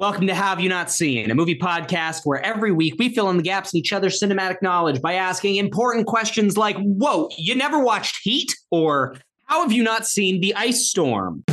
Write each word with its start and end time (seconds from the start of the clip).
Welcome 0.00 0.28
to 0.28 0.34
Have 0.34 0.60
You 0.60 0.70
Not 0.70 0.90
Seen, 0.90 1.30
a 1.30 1.34
movie 1.34 1.58
podcast 1.58 2.22
where 2.24 2.42
every 2.42 2.72
week 2.72 2.94
we 2.98 3.10
fill 3.10 3.28
in 3.28 3.36
the 3.36 3.42
gaps 3.42 3.74
in 3.74 3.80
each 3.80 3.92
other's 3.92 4.18
cinematic 4.18 4.62
knowledge 4.62 5.02
by 5.02 5.12
asking 5.12 5.56
important 5.56 6.06
questions 6.06 6.56
like, 6.56 6.78
Whoa, 6.78 7.28
you 7.36 7.54
never 7.54 7.78
watched 7.78 8.20
Heat? 8.22 8.50
Or 8.70 9.14
How 9.44 9.60
have 9.60 9.72
you 9.72 9.82
not 9.82 10.06
seen 10.06 10.40
The 10.40 10.54
Ice 10.54 10.88
Storm? 10.88 11.44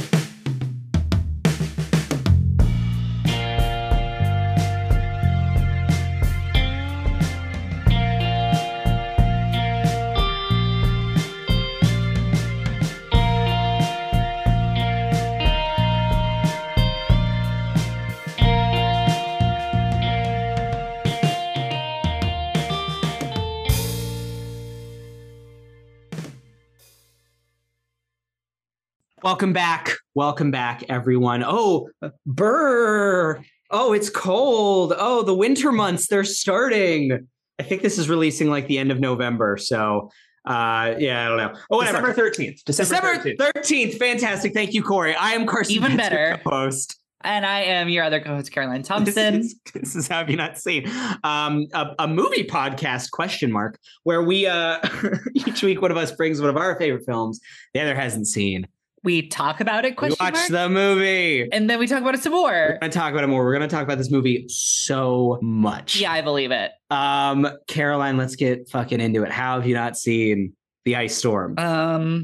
Welcome 29.27 29.51
back. 29.51 29.91
Welcome 30.15 30.51
back, 30.51 30.85
everyone. 30.87 31.43
Oh, 31.45 31.89
brr. 32.25 33.41
Oh, 33.69 33.91
it's 33.91 34.09
cold. 34.09 34.93
Oh, 34.97 35.21
the 35.21 35.33
winter 35.33 35.73
months, 35.73 36.07
they're 36.07 36.23
starting. 36.23 37.27
I 37.59 37.63
think 37.63 37.81
this 37.81 37.97
is 37.97 38.07
releasing 38.07 38.49
like 38.49 38.67
the 38.67 38.77
end 38.77 38.89
of 38.89 39.01
November. 39.01 39.57
So, 39.57 40.11
uh, 40.45 40.95
yeah, 40.97 41.25
I 41.25 41.27
don't 41.27 41.37
know. 41.39 41.59
Oh, 41.69 41.75
whatever. 41.75 42.07
December 42.07 42.29
13th. 42.29 42.63
December, 42.63 43.21
December 43.21 43.51
13th. 43.51 43.99
Fantastic. 43.99 44.53
Thank 44.53 44.73
you, 44.73 44.81
Corey. 44.81 45.13
I 45.13 45.31
am 45.31 45.45
Carson. 45.45 45.75
Even 45.75 45.97
Metz, 45.97 46.07
better. 46.07 46.39
Co-host. 46.45 46.97
And 47.19 47.45
I 47.45 47.63
am 47.63 47.89
your 47.89 48.05
other 48.05 48.21
co-host, 48.21 48.53
Caroline 48.53 48.79
This 48.83 48.87
Thompson. 48.87 49.39
is, 49.41 49.59
this 49.73 49.93
is 49.97 50.07
have 50.07 50.29
you 50.29 50.37
not 50.37 50.57
seen 50.57 50.89
um, 51.25 51.67
a, 51.73 51.87
a 51.99 52.07
movie 52.07 52.45
podcast 52.45 53.11
question 53.11 53.51
mark 53.51 53.77
where 54.03 54.23
we 54.23 54.47
uh, 54.47 54.79
each 55.33 55.63
week 55.63 55.81
one 55.81 55.91
of 55.91 55.97
us 55.97 56.13
brings 56.13 56.39
one 56.39 56.49
of 56.49 56.55
our 56.55 56.79
favorite 56.79 57.05
films 57.05 57.41
the 57.73 57.81
other 57.81 57.93
hasn't 57.93 58.27
seen. 58.27 58.65
We 59.07 59.25
talk 59.25 59.61
about 59.61 59.85
it, 59.85 59.95
We 60.01 60.09
watch 60.19 60.33
mark, 60.33 60.47
the 60.49 60.67
movie. 60.67 61.47
and 61.53 61.69
then 61.69 61.79
we 61.79 61.87
talk 61.87 62.01
about 62.01 62.13
it 62.13 62.21
some 62.21 62.33
We're 62.33 62.39
more. 62.39 62.77
gonna 62.81 62.91
talk 62.91 63.13
about 63.13 63.23
it 63.23 63.27
more. 63.27 63.45
We're 63.45 63.53
gonna 63.53 63.69
talk 63.69 63.83
about 63.83 63.97
this 63.97 64.11
movie 64.11 64.43
so 64.49 65.39
much. 65.41 65.95
Yeah, 65.95 66.11
I 66.11 66.19
believe 66.19 66.51
it. 66.51 66.71
Um, 66.91 67.47
Caroline, 67.67 68.17
let's 68.17 68.35
get 68.35 68.67
fucking 68.67 68.99
into 68.99 69.23
it. 69.23 69.31
How 69.31 69.55
have 69.55 69.65
you 69.65 69.75
not 69.75 69.97
seen 69.97 70.51
the 70.83 70.97
ice 70.97 71.15
storm? 71.15 71.57
Um, 71.57 72.23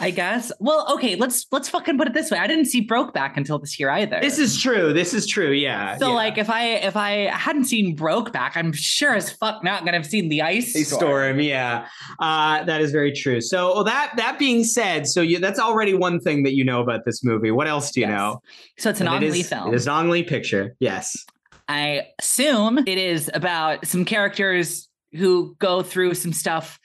I 0.00 0.10
guess. 0.10 0.50
Well, 0.58 0.86
okay, 0.94 1.14
let's 1.14 1.46
let's 1.52 1.68
fucking 1.68 1.96
put 1.96 2.08
it 2.08 2.14
this 2.14 2.30
way. 2.30 2.38
I 2.38 2.46
didn't 2.46 2.64
see 2.64 2.86
Brokeback 2.86 3.36
until 3.36 3.58
this 3.58 3.78
year 3.78 3.90
either. 3.90 4.18
this 4.20 4.38
is 4.38 4.60
true. 4.60 4.92
This 4.92 5.14
is 5.14 5.26
true. 5.26 5.52
Yeah. 5.52 5.96
so 5.98 6.08
yeah. 6.08 6.14
like 6.14 6.38
if 6.38 6.50
I 6.50 6.64
if 6.76 6.96
I 6.96 7.30
hadn't 7.32 7.64
seen 7.66 7.96
Brokeback, 7.96 8.52
I'm 8.56 8.72
sure 8.72 9.14
as 9.14 9.30
fuck 9.30 9.62
not 9.62 9.84
gonna 9.84 9.96
have 9.98 10.06
seen 10.06 10.28
the 10.28 10.42
ice 10.42 10.74
a 10.74 10.84
storm. 10.84 11.40
Yeah, 11.40 11.86
uh, 12.18 12.64
that 12.64 12.80
is 12.80 12.90
very 12.90 13.12
true. 13.12 13.40
So 13.40 13.74
well, 13.74 13.84
that 13.84 14.12
that 14.16 14.38
being 14.38 14.64
said, 14.64 15.06
so 15.06 15.20
you, 15.20 15.38
that's 15.38 15.60
already 15.60 15.94
one 15.94 16.18
thing 16.20 16.42
that 16.42 16.54
you 16.54 16.64
know 16.64 16.80
about 16.80 17.04
this 17.04 17.22
movie. 17.22 17.50
What 17.50 17.68
else 17.68 17.90
do 17.92 18.00
you 18.00 18.06
Yes. 18.06 18.18
know? 18.18 18.42
So 18.78 18.90
it's 18.90 19.00
an 19.00 19.08
it 19.08 19.20
Lee 19.30 19.40
is- 19.40 19.48
film. 19.48 19.68
It 19.72 19.76
is 19.76 19.86
an 19.86 19.92
Ang 19.92 20.10
Lee 20.10 20.22
picture. 20.22 20.74
Yes. 20.80 21.16
I 21.68 22.08
assume 22.18 22.78
it 22.78 22.98
is 22.98 23.30
about 23.32 23.86
some 23.86 24.04
characters 24.04 24.88
who 25.12 25.54
go 25.60 25.82
through 25.82 26.14
some 26.14 26.32
stuff 26.32 26.78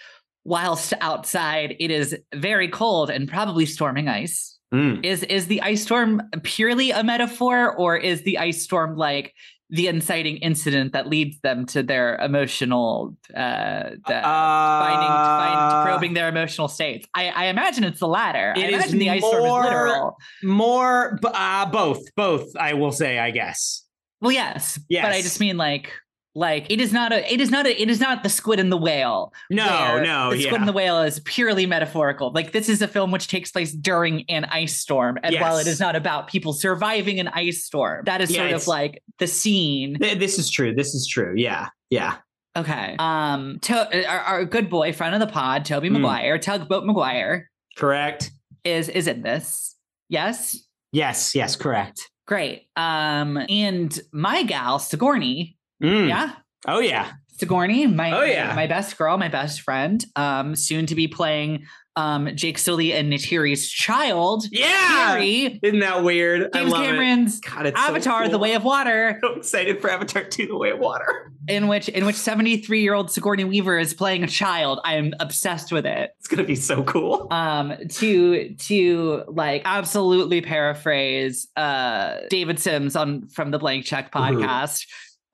whilst 0.46 0.94
outside. 1.02 1.76
It 1.80 1.92
is 1.92 2.16
very 2.34 2.70
cold 2.70 3.10
and 3.10 3.28
probably 3.28 3.66
storming 3.66 4.08
ice. 4.08 4.58
Mm. 4.74 5.06
Is 5.06 5.24
is 5.24 5.48
the 5.48 5.62
ice 5.62 5.84
storm 5.84 6.22
purely 6.44 6.92
a 6.92 7.04
metaphor, 7.04 7.76
or 7.76 7.98
is 7.98 8.24
the 8.24 8.38
ice 8.40 8.64
storm 8.64 8.96
like 8.96 9.34
the 9.70 9.88
inciting 9.88 10.38
incident 10.38 10.94
that 10.94 11.08
leads 11.08 11.40
them 11.42 11.66
to 11.66 11.82
their 11.82 12.18
emotional 12.18 13.16
uh, 13.36 13.90
the 13.90 14.00
finding 14.06 15.10
Uh, 15.10 15.38
find, 15.38 15.86
probing 15.88 16.14
their 16.14 16.28
emotional 16.30 16.68
states? 16.68 17.08
I, 17.16 17.30
I 17.30 17.46
imagine 17.46 17.84
it's 17.84 18.00
the 18.00 18.08
latter. 18.08 18.54
I 18.56 18.60
It 18.60 18.70
is 18.70 18.76
imagine 18.76 19.00
the 19.00 19.10
ice 19.10 19.26
storm 19.26 19.46
is 19.46 19.52
literal. 19.52 20.18
more, 20.44 21.20
uh, 21.24 21.66
both, 21.68 22.02
both. 22.16 22.56
I 22.58 22.74
will 22.74 22.92
say, 22.92 23.18
I 23.20 23.32
guess. 23.32 23.84
Well, 24.22 24.32
yes, 24.32 24.80
yes, 24.90 25.06
but 25.06 25.14
I 25.14 25.22
just 25.22 25.40
mean 25.40 25.58
like 25.58 25.92
like 26.38 26.70
it 26.70 26.82
is 26.82 26.92
not 26.92 27.14
a 27.14 27.34
it 27.34 27.40
is 27.40 27.50
not 27.50 27.66
a 27.66 27.82
it 27.82 27.90
is 27.90 28.00
not 28.00 28.22
the 28.22 28.30
squid 28.30 28.60
and 28.60 28.72
the 28.72 28.78
whale. 28.78 29.34
No, 29.50 30.02
no, 30.04 30.32
the 30.32 30.38
squid 30.42 30.52
yeah. 30.54 30.60
and 30.60 30.68
the 30.68 30.74
whale 30.74 31.02
is 31.02 31.20
purely 31.22 31.66
metaphorical. 31.66 32.32
Like 32.34 32.52
this 32.52 32.68
is 32.70 32.82
a 32.82 32.88
film 32.88 33.12
which 33.12 33.28
takes 33.28 33.52
place 33.52 33.72
during 33.72 34.30
an 34.30 34.46
ice 34.46 34.78
storm, 34.78 35.18
and 35.24 35.36
while 35.40 35.58
it 35.58 35.66
is 35.68 35.80
not 35.80 35.96
about 35.96 36.28
people 36.28 36.54
surviving 36.54 37.20
an 37.20 37.30
ice 37.30 37.64
storm, 37.64 38.04
that 38.06 38.22
is 38.22 38.30
Yeah, 38.32 38.42
sort 38.50 38.52
of 38.54 38.68
like 38.68 39.02
the 39.20 39.28
scene. 39.28 39.98
Th- 40.00 40.20
This 40.20 40.38
is 40.38 40.50
true. 40.50 40.76
This 40.76 40.94
is 40.94 41.08
true. 41.08 41.34
Yeah, 41.38 41.70
yeah. 41.90 42.18
Okay, 42.58 42.96
um, 43.00 43.60
to, 43.64 44.08
our, 44.10 44.20
our 44.20 44.46
good 44.46 44.70
boy 44.70 44.94
friend 44.94 45.14
of 45.14 45.20
the 45.20 45.28
pod, 45.28 45.66
Tobey 45.66 45.90
Mm. 45.90 45.94
Maguire, 46.00 46.38
Tugboat 46.38 46.86
Maguire, 46.86 47.50
Correct. 47.78 48.32
is 48.64 48.88
is 48.90 49.08
in 49.08 49.22
this. 49.24 49.76
Yes, 50.10 50.58
Yes, 50.92 51.36
yes, 51.36 51.56
correct. 51.58 52.10
great. 52.28 52.68
Um, 52.78 53.38
and 53.50 54.00
my 54.14 54.44
gal 54.44 54.80
Sigourney, 54.80 55.55
Mm. 55.84 56.10
yeah. 56.10 56.32
Oh 56.68 56.80
yeah. 56.80 57.12
Sigourney, 57.38 57.86
my 57.86 58.12
Oh, 58.18 58.24
yeah. 58.24 58.56
my 58.56 58.66
best 58.66 58.98
girl, 58.98 59.18
my 59.18 59.28
best 59.28 59.60
friend, 59.62 60.04
um, 60.16 60.56
soon 60.56 60.86
to 60.86 60.96
be 60.96 61.08
playing 61.08 61.66
um 61.98 62.30
Jake 62.36 62.58
Sully 62.58 62.92
and 62.92 63.12
Neytiri's 63.12 63.70
child, 63.70 64.44
Yeah. 64.52 64.68
Harry, 65.12 65.60
Isn't 65.64 65.80
that 65.80 66.04
weird? 66.04 66.50
I 66.54 66.60
James 66.60 66.72
love 66.74 66.82
Cameron's 66.86 67.38
it. 67.40 67.46
God, 67.46 67.66
it's 67.68 67.80
so 67.80 67.88
Avatar: 67.88 68.28
The. 68.28 68.38
Way 68.38 68.54
of 68.56 68.66
Water, 68.66 69.18
so 69.24 69.34
excited 69.36 69.80
for 69.82 69.90
Avatar 69.90 70.24
2 70.26 70.48
The 70.48 70.58
Way 70.58 70.72
of 70.72 70.80
Water. 70.80 71.32
in 71.48 71.68
which 71.70 71.88
in 71.88 72.06
which 72.06 72.18
73 72.18 72.82
year 72.82 72.94
old 72.94 73.12
Sigourney 73.12 73.46
Weaver 73.46 73.78
is 73.80 73.94
playing 73.94 74.24
a 74.26 74.28
child. 74.28 74.80
I 74.84 74.96
am 74.96 75.14
obsessed 75.22 75.72
with 75.72 75.86
it. 75.86 76.12
It's 76.20 76.28
gonna 76.28 76.44
be 76.44 76.56
so 76.56 76.84
cool. 76.84 77.28
Um, 77.32 77.74
to 77.92 78.54
to 78.56 79.24
like 79.30 79.62
absolutely 79.64 80.42
paraphrase 80.42 81.48
uh 81.56 82.18
David 82.30 82.60
Sims 82.60 82.98
on 82.98 83.28
from 83.30 83.52
the 83.52 83.60
Blank 83.60 83.86
Check 83.86 84.08
Ooh. 84.08 84.20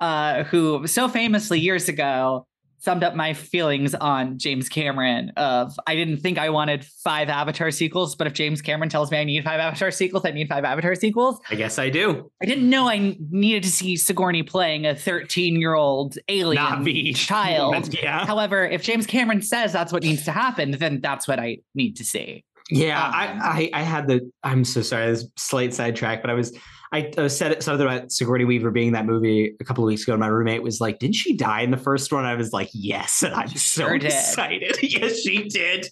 Uh, 0.02 0.44
who 0.46 0.88
so 0.88 1.08
famously 1.08 1.60
years 1.60 1.88
ago 1.88 2.46
summed 2.80 3.04
up 3.04 3.14
my 3.16 3.32
feelings 3.36 3.94
on 3.94 4.40
James 4.40 4.68
Cameron 4.68 5.32
of 5.38 5.80
I 5.86 5.94
didn't 5.94 6.18
think 6.18 6.40
I 6.40 6.50
wanted 6.50 6.84
five 6.84 7.30
Avatar 7.30 7.70
sequels, 7.70 8.16
but 8.16 8.26
if 8.26 8.34
James 8.34 8.60
Cameron 8.64 8.90
tells 8.90 9.12
me 9.12 9.20
I 9.20 9.24
need 9.24 9.44
five 9.44 9.60
Avatar 9.60 9.92
sequels, 9.92 10.26
I 10.26 10.32
need 10.32 10.50
five 10.50 10.64
Avatar 10.66 10.96
sequels. 10.96 11.40
I 11.52 11.54
guess 11.56 11.78
I 11.78 11.90
do. 11.92 12.32
I 12.42 12.48
didn't 12.48 12.68
know 12.68 12.90
I 12.90 13.16
needed 13.30 13.62
to 13.62 13.70
see 13.70 13.96
Sigourney 13.96 14.42
playing 14.42 14.88
a 14.88 14.96
13 14.96 15.62
year 15.62 15.76
old 15.76 16.18
alien 16.28 16.64
Na'vi 16.64 17.16
child. 17.16 17.94
yeah. 17.94 18.26
However, 18.26 18.66
if 18.66 18.82
James 18.82 19.06
Cameron 19.06 19.44
says 19.44 19.72
that's 19.72 19.94
what 19.94 20.02
needs 20.02 20.26
to 20.26 20.32
happen, 20.32 20.72
then 20.72 21.00
that's 21.02 21.28
what 21.28 21.38
I 21.40 21.60
need 21.76 21.98
to 21.98 22.04
see. 22.04 22.44
Yeah, 22.72 23.06
Um, 23.06 23.12
I, 23.14 23.70
I 23.74 23.82
I 23.82 23.84
had 23.84 24.08
the. 24.08 24.32
I'm 24.44 24.64
so 24.66 24.82
sorry. 24.82 25.06
This 25.12 25.22
is 25.24 25.30
slight 25.38 25.74
sidetrack, 25.76 26.22
but 26.24 26.32
I 26.32 26.34
was 26.34 26.58
I, 26.94 27.12
I 27.18 27.28
said 27.28 27.64
something 27.64 27.86
about 27.86 28.12
Sigourney 28.12 28.44
Weaver 28.44 28.70
being 28.70 28.88
in 28.88 28.94
that 28.94 29.06
movie 29.06 29.56
a 29.60 29.64
couple 29.64 29.84
of 29.84 29.88
weeks 29.88 30.04
ago. 30.04 30.14
And 30.14 30.20
my 30.20 30.28
roommate 30.28 30.62
was 30.62 30.82
like, 30.82 31.00
"Didn't 31.00 31.16
she 31.16 31.36
die 31.36 31.62
in 31.62 31.72
the 31.72 31.78
first 31.78 32.12
one?" 32.12 32.26
I 32.26 32.36
was 32.36 32.52
like, 32.52 32.70
"Yes," 32.74 33.24
and 33.24 33.34
I'm 33.34 33.48
so 33.50 33.84
Sure 33.84 33.96
excited. 33.96 34.78
yes, 34.84 35.20
she 35.22 35.48
did. 35.48 35.88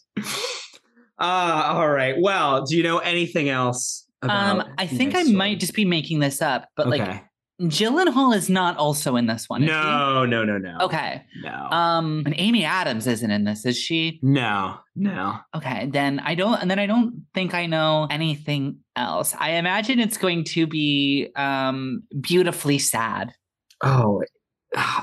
Uh, 1.18 1.64
all 1.68 1.90
right. 1.90 2.16
Well, 2.20 2.66
do 2.66 2.76
you 2.76 2.84
know 2.84 3.00
anything 3.00 3.50
else? 3.50 4.08
Um, 4.22 4.64
I 4.78 4.88
think 4.88 5.16
I 5.16 5.24
might 5.24 5.60
just 5.60 5.74
be 5.74 5.86
making 5.86 6.20
this 6.20 6.42
up, 6.42 6.68
but 6.76 6.88
like 6.88 7.02
okay. 7.02 7.22
Gyllenhaal 7.62 8.34
is 8.36 8.50
not 8.50 8.78
also 8.78 9.16
in 9.18 9.26
this 9.28 9.50
one. 9.50 9.66
no, 9.66 10.26
no, 10.26 10.46
no, 10.46 10.58
no. 10.58 10.78
Okay. 10.82 11.24
No. 11.44 11.52
Um, 11.72 12.24
and 12.26 12.34
Amy 12.38 12.64
Adams 12.64 13.06
isn't 13.06 13.30
in 13.30 13.44
this, 13.44 13.66
is 13.66 13.78
she? 13.78 14.20
no. 14.22 14.78
No. 14.96 15.38
Okay, 15.56 15.90
then 15.94 16.20
I 16.20 16.36
don't, 16.36 16.62
and 16.62 16.70
then 16.70 16.78
I 16.78 16.86
don't 16.86 17.26
think 17.34 17.54
I 17.54 17.68
know 17.68 18.08
anything 18.12 18.80
else. 18.98 19.34
I 19.40 19.52
imagine 19.52 20.00
it's 20.02 20.18
going 20.18 20.44
to 20.46 20.68
be 20.68 21.30
um 21.38 22.04
beautifully 22.20 22.80
sad. 22.80 23.32
Oh. 23.84 24.24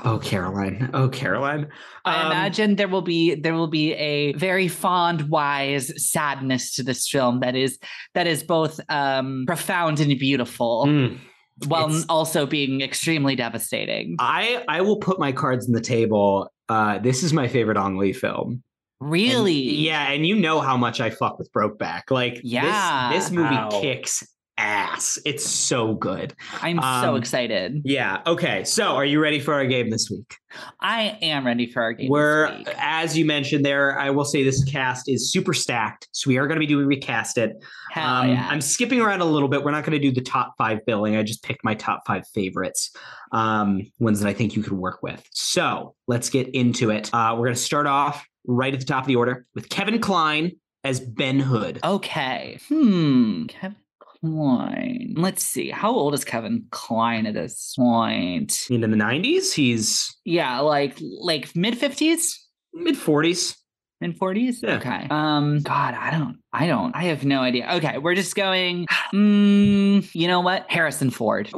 Oh, 0.05 0.19
Caroline. 0.23 0.91
Oh, 0.93 1.09
Caroline. 1.09 1.67
I 2.05 2.21
Um, 2.21 2.31
imagine 2.31 2.75
there 2.77 2.87
will 2.87 3.01
be 3.01 3.35
there 3.35 3.53
will 3.53 3.67
be 3.67 3.93
a 3.95 4.31
very 4.33 4.67
fond, 4.69 5.29
wise 5.29 5.91
sadness 6.09 6.73
to 6.75 6.83
this 6.83 7.09
film 7.09 7.41
that 7.41 7.55
is 7.55 7.77
that 8.13 8.27
is 8.27 8.43
both 8.43 8.79
um 8.87 9.43
profound 9.45 9.99
and 9.99 10.17
beautiful, 10.17 10.85
mm. 10.87 11.17
While 11.65 11.87
it's- 11.87 12.05
also 12.09 12.45
being 12.45 12.81
extremely 12.81 13.35
devastating. 13.35 14.15
I 14.19 14.63
I 14.67 14.81
will 14.81 14.97
put 14.97 15.19
my 15.19 15.31
cards 15.31 15.65
on 15.67 15.73
the 15.73 15.81
table. 15.81 16.51
Uh, 16.69 16.99
this 16.99 17.23
is 17.23 17.33
my 17.33 17.47
favorite 17.47 17.77
Ang 17.77 17.97
Lee 17.97 18.13
film. 18.13 18.61
And- 19.01 19.11
Really? 19.11 19.53
yeah, 19.53 20.11
and 20.11 20.25
you 20.25 20.35
know 20.35 20.59
how 20.59 20.75
much 20.75 20.99
I 21.01 21.09
fuck 21.11 21.37
with 21.39 21.51
Brokeback. 21.53 22.09
Like, 22.09 22.41
Yeah. 22.43 23.11
this, 23.13 23.25
this 23.25 23.31
movie 23.31 23.53
Wow. 23.55 23.69
kicks 23.81 24.23
ass. 24.57 25.19
It's 25.25 25.45
so 25.45 25.93
good. 25.95 26.33
I'm 26.61 26.77
so 26.77 27.11
Um, 27.11 27.15
excited. 27.17 27.81
Yeah. 27.85 28.21
Okay. 28.25 28.63
So, 28.63 28.95
are 28.95 29.05
you 29.05 29.19
ready 29.21 29.39
for 29.39 29.53
our 29.53 29.65
game 29.65 29.89
this 29.89 30.09
week? 30.09 30.35
I 30.81 31.17
am 31.21 31.45
ready 31.45 31.71
for 31.71 31.81
our 31.81 31.93
game. 31.93 32.09
We're, 32.09 32.49
this 32.49 32.57
week. 32.59 32.75
as 32.79 33.17
you 33.17 33.25
mentioned 33.25 33.63
there, 33.65 33.99
I 33.99 34.09
will 34.09 34.25
say 34.25 34.43
this 34.43 34.63
cast 34.63 35.07
is 35.09 35.31
super 35.31 35.53
stacked. 35.53 36.07
So, 36.11 36.29
we 36.29 36.37
are 36.37 36.47
going 36.47 36.55
to 36.55 36.59
be 36.59 36.65
doing 36.65 36.87
recast 36.87 37.37
it. 37.37 37.51
Hell 37.91 38.07
Um, 38.23 38.29
yeah. 38.29 38.47
I'm 38.49 38.61
skipping 38.61 38.99
around 39.01 39.21
a 39.21 39.25
little 39.25 39.49
bit. 39.49 39.63
We're 39.63 39.71
not 39.71 39.83
going 39.83 39.99
to 39.99 40.05
do 40.07 40.11
the 40.11 40.21
top 40.21 40.53
five 40.57 40.85
billing. 40.85 41.15
I 41.15 41.23
just 41.23 41.43
picked 41.43 41.63
my 41.63 41.75
top 41.75 42.01
five 42.07 42.23
favorites, 42.33 42.91
um, 43.31 43.81
ones 43.99 44.19
that 44.21 44.27
I 44.29 44.33
think 44.33 44.55
you 44.55 44.63
could 44.63 44.73
work 44.73 45.03
with. 45.03 45.23
So 45.31 45.95
let's 46.07 46.29
get 46.29 46.47
into 46.49 46.89
it. 46.89 47.09
Uh, 47.13 47.33
we're 47.37 47.45
going 47.45 47.55
to 47.55 47.61
start 47.61 47.85
off 47.87 48.25
right 48.47 48.73
at 48.73 48.79
the 48.79 48.85
top 48.85 49.03
of 49.03 49.07
the 49.07 49.17
order 49.17 49.45
with 49.55 49.69
Kevin 49.69 49.99
Kline 49.99 50.53
as 50.83 50.99
Ben 50.99 51.39
Hood. 51.39 51.79
Okay. 51.83 52.59
Hmm. 52.69 53.45
Kevin 53.47 53.75
Kline. 54.21 55.13
Let's 55.17 55.43
see. 55.43 55.69
How 55.69 55.91
old 55.91 56.13
is 56.13 56.23
Kevin 56.25 56.65
Kline 56.71 57.25
at 57.25 57.33
this 57.33 57.73
point? 57.77 58.67
In 58.69 58.81
the 58.81 58.87
90s, 58.87 59.53
he's 59.53 60.15
Yeah, 60.25 60.59
like 60.59 60.97
like 61.19 61.55
mid 61.55 61.77
fifties, 61.77 62.43
mid 62.73 62.95
40s. 62.95 63.55
mid 64.01 64.17
forties. 64.17 64.61
Yeah. 64.63 64.75
Okay. 64.77 65.07
Um. 65.09 65.59
God, 65.61 65.93
I 65.95 66.11
don't. 66.11 66.37
I 66.53 66.67
don't. 66.67 66.95
I 66.95 67.03
have 67.05 67.25
no 67.25 67.41
idea. 67.41 67.69
Okay, 67.75 67.97
we're 67.97 68.15
just 68.15 68.35
going. 68.35 68.85
Mm, 69.13 70.07
you 70.13 70.27
know 70.27 70.41
what? 70.41 70.65
Harrison 70.69 71.09
Ford. 71.09 71.49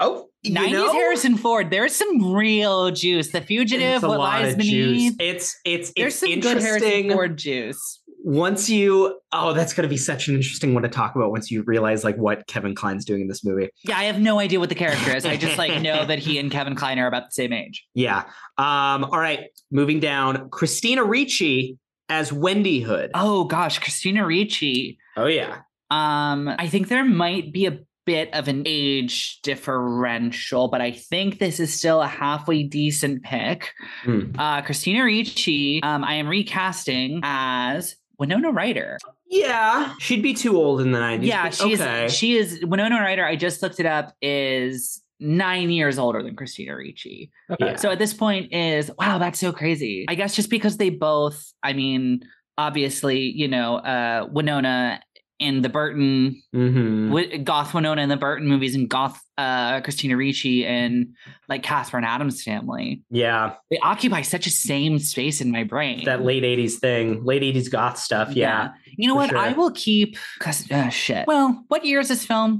Oh, 0.00 0.28
you 0.42 0.54
90s 0.54 0.70
know? 0.72 0.92
Harrison 0.92 1.36
Ford. 1.36 1.70
There's 1.70 1.94
some 1.94 2.32
real 2.32 2.90
juice. 2.92 3.32
The 3.32 3.40
Fugitive, 3.40 4.02
What 4.04 4.18
Lies 4.20 4.54
of 4.54 4.60
juice. 4.60 4.70
Beneath. 4.70 5.16
It's 5.20 5.56
it's 5.64 5.92
There's 5.96 6.22
it's 6.22 6.32
some 6.32 6.40
good 6.40 6.62
Harrison 6.62 6.88
interesting. 6.88 7.10
Ford 7.12 7.36
juice. 7.36 8.00
Once 8.24 8.68
you 8.68 9.18
oh, 9.32 9.52
that's 9.52 9.72
gonna 9.72 9.88
be 9.88 9.96
such 9.96 10.28
an 10.28 10.34
interesting 10.34 10.74
one 10.74 10.82
to 10.82 10.88
talk 10.88 11.14
about 11.14 11.30
once 11.30 11.50
you 11.50 11.62
realize 11.62 12.04
like 12.04 12.16
what 12.16 12.46
Kevin 12.46 12.74
Kline's 12.74 13.04
doing 13.04 13.22
in 13.22 13.28
this 13.28 13.44
movie. 13.44 13.70
Yeah, 13.84 13.98
I 13.98 14.04
have 14.04 14.20
no 14.20 14.38
idea 14.38 14.58
what 14.58 14.68
the 14.68 14.74
character 14.74 15.16
is. 15.16 15.24
I 15.24 15.36
just 15.36 15.58
like 15.58 15.80
know 15.82 16.04
that 16.04 16.18
he 16.18 16.38
and 16.38 16.50
Kevin 16.50 16.74
Kline 16.74 16.98
are 16.98 17.06
about 17.06 17.26
the 17.26 17.32
same 17.32 17.52
age. 17.52 17.86
Yeah. 17.94 18.24
Um, 18.56 19.04
all 19.04 19.20
right, 19.20 19.50
moving 19.70 20.00
down. 20.00 20.50
Christina 20.50 21.04
Ricci 21.04 21.78
as 22.08 22.32
Wendy 22.32 22.80
Hood. 22.80 23.10
Oh 23.14 23.44
gosh, 23.44 23.78
Christina 23.78 24.26
Ricci. 24.26 24.98
Oh 25.16 25.26
yeah. 25.26 25.62
Um, 25.90 26.48
I 26.58 26.68
think 26.68 26.88
there 26.88 27.04
might 27.04 27.52
be 27.52 27.66
a 27.66 27.78
bit 28.08 28.32
of 28.32 28.48
an 28.48 28.62
age 28.64 29.38
differential, 29.42 30.68
but 30.68 30.80
I 30.80 30.92
think 30.92 31.38
this 31.38 31.60
is 31.60 31.74
still 31.74 32.00
a 32.00 32.06
halfway 32.06 32.62
decent 32.62 33.22
pick. 33.22 33.72
Hmm. 34.02 34.30
Uh, 34.38 34.62
Christina 34.62 35.04
Ricci, 35.04 35.82
um, 35.82 36.04
I 36.04 36.14
am 36.14 36.26
recasting 36.26 37.20
as 37.22 37.96
Winona 38.18 38.50
Ryder. 38.50 38.98
Yeah. 39.28 39.94
She'd 39.98 40.22
be 40.22 40.34
too 40.34 40.56
old 40.56 40.80
in 40.80 40.92
the 40.92 40.98
90s. 40.98 41.24
Yeah, 41.24 41.44
but 41.44 41.54
she's 41.54 41.80
okay. 41.80 42.08
she 42.08 42.36
is 42.36 42.64
Winona 42.64 42.96
Ryder. 42.96 43.24
I 43.24 43.36
just 43.36 43.62
looked 43.62 43.80
it 43.80 43.86
up. 43.86 44.14
Is 44.20 45.02
nine 45.20 45.70
years 45.70 45.98
older 45.98 46.22
than 46.22 46.36
Christina 46.36 46.76
Ricci. 46.76 47.30
Yeah. 47.58 47.76
So 47.76 47.90
at 47.90 47.98
this 47.98 48.14
point 48.14 48.52
is 48.52 48.90
wow, 48.98 49.18
that's 49.18 49.38
so 49.38 49.52
crazy. 49.52 50.06
I 50.08 50.14
guess 50.14 50.34
just 50.34 50.50
because 50.50 50.76
they 50.76 50.90
both, 50.90 51.52
I 51.62 51.72
mean, 51.72 52.20
obviously, 52.56 53.20
you 53.20 53.48
know, 53.48 53.76
uh, 53.76 54.28
Winona 54.30 55.00
in 55.38 55.62
the 55.62 55.68
Burton, 55.68 56.42
Mhm. 56.54 57.08
Wi- 57.08 57.36
Goth 57.38 57.72
Winona 57.74 58.02
in 58.02 58.08
the 58.08 58.16
Burton 58.16 58.48
movies, 58.48 58.74
and 58.74 58.88
Goth 58.88 59.20
uh, 59.38 59.80
Christina 59.82 60.16
Ricci 60.16 60.66
and 60.66 61.14
like 61.48 61.62
Catherine 61.62 62.02
Addams 62.02 62.42
family. 62.42 63.02
Yeah. 63.08 63.54
They 63.70 63.78
occupy 63.78 64.22
such 64.22 64.48
a 64.48 64.50
same 64.50 64.98
space 64.98 65.40
in 65.40 65.52
my 65.52 65.62
brain. 65.62 66.04
That 66.06 66.24
late 66.24 66.42
80s 66.42 66.80
thing, 66.80 67.24
late 67.24 67.42
80s 67.42 67.70
goth 67.70 67.98
stuff. 67.98 68.34
Yeah. 68.34 68.70
You 68.96 69.06
know 69.06 69.14
what? 69.14 69.30
sure. 69.30 69.38
I 69.38 69.52
will 69.52 69.70
keep 69.70 70.16
because 70.38 70.68
uh, 70.72 70.88
shit. 70.88 71.28
Well, 71.28 71.62
what 71.68 71.84
year 71.84 72.00
is 72.00 72.08
this 72.08 72.26
film? 72.26 72.58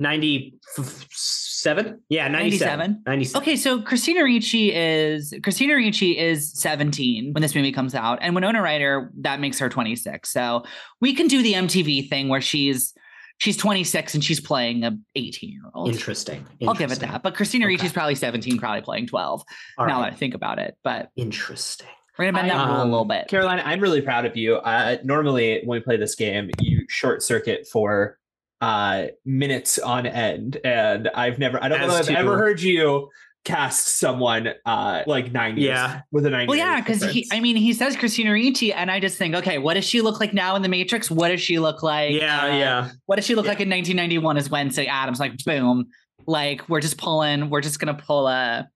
97? 1.64 2.02
Yeah, 2.08 2.28
97. 2.28 2.78
97? 2.78 3.02
97. 3.06 3.42
Okay, 3.42 3.56
so 3.56 3.82
Christina 3.82 4.24
Ricci 4.24 4.72
is 4.74 5.34
Christina 5.42 5.74
Ricci 5.74 6.18
is 6.18 6.52
17 6.54 7.32
when 7.32 7.42
this 7.42 7.54
movie 7.54 7.72
comes 7.72 7.94
out, 7.94 8.18
and 8.20 8.34
Winona 8.34 8.62
Ryder 8.62 9.10
that 9.20 9.40
makes 9.40 9.58
her 9.58 9.68
26. 9.68 10.30
So 10.30 10.64
we 11.00 11.14
can 11.14 11.26
do 11.26 11.42
the 11.42 11.54
MTV 11.54 12.08
thing 12.08 12.28
where 12.28 12.40
she's 12.40 12.94
she's 13.38 13.56
26 13.56 14.14
and 14.14 14.24
she's 14.24 14.40
playing 14.40 14.84
a 14.84 14.96
18 15.16 15.50
year 15.50 15.62
old. 15.74 15.88
Interesting. 15.88 16.46
I'll 16.66 16.74
give 16.74 16.92
it 16.92 17.00
that. 17.00 17.22
But 17.22 17.34
Christina 17.34 17.64
Okay. 17.66 17.74
Ricci's 17.74 17.92
probably 17.92 18.14
17, 18.14 18.58
probably 18.58 18.82
playing 18.82 19.06
12. 19.06 19.42
All 19.78 19.86
now 19.86 20.00
right. 20.00 20.10
that 20.10 20.12
I 20.14 20.16
think 20.16 20.34
about 20.34 20.58
it, 20.58 20.76
but 20.84 21.10
Interesting. 21.16 21.88
we're 22.18 22.26
gonna 22.26 22.38
bend 22.38 22.50
that 22.50 22.66
rule 22.66 22.76
a 22.76 22.80
um, 22.82 22.90
little 22.90 23.04
bit. 23.04 23.28
Caroline, 23.28 23.60
I'm 23.64 23.80
really 23.80 24.02
proud 24.02 24.24
of 24.26 24.36
you. 24.36 24.56
Uh, 24.56 24.98
normally, 25.04 25.60
when 25.64 25.80
we 25.80 25.82
play 25.82 25.96
this 25.96 26.14
game, 26.14 26.50
you 26.60 26.84
short 26.88 27.22
circuit 27.22 27.66
for 27.70 28.18
uh, 28.60 29.06
minutes 29.24 29.78
on 29.78 30.06
end, 30.06 30.58
and 30.64 31.08
I've 31.14 31.38
never, 31.38 31.62
I 31.62 31.68
don't 31.68 31.80
know 31.80 31.96
if 31.96 32.08
I've 32.10 32.16
ever 32.16 32.36
heard 32.36 32.60
you 32.60 33.08
cast 33.44 33.98
someone 33.98 34.48
uh, 34.66 35.02
like 35.06 35.32
90s 35.32 35.60
Yeah. 35.60 36.00
with 36.10 36.26
a 36.26 36.28
90s. 36.28 36.48
Well, 36.48 36.58
yeah, 36.58 36.80
because 36.80 37.02
he, 37.04 37.26
I 37.32 37.40
mean, 37.40 37.56
he 37.56 37.72
says 37.72 37.96
Christina 37.96 38.32
Ricci, 38.32 38.72
and 38.72 38.90
I 38.90 39.00
just 39.00 39.16
think, 39.16 39.34
okay, 39.36 39.58
what 39.58 39.74
does 39.74 39.84
she 39.84 40.00
look 40.02 40.20
like 40.20 40.34
now 40.34 40.56
in 40.56 40.62
the 40.62 40.68
Matrix? 40.68 41.10
What 41.10 41.28
does 41.28 41.40
she 41.40 41.58
look 41.58 41.82
like? 41.82 42.14
yeah, 42.14 42.42
uh, 42.42 42.46
yeah. 42.48 42.90
What 43.06 43.16
does 43.16 43.24
she 43.24 43.34
look 43.34 43.44
Yeah. 43.46 43.52
like 43.52 43.60
in 43.60 43.70
1991 43.70 44.36
as 44.36 44.50
Wednesday 44.50 44.86
Addams? 44.86 45.20
Like, 45.20 45.36
boom. 45.44 45.86
Like, 46.26 46.68
we're 46.68 46.80
just 46.80 46.98
pulling, 46.98 47.48
we're 47.48 47.60
just 47.62 47.78
going 47.80 47.96
to 47.96 48.02
pull 48.02 48.26
a, 48.26 48.68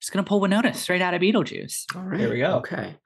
just 0.00 0.12
going 0.12 0.24
to 0.24 0.28
pull 0.28 0.40
Winona 0.40 0.74
straight 0.74 1.00
out 1.00 1.14
of 1.14 1.22
Beetlejuice. 1.22 1.84
All 1.96 2.02
right. 2.02 2.18
There 2.18 2.30
we 2.30 2.38
go. 2.38 2.56
Okay. 2.56 2.96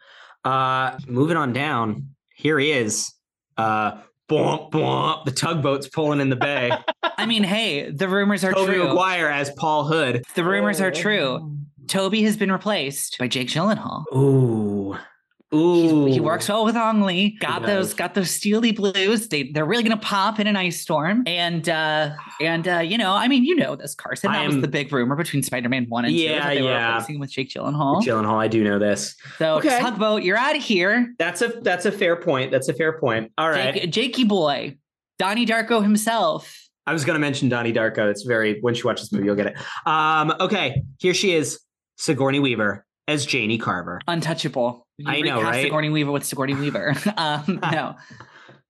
Uh 0.45 0.97
moving 1.09 1.37
on 1.37 1.53
down. 1.53 2.11
Here 2.35 2.59
he 2.59 2.71
is. 2.73 3.13
Uh 3.57 4.01
bwomp, 4.29 4.71
bwomp. 4.71 5.25
The 5.25 5.33
tugboat's 5.33 5.89
pulling 5.89 6.21
in 6.21 6.29
the 6.31 6.37
bay. 6.37 6.71
I 7.03 7.27
mean, 7.27 7.45
hey, 7.45 7.91
the 7.91 8.09
rumors 8.09 8.45
are 8.45 8.53
Tobey 8.53 8.75
true. 8.75 8.89
Maguire 8.89 9.29
as 9.29 9.51
Paul 9.53 9.85
Hood. 9.85 10.25
The 10.35 10.45
rumors 10.45 10.81
are 10.81 10.91
true. 10.91 11.41
Oh. 11.43 11.53
Tobey 11.87 12.23
has 12.25 12.37
been 12.37 12.51
replaced 12.51 13.19
by 13.19 13.29
Jake 13.29 13.49
Gyllenhaal. 13.49 14.05
Ooh. 14.15 14.66
He's- 15.53 15.93
Ooh. 15.93 16.07
he 16.07 16.19
works 16.19 16.49
well 16.49 16.65
with 16.65 16.77
Ang 16.77 17.03
Lee. 17.03 17.37
Got 17.39 17.63
those, 17.63 17.95
got 17.95 18.15
those 18.15 18.31
steely 18.31 18.73
blues. 18.73 19.29
They 19.29 19.45
they're 19.53 19.65
really 19.65 19.85
gonna 19.85 19.97
pop 19.97 20.41
in 20.41 20.49
an 20.49 20.57
ice 20.57 20.81
storm. 20.81 21.23
And 21.25 21.69
uh 21.69 22.11
and 22.41 22.67
uh, 22.67 22.79
you 22.79 22.99
know, 22.99 23.13
I 23.13 23.29
mean, 23.29 23.45
you 23.45 23.55
know 23.55 23.77
this, 23.77 23.95
Carson. 23.95 24.33
That 24.33 24.47
was 24.47 24.61
the 24.61 24.67
big 24.69 24.93
rumor 24.93 25.15
between 25.15 25.45
Spider-Man 25.45 25.87
one 25.89 26.05
and 26.05 26.13
two. 26.13 26.21
Yeah, 26.21 26.41
that 26.49 26.55
they 26.55 26.63
were 26.63 26.71
yeah. 26.71 26.95
replacing 26.95 27.21
with 27.21 27.31
Jake 27.31 27.51
Gyllenhaal. 27.51 28.03
Gyllenhaal, 28.03 28.39
I 28.39 28.49
do 28.49 28.65
know 28.65 28.79
this. 28.81 29.15
so 29.39 29.59
Okay. 29.59 29.79
tugboat, 29.79 30.23
you're 30.25 30.37
out 30.37 30.57
of 30.57 30.63
here. 30.63 31.15
That's 31.19 31.43
a 31.43 31.49
that's 31.63 31.87
a 31.87 31.93
fair 31.93 32.17
point. 32.17 32.51
That's 32.51 32.69
a 32.69 32.75
fair 32.75 32.99
point. 32.99 33.31
All 33.39 33.49
right. 33.49 33.75
Jake, 33.75 33.91
Jakey 33.93 34.25
boy, 34.25 34.77
Donnie 35.19 35.47
Darko 35.47 35.81
himself. 35.81 36.61
I 36.89 36.93
was 36.93 37.05
gonna 37.05 37.19
mention 37.21 37.49
Donnie 37.49 37.73
Darko. 37.73 38.11
It's 38.11 38.23
very 38.23 38.59
when 38.63 38.75
she 38.75 38.83
watches 38.83 39.09
this 39.09 39.13
movie, 39.13 39.27
you'll 39.27 39.37
get 39.37 39.47
it. 39.47 39.57
Um, 39.87 40.33
okay, 40.41 40.83
here 40.99 41.15
she 41.15 41.33
is, 41.35 41.61
Sigourney 41.99 42.41
Weaver 42.41 42.85
as 43.09 43.25
Janey 43.25 43.59
Carver. 43.59 44.01
Untouchable. 44.09 44.86
You 44.99 45.11
I 45.11 45.21
know, 45.21 45.43
right? 45.43 45.63
Sigourney 45.65 45.91
Weaver 45.91 46.11
with 46.11 46.25
Sigourney 46.25 46.55
Weaver. 46.55 46.95
um, 47.17 47.61
no. 47.73 47.95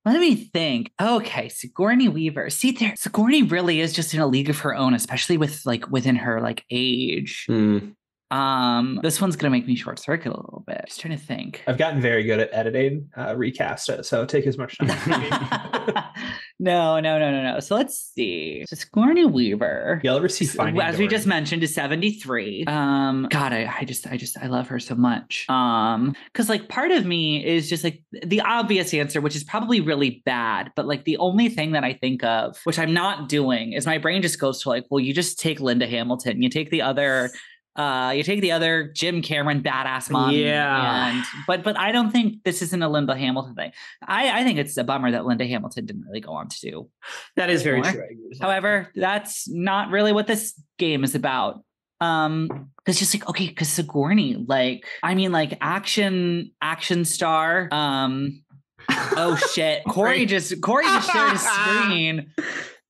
Let 0.05 0.21
me 0.21 0.37
think. 0.37 0.93
Okay, 1.01 1.49
Sigourney 1.49 2.09
Weaver. 2.09 2.49
See, 2.51 2.71
there, 2.71 2.95
Sigourney 2.97 3.43
really 3.43 3.81
is 3.81 3.93
just 3.93 4.15
in 4.15 4.21
a 4.21 4.27
league 4.27 4.49
of 4.49 4.61
her 4.61 4.75
own, 4.75 4.95
especially 4.95 5.37
with 5.37 5.67
like 5.67 5.89
within 5.91 6.17
her 6.17 6.41
like 6.41 6.65
age. 6.71 7.45
Hmm. 7.49 7.91
Um, 8.31 9.01
this 9.03 9.21
one's 9.21 9.37
gonna 9.37 9.51
make 9.51 9.67
me 9.67 9.77
short 9.77 9.99
circuit 9.99 10.29
a 10.29 10.37
little 10.37 10.65
bit. 10.67 10.83
Just 10.87 11.01
trying 11.01 11.17
to 11.17 11.23
think. 11.23 11.63
I've 11.67 11.79
gotten 11.79 12.01
very 12.01 12.25
good 12.25 12.41
at 12.41 12.51
editing, 12.53 13.11
uh, 13.17 13.37
recast 13.37 13.89
it. 13.89 14.07
So 14.07 14.25
take 14.25 14.47
as 14.47 14.59
much 14.59 14.79
time. 14.79 14.91
as 14.91 15.07
you 15.07 15.19
need. 15.19 15.33
no, 16.59 16.99
no, 17.01 17.19
no, 17.19 17.31
no, 17.31 17.55
no. 17.55 17.61
So 17.61 17.77
let's 17.77 18.13
see. 18.15 18.65
So 18.69 18.77
Sigourney 18.77 19.25
Weaver. 19.25 20.01
You'll 20.03 20.17
ever 20.17 20.29
see 20.29 20.47
Finding 20.47 20.83
as 20.83 20.99
we 20.99 21.07
just 21.07 21.27
mentioned 21.27 21.63
is 21.63 21.75
73 21.75 22.65
um 22.67 23.27
god 23.31 23.53
I, 23.53 23.73
I 23.81 23.85
just 23.85 24.07
i 24.07 24.17
just 24.17 24.39
i 24.39 24.47
love 24.47 24.69
her 24.69 24.79
so 24.79 24.95
much 24.95 25.47
um 25.49 26.15
because 26.33 26.49
like 26.49 26.69
part 26.69 26.91
of 26.91 27.05
me 27.05 27.45
is 27.45 27.69
just 27.69 27.85
like 27.85 28.03
the 28.25 28.41
obvious 28.41 28.95
answer 28.95 29.21
which 29.21 29.37
is 29.37 29.45
probably 29.45 29.81
really 29.81 30.23
bad 30.25 30.73
but 30.77 30.87
like 30.87 31.05
the 31.05 31.17
only 31.19 31.49
thing 31.49 31.73
that 31.73 31.85
i 31.85 31.93
think 31.93 32.25
of 32.25 32.59
which 32.65 32.79
i'm 32.79 32.95
not 32.95 33.29
doing 33.29 33.73
is 33.73 33.87
my 33.87 33.99
brain 33.99 34.23
just 34.23 34.41
goes 34.41 34.63
to 34.63 34.69
like 34.69 34.85
well 34.91 35.01
you 35.01 35.13
just 35.13 35.39
take 35.39 35.61
linda 35.61 35.87
hamilton 35.87 36.43
you 36.43 36.49
take 36.49 36.71
the 36.71 36.83
other 36.83 37.31
uh, 37.77 38.13
you 38.17 38.23
take 38.23 38.41
the 38.41 38.53
other 38.53 38.91
Jim 38.95 39.23
Cameron 39.23 39.63
badass 39.63 40.11
mom, 40.11 40.31
Yeah. 40.33 41.11
and 41.11 41.25
but 41.47 41.63
but 41.63 41.79
I 41.79 41.93
don't 41.93 42.11
think 42.11 42.43
this 42.45 42.63
isn't 42.63 42.83
a 42.83 42.89
Linda 42.89 43.17
Hamilton 43.17 43.55
thing. 43.55 43.73
I 44.07 44.41
I 44.41 44.45
think 44.45 44.59
it's 44.59 44.77
a 44.77 44.85
bummer 44.85 45.11
that 45.11 45.27
Linda 45.27 45.47
Hamilton 45.47 45.87
didn't 45.87 46.03
really 46.07 46.21
go 46.21 46.33
on 46.33 46.49
to 46.49 46.61
do 46.61 46.91
That 47.37 47.51
is 47.51 47.63
very 47.63 47.83
true. 47.83 47.91
I 47.91 47.93
agree 48.05 48.17
with 48.29 48.39
that. 48.39 48.45
However, 48.45 48.91
that's 48.95 49.49
not 49.49 49.91
really 49.91 50.13
what 50.13 50.27
this 50.27 50.61
game 50.79 51.05
is 51.05 51.15
about. 51.15 51.63
Um, 52.01 52.71
it's 52.87 52.99
just 52.99 53.15
like 53.15 53.29
okay, 53.29 53.47
because 53.49 53.69
Sigourney, 53.69 54.45
like, 54.47 54.87
I 55.03 55.15
mean, 55.15 55.33
like 55.33 55.57
action, 55.61 56.51
action 56.61 57.05
star. 57.05 57.69
Um, 57.73 58.43
oh 58.91 59.37
shit, 59.55 59.83
Corey 59.89 60.27
just 60.27 60.61
Corey 60.61 60.85
just 60.85 61.11
shared 61.11 61.33
a 61.35 61.39
screen. 61.39 62.33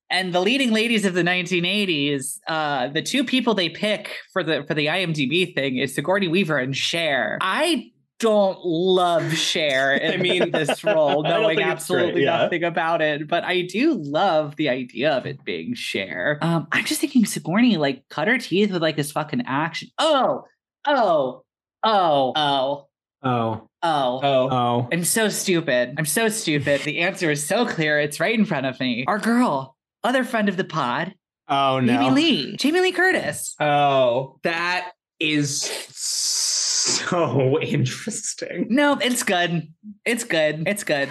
And 0.09 0.33
the 0.33 0.41
leading 0.41 0.73
ladies 0.73 1.05
of 1.05 1.15
the 1.15 1.23
1980s, 1.23 2.39
uh, 2.47 2.89
the 2.89 3.03
two 3.03 3.25
people 3.25 3.55
they 3.55 3.69
pick 3.69 4.17
for 4.33 4.45
the 4.45 4.65
for 4.67 4.75
the 4.75 4.87
IMDb 4.87 5.55
thing 5.55 5.79
is 5.79 5.95
Sigourney 5.95 6.29
Weaver 6.29 6.59
and 6.59 6.77
Cher. 6.77 7.39
I 7.41 7.91
don't 8.19 8.59
love 8.65 9.35
Cher 9.35 9.95
in 9.97 10.15
I 10.15 10.17
mean, 10.17 10.51
this 10.53 10.85
role, 10.85 11.23
knowing 11.25 11.57
think 11.57 11.59
great, 11.59 11.67
absolutely 11.67 12.25
yeah. 12.25 12.39
nothing 12.39 12.65
about 12.65 13.03
it. 13.03 13.29
But 13.29 13.45
I 13.45 13.63
do 13.63 13.95
love 13.95 14.57
the 14.57 14.69
idea 14.69 15.11
of 15.11 15.27
it 15.27 15.45
being 15.45 15.75
Cher. 15.75 16.39
Um, 16.41 16.69
I'm 16.73 16.85
just 16.85 17.01
thinking 17.01 17.25
Sigourney 17.25 17.77
like 17.77 18.09
cut 18.09 18.29
her 18.29 18.39
teeth 18.39 18.71
with 18.71 18.83
like 18.83 18.97
this 18.97 19.13
fucking 19.13 19.43
action. 19.47 19.89
Oh, 19.99 20.45
oh, 20.87 21.43
oh, 21.83 22.33
oh, 22.37 22.87
Oh, 23.23 23.69
oh. 23.83 24.21
Oh, 24.23 24.49
oh. 24.51 24.89
I'm 24.93 25.05
so 25.05 25.29
stupid. 25.29 25.95
I'm 25.99 26.07
so 26.07 26.29
stupid. 26.29 26.83
The 26.83 27.01
answer 27.01 27.31
is 27.31 27.45
so 27.45 27.67
clear. 27.67 27.99
It's 27.99 28.21
right 28.21 28.39
in 28.39 28.45
front 28.45 28.67
of 28.67 28.79
me. 28.79 29.05
Our 29.09 29.19
girl, 29.19 29.76
other 30.05 30.25
friend 30.25 30.49
of 30.49 30.57
the 30.57 30.65
pod, 30.65 31.15
Oh 31.49 31.81
Jamie. 31.81 32.11
Lee, 32.11 32.57
Jamie 32.57 32.81
Lee 32.81 32.93
Curtis. 32.93 33.55
oh. 33.61 34.39
That 34.43 34.93
is 35.21 35.63
so 35.63 37.61
interesting. 37.63 38.67
No, 38.71 38.99
it's 39.01 39.23
good. 39.23 39.69
It's 40.05 40.25
good. 40.25 40.65
It's 40.67 40.85
good. 40.85 41.09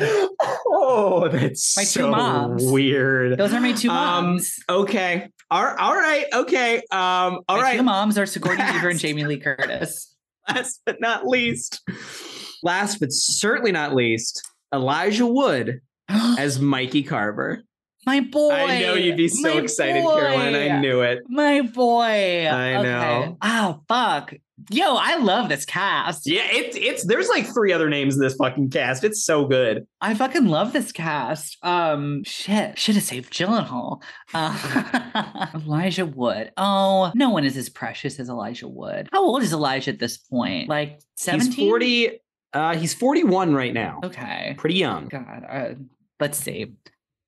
Oh, 0.68 1.28
that's 1.32 1.76
My 1.78 1.84
two 1.84 2.08
moms. 2.10 2.64
weird. 2.66 3.38
Those 3.38 3.54
are 3.54 3.60
my 3.62 3.74
two 3.74 3.90
Um, 3.90 3.96
moms. 4.26 4.58
Okay. 4.70 5.30
All, 5.52 5.66
all 5.66 5.96
right. 5.96 6.26
Okay. 6.34 6.78
Um. 6.92 7.40
All 7.48 7.58
my 7.58 7.62
right. 7.62 7.78
two 7.78 7.84
moms 7.84 8.18
are 8.18 8.26
Sigourney 8.26 8.64
Weaver 8.74 8.90
and 8.90 9.00
Jamie 9.00 9.26
Lee 9.26 9.40
Curtis. 9.40 10.16
Last 10.48 10.82
but 10.86 11.00
not 11.02 11.26
least. 11.28 11.82
Last 12.64 13.00
but 13.00 13.12
certainly 13.12 13.72
not 13.72 13.94
least, 13.96 14.42
Elijah 14.74 15.26
Wood 15.28 15.82
as 16.10 16.60
Mikey 16.60 17.04
Carver. 17.04 17.64
My 18.06 18.20
boy. 18.22 18.52
I 18.52 18.80
know 18.82 18.94
you'd 18.94 19.18
be 19.18 19.28
so 19.28 19.54
My 19.56 19.62
excited, 19.62 20.04
boy. 20.04 20.20
Caroline. 20.20 20.56
I 20.56 20.80
knew 20.80 21.02
it. 21.02 21.20
My 21.30 21.62
boy. 21.62 22.48
I 22.48 22.82
know. 22.82 23.38
Oh 23.42 23.82
fuck. 23.88 24.34
Yo, 24.70 24.96
I 24.96 25.18
love 25.18 25.50
this 25.50 25.66
cast. 25.66 26.26
Yeah, 26.26 26.48
it's 26.50 26.78
it's 26.78 27.06
there's 27.06 27.28
like 27.28 27.46
three 27.46 27.74
other 27.74 27.90
names 27.90 28.16
in 28.16 28.22
this 28.22 28.36
fucking 28.36 28.70
cast. 28.70 29.04
It's 29.04 29.24
so 29.24 29.46
good. 29.46 29.86
I 30.00 30.14
fucking 30.14 30.46
love 30.46 30.72
this 30.72 30.94
cast. 30.94 31.58
Um, 31.62 32.24
shit, 32.24 32.80
should 32.80 32.96
have 32.96 33.04
saved 33.04 33.34
Gyllenhaal. 33.34 34.02
Uh, 34.34 35.48
Elijah 35.56 36.06
Wood. 36.06 36.52
Oh, 36.56 37.12
no 37.16 37.32
one 37.32 37.44
is 37.44 37.58
as 37.58 37.68
precious 37.70 38.18
as 38.18 38.30
Elijah 38.30 38.68
Wood. 38.70 39.10
How 39.12 39.24
old 39.24 39.44
is 39.44 39.52
Elijah 39.52 39.92
at 39.92 40.00
this 40.00 40.18
point? 40.18 40.70
Like 40.70 41.00
seventeen. 41.18 41.52
He's 41.52 41.60
40 41.60 42.20
uh 42.54 42.76
he's 42.76 42.94
41 42.94 43.54
right 43.54 43.74
now. 43.74 44.00
Okay. 44.04 44.56
Pretty 44.58 44.76
young. 44.76 45.08
God. 45.10 45.46
Uh, 45.48 45.74
let's 46.20 46.38
see. 46.38 46.74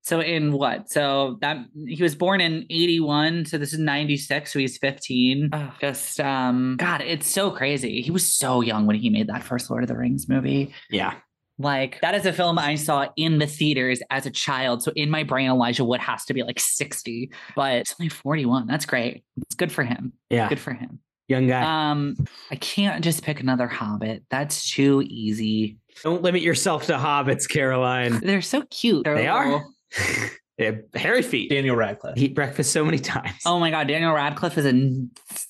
So 0.07 0.21
in 0.21 0.53
what? 0.53 0.89
So 0.89 1.37
that 1.41 1.57
he 1.85 2.01
was 2.01 2.15
born 2.15 2.39
in 2.39 2.65
81, 2.69 3.43
so 3.43 3.57
this 3.57 3.73
is 3.73 3.79
96, 3.79 4.53
so 4.53 4.57
he's 4.57 4.77
15. 4.77 5.49
Ugh, 5.51 5.73
just 5.81 6.21
um 6.21 6.77
God, 6.79 7.01
it's 7.01 7.29
so 7.29 7.51
crazy. 7.51 8.01
He 8.01 8.09
was 8.09 8.25
so 8.25 8.61
young 8.61 8.87
when 8.87 8.95
he 8.95 9.09
made 9.09 9.27
that 9.27 9.43
first 9.43 9.69
Lord 9.69 9.83
of 9.83 9.89
the 9.89 9.97
Rings 9.97 10.29
movie. 10.29 10.73
Yeah. 10.89 11.15
Like 11.59 11.99
that 11.99 12.15
is 12.15 12.25
a 12.25 12.31
film 12.31 12.57
I 12.57 12.75
saw 12.75 13.09
in 13.17 13.39
the 13.39 13.47
theaters 13.47 14.01
as 14.09 14.25
a 14.25 14.31
child. 14.31 14.81
So 14.81 14.93
in 14.95 15.09
my 15.09 15.23
brain, 15.23 15.49
Elijah 15.49 15.83
Wood 15.83 15.99
has 15.99 16.23
to 16.25 16.33
be 16.33 16.41
like 16.41 16.61
60, 16.61 17.29
but 17.53 17.73
it's 17.73 17.93
only 17.99 18.07
41. 18.07 18.65
That's 18.65 18.85
great. 18.85 19.25
It's 19.41 19.55
good 19.55 19.73
for 19.73 19.83
him. 19.83 20.13
Yeah. 20.29 20.47
Good 20.47 20.61
for 20.61 20.71
him. 20.71 20.99
Young 21.27 21.47
guy. 21.47 21.91
Um, 21.91 22.15
I 22.49 22.55
can't 22.55 23.03
just 23.03 23.23
pick 23.23 23.41
another 23.41 23.67
Hobbit. 23.67 24.23
That's 24.29 24.71
too 24.71 25.03
easy. 25.05 25.79
Don't 26.01 26.21
limit 26.21 26.41
yourself 26.41 26.85
to 26.85 26.93
hobbits, 26.93 27.49
Caroline. 27.49 28.21
They're 28.21 28.41
so 28.41 28.61
cute. 28.69 29.03
They're 29.03 29.15
They 29.15 29.27
are. 29.27 29.65
Little- 29.97 30.29
yeah, 30.57 30.71
hairy 30.95 31.21
feet. 31.21 31.49
Daniel 31.49 31.75
Radcliffe. 31.75 32.17
Eat 32.17 32.33
breakfast 32.35 32.71
so 32.71 32.83
many 32.83 32.99
times. 32.99 33.41
Oh 33.45 33.59
my 33.59 33.69
god, 33.71 33.87
Daniel 33.87 34.13
Radcliffe 34.13 34.57
is 34.57 34.65
a 34.65 34.73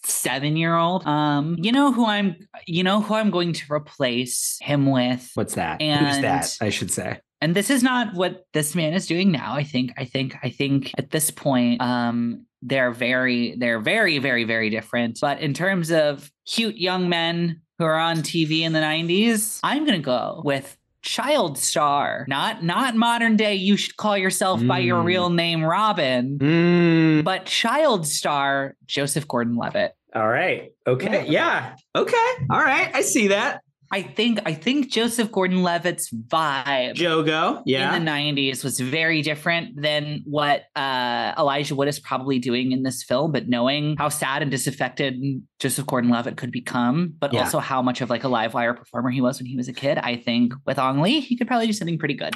seven-year-old. 0.06 1.06
Um, 1.06 1.56
you 1.60 1.72
know 1.72 1.92
who 1.92 2.06
I'm 2.06 2.36
you 2.66 2.84
know 2.84 3.02
who 3.02 3.14
I'm 3.14 3.30
going 3.32 3.54
to 3.54 3.64
replace 3.74 4.58
him 4.62 4.90
with? 4.92 5.30
What's 5.36 5.56
that? 5.56 5.82
Who's 5.82 6.22
that? 6.22 6.58
I 6.62 6.70
should 6.70 6.92
say. 6.92 7.20
and 7.42 7.56
this 7.56 7.70
is 7.70 7.84
not 7.84 8.14
what 8.16 8.46
this 8.54 8.74
man 8.74 8.94
is 8.94 9.06
doing 9.06 9.32
now 9.32 9.54
i 9.54 9.64
think 9.64 9.94
i 9.96 10.06
think 10.06 10.36
i 10.42 10.50
think 10.50 10.92
at 10.98 11.12
this 11.12 11.30
point 11.30 11.80
um 11.82 12.48
they're 12.64 12.90
very 12.92 13.56
they're 13.60 13.80
very 13.80 14.18
very 14.18 14.44
very 14.44 14.72
different 14.72 15.20
but 15.22 15.40
in 15.40 15.54
terms 15.54 15.92
of 15.92 16.32
cute 16.48 16.78
young 16.78 17.10
men 17.10 17.62
who 17.78 17.86
are 17.86 18.00
on 18.00 18.18
tv 18.18 18.62
in 18.62 18.74
the 18.74 18.80
90s 18.80 19.60
i'm 19.64 19.86
gonna 19.86 20.00
go 20.00 20.42
with 20.44 20.76
child 21.08 21.58
star 21.58 22.26
not 22.28 22.64
not 22.64 22.94
modern 22.96 23.38
day 23.38 23.56
you 23.56 23.78
should 23.78 23.96
call 23.96 24.18
yourself 24.18 24.60
by 24.68 24.80
your 24.80 25.02
Mm. 25.02 25.06
real 25.06 25.30
name 25.30 25.64
robin 25.64 26.38
Mm, 26.38 27.24
but 27.24 27.46
child 27.46 28.06
star 28.06 28.76
joseph 28.86 29.26
gordon-levitt 29.28 29.94
all 30.16 30.28
right. 30.28 30.72
Okay. 30.88 31.28
Yeah. 31.28 31.76
Okay. 31.96 32.30
All 32.50 32.62
right. 32.64 32.90
I 32.96 33.02
see 33.02 33.28
that. 33.28 33.62
I 33.92 34.02
think 34.02 34.40
i 34.46 34.54
think 34.54 34.92
joseph 34.92 35.32
gordon-levitt's 35.32 36.12
vibe 36.12 36.96
Jogo. 36.96 37.62
Yeah. 37.66 37.96
in 37.96 38.04
the 38.04 38.12
90s 38.12 38.64
was 38.64 38.80
very 38.80 39.22
different 39.22 39.82
than 39.82 40.22
what 40.26 40.64
uh, 40.76 41.34
Elijah 41.38 41.76
Wood 41.76 41.88
is 41.88 42.00
probably 42.00 42.40
doing 42.40 42.72
in 42.72 42.84
this 42.84 43.04
film, 43.04 43.32
but 43.32 43.48
knowing 43.48 43.96
how 43.98 44.10
sad 44.10 44.42
and 44.42 44.52
disaffected 44.52 45.16
Joseph 45.60 45.86
Gordon-Levitt 45.86 46.38
could 46.38 46.52
become, 46.52 47.14
but 47.20 47.34
Yeah. 47.34 47.42
also 47.42 47.60
how 47.60 47.82
much 47.82 48.02
of 48.02 48.10
like 48.10 48.24
a 48.24 48.28
live 48.28 48.54
wire 48.54 48.74
performer 48.74 49.10
he 49.10 49.22
was 49.22 49.40
when 49.40 49.46
he 49.46 49.56
was 49.56 49.68
a 49.68 49.74
kid, 49.74 49.98
I 49.98 50.16
think 50.18 50.54
with 50.66 50.80
Ang 50.80 51.02
Lee, 51.02 51.20
he 51.20 51.38
could 51.38 51.48
probably 51.48 51.68
do 51.68 51.74
something 51.74 51.98
pretty 51.98 52.14
good. 52.16 52.36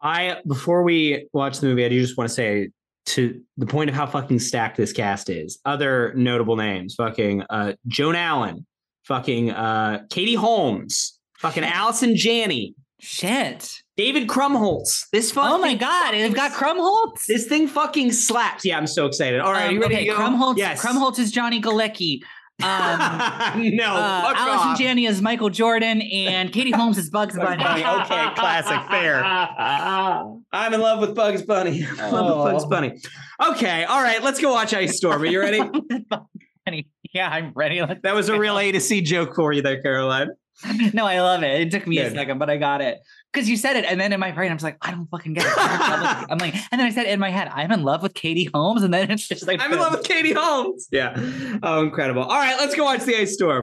I 0.00 0.38
before 0.46 0.82
we 0.82 1.28
watch 1.32 1.60
the 1.60 1.66
movie, 1.68 1.84
I 1.84 1.88
do 1.88 2.00
just 2.00 2.16
want 2.18 2.28
to 2.28 2.34
say 2.34 2.70
to 3.06 3.40
the 3.56 3.66
point 3.66 3.90
of 3.90 3.96
how 3.96 4.06
fucking 4.06 4.38
stacked 4.40 4.76
this 4.76 4.92
cast 4.92 5.28
is. 5.30 5.58
Other 5.64 6.12
notable 6.14 6.56
names: 6.56 6.94
fucking 6.96 7.42
uh, 7.50 7.72
Joan 7.86 8.14
Allen, 8.16 8.66
fucking 9.04 9.50
uh, 9.50 10.04
Katie 10.10 10.34
Holmes, 10.34 11.18
fucking 11.38 11.64
Allison 11.64 12.16
Janney, 12.16 12.74
Shit. 13.04 13.82
David 13.96 14.28
Krumholtz. 14.28 15.06
This 15.12 15.32
fucking 15.32 15.52
Oh 15.52 15.58
my 15.58 15.74
God. 15.74 16.12
They've 16.12 16.32
got 16.32 16.52
Krumholtz. 16.52 17.26
This 17.26 17.46
thing 17.46 17.66
fucking 17.66 18.12
slaps. 18.12 18.64
Yeah, 18.64 18.78
I'm 18.78 18.86
so 18.86 19.06
excited. 19.06 19.40
All 19.40 19.50
right, 19.52 19.68
Um, 19.68 19.74
you 19.74 19.80
ready 19.80 19.96
okay? 19.96 20.08
Krumholtz, 20.08 20.56
Yes. 20.56 20.80
Krumholtz 20.80 21.18
is 21.18 21.32
Johnny 21.32 21.60
Galecki. 21.60 22.20
Um, 22.62 22.68
no, 23.76 23.94
uh, 23.96 24.32
Allison. 24.36 24.76
Janney 24.82 25.06
is 25.06 25.20
Michael 25.20 25.50
Jordan, 25.50 26.00
and 26.00 26.52
Katie 26.52 26.70
Holmes 26.70 26.96
is 26.96 27.10
Bugs 27.10 27.36
Bunny. 27.36 27.62
Bunny. 27.62 27.84
Okay, 27.84 28.28
classic, 28.36 28.80
fair. 28.88 29.22
I'm 29.24 30.72
in 30.74 30.80
love 30.80 31.00
with 31.00 31.16
Bugs 31.16 31.42
Bunny. 31.42 31.84
Love 31.98 32.26
with 32.44 32.52
Bugs 32.52 32.64
Oh. 32.64 32.68
Bunny. 32.68 33.00
Okay, 33.44 33.82
all 33.84 34.00
right, 34.00 34.22
let's 34.22 34.40
go 34.40 34.52
watch 34.52 34.72
Ice 34.74 34.96
Storm. 34.96 35.22
Are 35.22 35.26
you 35.26 35.40
ready? 35.40 35.60
Bugs 36.08 36.26
Bunny. 36.64 36.86
Yeah, 37.14 37.28
I'm 37.28 37.52
ready. 37.54 37.80
Let's 37.82 38.00
that 38.02 38.14
was 38.14 38.28
a 38.30 38.38
real 38.38 38.58
A 38.58 38.72
to 38.72 38.80
C 38.80 39.02
joke 39.02 39.34
for 39.34 39.52
you 39.52 39.60
there, 39.60 39.82
Caroline. 39.82 40.30
no, 40.94 41.04
I 41.06 41.20
love 41.20 41.42
it. 41.42 41.60
It 41.60 41.70
took 41.70 41.86
me 41.86 41.98
a 41.98 42.10
second, 42.10 42.38
but 42.38 42.48
I 42.48 42.56
got 42.56 42.80
it. 42.80 42.98
Because 43.32 43.48
you 43.50 43.56
said 43.56 43.76
it, 43.76 43.84
and 43.84 44.00
then 44.00 44.12
in 44.12 44.20
my 44.20 44.30
brain, 44.32 44.50
I 44.50 44.54
was 44.54 44.62
like, 44.62 44.76
I 44.80 44.90
don't 44.90 45.06
fucking 45.10 45.34
get 45.34 45.44
it. 45.46 45.52
I'm, 45.56 45.98
in 45.98 46.02
love 46.04 46.20
with- 46.20 46.30
I'm 46.30 46.38
like, 46.38 46.54
and 46.70 46.80
then 46.80 46.86
I 46.86 46.90
said 46.90 47.06
in 47.06 47.18
my 47.20 47.30
head, 47.30 47.48
I'm 47.52 47.70
in 47.72 47.82
love 47.82 48.02
with 48.02 48.14
Katie 48.14 48.48
Holmes, 48.54 48.82
and 48.82 48.92
then 48.94 49.10
it's 49.10 49.26
just 49.28 49.46
like, 49.46 49.60
I'm 49.60 49.72
in 49.72 49.78
love 49.78 49.92
with 49.92 50.04
Katie 50.04 50.32
Holmes. 50.32 50.88
Yeah. 50.90 51.14
Oh, 51.62 51.82
incredible. 51.82 52.22
All 52.22 52.38
right, 52.38 52.56
let's 52.58 52.74
go 52.74 52.84
watch 52.84 53.02
the 53.04 53.16
Ice 53.16 53.34
Storm. 53.34 53.62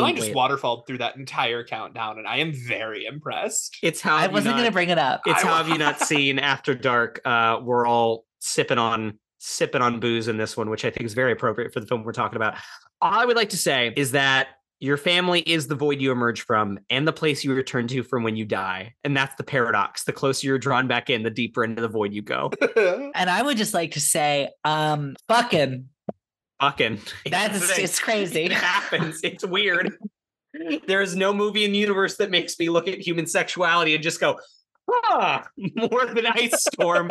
Caroline 0.00 0.16
just 0.16 0.28
wait. 0.28 0.36
waterfalled 0.36 0.86
through 0.86 0.98
that 0.98 1.16
entire 1.16 1.64
countdown, 1.64 2.18
and 2.18 2.26
I 2.26 2.38
am 2.38 2.52
very 2.52 3.04
impressed. 3.04 3.76
It's 3.82 4.00
how 4.00 4.16
I 4.16 4.26
wasn't 4.26 4.54
not- 4.56 4.60
gonna 4.62 4.70
bring 4.72 4.88
it 4.90 4.98
up. 4.98 5.22
It's 5.26 5.44
I- 5.44 5.46
how 5.46 5.56
have 5.56 5.68
you 5.68 5.78
not 5.78 6.00
seen 6.12 6.38
After 6.38 6.74
Dark? 6.74 7.20
Uh, 7.24 7.60
we're 7.62 7.86
all 7.86 8.24
sipping 8.40 8.78
on 8.78 9.18
sipping 9.38 9.82
on 9.82 10.00
booze 10.00 10.26
in 10.28 10.36
this 10.36 10.56
one, 10.56 10.68
which 10.68 10.84
I 10.84 10.90
think 10.90 11.06
is 11.06 11.14
very 11.14 11.30
appropriate 11.32 11.72
for 11.72 11.78
the 11.80 11.86
film 11.86 12.02
we're 12.02 12.12
talking 12.12 12.36
about. 12.36 12.54
All 13.00 13.12
I 13.12 13.24
would 13.24 13.36
like 13.36 13.50
to 13.50 13.56
say 13.56 13.92
is 13.96 14.10
that 14.12 14.48
your 14.80 14.96
family 14.96 15.40
is 15.40 15.66
the 15.68 15.74
void 15.76 16.00
you 16.00 16.10
emerge 16.12 16.42
from 16.42 16.78
and 16.90 17.06
the 17.06 17.12
place 17.12 17.44
you 17.44 17.52
return 17.54 17.86
to 17.88 18.02
from 18.02 18.22
when 18.24 18.36
you 18.36 18.44
die. 18.44 18.94
And 19.04 19.16
that's 19.16 19.34
the 19.36 19.42
paradox. 19.44 20.04
The 20.04 20.12
closer 20.12 20.46
you're 20.46 20.58
drawn 20.58 20.86
back 20.88 21.08
in, 21.10 21.22
the 21.24 21.30
deeper 21.30 21.62
into 21.64 21.82
the 21.82 21.88
void 21.88 22.12
you 22.12 22.22
go. 22.22 22.50
And 23.14 23.28
I 23.30 23.42
would 23.42 23.56
just 23.56 23.74
like 23.74 23.92
to 23.92 24.00
say, 24.00 24.50
um, 24.64 25.14
fucking, 25.28 25.88
Fucking. 26.60 27.00
that's 27.30 27.78
it's 27.78 27.98
crazy. 28.00 28.44
It 28.44 28.52
happens. 28.52 29.20
It's 29.22 29.44
weird. 29.46 29.96
There 30.86 31.02
is 31.02 31.14
no 31.14 31.32
movie 31.32 31.64
in 31.64 31.72
the 31.72 31.78
universe 31.78 32.16
that 32.16 32.30
makes 32.30 32.58
me 32.58 32.68
look 32.68 32.88
at 32.88 32.98
human 32.98 33.26
sexuality 33.26 33.94
and 33.94 34.02
just 34.02 34.18
go, 34.18 34.38
ah, 34.88 35.46
more 35.76 36.06
than 36.06 36.26
Ice 36.26 36.64
Storm. 36.72 37.10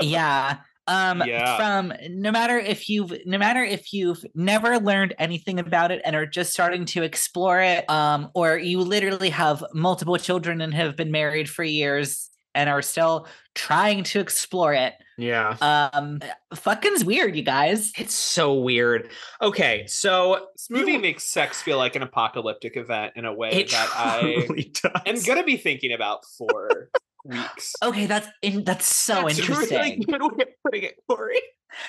yeah. 0.00 0.58
Um, 0.88 1.22
Yeah. 1.26 1.56
from 1.56 1.92
no 2.10 2.30
matter 2.30 2.58
if 2.58 2.88
you've 2.88 3.12
no 3.24 3.38
matter 3.38 3.62
if 3.64 3.92
you've 3.92 4.24
never 4.34 4.78
learned 4.78 5.14
anything 5.18 5.58
about 5.58 5.90
it 5.90 6.00
and 6.04 6.14
are 6.14 6.26
just 6.26 6.52
starting 6.52 6.84
to 6.86 7.02
explore 7.02 7.60
it, 7.60 7.88
um, 7.90 8.30
or 8.34 8.56
you 8.58 8.80
literally 8.80 9.30
have 9.30 9.64
multiple 9.72 10.16
children 10.16 10.60
and 10.60 10.74
have 10.74 10.94
been 10.96 11.10
married 11.10 11.48
for 11.48 11.64
years 11.64 12.30
and 12.54 12.70
are 12.70 12.82
still 12.82 13.26
trying 13.54 14.04
to 14.04 14.20
explore 14.20 14.74
it, 14.74 14.94
Yeah. 15.18 15.56
Um, 15.60 16.20
fucking's 16.54 17.04
weird, 17.04 17.36
you 17.36 17.42
guys. 17.42 17.92
It's 17.98 18.14
so 18.14 18.54
weird. 18.54 19.10
Okay, 19.40 19.86
so 19.86 20.48
This 20.54 20.68
movie 20.70 20.92
You- 20.92 20.98
makes 20.98 21.24
sex 21.24 21.62
feel 21.62 21.78
like 21.78 21.96
an 21.96 22.02
apocalyptic 22.02 22.76
event 22.76 23.14
in 23.16 23.24
a 23.24 23.32
way 23.32 23.50
it 23.52 23.70
that 23.70 23.90
I 23.94 24.20
truly 24.46 24.64
does. 24.82 25.02
am 25.06 25.22
gonna 25.22 25.44
be 25.44 25.56
thinking 25.56 25.92
about 25.92 26.20
for 26.36 26.90
weeks. 27.24 27.72
Okay, 27.82 28.06
that's 28.06 28.28
in, 28.42 28.64
that's 28.64 28.94
so 28.94 29.22
That's 29.22 29.38
interesting. 29.38 29.78
Really 29.78 29.96
good 30.04 30.22
way 30.22 30.42
of 30.42 30.48
putting 30.64 30.82
it, 30.84 30.94
Corey. 31.08 31.40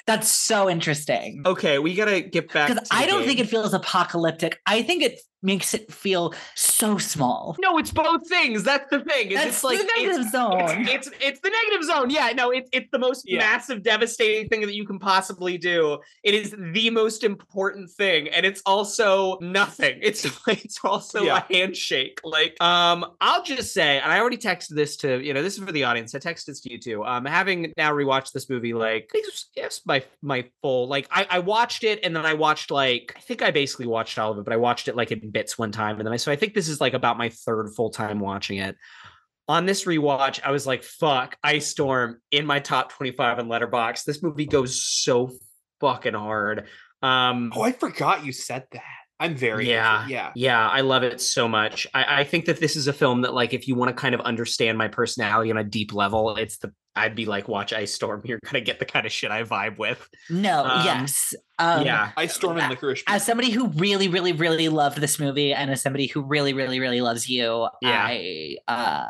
That's 0.06 0.28
so 0.30 0.70
interesting. 0.70 1.44
Okay, 1.46 1.80
we 1.80 1.96
gotta 1.96 2.22
get 2.22 2.52
back. 2.52 2.70
Because 2.70 2.88
I 2.92 3.06
don't 3.06 3.26
think 3.26 3.40
it 3.40 3.48
feels 3.50 3.74
apocalyptic. 3.74 4.60
I 4.66 4.82
think 4.82 5.04
it 5.04 5.20
makes 5.48 5.74
it 5.74 5.92
feel 5.92 6.34
so 6.56 6.98
small. 6.98 7.56
No, 7.60 7.78
it's 7.80 7.90
both 7.92 8.28
things. 8.28 8.64
That's 8.64 8.88
the 8.92 9.00
thing. 9.00 9.30
That's 9.34 9.48
it's 9.48 9.64
like 9.64 9.80
the 9.80 9.86
negative 9.98 10.22
it's, 10.22 10.32
zone. 10.32 10.88
It's, 10.88 11.08
it's 11.08 11.18
it's 11.22 11.40
the 11.40 11.50
negative 11.50 11.86
zone. 11.86 12.10
Yeah, 12.10 12.34
no, 12.36 12.52
it's 12.52 12.70
it's 12.74 12.90
the 12.92 13.00
most 13.00 13.24
Yeah. 13.28 13.40
massive, 13.40 13.82
devastating 13.82 14.50
thing 14.50 14.62
that 14.62 14.76
you 14.76 14.86
can 14.86 15.00
possibly 15.00 15.58
do. 15.58 16.00
It 16.24 16.34
is 16.34 16.54
the 16.74 16.90
most 16.90 17.24
important 17.24 17.90
thing, 17.90 18.28
and 18.28 18.46
it's 18.46 18.62
also 18.66 19.40
nothing. 19.40 20.00
It's 20.02 20.26
it's 20.48 20.80
also 20.84 21.24
Yeah. 21.24 21.44
a 21.50 21.54
handshake. 21.54 22.20
Like, 22.26 22.62
um, 22.62 23.06
I'll 23.22 23.44
just 23.44 23.74
say, 23.74 24.00
and 24.00 24.12
I 24.12 24.20
already 24.20 24.38
texted 24.38 24.76
this 24.76 24.98
to 24.98 25.24
you 25.24 25.34
know, 25.34 25.42
this 25.42 25.58
is 25.58 25.64
for 25.64 25.72
the 25.72 25.86
audience. 25.86 26.14
I 26.14 26.20
texted 26.20 26.46
this 26.46 26.60
to 26.62 26.72
you 26.72 26.78
too. 26.78 27.06
Um, 27.06 27.24
having 27.24 27.74
now 27.78 27.94
rewatched 27.94 28.34
this 28.34 28.50
movie, 28.50 28.74
like, 28.74 29.04
I 29.10 29.14
think 29.14 29.28
it's, 29.30 29.50
it's 29.56 29.86
my 29.86 30.04
my 30.22 30.44
full 30.62 30.90
like 30.90 31.08
I 31.10 31.26
I 31.30 31.40
watched 31.40 31.86
it, 31.86 32.02
and 32.04 32.14
then 32.14 32.26
I 32.26 32.34
watched 32.34 32.70
like 32.70 33.14
I 33.16 33.22
think 33.22 33.42
I 33.42 33.52
basically 33.52 33.88
watched 33.88 34.20
all 34.20 34.34
of 34.34 34.38
it, 34.40 34.44
but 34.44 34.52
I 34.54 34.58
watched 34.58 34.90
it 34.90 34.98
like 34.98 35.12
in 35.14 35.32
bits 35.38 35.58
one 35.58 35.72
time, 35.72 35.98
and 35.98 36.06
then 36.06 36.14
I 36.14 36.18
so 36.18 36.32
I 36.32 36.36
think 36.36 36.54
this 36.54 36.68
is 36.68 36.82
like 36.82 36.94
about 36.94 37.18
my 37.18 37.30
third 37.30 37.70
full 37.76 37.92
time 37.92 38.20
watching 38.20 38.58
it 38.58 38.76
on 39.48 39.66
this 39.66 39.86
rewatch, 39.86 40.42
I 40.44 40.52
was 40.52 40.68
like, 40.68 40.84
fuck, 40.84 41.38
Ice 41.44 41.68
Storm 41.68 42.20
in 42.32 42.46
my 42.46 42.60
top 42.60 42.92
25 42.92 43.40
on 43.40 43.48
Letterboxd. 43.48 44.04
This 44.04 44.22
movie 44.22 44.46
goes 44.46 44.84
so 44.84 45.32
fucking 45.80 46.14
hard. 46.14 46.68
Um 47.02 47.54
Oh, 47.56 47.62
I 47.62 47.72
forgot 47.72 48.26
you 48.26 48.32
said 48.32 48.66
that. 48.72 48.82
I'm 49.20 49.36
very 49.36 49.68
Yeah. 49.70 50.06
yeah. 50.08 50.32
yeah, 50.36 50.70
I 50.70 50.82
love 50.82 51.04
it 51.04 51.20
so 51.20 51.48
much. 51.48 51.88
I, 51.94 52.22
I 52.22 52.24
think 52.24 52.46
that 52.46 52.60
this 52.60 52.76
is 52.76 52.88
a 52.88 52.94
film 52.94 53.22
that, 53.22 53.34
like, 53.34 53.54
if 53.54 53.68
you 53.68 53.76
want 53.76 53.90
to 53.90 53.94
kind 54.00 54.14
of 54.14 54.22
understand 54.22 54.78
my 54.78 54.88
personality 54.88 55.50
on 55.50 55.58
a 55.58 55.64
deep 55.64 55.94
level, 55.94 56.36
it's 56.36 56.58
the 56.60 56.72
I'd 56.96 57.14
be 57.16 57.26
like, 57.28 57.48
watch 57.48 57.74
Ice 57.74 57.94
Storm. 57.94 58.22
You're 58.26 58.40
gonna 58.44 58.62
get 58.62 58.80
the 58.80 58.86
kind 58.86 59.06
of 59.06 59.12
shit 59.12 59.30
I 59.32 59.44
vibe 59.44 59.78
with. 59.78 60.08
No, 60.30 60.64
Um, 60.66 60.86
yes. 60.86 61.34
Um, 61.60 61.86
yeah. 61.86 62.12
Ice 62.18 62.34
Storm 62.34 62.58
and 62.58 62.70
Licorice. 62.72 63.04
As 63.08 63.26
somebody 63.26 63.52
who 63.52 63.68
really, 63.70 64.08
really, 64.08 64.34
really 64.34 64.70
loved 64.70 65.00
this 65.00 65.20
movie, 65.20 65.54
and 65.54 65.72
as 65.72 65.82
somebody 65.82 66.08
who 66.08 66.22
really, 66.24 66.54
really, 66.54 66.80
really 66.80 67.02
loves 67.02 67.30
you, 67.30 67.68
Yeah. 67.82 68.06
I, 68.08 68.58
uh, 68.68 69.06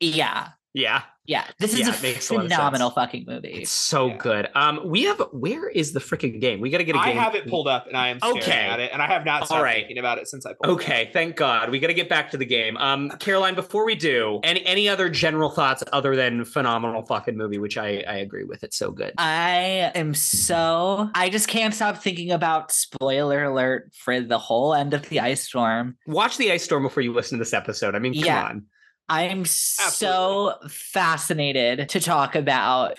yeah, 0.00 0.48
Yeah. 0.76 1.02
yeah, 1.24 1.44
this 1.58 1.72
is 1.72 1.80
Yeah, 1.80 1.88
a 1.90 1.94
it 1.94 2.02
makes 2.02 2.30
a 2.30 2.34
phenomenal 2.38 2.90
sense. 2.90 2.94
fucking 2.94 3.24
movie. 3.26 3.48
It's 3.62 3.70
so 3.70 4.08
Yeah. 4.08 4.16
good. 4.18 4.48
Um, 4.54 4.80
we 4.84 5.04
have 5.04 5.20
where 5.32 5.70
is 5.70 5.92
the 5.94 6.00
freaking 6.00 6.38
game? 6.38 6.60
We 6.60 6.68
gotta 6.68 6.84
get 6.84 6.94
a 6.94 6.98
I 6.98 7.06
game. 7.08 7.18
I 7.18 7.22
have 7.22 7.34
it 7.34 7.48
pulled 7.48 7.66
up 7.66 7.86
and 7.88 7.96
I 7.96 8.08
am 8.08 8.18
Okay. 8.22 8.52
at 8.52 8.78
it, 8.78 8.90
and 8.92 9.00
I 9.00 9.06
have 9.06 9.24
not 9.24 9.40
All 9.40 9.46
stopped 9.46 9.62
right. 9.62 9.76
thinking 9.76 9.96
about 9.96 10.18
it 10.18 10.28
since 10.28 10.44
I 10.44 10.50
pulled 10.52 10.78
it. 10.78 10.84
Okay, 10.84 11.10
thank 11.14 11.34
God. 11.34 11.70
We 11.70 11.78
got 11.78 11.86
to 11.86 11.94
get 11.94 12.10
back 12.10 12.30
to 12.32 12.36
the 12.36 12.44
game. 12.44 12.76
Um, 12.76 13.08
Caroline, 13.18 13.54
before 13.54 13.86
we 13.86 13.94
do, 13.94 14.38
any 14.44 14.64
any 14.66 14.86
other 14.86 15.08
general 15.08 15.48
thoughts 15.48 15.82
other 15.94 16.14
than 16.14 16.44
phenomenal 16.44 17.06
fucking 17.06 17.38
movie, 17.38 17.58
which 17.58 17.78
I 17.78 18.04
I 18.06 18.16
agree 18.18 18.44
with. 18.44 18.62
It's 18.62 18.76
so 18.76 18.90
good. 18.90 19.14
I 19.16 19.90
am 19.94 20.12
so 20.12 21.08
I 21.14 21.30
just 21.30 21.48
can't 21.48 21.72
stop 21.74 22.02
thinking 22.02 22.30
about 22.32 22.70
spoiler 22.70 23.44
alert 23.44 23.92
for 23.94 24.20
the 24.20 24.38
whole 24.38 24.74
end 24.74 24.92
of 24.92 25.08
the 25.08 25.20
ice 25.20 25.42
storm. 25.42 25.96
Watch 26.06 26.36
the 26.36 26.52
Ice 26.52 26.64
Storm 26.64 26.82
before 26.82 27.02
you 27.02 27.14
listen 27.14 27.38
to 27.38 27.42
this 27.44 27.54
episode. 27.54 27.94
I 27.94 27.98
mean, 27.98 28.12
come 28.12 28.24
Yeah. 28.24 28.44
on. 28.44 28.66
I'm 29.08 29.44
so 29.44 30.54
fascinated 30.68 31.88
to 31.90 32.00
talk 32.00 32.34
about 32.34 32.98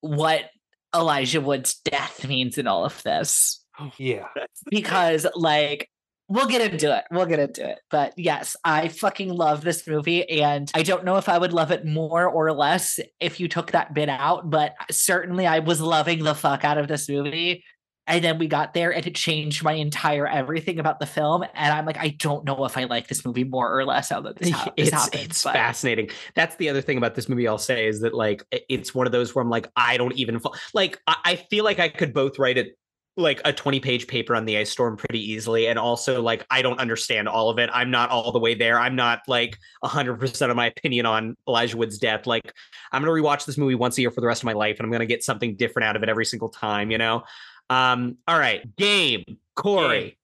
what 0.00 0.50
Elijah 0.94 1.40
Wood's 1.40 1.74
death 1.76 2.26
means 2.26 2.58
in 2.58 2.66
all 2.66 2.84
of 2.84 3.02
this. 3.02 3.64
Oh, 3.78 3.90
yeah. 3.98 4.28
Because 4.70 5.26
like 5.34 5.88
we'll 6.28 6.46
get 6.46 6.72
into 6.72 6.96
it. 6.96 7.04
We'll 7.10 7.26
get 7.26 7.38
into 7.38 7.68
it. 7.68 7.80
But 7.90 8.14
yes, 8.16 8.56
I 8.64 8.88
fucking 8.88 9.28
love 9.28 9.62
this 9.62 9.86
movie 9.86 10.28
and 10.40 10.70
I 10.74 10.82
don't 10.82 11.04
know 11.04 11.16
if 11.16 11.28
I 11.28 11.38
would 11.38 11.52
love 11.52 11.70
it 11.70 11.84
more 11.84 12.26
or 12.26 12.52
less 12.52 12.98
if 13.20 13.40
you 13.40 13.48
took 13.48 13.72
that 13.72 13.94
bit 13.94 14.08
out, 14.08 14.48
but 14.50 14.74
certainly 14.90 15.46
I 15.46 15.58
was 15.58 15.80
loving 15.80 16.24
the 16.24 16.34
fuck 16.34 16.64
out 16.64 16.78
of 16.78 16.88
this 16.88 17.08
movie. 17.08 17.64
And 18.06 18.22
then 18.22 18.38
we 18.38 18.48
got 18.48 18.74
there 18.74 18.92
and 18.92 19.06
it 19.06 19.14
changed 19.14 19.64
my 19.64 19.72
entire 19.72 20.26
everything 20.26 20.78
about 20.78 21.00
the 21.00 21.06
film. 21.06 21.42
And 21.42 21.72
I'm 21.72 21.86
like, 21.86 21.96
I 21.98 22.08
don't 22.08 22.44
know 22.44 22.64
if 22.64 22.76
I 22.76 22.84
like 22.84 23.08
this 23.08 23.24
movie 23.24 23.44
more 23.44 23.76
or 23.76 23.84
less 23.84 24.10
now 24.10 24.20
that 24.20 24.36
this, 24.36 24.50
this 24.50 24.68
it's 24.76 24.90
happened. 24.90 25.22
it's 25.22 25.42
but- 25.42 25.54
fascinating. 25.54 26.10
That's 26.34 26.56
the 26.56 26.68
other 26.68 26.82
thing 26.82 26.98
about 26.98 27.14
this 27.14 27.28
movie. 27.28 27.48
I'll 27.48 27.58
say 27.58 27.86
is 27.86 28.00
that 28.00 28.14
like 28.14 28.44
it's 28.68 28.94
one 28.94 29.06
of 29.06 29.12
those 29.12 29.34
where 29.34 29.42
I'm 29.42 29.50
like 29.50 29.68
I 29.74 29.96
don't 29.96 30.14
even 30.14 30.38
like 30.74 31.00
I, 31.06 31.16
I 31.24 31.36
feel 31.36 31.64
like 31.64 31.78
I 31.78 31.88
could 31.88 32.12
both 32.12 32.38
write 32.38 32.58
it 32.58 32.76
like 33.16 33.40
a 33.44 33.52
20 33.52 33.78
page 33.78 34.06
paper 34.08 34.34
on 34.34 34.44
the 34.44 34.58
ice 34.58 34.70
storm 34.70 34.96
pretty 34.96 35.20
easily 35.20 35.68
and 35.68 35.78
also 35.78 36.20
like 36.20 36.44
i 36.50 36.62
don't 36.62 36.80
understand 36.80 37.28
all 37.28 37.48
of 37.48 37.58
it 37.60 37.70
i'm 37.72 37.90
not 37.90 38.10
all 38.10 38.32
the 38.32 38.40
way 38.40 38.54
there 38.54 38.78
i'm 38.78 38.96
not 38.96 39.20
like 39.28 39.56
100% 39.84 40.50
of 40.50 40.56
my 40.56 40.66
opinion 40.66 41.06
on 41.06 41.36
elijah 41.46 41.76
wood's 41.76 41.98
death 41.98 42.26
like 42.26 42.52
i'm 42.90 43.02
gonna 43.02 43.12
rewatch 43.12 43.44
this 43.46 43.56
movie 43.56 43.76
once 43.76 43.96
a 43.98 44.00
year 44.00 44.10
for 44.10 44.20
the 44.20 44.26
rest 44.26 44.42
of 44.42 44.46
my 44.46 44.52
life 44.52 44.78
and 44.78 44.86
i'm 44.86 44.90
gonna 44.90 45.06
get 45.06 45.22
something 45.22 45.54
different 45.54 45.86
out 45.86 45.94
of 45.94 46.02
it 46.02 46.08
every 46.08 46.24
single 46.24 46.48
time 46.48 46.90
you 46.90 46.98
know 46.98 47.22
um 47.70 48.16
all 48.28 48.38
right 48.38 48.76
game 48.76 49.24
corey 49.54 50.16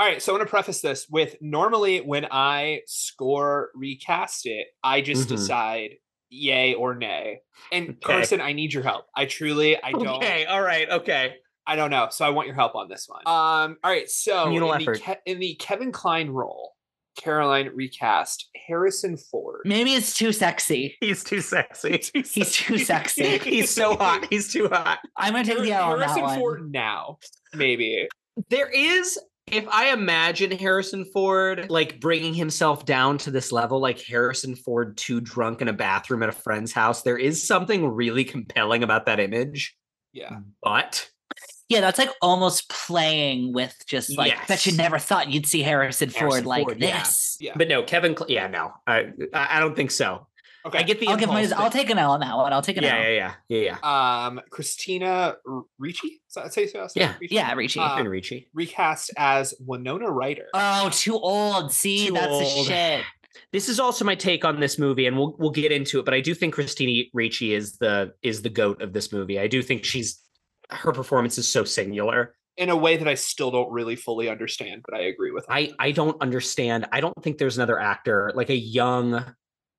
All 0.00 0.06
right, 0.06 0.22
so 0.22 0.32
I 0.32 0.36
want 0.38 0.46
to 0.46 0.50
preface 0.50 0.80
this 0.80 1.08
with 1.10 1.34
normally 1.40 1.98
when 2.00 2.24
I 2.30 2.82
score 2.86 3.70
recast 3.74 4.46
it, 4.46 4.68
I 4.84 5.00
just 5.00 5.26
Mhm. 5.26 5.30
decide 5.30 5.90
yay 6.30 6.74
or 6.74 6.94
nay. 6.94 7.40
And 7.72 7.88
Okay. 7.90 7.98
Carson, 8.02 8.40
I 8.40 8.52
need 8.52 8.72
your 8.72 8.84
help. 8.84 9.06
I 9.16 9.24
truly, 9.26 9.76
I 9.82 9.90
don't, 9.90 10.06
okay 10.22 10.44
all 10.44 10.62
right 10.62 10.88
okay 10.88 11.34
I 11.66 11.74
don't 11.76 11.90
know. 11.90 12.08
So 12.10 12.24
I 12.24 12.30
want 12.30 12.46
your 12.46 12.54
help 12.54 12.74
on 12.76 12.88
this 12.88 13.06
one. 13.08 13.20
Um, 13.26 13.76
all 13.84 13.90
right, 13.90 14.08
so 14.08 14.46
in 14.46 14.78
the. 14.78 14.98
Ke- 14.98 15.20
in 15.26 15.38
the 15.38 15.54
Kevin 15.56 15.92
Kline 15.92 16.30
role, 16.30 16.72
Caroline 17.18 17.70
recast 17.74 18.48
Harrison 18.66 19.16
Ford. 19.16 19.60
Maybe 19.64 19.92
it's 19.94 20.16
too 20.16 20.32
sexy. 20.32 20.96
he's 21.00 21.22
too 21.24 21.40
sexy 21.40 22.00
He's 22.14 22.52
too 22.52 22.78
sexy. 22.78 23.38
he's 23.44 23.70
so 23.70 23.96
hot 23.96 24.26
he's 24.30 24.52
too 24.52 24.68
hot 24.68 24.98
I'm 25.16 25.32
gonna 25.34 25.44
take 25.44 25.58
the 25.60 25.72
L 25.72 25.92
on 25.92 25.98
that 25.98 26.06
Harrison 26.10 26.22
one. 26.22 26.38
Ford 26.38 26.72
now, 26.72 27.18
maybe. 27.54 28.08
there 28.50 28.70
is 28.70 29.18
if 29.50 29.66
i 29.68 29.94
imagine 29.94 30.50
harrison 30.50 31.06
ford 31.06 31.70
like 31.70 31.98
bringing 32.00 32.34
himself 32.34 32.84
down 32.84 33.16
to 33.16 33.30
this 33.30 33.50
level 33.50 33.80
like 33.80 33.98
harrison 33.98 34.54
ford 34.54 34.94
too 34.98 35.22
drunk 35.22 35.62
in 35.62 35.68
a 35.68 35.72
bathroom 35.72 36.22
at 36.22 36.28
a 36.28 36.32
friend's 36.32 36.70
house 36.70 37.00
there 37.00 37.16
is 37.16 37.42
something 37.46 37.88
really 37.88 38.24
compelling 38.24 38.82
about 38.82 39.06
that 39.06 39.18
image 39.18 39.74
Yeah. 40.12 40.40
but 40.62 41.08
Yeah, 41.68 41.80
that's 41.82 41.98
like 41.98 42.10
almost 42.22 42.70
playing 42.70 43.52
with 43.52 43.74
just 43.86 44.16
like 44.16 44.34
bet 44.48 44.64
you 44.66 44.76
never 44.76 44.98
thought 44.98 45.30
you'd 45.30 45.46
see 45.46 45.62
Harrison, 45.62 46.08
Harrison 46.08 46.28
Ford 46.42 46.46
like 46.46 46.66
Ford, 46.66 46.80
yeah. 46.80 46.98
this. 47.00 47.36
Yeah. 47.40 47.52
but 47.56 47.68
no 47.68 47.82
kevin 47.82 48.16
Cl- 48.16 48.30
yeah 48.30 48.46
no 48.48 48.72
i 48.86 49.12
i 49.34 49.56
I 49.56 49.60
don't 49.60 49.76
think 49.76 49.90
so 49.90 50.26
Okay. 50.66 50.78
i 50.78 50.82
get 50.82 50.98
the 50.98 51.06
I'll 51.06 51.16
give 51.16 51.28
my 51.28 51.40
impulse, 51.42 51.58
I'll 51.60 51.70
take 51.70 51.88
an 51.88 51.98
L 51.98 52.10
on 52.10 52.20
that 52.20 52.36
one. 52.36 52.52
I'll 52.52 52.62
take 52.62 52.76
an 52.78 52.82
yeah, 52.84 52.96
L. 52.96 53.02
yeah 53.02 53.08
yeah 53.08 53.32
yeah 53.48 53.78
yeah 53.82 54.26
um 54.28 54.40
Christina 54.50 55.36
Ricci. 55.78 56.08
Is 56.28 56.34
that 56.34 56.52
how 56.54 56.60
you 56.60 56.68
say 56.68 56.78
it? 56.80 56.92
Yeah. 56.96 57.14
Ricci? 57.20 57.34
Yeah, 57.34 57.54
Richie. 57.54 57.80
Uh, 57.80 57.96
Finn 57.96 58.08
Ricci. 58.08 58.48
recast 58.52 59.10
as 59.16 59.54
Winona 59.64 60.10
Ryder. 60.10 60.46
oh, 60.54 60.90
too 60.92 61.14
old. 61.14 61.72
See, 61.72 62.08
Too 62.08 62.14
that's 62.14 62.26
the 62.26 62.44
old. 62.44 62.66
shit. 62.66 63.04
This 63.52 63.68
is 63.68 63.78
also 63.78 64.04
my 64.04 64.14
take 64.16 64.44
on 64.44 64.58
this 64.58 64.78
movie, 64.78 65.06
and 65.06 65.16
we'll 65.16 65.36
we'll 65.38 65.50
get 65.52 65.70
into 65.70 66.00
it. 66.00 66.04
But 66.04 66.12
I 66.12 66.20
do 66.20 66.34
think 66.34 66.54
Christina 66.54 67.04
Ricci 67.14 67.54
is 67.54 67.78
the 67.78 68.12
is 68.22 68.42
the 68.42 68.50
goat 68.50 68.82
of 68.82 68.92
this 68.92 69.12
movie. 69.12 69.38
I 69.38 69.46
do 69.46 69.62
think 69.62 69.84
she's 69.84 70.20
her 70.70 70.92
performance 70.92 71.38
is 71.38 71.50
so 71.50 71.64
singular. 71.64 72.34
in 72.56 72.70
a 72.70 72.76
way 72.76 72.96
that 72.96 73.06
I 73.06 73.14
still 73.14 73.50
don't 73.52 73.70
really 73.70 73.94
fully 73.94 74.28
understand, 74.28 74.82
but 74.84 74.92
I 74.98 75.02
agree 75.02 75.30
with. 75.30 75.46
I 75.48 75.72
I 75.78 75.92
don't 75.92 76.20
understand. 76.20 76.86
I 76.90 77.00
don't 77.00 77.14
think 77.22 77.38
there's 77.38 77.56
another 77.56 77.78
actor 77.78 78.32
like 78.34 78.50
a 78.50 78.56
young. 78.56 79.24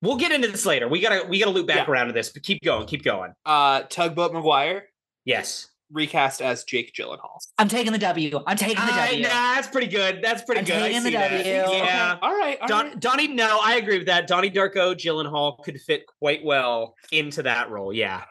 We'll 0.02 0.16
get 0.16 0.32
into 0.32 0.48
this 0.48 0.64
later. 0.64 0.88
We 0.88 1.00
gotta 1.00 1.26
we 1.28 1.38
gotta 1.38 1.50
loop 1.50 1.66
back 1.66 1.86
Yeah. 1.86 1.92
around 1.92 2.06
to 2.06 2.14
this, 2.14 2.30
but 2.30 2.42
keep 2.42 2.62
going, 2.64 2.86
keep 2.86 3.04
going. 3.04 3.32
Uh, 3.44 3.82
Tugboat 3.82 4.32
Maguire 4.32 4.84
Yes, 5.26 5.68
recast 5.92 6.40
as 6.40 6.64
Jake 6.64 6.94
Gyllenhaal. 6.98 7.36
I'm 7.58 7.68
taking 7.68 7.92
the 7.92 7.98
W. 7.98 8.40
I'm 8.46 8.56
taking 8.56 8.76
the 8.86 8.94
I- 8.94 9.06
W. 9.08 9.22
nah, 9.24 9.28
that's 9.56 9.68
pretty 9.68 9.88
good. 9.88 10.22
That's 10.22 10.42
pretty 10.42 10.60
I'm 10.60 10.64
good. 10.64 10.76
I 10.82 10.86
taking 10.88 11.02
the 11.02 11.10
see 11.10 11.16
that. 11.16 11.30
W. 11.44 11.76
Yeah. 11.76 12.16
All 12.22 12.34
right. 12.34 12.58
all 12.62 12.68
Don, 12.68 12.86
right. 12.86 13.00
Donnie, 13.00 13.28
no, 13.28 13.60
I 13.62 13.74
agree 13.76 13.98
with 13.98 14.06
that. 14.06 14.26
Donnie 14.26 14.50
Darko, 14.50 14.94
Gyllenhaal 14.94 15.62
could 15.62 15.78
fit 15.82 16.04
quite 16.18 16.42
well 16.42 16.94
into 17.12 17.42
that 17.42 17.68
role. 17.68 17.92
Yeah. 17.92 18.22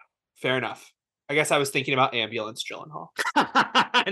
Fair 0.41 0.57
enough. 0.57 0.91
I 1.29 1.35
guess 1.35 1.51
I 1.51 1.57
was 1.59 1.69
thinking 1.69 1.93
about 1.93 2.13
ambulance 2.15 2.63
Gyllenhaal. 2.63 3.09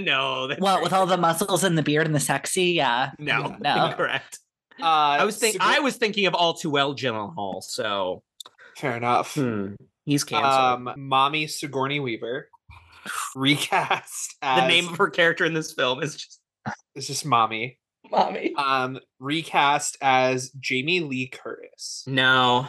no. 0.03 0.49
Well, 0.59 0.75
very 0.75 0.83
with 0.83 0.93
all 0.93 1.07
the 1.07 1.17
muscles 1.17 1.63
and 1.63 1.77
the 1.77 1.81
beard 1.83 2.05
and 2.05 2.13
the 2.15 2.19
sexy, 2.19 2.65
yeah. 2.73 3.11
No, 3.17 3.55
No. 3.59 3.85
incorrect. 3.91 4.39
Uh, 4.79 4.83
I 4.85 5.25
was 5.25 5.37
thinking. 5.37 5.59
Sigour- 5.59 5.75
I 5.75 5.79
was 5.79 5.95
thinking 5.97 6.27
of 6.27 6.35
all 6.35 6.53
too 6.53 6.69
well 6.69 6.93
Gyllenhaal. 6.95 7.63
So 7.63 8.21
fair 8.77 8.95
enough. 8.95 9.33
hmm, 9.33 9.73
he's 10.05 10.23
canceled. 10.23 10.87
Um, 10.87 10.93
mommy 10.97 11.47
Sigourney 11.47 11.99
Weaver 11.99 12.49
recast 13.35 14.35
as 14.43 14.61
the 14.61 14.67
name 14.67 14.87
of 14.89 14.97
her 14.97 15.09
character 15.09 15.45
in 15.45 15.53
this 15.55 15.73
film 15.73 16.03
is 16.03 16.15
just 16.15 16.39
it's 16.95 17.07
just 17.07 17.25
mommy. 17.25 17.79
Mommy. 18.11 18.53
Um, 18.55 18.99
recast 19.19 19.97
as 20.01 20.51
Jamie 20.59 20.99
Lee 21.01 21.27
Curtis. 21.27 22.03
no, 22.07 22.67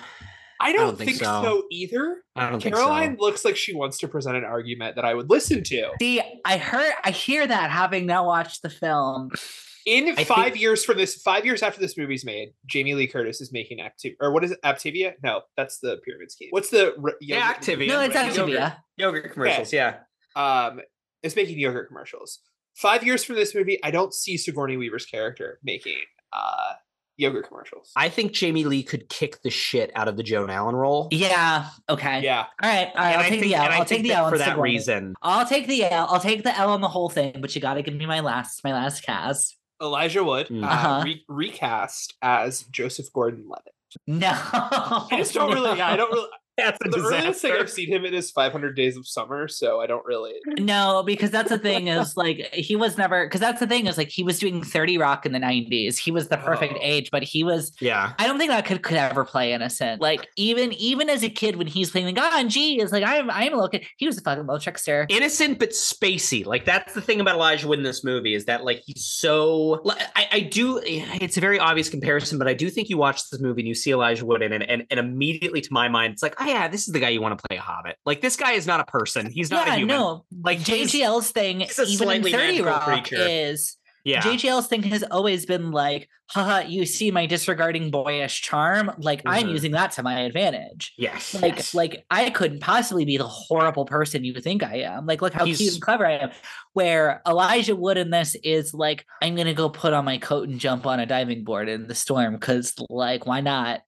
I 0.60 0.72
don't, 0.72 0.86
don't 0.88 0.96
think 0.98 1.10
think, 1.10 1.20
so. 1.22 1.42
so. 1.42 1.62
either. 1.70 2.22
I 2.36 2.50
don't 2.50 2.60
Caroline 2.60 3.10
think 3.10 3.20
so. 3.20 3.24
looks 3.26 3.44
like 3.44 3.56
she 3.56 3.74
wants 3.74 3.98
to 3.98 4.08
present 4.08 4.36
an 4.36 4.44
argument 4.44 4.96
that 4.96 5.04
I 5.04 5.14
would 5.14 5.30
listen 5.30 5.62
to. 5.64 5.90
See, 6.00 6.20
I 6.44 6.56
heard, 6.58 6.92
I 7.04 7.10
hear 7.10 7.46
that 7.46 7.70
having 7.70 8.06
now 8.06 8.26
watched 8.26 8.62
the 8.62 8.70
film. 8.70 9.30
In 9.86 10.18
I 10.18 10.24
five 10.24 10.52
think- 10.52 10.60
years 10.60 10.84
from 10.84 10.98
this, 10.98 11.22
five 11.22 11.46
years 11.46 11.62
after 11.62 11.80
this 11.80 11.96
movie's 11.96 12.22
made, 12.24 12.50
Jamie 12.66 12.92
Lee 12.94 13.06
Curtis 13.06 13.40
is 13.40 13.52
making 13.52 13.78
Activia, 13.78 14.16
or 14.20 14.32
what 14.32 14.44
is 14.44 14.50
it? 14.50 14.58
Aptivia? 14.62 15.14
No, 15.22 15.40
that's 15.56 15.78
the 15.78 15.96
pyramid 16.04 16.30
scheme. 16.30 16.48
What's 16.50 16.68
the 16.68 16.92
re- 16.98 17.14
Yeah, 17.22 17.48
yogurt- 17.48 17.62
Activia. 17.62 17.88
No, 17.88 18.00
it's 18.02 18.14
Yogurt. 18.14 18.34
Activia. 18.60 18.76
Yogurt 18.98 19.32
commercials, 19.32 19.72
yeah. 19.72 19.94
Um, 20.36 20.80
it's 21.22 21.36
making 21.36 21.58
yogurt 21.58 21.88
commercials. 21.88 22.40
Five 22.76 23.02
years 23.02 23.24
from 23.24 23.36
this 23.36 23.54
movie, 23.54 23.82
I 23.82 23.90
don't 23.90 24.12
see 24.12 24.36
Sigourney 24.36 24.76
Weaver's 24.76 25.06
character 25.06 25.58
making 25.64 25.96
uh 26.34 26.74
yogurt 27.18 27.46
commercials. 27.48 27.92
I 27.96 28.08
think 28.08 28.32
Jamie 28.32 28.64
Lee 28.64 28.82
could 28.82 29.08
kick 29.10 29.42
the 29.42 29.50
shit 29.50 29.90
out 29.94 30.08
of 30.08 30.16
the 30.16 30.22
Joan 30.22 30.48
Allen 30.48 30.74
role. 30.74 31.08
Yeah. 31.10 31.66
Okay. 31.90 32.22
yeah, 32.22 32.46
All 32.62 32.70
right. 32.70 32.88
All 32.88 32.94
right. 32.94 33.12
and 33.12 33.14
I'll 33.14 33.18
I 33.18 33.22
take 33.28 33.40
think, 33.40 33.42
the 33.42 33.54
L. 33.56 33.64
and 33.64 33.74
I 33.74 33.78
I'll 33.78 33.84
take 33.84 34.02
the 34.02 34.08
that 34.08 34.18
L 34.18 34.30
for 34.30 34.38
that 34.38 34.44
Sigourney. 34.48 34.62
reason. 34.72 35.14
I'll 35.22 35.46
take 35.46 35.66
the 35.66 35.84
L. 35.84 36.06
I'll 36.08 36.20
take 36.20 36.42
the 36.44 36.56
L 36.56 36.70
on 36.70 36.80
the 36.80 36.88
whole 36.88 37.10
thing, 37.10 37.40
but 37.40 37.54
you 37.54 37.60
got 37.60 37.74
to 37.74 37.82
give 37.82 37.94
me 37.94 38.06
my 38.06 38.20
last, 38.20 38.64
my 38.64 38.72
last 38.72 39.02
cast. 39.02 39.56
Elijah 39.82 40.24
Wood 40.24 40.48
Mm. 40.48 40.64
uh, 40.64 40.66
Uh-huh. 40.66 41.02
re- 41.04 41.24
recast 41.28 42.14
as 42.22 42.62
Joseph 42.62 43.12
Gordon-Levitt. 43.12 43.72
No. 44.06 44.30
I 44.32 45.08
just 45.16 45.34
don't 45.34 45.52
really. 45.52 45.76
Yeah, 45.78 45.88
I 45.90 45.96
don't 45.96 46.10
really. 46.12 46.28
That's 46.58 46.78
a 46.84 46.88
The 46.90 46.98
earliest 46.98 47.40
thing. 47.40 47.52
I've 47.52 47.70
seen 47.70 47.88
him 47.88 48.04
in 48.04 48.12
is 48.14 48.30
500 48.30 48.74
Days 48.76 48.96
of 48.96 49.06
Summer, 49.06 49.48
so 49.48 49.80
I 49.80 49.86
don't 49.86 50.04
really. 50.04 50.34
No, 50.58 51.02
because 51.06 51.30
that's 51.30 51.48
the 51.50 51.58
thing 51.58 51.86
is 51.88 52.16
like 52.16 52.38
he 52.52 52.76
was 52.76 52.98
never 52.98 53.24
because 53.26 53.40
that's 53.40 53.60
the 53.60 53.66
thing 53.66 53.86
is 53.86 53.96
like 53.96 54.08
he 54.08 54.22
was 54.22 54.38
doing 54.38 54.62
30 54.62 54.98
Rock 54.98 55.24
in 55.24 55.32
the 55.32 55.38
90s. 55.38 55.96
He 55.96 56.10
was 56.10 56.28
the 56.28 56.36
perfect 56.36 56.74
Oh. 56.76 56.80
age, 56.82 57.10
but 57.10 57.22
he 57.22 57.44
was 57.44 57.72
Yeah. 57.80 58.12
I 58.18 58.26
don't 58.26 58.38
think 58.38 58.50
that 58.50 58.64
could 58.66 58.82
could 58.82 58.96
ever 58.96 59.24
play 59.24 59.52
innocent. 59.52 60.00
Like 60.02 60.28
even 60.36 60.72
even 60.74 61.08
as 61.08 61.22
a 61.22 61.28
kid 61.30 61.56
when 61.56 61.66
he's 61.66 61.90
playing 61.90 62.06
like 62.06 62.18
ah, 62.18 62.40
oh 62.44 62.48
gee 62.48 62.80
is 62.80 62.92
like 62.92 63.04
I'm 63.04 63.30
I'm 63.30 63.52
a 63.52 63.56
little 63.56 63.68
kid. 63.68 63.84
He 63.96 64.06
was 64.06 64.18
a 64.18 64.20
fucking 64.22 64.44
little 64.46 64.60
trickster. 64.60 65.06
innocent 65.08 65.58
but 65.58 65.70
spacey. 65.70 66.44
Like 66.44 66.64
that's 66.64 66.92
the 66.94 67.00
thing 67.00 67.20
about 67.20 67.36
Elijah 67.36 67.68
Wood 67.68 67.78
in 67.78 67.84
this 67.84 68.02
movie 68.04 68.34
is 68.34 68.44
that 68.46 68.64
like 68.64 68.82
he's 68.84 69.04
so. 69.04 69.80
I, 70.16 70.26
I 70.32 70.40
do. 70.40 70.80
It's 70.84 71.36
a 71.36 71.40
very 71.40 71.58
obvious 71.58 71.88
comparison, 71.88 72.38
but 72.38 72.48
I 72.48 72.54
do 72.54 72.68
think 72.70 72.88
you 72.88 72.98
watch 72.98 73.28
this 73.30 73.40
movie 73.40 73.62
and 73.62 73.68
you 73.68 73.74
see 73.74 73.92
Elijah 73.92 74.26
Wood 74.26 74.42
in 74.42 74.52
it, 74.52 74.62
and, 74.68 74.84
and 74.90 74.98
immediately 75.00 75.60
to 75.60 75.72
my 75.72 75.88
mind, 75.88 76.12
it's 76.14 76.22
like, 76.22 76.34
oh 76.40 76.44
yeah, 76.48 76.68
this 76.68 76.86
is 76.88 76.92
the 76.92 77.00
guy 77.00 77.10
you 77.10 77.20
want 77.20 77.38
to 77.38 77.48
play 77.48 77.56
a 77.56 77.60
Hobbit. 77.60 77.96
Like 78.06 78.20
this 78.20 78.36
guy 78.36 78.52
is 78.52 78.66
not 78.66 78.80
a 78.80 78.84
person. 78.84 79.30
He's 79.30 79.50
not 79.50 79.66
yeah, 79.66 79.74
a 79.74 79.78
human. 79.78 79.96
no. 79.96 80.24
Like 80.42 80.58
JGL's 80.60 81.30
thing, 81.30 81.60
he's 81.60 81.78
even 82.00 82.10
in 82.10 82.22
30 82.22 82.62
Rock, 82.62 82.84
creature. 82.84 83.16
is 83.18 83.76
Yeah. 84.04 84.22
JGL's 84.22 84.66
thing 84.68 84.82
has 84.84 85.02
always 85.10 85.44
been 85.46 85.70
like, 85.70 86.08
haha, 86.30 86.60
you 86.66 86.84
see 86.84 87.10
my 87.10 87.24
disregarding 87.26 87.90
boyish 87.90 88.42
charm. 88.42 88.90
Like 88.98 89.22
I'm 89.26 89.46
Mhm. 89.46 89.50
using 89.52 89.72
that 89.72 89.92
to 89.92 90.02
my 90.02 90.20
advantage. 90.20 90.92
yes. 90.98 91.34
Like, 91.34 91.56
yes. 91.56 91.74
like 91.74 92.04
I 92.10 92.30
couldn't 92.30 92.60
possibly 92.60 93.04
be 93.06 93.16
the 93.16 93.26
horrible 93.26 93.84
person 93.86 94.24
you 94.24 94.34
think 94.40 94.62
I 94.62 94.80
am. 94.80 95.06
Like, 95.06 95.22
look 95.22 95.32
how 95.32 95.44
cute 95.44 95.60
and 95.72 95.80
clever 95.82 96.06
I 96.06 96.12
am. 96.18 96.30
Where 96.74 97.22
Elijah 97.26 97.74
Wood 97.74 97.96
in 97.98 98.10
this 98.10 98.36
is 98.44 98.72
like, 98.74 99.04
I'm 99.22 99.34
gonna 99.36 99.54
go 99.54 99.68
put 99.68 99.92
on 99.94 100.04
my 100.04 100.18
coat 100.18 100.48
and 100.48 100.60
jump 100.60 100.86
on 100.86 101.00
a 101.00 101.06
diving 101.06 101.44
board 101.44 101.68
in 101.68 101.86
the 101.88 101.94
storm 101.94 102.34
because, 102.34 102.74
like, 102.90 103.26
why 103.26 103.40
not? 103.40 103.80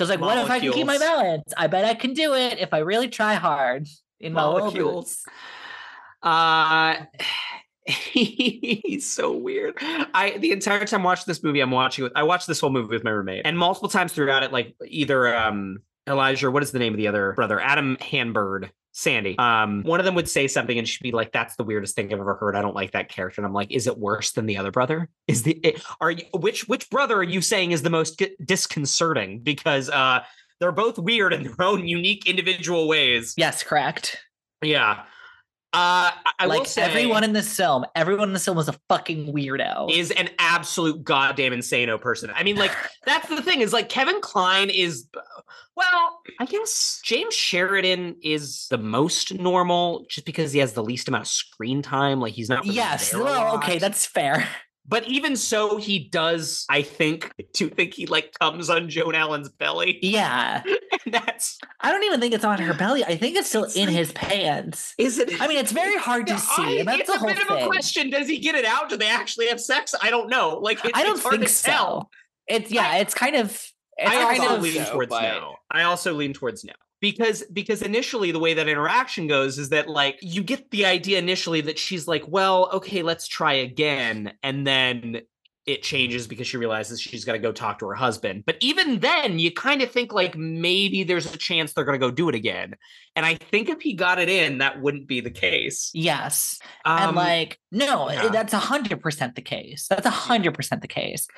Because, 0.00 0.08
like, 0.08 0.20
what 0.22 0.38
if 0.38 0.50
I 0.50 0.60
can 0.60 0.72
keep 0.72 0.86
my 0.86 0.96
balance? 0.96 1.52
I 1.58 1.66
bet 1.66 1.84
I 1.84 1.92
can 1.92 2.14
do 2.14 2.32
it 2.32 2.58
if 2.58 2.72
I 2.72 2.78
really 2.78 3.08
try 3.08 3.34
hard 3.34 3.86
in 4.18 4.32
Molecules. 4.32 5.18
Uh 6.22 6.96
he's 7.86 9.12
so 9.12 9.36
weird. 9.36 9.74
I 9.78 10.38
the 10.38 10.52
entire 10.52 10.86
time 10.86 11.02
watching 11.02 11.24
this 11.26 11.42
movie, 11.42 11.60
I'm 11.60 11.70
watching 11.70 12.04
with 12.04 12.14
I 12.16 12.22
watched 12.22 12.46
this 12.46 12.60
whole 12.60 12.70
movie 12.70 12.94
with 12.94 13.04
my 13.04 13.10
roommate, 13.10 13.42
and 13.44 13.58
multiple 13.58 13.90
times 13.90 14.14
throughout 14.14 14.42
it, 14.42 14.52
like 14.52 14.74
either 14.86 15.36
um 15.36 15.80
Elijah, 16.08 16.50
what 16.50 16.62
is 16.62 16.72
the 16.72 16.78
name 16.78 16.94
of 16.94 16.96
the 16.96 17.08
other 17.08 17.34
brother? 17.34 17.60
Adam 17.60 17.98
Hann-Byrd, 18.00 18.72
Sandy. 18.92 19.38
Um, 19.38 19.82
one 19.82 20.00
of 20.00 20.06
them 20.06 20.14
would 20.16 20.28
say 20.28 20.48
something 20.48 20.76
and 20.78 20.88
she'd 20.88 21.02
be 21.02 21.12
like, 21.12 21.32
That's 21.32 21.56
the 21.56 21.64
weirdest 21.64 21.94
thing 21.94 22.12
I've 22.12 22.20
ever 22.20 22.34
heard. 22.34 22.56
I 22.56 22.62
don't 22.62 22.74
like 22.74 22.92
that 22.92 23.08
character. 23.08 23.40
And 23.40 23.46
I'm 23.46 23.52
like, 23.52 23.70
Is 23.70 23.86
it 23.86 23.98
worse 23.98 24.32
than 24.32 24.46
the 24.46 24.56
other 24.56 24.70
brother? 24.70 25.08
Is 25.28 25.42
the 25.44 25.52
it, 25.62 25.82
are 26.00 26.10
you 26.10 26.24
which 26.34 26.68
which 26.68 26.90
brother 26.90 27.16
are 27.16 27.22
you 27.22 27.40
saying 27.40 27.72
is 27.72 27.82
the 27.82 27.90
most 27.90 28.18
di- 28.18 28.36
disconcerting? 28.44 29.40
Because 29.40 29.88
uh 29.90 30.24
they're 30.58 30.72
both 30.72 30.98
weird 30.98 31.32
in 31.32 31.42
their 31.42 31.60
own 31.60 31.86
unique 31.86 32.26
individual 32.26 32.86
ways. 32.86 33.34
Yes, 33.36 33.62
correct. 33.62 34.18
Yeah. 34.62 35.04
Uh, 35.72 36.10
I, 36.40 36.46
like 36.46 36.66
say 36.66 36.82
everyone 36.82 37.22
in 37.22 37.32
this 37.32 37.56
film, 37.56 37.84
everyone 37.94 38.30
in 38.30 38.32
this 38.32 38.44
film 38.44 38.56
was 38.56 38.68
a 38.68 38.74
fucking 38.88 39.32
weirdo. 39.32 39.88
is 39.92 40.10
an 40.10 40.28
absolute 40.40 41.04
goddamn 41.04 41.52
insano 41.52 42.00
person. 42.00 42.32
I 42.34 42.42
mean, 42.42 42.56
like 42.56 42.72
that's 43.06 43.28
the 43.28 43.40
thing 43.40 43.60
is 43.60 43.72
like 43.72 43.88
Kevin 43.88 44.20
Kline 44.20 44.68
is, 44.68 45.06
well, 45.76 46.20
I 46.40 46.46
guess 46.46 47.00
Jamey 47.04 47.30
Sheridan 47.30 48.16
is 48.20 48.66
the 48.68 48.78
most 48.78 49.32
normal 49.34 50.06
just 50.08 50.26
because 50.26 50.52
he 50.52 50.58
has 50.58 50.72
the 50.72 50.82
least 50.82 51.06
amount 51.06 51.22
of 51.22 51.28
screen 51.28 51.82
time. 51.82 52.20
Like 52.20 52.32
he's 52.32 52.48
not. 52.48 52.64
really 52.64 52.74
yes, 52.74 53.14
well, 53.14 53.54
okay, 53.56 53.78
that's 53.78 54.04
fair. 54.04 54.48
But 54.90 55.06
even 55.08 55.36
so, 55.36 55.76
he 55.76 56.00
does. 56.00 56.66
I 56.68 56.82
think 56.82 57.32
to 57.54 57.68
think 57.70 57.94
he 57.94 58.06
like 58.06 58.36
comes 58.40 58.68
on 58.68 58.88
Joan 58.90 59.14
Allen's 59.14 59.48
belly. 59.48 59.98
Yeah. 60.02 60.62
and 61.04 61.14
that's 61.14 61.58
I 61.80 61.92
don't 61.92 62.02
even 62.02 62.20
think 62.20 62.34
it's 62.34 62.44
on 62.44 62.58
her 62.60 62.74
belly. 62.74 63.04
I 63.04 63.16
think 63.16 63.36
it's 63.36 63.48
still 63.48 63.64
It's 63.64 63.76
in 63.76 63.86
like- 63.86 63.94
his 63.96 64.12
pants. 64.12 64.92
is 64.98 65.18
it? 65.20 65.40
I 65.40 65.46
mean, 65.46 65.58
it's 65.58 65.70
very 65.72 65.96
hard 65.96 66.26
to 66.26 66.32
Yeah, 66.32 66.38
see. 66.40 66.62
I- 66.62 66.70
and 66.80 66.88
that's 66.88 67.00
it's 67.02 67.08
the 67.10 67.14
a 67.14 67.18
whole 67.18 67.28
bit 67.28 67.40
of 67.40 67.56
a 67.62 67.66
question. 67.66 68.10
Does 68.10 68.26
he 68.28 68.38
get 68.38 68.56
it 68.56 68.64
out? 68.64 68.88
Do 68.90 68.96
they 68.96 69.08
actually 69.08 69.46
have 69.46 69.60
sex? 69.60 69.94
I 70.02 70.10
don't 70.10 70.28
know. 70.28 70.58
Like 70.58 70.84
it, 70.84 70.90
I 70.94 71.04
don't 71.04 71.12
it's 71.14 71.22
hard 71.22 71.36
think 71.36 71.46
to 71.46 71.52
so. 71.54 71.70
tell. 71.70 72.10
It's 72.48 72.70
yeah, 72.72 72.96
it's 72.96 73.14
kind 73.14 73.36
of 73.36 73.46
it's 73.96 74.10
I 74.10 74.14
kind 74.36 74.40
also 74.40 74.56
of 74.56 74.62
lean 74.62 74.84
so, 74.84 74.92
towards 74.92 75.10
but- 75.10 75.22
no. 75.22 75.54
I 75.70 75.84
also 75.84 76.14
lean 76.14 76.32
towards 76.32 76.64
no. 76.64 76.72
Because 77.00 77.42
because 77.52 77.82
initially 77.82 78.30
the 78.30 78.38
way 78.38 78.54
that 78.54 78.68
interaction 78.68 79.26
goes 79.26 79.58
is 79.58 79.70
that 79.70 79.88
like 79.88 80.18
you 80.20 80.42
get 80.42 80.70
the 80.70 80.84
idea 80.84 81.18
initially 81.18 81.62
that 81.62 81.78
she's 81.78 82.06
like, 82.06 82.24
well, 82.28 82.68
okay, 82.74 83.02
let's 83.02 83.26
try 83.26 83.54
again, 83.54 84.34
and 84.42 84.66
then 84.66 85.22
it 85.66 85.82
changes 85.82 86.26
because 86.26 86.46
she 86.46 86.56
realizes 86.56 87.00
she's 87.00 87.24
got 87.24 87.32
to 87.32 87.38
go 87.38 87.52
talk 87.52 87.78
to 87.78 87.86
her 87.86 87.94
husband. 87.94 88.44
But 88.46 88.56
even 88.60 89.00
then, 89.00 89.38
you 89.38 89.52
kind 89.52 89.82
of 89.82 89.90
think 89.90 90.12
like 90.12 90.36
maybe 90.36 91.04
there's 91.04 91.32
a 91.32 91.36
chance 91.36 91.72
they're 91.72 91.84
going 91.84 91.98
to 91.98 92.04
go 92.04 92.10
do 92.10 92.28
it 92.28 92.34
again. 92.34 92.74
And 93.14 93.26
I 93.26 93.34
think 93.34 93.68
if 93.68 93.80
he 93.80 93.94
got 93.94 94.18
it 94.18 94.28
in, 94.28 94.58
that 94.58 94.80
wouldn't 94.80 95.06
be 95.06 95.20
the 95.20 95.30
case. 95.30 95.90
yes. 95.94 96.58
Um, 96.84 97.08
and 97.08 97.16
like 97.16 97.60
no, 97.70 98.10
yeah. 98.10 98.28
that's 98.28 98.52
a 98.52 98.58
hundred 98.58 99.00
percent 99.00 99.34
the 99.34 99.42
case. 99.42 99.86
That's 99.88 100.06
a 100.06 100.10
hundred 100.10 100.54
percent 100.54 100.82
the 100.82 100.88
case. 100.88 101.28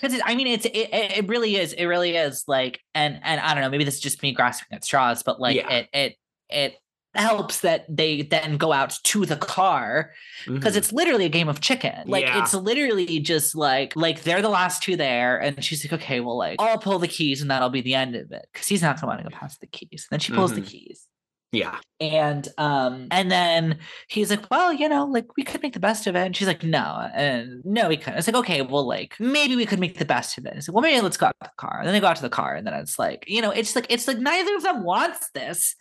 Because 0.00 0.20
I 0.24 0.34
mean, 0.34 0.46
it's 0.46 0.64
it, 0.66 0.88
it 0.92 1.28
really 1.28 1.56
is. 1.56 1.72
It 1.72 1.86
really 1.86 2.16
is 2.16 2.44
like, 2.46 2.80
and 2.94 3.18
and 3.22 3.40
I 3.40 3.54
don't 3.54 3.62
know. 3.62 3.70
Maybe 3.70 3.84
this 3.84 3.94
is 3.96 4.00
just 4.00 4.22
me 4.22 4.32
grasping 4.32 4.76
at 4.76 4.84
straws, 4.84 5.22
but 5.22 5.40
like 5.40 5.56
Yeah. 5.56 5.70
it 5.70 5.88
it 5.92 6.16
it 6.50 6.74
helps 7.14 7.62
that 7.62 7.84
they 7.88 8.22
then 8.22 8.58
go 8.58 8.70
out 8.72 8.96
to 9.02 9.26
the 9.26 9.34
car 9.36 10.12
because 10.46 10.74
mhm. 10.74 10.76
it's 10.76 10.92
literally 10.92 11.24
a 11.24 11.28
game 11.28 11.48
of 11.48 11.60
chicken. 11.60 12.04
Like 12.06 12.24
Yeah. 12.26 12.40
it's 12.42 12.54
literally 12.54 13.18
just 13.18 13.56
like 13.56 13.96
like 13.96 14.22
they're 14.22 14.42
the 14.42 14.48
last 14.50 14.82
two 14.84 14.94
there, 14.94 15.40
and 15.40 15.64
she's 15.64 15.84
like, 15.84 16.00
okay, 16.00 16.20
well, 16.20 16.36
like 16.36 16.60
I'll 16.62 16.78
pull 16.78 17.00
the 17.00 17.08
keys, 17.08 17.40
and 17.42 17.50
that'll 17.50 17.70
be 17.70 17.80
the 17.80 17.94
end 17.94 18.14
of 18.14 18.30
it 18.30 18.46
because 18.52 18.68
he's 18.68 18.82
not 18.82 19.00
gonna 19.00 19.08
want 19.10 19.24
to 19.24 19.28
go 19.28 19.36
past 19.36 19.60
the 19.60 19.66
keys. 19.66 20.06
and 20.08 20.12
then 20.12 20.20
she 20.20 20.32
pulls 20.32 20.54
the 20.54 20.60
Mhm. 20.60 20.66
keys, 20.68 21.07
yeah. 21.52 21.78
and 22.00 22.46
um, 22.58 23.08
and 23.10 23.30
then 23.30 23.78
he's 24.08 24.30
like, 24.30 24.50
well, 24.50 24.72
you 24.72 24.88
know, 24.88 25.04
like 25.06 25.36
we 25.36 25.42
could 25.42 25.62
make 25.62 25.72
the 25.72 25.80
best 25.80 26.06
of 26.06 26.14
it, 26.14 26.26
and 26.26 26.36
she's 26.36 26.46
like, 26.46 26.62
no, 26.62 27.08
and 27.14 27.64
no, 27.64 27.88
we 27.88 27.96
couldn't. 27.96 28.18
It's 28.18 28.28
like, 28.28 28.36
okay, 28.36 28.62
well, 28.62 28.86
like 28.86 29.14
maybe 29.18 29.56
we 29.56 29.66
could 29.66 29.80
make 29.80 29.98
the 29.98 30.04
best 30.04 30.36
of 30.38 30.46
it. 30.46 30.54
It's 30.56 30.68
like, 30.68 30.74
well, 30.74 30.82
maybe 30.82 31.00
let's 31.00 31.16
go 31.16 31.26
out 31.26 31.36
to 31.40 31.48
the 31.48 31.50
car, 31.56 31.78
and 31.78 31.86
then 31.86 31.94
they 31.94 32.00
go 32.00 32.06
out 32.08 32.16
to 32.16 32.22
the 32.22 32.28
car, 32.28 32.54
and 32.54 32.66
then 32.66 32.74
it's 32.74 32.98
like, 32.98 33.24
you 33.26 33.40
know, 33.40 33.50
it's 33.50 33.74
like 33.74 33.86
it's 33.88 34.06
like 34.06 34.18
neither 34.18 34.56
of 34.56 34.62
them 34.62 34.84
wants 34.84 35.30
this. 35.34 35.74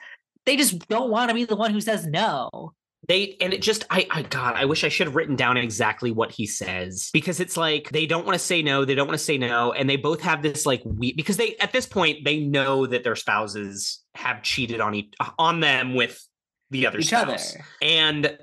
They 0.46 0.56
just 0.56 0.88
don't 0.88 1.12
want 1.12 1.30
to 1.30 1.36
be 1.36 1.44
the 1.44 1.58
one 1.58 1.72
who 1.72 1.82
says 1.82 2.08
no. 2.08 2.74
They 3.08 3.38
and 3.40 3.54
it 3.54 3.62
just 3.62 3.86
I 3.90 4.06
I 4.12 4.22
God 4.24 4.56
I 4.56 4.66
wish 4.66 4.84
I 4.84 4.90
should 4.90 5.08
have 5.08 5.16
written 5.16 5.36
down 5.36 5.56
exactly 5.56 6.12
what 6.12 6.32
he 6.32 6.46
says 6.46 7.10
because 7.14 7.40
it's 7.40 7.56
like 7.56 7.90
they 7.92 8.06
don't 8.06 8.26
want 8.26 8.38
to 8.38 8.44
say 8.44 8.62
no 8.62 8.84
they 8.84 8.96
don't 8.96 9.08
want 9.08 9.18
to 9.18 9.24
say 9.24 9.38
no 9.38 9.72
and 9.72 9.90
they 9.90 9.96
both 9.96 10.22
have 10.22 10.42
this 10.42 10.66
like 10.66 10.82
we 10.84 11.14
because 11.14 11.38
they 11.38 11.56
at 11.58 11.72
this 11.72 11.86
point 11.86 12.26
they 12.26 12.40
know 12.40 12.86
that 12.86 13.06
their 13.06 13.16
spouses 13.16 14.04
have 14.14 14.44
cheated 14.44 14.82
on 14.82 14.94
each 14.94 15.14
on 15.40 15.62
them 15.62 15.96
with 15.96 16.22
the 16.70 16.86
other 16.86 17.00
Each 17.00 17.08
spouse 17.08 17.56
other. 17.56 17.66
and 17.82 18.38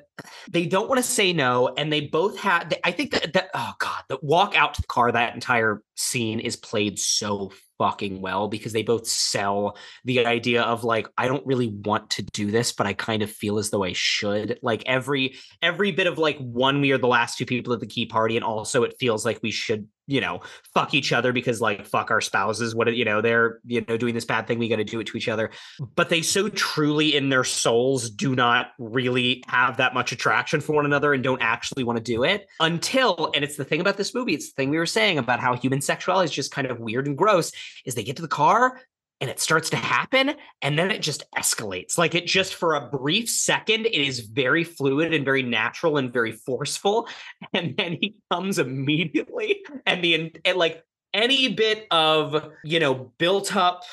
they 0.50 0.66
don't 0.66 0.88
want 0.88 1.02
to 1.02 1.08
say 1.08 1.32
no 1.32 1.72
and 1.76 1.92
they 1.92 2.02
both 2.02 2.38
have 2.38 2.72
i 2.84 2.90
think 2.90 3.10
that, 3.10 3.32
that 3.32 3.48
oh 3.54 3.72
god 3.78 4.02
the 4.08 4.18
walk 4.22 4.54
out 4.56 4.74
to 4.74 4.80
the 4.80 4.86
car 4.86 5.10
that 5.10 5.34
entire 5.34 5.82
scene 5.96 6.40
is 6.40 6.56
played 6.56 6.98
so 6.98 7.50
fucking 7.78 8.20
well 8.20 8.46
because 8.46 8.72
they 8.72 8.82
both 8.82 9.06
sell 9.06 9.76
the 10.04 10.24
idea 10.24 10.62
of 10.62 10.84
like 10.84 11.08
i 11.18 11.26
don't 11.26 11.44
really 11.44 11.68
want 11.84 12.08
to 12.10 12.22
do 12.22 12.50
this 12.50 12.72
but 12.72 12.86
i 12.86 12.92
kind 12.92 13.22
of 13.22 13.30
feel 13.30 13.58
as 13.58 13.70
though 13.70 13.82
i 13.82 13.92
should. 13.92 14.58
Like 14.62 14.82
every 14.86 15.36
every 15.60 15.90
bit 15.92 16.06
of 16.06 16.18
like 16.18 16.38
one 16.38 16.80
we 16.80 16.92
are 16.92 16.98
the 16.98 17.06
last 17.06 17.36
two 17.36 17.46
people 17.46 17.72
at 17.72 17.80
the 17.80 17.86
key 17.86 18.06
party 18.06 18.36
and 18.36 18.44
also 18.44 18.84
it 18.84 18.94
feels 18.98 19.24
like 19.24 19.40
we 19.42 19.50
should 19.50 19.88
you 20.06 20.20
know 20.20 20.40
fuck 20.74 20.94
each 20.94 21.12
other 21.12 21.32
because 21.32 21.60
like 21.60 21.86
fuck 21.86 22.10
our 22.10 22.20
spouses 22.20 22.74
what 22.74 22.94
you 22.94 23.04
know 23.04 23.20
they're 23.20 23.60
you 23.64 23.84
know 23.88 23.96
doing 23.96 24.14
this 24.14 24.24
bad 24.24 24.46
thing 24.46 24.58
we 24.58 24.68
got 24.68 24.76
to 24.76 24.84
do 24.84 25.00
it 25.00 25.06
to 25.06 25.16
each 25.16 25.28
other. 25.28 25.50
But 25.94 26.08
they 26.08 26.22
so 26.22 26.48
truly 26.48 27.14
in 27.14 27.28
their 27.28 27.44
souls 27.44 28.10
do 28.10 28.34
not 28.34 28.68
really 28.78 29.42
have 29.48 29.78
that 29.78 29.94
much 29.94 30.03
attraction 30.12 30.60
for 30.60 30.74
one 30.74 30.84
another 30.84 31.12
and 31.12 31.22
don't 31.22 31.42
actually 31.42 31.84
want 31.84 31.96
to 31.96 32.02
do 32.02 32.24
it 32.24 32.46
until 32.60 33.30
and 33.34 33.44
it's 33.44 33.56
the 33.56 33.64
thing 33.64 33.80
about 33.80 33.96
this 33.96 34.14
movie 34.14 34.34
it's 34.34 34.48
the 34.48 34.54
thing 34.54 34.70
we 34.70 34.78
were 34.78 34.86
saying 34.86 35.18
about 35.18 35.40
how 35.40 35.54
human 35.54 35.80
sexuality 35.80 36.24
is 36.24 36.32
just 36.32 36.50
kind 36.50 36.66
of 36.66 36.80
weird 36.80 37.06
and 37.06 37.18
gross 37.18 37.52
is 37.84 37.94
they 37.94 38.04
get 38.04 38.16
to 38.16 38.22
the 38.22 38.28
car 38.28 38.80
and 39.20 39.30
it 39.30 39.40
starts 39.40 39.70
to 39.70 39.76
happen 39.76 40.34
and 40.60 40.78
then 40.78 40.90
it 40.90 41.00
just 41.00 41.24
escalates. 41.34 41.96
Like 41.96 42.14
it 42.14 42.26
just 42.26 42.54
for 42.54 42.74
a 42.74 42.88
brief 42.90 43.30
second 43.30 43.86
it 43.86 43.94
is 43.94 44.20
very 44.20 44.64
fluid 44.64 45.14
and 45.14 45.24
very 45.24 45.42
natural 45.42 45.96
and 45.96 46.12
very 46.12 46.32
forceful 46.32 47.08
and 47.52 47.76
then 47.76 47.98
he 48.00 48.16
comes 48.30 48.58
immediately 48.58 49.60
and 49.86 50.02
the 50.02 50.32
and 50.44 50.58
like 50.58 50.84
any 51.12 51.48
bit 51.48 51.86
of 51.90 52.50
you 52.64 52.80
know 52.80 53.12
built 53.18 53.54
up 53.56 53.84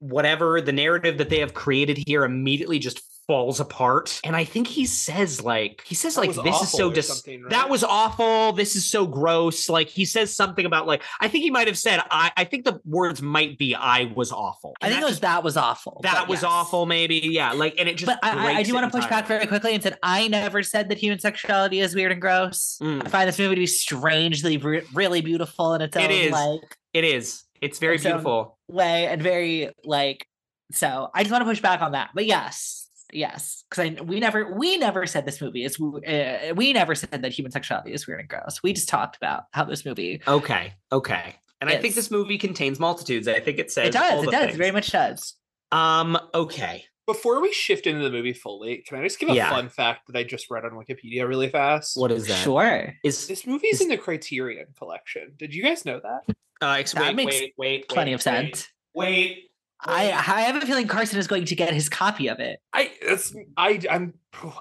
whatever 0.00 0.60
the 0.60 0.72
narrative 0.72 1.18
that 1.18 1.28
they 1.28 1.40
have 1.40 1.54
created 1.54 1.98
here 2.06 2.24
immediately 2.24 2.78
just 2.78 3.00
falls 3.28 3.60
apart 3.60 4.20
and 4.24 4.34
i 4.34 4.42
think 4.42 4.66
he 4.66 4.86
says 4.86 5.44
like 5.44 5.82
he 5.86 5.94
says 5.94 6.16
like 6.16 6.30
this 6.34 6.62
is 6.62 6.72
so 6.72 6.86
awful 6.86 6.90
dis- 6.90 7.08
something, 7.08 7.44
that 7.50 7.68
was 7.68 7.84
awful 7.84 8.52
this 8.54 8.74
is 8.74 8.84
so 8.90 9.06
gross 9.06 9.68
like 9.68 9.88
he 9.88 10.04
says 10.06 10.34
something 10.34 10.64
about 10.64 10.86
like 10.86 11.02
i 11.20 11.28
think 11.28 11.44
he 11.44 11.50
might 11.50 11.66
have 11.66 11.76
said 11.76 12.00
i 12.10 12.32
i 12.38 12.44
think 12.44 12.64
the 12.64 12.80
words 12.86 13.20
might 13.20 13.58
be 13.58 13.74
i 13.74 14.10
was 14.16 14.32
awful 14.32 14.74
I 14.80 14.88
think 14.88 15.00
that 15.02 15.06
it 15.06 15.10
was 15.10 15.20
that 15.20 15.44
was 15.44 15.56
awful. 15.58 16.00
that 16.04 16.26
was 16.26 16.42
yes. 16.42 16.50
awful 16.50 16.86
maybe 16.86 17.16
yeah 17.22 17.52
like 17.52 17.74
and 17.78 17.86
it 17.88 17.98
just 17.98 18.06
But 18.06 18.18
I, 18.24 18.52
I- 18.54 18.58
I 18.58 18.62
do 18.62 18.72
want 18.74 18.90
to 18.90 18.98
push 18.98 19.08
back 19.08 19.26
very 19.26 19.46
quickly 19.46 19.74
and 19.74 19.82
said 19.82 19.98
I 20.02 20.26
never 20.28 20.62
said 20.62 20.88
that 20.88 20.96
human 20.98 21.18
sexuality 21.20 21.80
is 21.80 21.94
weird 21.94 22.12
and 22.12 22.20
gross. 22.20 22.78
Mm. 22.82 23.04
I 23.04 23.08
find 23.10 23.28
this 23.28 23.38
movie 23.38 23.54
to 23.56 23.60
be 23.60 23.66
strangely, 23.66 24.56
re- 24.56 24.82
really 24.94 25.20
beautiful 25.20 25.74
in 25.74 25.82
its 25.82 25.96
It 25.96 26.04
own 26.04 26.10
is. 26.10 26.32
like 26.32 26.76
it 26.94 27.04
is 27.04 27.44
it's 27.60 27.78
very 27.78 27.98
beautiful 27.98 28.58
way 28.68 29.06
and 29.06 29.20
very 29.22 29.70
like. 29.84 30.26
So 30.72 31.10
I 31.14 31.22
just 31.22 31.30
want 31.32 31.42
to 31.42 31.46
push 31.46 31.60
back 31.60 31.82
on 31.82 31.92
that. 31.92 32.10
But 32.14 32.26
yes, 32.26 32.87
yes, 33.12 33.64
because 33.68 33.84
I 33.98 34.02
we 34.02 34.20
never 34.20 34.54
we 34.54 34.76
never 34.78 35.06
said 35.06 35.26
this 35.26 35.40
movie 35.40 35.64
is 35.64 35.80
uh, 35.80 36.54
we 36.54 36.72
never 36.72 36.94
said 36.94 37.22
that 37.22 37.32
human 37.32 37.52
sexuality 37.52 37.92
is 37.92 38.06
weird 38.06 38.20
and 38.20 38.28
gross. 38.28 38.62
We 38.62 38.72
just 38.72 38.88
talked 38.88 39.16
about 39.16 39.44
how 39.52 39.64
this 39.64 39.84
movie 39.84 40.20
okay 40.26 40.74
okay 40.92 41.36
and 41.60 41.68
i 41.70 41.76
think 41.76 41.94
this 41.96 42.10
movie 42.10 42.38
contains 42.38 42.78
multitudes 42.78 43.26
i 43.26 43.40
think 43.40 43.58
it 43.58 43.72
says 43.72 43.88
it 43.88 43.96
all 43.96 44.02
does 44.02 44.22
the 44.22 44.28
it 44.28 44.32
does 44.32 44.44
things. 44.46 44.56
very 44.56 44.70
much 44.70 44.90
does. 44.92 45.34
um 45.72 46.16
okay 46.34 46.84
Before 47.06 47.40
we 47.40 47.52
shift 47.52 47.86
into 47.86 48.02
the 48.04 48.10
movie 48.10 48.32
fully, 48.34 48.84
can 48.86 48.98
I 48.98 49.02
just 49.02 49.18
give 49.18 49.28
a 49.30 49.34
Yeah. 49.34 49.48
fun 49.50 49.68
fact 49.70 50.06
that 50.08 50.16
I 50.16 50.22
just 50.24 50.50
read 50.50 50.64
on 50.66 50.72
Wikipedia 50.72 51.26
really 51.26 51.48
fast? 51.48 51.96
what 51.96 52.12
is 52.12 52.26
that 52.28 52.44
Sure. 52.44 52.94
is 53.02 53.26
This 53.26 53.46
movie's 53.46 53.76
Is- 53.76 53.80
in 53.80 53.88
the 53.88 53.96
Criterion 53.96 54.66
collection. 54.76 55.32
Did 55.38 55.54
you 55.54 55.62
guys 55.62 55.84
know 55.84 56.00
that? 56.02 56.36
uh 56.60 56.72
ex- 56.78 56.92
That 56.92 57.02
wait, 57.02 57.16
makes 57.16 57.34
wait 57.40 57.54
wait 57.56 57.88
Plenty 57.88 58.10
wait, 58.10 58.14
of 58.14 58.22
sense. 58.22 58.68
wait, 58.94 59.06
wait 59.10 59.47
I 59.80 60.10
I 60.10 60.42
have 60.42 60.56
a 60.56 60.66
feeling 60.66 60.88
Carson 60.88 61.18
is 61.18 61.26
going 61.26 61.44
to 61.46 61.54
get 61.54 61.72
his 61.72 61.88
copy 61.88 62.28
of 62.28 62.40
it. 62.40 62.60
I 62.72 62.90
that's 63.06 63.34
I 63.56 63.80
I'm 63.90 64.14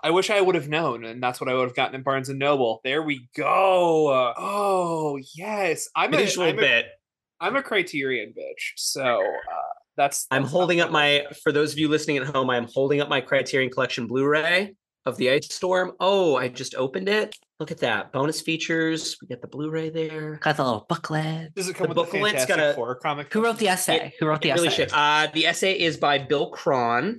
I 0.03 0.11
wish 0.11 0.29
I 0.29 0.39
would 0.39 0.55
have 0.55 0.69
known, 0.69 1.05
and 1.05 1.21
that's 1.21 1.41
what 1.41 1.49
I 1.49 1.53
would 1.53 1.63
have 1.63 1.75
gotten 1.75 1.95
in 1.95 2.03
Barnes 2.03 2.29
and 2.29 2.39
Noble. 2.39 2.81
There 2.83 3.01
we 3.01 3.27
go. 3.35 4.33
Oh 4.37 5.19
yes, 5.35 5.89
I'm 5.95 6.13
a, 6.13 6.17
visual 6.17 6.47
I'm 6.47 6.57
a 6.57 6.61
bit 6.61 6.85
I'm 7.39 7.55
a 7.55 7.63
Criterion 7.63 8.33
bitch. 8.37 8.73
So 8.75 9.21
uh, 9.21 9.67
that's 9.97 10.27
i'm 10.31 10.45
holding 10.45 10.79
up 10.79 10.91
my 10.91 11.25
for 11.43 11.51
those 11.51 11.73
of 11.73 11.79
you 11.79 11.89
listening 11.89 12.17
at 12.17 12.27
home 12.27 12.49
i'm 12.49 12.67
holding 12.73 13.01
up 13.01 13.09
my 13.09 13.19
criterion 13.19 13.69
collection 13.69 14.07
blu-ray 14.07 14.73
of 15.05 15.17
the 15.17 15.29
ice 15.29 15.53
storm 15.53 15.91
oh 15.99 16.37
i 16.37 16.47
just 16.47 16.75
opened 16.75 17.09
it 17.09 17.35
look 17.59 17.71
at 17.71 17.79
that 17.79 18.11
bonus 18.11 18.39
features 18.41 19.17
we 19.21 19.27
get 19.27 19.41
the 19.41 19.47
blu-ray 19.47 19.89
there 19.89 20.35
Got 20.43 20.57
the 20.57 20.63
little 20.63 20.85
booklet. 20.87 21.53
Does 21.55 21.67
it 21.69 21.75
come 21.75 21.87
the 21.89 21.93
with 21.95 22.11
the 22.11 22.19
Fantastic 22.19 22.47
got 22.55 22.59
a- 22.59 22.73
Four 22.73 22.95
comic? 22.95 23.31
Who 23.33 23.43
wrote 23.43 23.57
the 23.57 23.65
book? 23.65 23.73
essay? 23.73 24.13
Who 24.19 24.27
wrote 24.27 24.41
the 24.41 24.49
It 24.49 24.53
really 24.55 24.67
essay? 24.67 24.75
should. 24.83 24.91
Uh, 24.93 25.27
the 25.33 25.45
essay 25.47 25.73
is 25.79 25.97
by 25.97 26.17
Bill 26.19 26.49
Cron. 26.51 27.17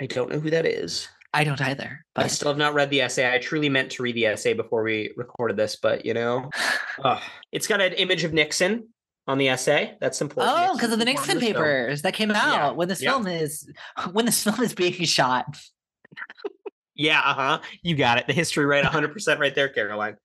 I 0.00 0.06
don't 0.06 0.30
know 0.30 0.38
who 0.40 0.50
that 0.50 0.66
is. 0.66 1.08
I 1.34 1.44
don't 1.44 1.60
either. 1.60 2.04
I 2.16 2.26
still 2.26 2.48
have 2.48 2.56
not 2.58 2.72
read 2.74 2.88
the 2.90 3.02
essay. 3.02 3.32
I 3.32 3.38
truly 3.38 3.68
meant 3.68 3.90
to 3.92 4.02
read 4.02 4.16
the 4.16 4.26
essay 4.26 4.54
before 4.54 4.82
we 4.82 5.12
recorded 5.16 5.56
this, 5.56 5.76
but 5.76 6.04
you 6.06 6.14
know, 6.14 6.50
Ugh. 7.04 7.22
it's 7.52 7.66
got 7.66 7.80
an 7.80 7.92
image 7.94 8.24
of 8.24 8.32
Nixon 8.32 8.88
on 9.26 9.36
the 9.36 9.48
essay. 9.48 9.94
That's 10.00 10.20
important. 10.22 10.54
oh, 10.56 10.74
because 10.74 10.90
of 10.92 10.98
the 10.98 11.04
Nixon 11.04 11.32
in 11.32 11.36
this 11.38 11.44
film. 11.50 11.54
papers 11.62 12.02
that 12.02 12.14
came 12.14 12.30
out 12.30 12.36
Yeah, 12.36 12.70
when 12.70 12.88
this 12.88 13.02
yeah. 13.02 13.10
film 13.10 13.26
is 13.26 13.70
when 14.12 14.24
this 14.24 14.42
film 14.42 14.60
is 14.62 14.74
being 14.74 14.92
shot. 15.04 15.44
Yeah, 16.98 17.20
uh 17.20 17.34
huh. 17.34 17.60
You 17.82 17.94
got 17.94 18.18
it. 18.18 18.26
The 18.26 18.34
history 18.34 18.66
right, 18.66 18.84
100 18.84 19.12
percent 19.12 19.40
right 19.40 19.54
there, 19.54 19.68
Caroline. 19.68 20.16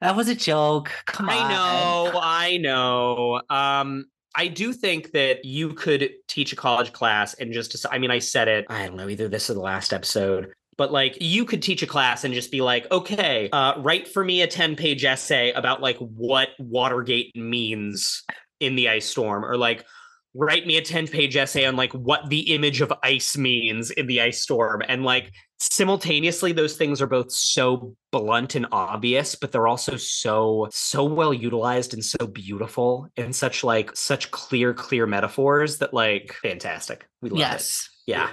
That 0.00 0.16
was 0.16 0.28
a 0.28 0.34
joke. 0.34 0.92
Come 1.06 1.28
on. 1.28 1.36
I 1.36 1.48
know, 1.52 2.20
I 2.22 2.56
know. 2.58 3.42
Um, 3.50 4.06
I 4.34 4.48
do 4.48 4.72
think 4.72 5.12
that 5.12 5.44
you 5.44 5.72
could 5.72 6.10
teach 6.28 6.52
a 6.52 6.56
college 6.56 6.92
class 6.92 7.34
and 7.34 7.52
just, 7.52 7.86
I 7.90 7.98
mean, 7.98 8.10
I 8.10 8.18
said 8.18 8.48
it, 8.48 8.66
I 8.68 8.86
don't 8.86 8.96
know, 8.96 9.08
either 9.08 9.28
this 9.28 9.48
or 9.48 9.54
the 9.54 9.60
last 9.60 9.94
episode, 9.94 10.52
but 10.76 10.92
like 10.92 11.16
you 11.22 11.46
could 11.46 11.62
teach 11.62 11.82
a 11.82 11.86
class 11.86 12.22
and 12.22 12.34
just 12.34 12.50
be 12.50 12.60
like, 12.60 12.90
okay, 12.92 13.48
uh, 13.50 13.80
write 13.80 14.06
for 14.06 14.22
me 14.22 14.42
a 14.42 14.46
10 14.46 14.76
page 14.76 15.04
essay 15.06 15.52
about 15.52 15.80
like 15.80 15.96
what 15.98 16.50
Watergate 16.58 17.34
means 17.34 18.22
in 18.60 18.76
the 18.76 18.90
ice 18.90 19.06
storm 19.06 19.42
or 19.44 19.56
like, 19.56 19.86
write 20.34 20.66
me 20.66 20.76
a 20.76 20.82
10 20.82 21.06
page 21.06 21.34
essay 21.34 21.64
on 21.64 21.76
like 21.76 21.92
what 21.92 22.28
the 22.28 22.54
image 22.54 22.82
of 22.82 22.92
ice 23.02 23.38
means 23.38 23.90
in 23.90 24.06
the 24.06 24.20
ice 24.20 24.42
storm 24.42 24.82
and 24.86 25.02
like 25.02 25.32
simultaneously 25.58 26.52
those 26.52 26.76
things 26.76 27.00
are 27.00 27.06
both 27.06 27.32
so 27.32 27.94
blunt 28.12 28.54
and 28.54 28.66
obvious 28.72 29.34
but 29.34 29.52
they're 29.52 29.66
also 29.66 29.96
so 29.96 30.68
so 30.70 31.02
well 31.04 31.32
utilized 31.32 31.94
and 31.94 32.04
so 32.04 32.26
beautiful 32.26 33.08
and 33.16 33.34
such 33.34 33.64
like 33.64 33.94
such 33.96 34.30
clear 34.30 34.74
clear 34.74 35.06
metaphors 35.06 35.78
that 35.78 35.94
like 35.94 36.34
fantastic 36.42 37.06
we 37.22 37.30
love 37.30 37.38
Yes. 37.38 37.88
it 38.06 38.10
yeah 38.12 38.30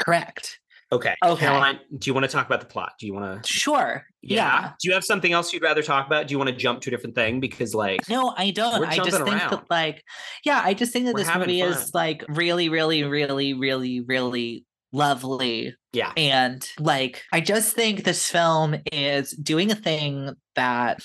Correct. 0.00 0.60
okay 0.92 1.14
Okay. 1.24 1.40
caroline 1.46 1.80
do 1.98 2.08
you 2.08 2.14
want 2.14 2.24
to 2.24 2.30
talk 2.30 2.46
about 2.46 2.60
the 2.60 2.66
plot 2.66 2.92
do 3.00 3.06
you 3.06 3.14
want 3.14 3.42
to 3.42 3.52
Sure. 3.52 4.04
Yeah. 4.22 4.72
do 4.80 4.88
you 4.88 4.94
have 4.94 5.04
something 5.04 5.32
else 5.32 5.52
you'd 5.52 5.62
rather 5.62 5.82
talk 5.82 6.06
about 6.06 6.28
do 6.28 6.32
you 6.32 6.38
want 6.38 6.48
to 6.50 6.54
jump 6.56 6.80
to 6.82 6.90
a 6.90 6.92
different 6.92 7.16
thing 7.16 7.40
because 7.40 7.74
like 7.74 8.08
No, 8.08 8.34
I 8.36 8.50
don't. 8.50 8.84
I 8.84 8.96
just 8.96 9.16
think 9.16 9.28
around. 9.28 9.50
that 9.50 9.64
like 9.70 10.04
yeah, 10.44 10.60
I 10.64 10.74
just 10.74 10.92
think 10.92 11.06
that 11.06 11.14
We're 11.14 11.24
this 11.24 11.34
movie 11.34 11.60
fun. 11.60 11.72
is 11.72 11.92
like 11.94 12.24
really, 12.28 12.68
really, 12.68 13.02
really, 13.04 13.54
really, 13.54 14.00
really 14.00 14.64
lovely. 14.92 15.74
Yeah. 15.92 16.12
And 16.16 16.66
like 16.78 17.22
I 17.32 17.40
just 17.40 17.74
think 17.74 18.04
this 18.04 18.28
film 18.28 18.76
is 18.92 19.32
doing 19.32 19.70
a 19.70 19.74
thing 19.74 20.30
that 20.54 21.02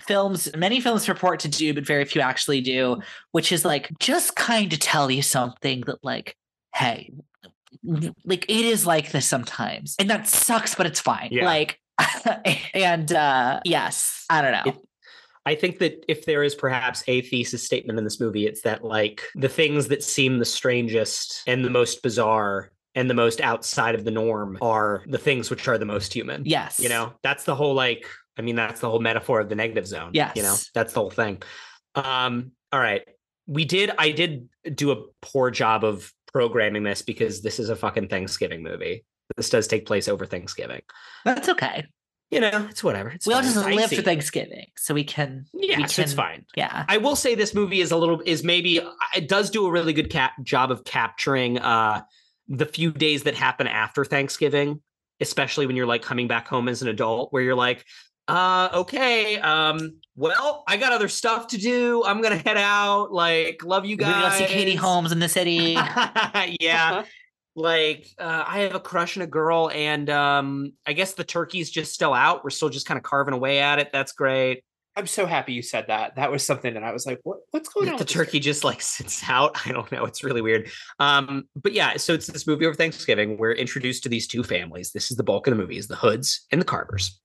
films 0.00 0.48
many 0.56 0.80
films 0.80 1.06
purport 1.06 1.38
to 1.38 1.48
do 1.48 1.72
but 1.72 1.86
very 1.86 2.04
few 2.04 2.20
actually 2.20 2.60
do 2.60 3.00
which 3.30 3.52
is 3.52 3.64
like 3.64 3.88
just 4.00 4.34
kind 4.34 4.72
of 4.72 4.78
tell 4.80 5.08
you 5.08 5.22
something 5.22 5.80
that 5.86 6.02
like 6.02 6.36
hey 6.74 7.12
like 8.24 8.44
it 8.48 8.64
is 8.64 8.84
like 8.84 9.12
this 9.12 9.26
sometimes 9.26 9.94
and 10.00 10.10
that 10.10 10.26
sucks 10.26 10.74
but 10.74 10.86
it's 10.86 10.98
fine. 11.00 11.28
Yeah. 11.30 11.44
like 11.44 11.78
and 12.74 13.12
uh 13.12 13.60
yes 13.64 14.24
i 14.28 14.42
don't 14.42 14.52
know. 14.52 14.72
It- 14.72 14.78
I 15.44 15.56
think 15.56 15.78
that 15.80 16.04
if 16.06 16.24
there 16.24 16.44
is 16.44 16.54
perhaps 16.54 17.02
a 17.08 17.20
thesis 17.22 17.64
statement 17.64 17.98
in 17.98 18.04
this 18.04 18.20
movie, 18.20 18.46
it's 18.46 18.62
that 18.62 18.84
like 18.84 19.22
the 19.34 19.48
things 19.48 19.88
that 19.88 20.04
seem 20.04 20.38
the 20.38 20.44
strangest 20.44 21.42
and 21.48 21.64
the 21.64 21.70
most 21.70 22.00
bizarre 22.00 22.70
and 22.94 23.08
the 23.08 23.14
most 23.14 23.40
outside 23.40 23.94
of 23.94 24.04
the 24.04 24.10
norm 24.10 24.58
are 24.60 25.02
the 25.06 25.18
things 25.18 25.50
which 25.50 25.66
are 25.68 25.78
the 25.78 25.84
most 25.86 26.12
human. 26.12 26.42
yes 26.44 26.78
You 26.78 26.88
know, 26.88 27.14
that's 27.22 27.44
the 27.44 27.54
whole 27.54 27.74
like, 27.74 28.06
I 28.38 28.42
mean, 28.42 28.56
that's 28.56 28.80
the 28.80 28.88
whole 28.90 29.00
metaphor 29.00 29.40
of 29.40 29.48
the 29.48 29.54
negative 29.54 29.86
zone. 29.86 30.10
Yes. 30.14 30.32
You 30.36 30.42
know, 30.42 30.54
that's 30.74 30.92
the 30.92 31.00
whole 31.00 31.10
thing. 31.10 31.42
Um, 31.94 32.52
all 32.72 32.80
right. 32.80 33.02
We 33.46 33.64
did, 33.64 33.90
I 33.98 34.12
did 34.12 34.48
do 34.74 34.92
a 34.92 34.96
poor 35.20 35.50
job 35.50 35.84
of 35.84 36.12
programming 36.32 36.82
this 36.82 37.02
because 37.02 37.42
this 37.42 37.58
is 37.58 37.68
a 37.70 37.76
fucking 37.76 38.08
Thanksgiving 38.08 38.62
movie. 38.62 39.04
This 39.36 39.50
does 39.50 39.66
take 39.66 39.86
place 39.86 40.08
over 40.08 40.24
Thanksgiving. 40.26 40.82
that's 41.24 41.48
okay 41.48 41.84
You 42.30 42.40
know, 42.40 42.66
it's 42.70 42.82
whatever. 42.84 43.08
It's 43.10 43.26
we 43.26 43.34
all 43.34 43.42
just 43.42 43.56
live 43.56 43.90
for 43.90 44.02
thanksgiving 44.02 44.66
so 44.76 44.94
we 44.94 45.04
can 45.04 45.46
Yeah, 45.54 45.78
we 45.78 45.86
so 45.88 46.02
it's 46.02 46.12
can- 46.12 46.16
fine. 46.16 46.46
yeah 46.56 46.84
I 46.88 46.98
will 46.98 47.16
say 47.16 47.34
this 47.34 47.54
movie 47.54 47.80
is 47.80 47.90
a 47.92 47.96
little 47.96 48.22
is 48.24 48.42
maybe 48.44 48.80
it 49.16 49.28
does 49.28 49.50
do 49.50 49.66
a 49.66 49.70
really 49.70 49.92
good 49.92 50.10
cap- 50.10 50.42
job 50.42 50.70
of 50.70 50.84
capturing 50.84 51.58
uh 51.58 52.02
the 52.48 52.66
few 52.66 52.90
days 52.90 53.24
that 53.24 53.34
happen 53.34 53.66
after 53.66 54.04
Thanksgiving, 54.04 54.80
especially 55.20 55.66
when 55.66 55.76
you're 55.76 55.86
like 55.86 56.02
coming 56.02 56.28
back 56.28 56.48
home 56.48 56.68
as 56.68 56.82
an 56.82 56.88
adult 56.88 57.32
where 57.32 57.42
you're 57.42 57.54
like 57.54 57.84
uh 58.28 58.68
okay 58.72 59.36
um 59.40 59.98
well 60.14 60.62
I 60.68 60.76
got 60.76 60.92
other 60.92 61.08
stuff 61.08 61.48
to 61.48 61.58
do. 61.58 62.04
I'm 62.04 62.22
to 62.22 62.36
head 62.36 62.56
out. 62.56 63.12
Like 63.12 63.64
love 63.64 63.84
you 63.84 63.96
we're 63.96 64.04
guys 64.04 64.38
gonna 64.38 64.48
see 64.48 64.54
katie 64.54 64.76
holmes 64.76 65.12
in 65.12 65.18
the 65.18 65.28
city. 65.28 65.76
Yeah. 66.60 67.04
Like 67.54 68.06
uh, 68.18 68.44
I 68.46 68.60
have 68.60 68.74
a 68.74 68.80
crush 68.80 69.18
on 69.18 69.22
a 69.22 69.26
girl 69.26 69.70
and 69.74 70.08
um 70.08 70.72
I 70.86 70.92
guess 70.92 71.14
the 71.14 71.24
turkey's 71.24 71.70
just 71.70 71.92
still 71.92 72.14
out. 72.14 72.44
We're 72.44 72.50
still 72.50 72.68
just 72.68 72.86
kind 72.86 72.96
of 72.96 73.04
carving 73.04 73.34
away 73.34 73.58
at 73.58 73.78
it. 73.78 73.90
That's 73.92 74.12
great 74.12 74.62
I'm 74.94 75.06
so 75.06 75.24
happy 75.24 75.54
you 75.54 75.62
said 75.62 75.86
that. 75.88 76.16
That 76.16 76.30
was 76.30 76.44
something 76.44 76.74
that 76.74 76.82
I 76.82 76.92
was 76.92 77.06
like, 77.06 77.20
what 77.22 77.38
what's 77.50 77.68
going 77.68 77.88
on? 77.88 77.96
the 77.96 78.04
turkey 78.04 78.40
just 78.40 78.64
like 78.64 78.82
sits 78.82 79.22
out. 79.28 79.56
I 79.66 79.72
don't 79.72 79.90
know. 79.90 80.04
It's 80.04 80.22
really 80.22 80.42
weird. 80.42 80.70
Um, 80.98 81.44
but 81.54 81.72
yeah, 81.72 81.96
so 81.96 82.12
it's 82.12 82.26
this 82.26 82.46
movie 82.46 82.66
over 82.66 82.74
Thanksgiving. 82.74 83.38
We're 83.38 83.52
introduced 83.52 84.02
to 84.04 84.08
these 84.08 84.26
two 84.26 84.42
families. 84.42 84.92
This 84.92 85.10
is 85.10 85.16
the 85.16 85.24
bulk 85.24 85.46
of 85.46 85.52
the 85.52 85.60
movie: 85.60 85.78
is 85.78 85.88
the 85.88 85.96
Hoods 85.96 86.46
and 86.50 86.60
the 86.60 86.66
Carvers. 86.66 87.20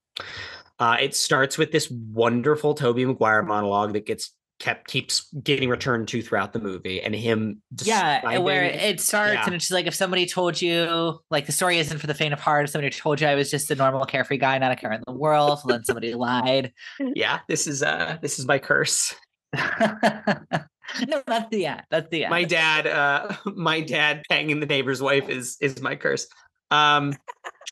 Uh, 0.79 0.97
it 0.99 1.15
starts 1.15 1.57
with 1.57 1.71
this 1.71 1.89
wonderful 1.89 2.75
Tobey 2.75 3.05
Maguire 3.05 3.41
monologue 3.41 3.93
that 3.93 4.05
gets 4.05 4.33
kept 4.59 4.87
keeps 4.87 5.31
getting 5.43 5.69
returned 5.69 6.07
to 6.07 6.21
throughout 6.21 6.51
the 6.53 6.59
movie, 6.59 7.01
and 7.01 7.13
him 7.13 7.61
yeah 7.83 8.37
where 8.39 8.63
it 8.63 8.99
starts 8.99 9.33
Yeah. 9.35 9.45
and 9.45 9.53
it's 9.55 9.65
just 9.65 9.71
like 9.71 9.85
if 9.87 9.93
somebody 9.95 10.25
told 10.25 10.59
you 10.61 11.19
like 11.29 11.45
the 11.45 11.51
story 11.51 11.77
isn't 11.79 11.99
for 11.99 12.07
the 12.07 12.13
faint 12.15 12.33
of 12.33 12.39
heart 12.39 12.65
if 12.65 12.71
somebody 12.71 12.89
told 12.89 13.21
you 13.21 13.27
i 13.27 13.35
was 13.35 13.51
just 13.51 13.69
a 13.69 13.75
normal 13.75 14.03
carefree 14.05 14.37
guy 14.37 14.57
not 14.57 14.71
a 14.71 14.75
care 14.75 14.91
in 14.91 15.01
the 15.05 15.13
world 15.13 15.59
then 15.67 15.83
somebody 15.83 16.13
lied 16.27 16.71
yeah, 17.15 17.39
this 17.47 17.67
is 17.67 17.83
uh 17.83 18.17
this 18.21 18.39
is 18.39 18.45
my 18.47 18.57
curse. 18.59 19.13
no, 19.55 21.21
that's 21.25 21.49
the 21.51 21.65
end. 21.65 21.83
That's 21.89 22.09
the 22.09 22.23
end. 22.25 22.31
my 22.31 22.43
dad 22.43 22.87
uh 22.87 23.35
my 23.55 23.81
dad 23.81 24.23
banging 24.29 24.59
the 24.59 24.65
neighbor's 24.65 25.01
wife 25.01 25.29
is 25.29 25.57
is 25.61 25.81
my 25.81 25.95
curse 25.95 26.27
um 26.71 27.13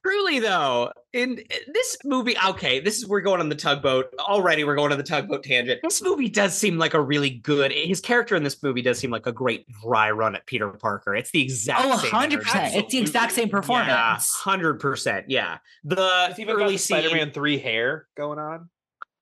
truly 0.04 0.40
though 0.40 0.92
in 1.14 1.40
eh, 1.50 1.58
this 1.74 1.98
movie 2.04 2.36
okay 2.46 2.80
this 2.80 2.98
is 2.98 3.08
we're 3.08 3.22
going 3.22 3.40
on 3.40 3.50
the 3.50 3.56
tugboat 3.56 4.14
already 4.20 4.64
we're 4.64 4.76
going 4.76 4.92
on 4.92 4.98
the 4.98 5.04
tugboat 5.04 5.44
tangent 5.44 5.80
this 5.84 6.02
movie 6.02 6.30
does 6.30 6.54
seem 6.56 6.78
like 6.78 6.94
a 6.94 7.02
really 7.02 7.30
good 7.30 7.72
his 7.72 8.02
character 8.02 8.36
in 8.36 8.44
this 8.44 8.62
movie 8.62 8.82
does 8.82 9.00
seem 9.00 9.10
like 9.12 9.26
a 9.26 9.32
great 9.32 9.66
dry 9.82 10.12
run 10.12 10.36
at 10.36 10.46
peter 10.46 10.70
parker 10.70 11.16
it's 11.16 11.32
the 11.32 11.42
exact 11.42 11.82
Oh, 11.86 11.98
same 11.98 12.12
100%. 12.12 12.76
It's 12.76 12.92
the 12.92 12.98
exact 13.00 13.32
same 13.34 13.48
yeah 13.48 13.52
performance. 13.52 14.38
100% 14.44 15.26
yeah 15.28 15.58
the 15.84 15.96
There's 15.96 16.40
even 16.40 16.58
got 16.58 16.64
early 16.66 16.74
the 16.74 16.80
scene 16.80 16.98
Spider-Man 17.00 17.32
three 17.32 17.58
hair 17.58 18.08
going 18.16 18.40
on. 18.40 18.70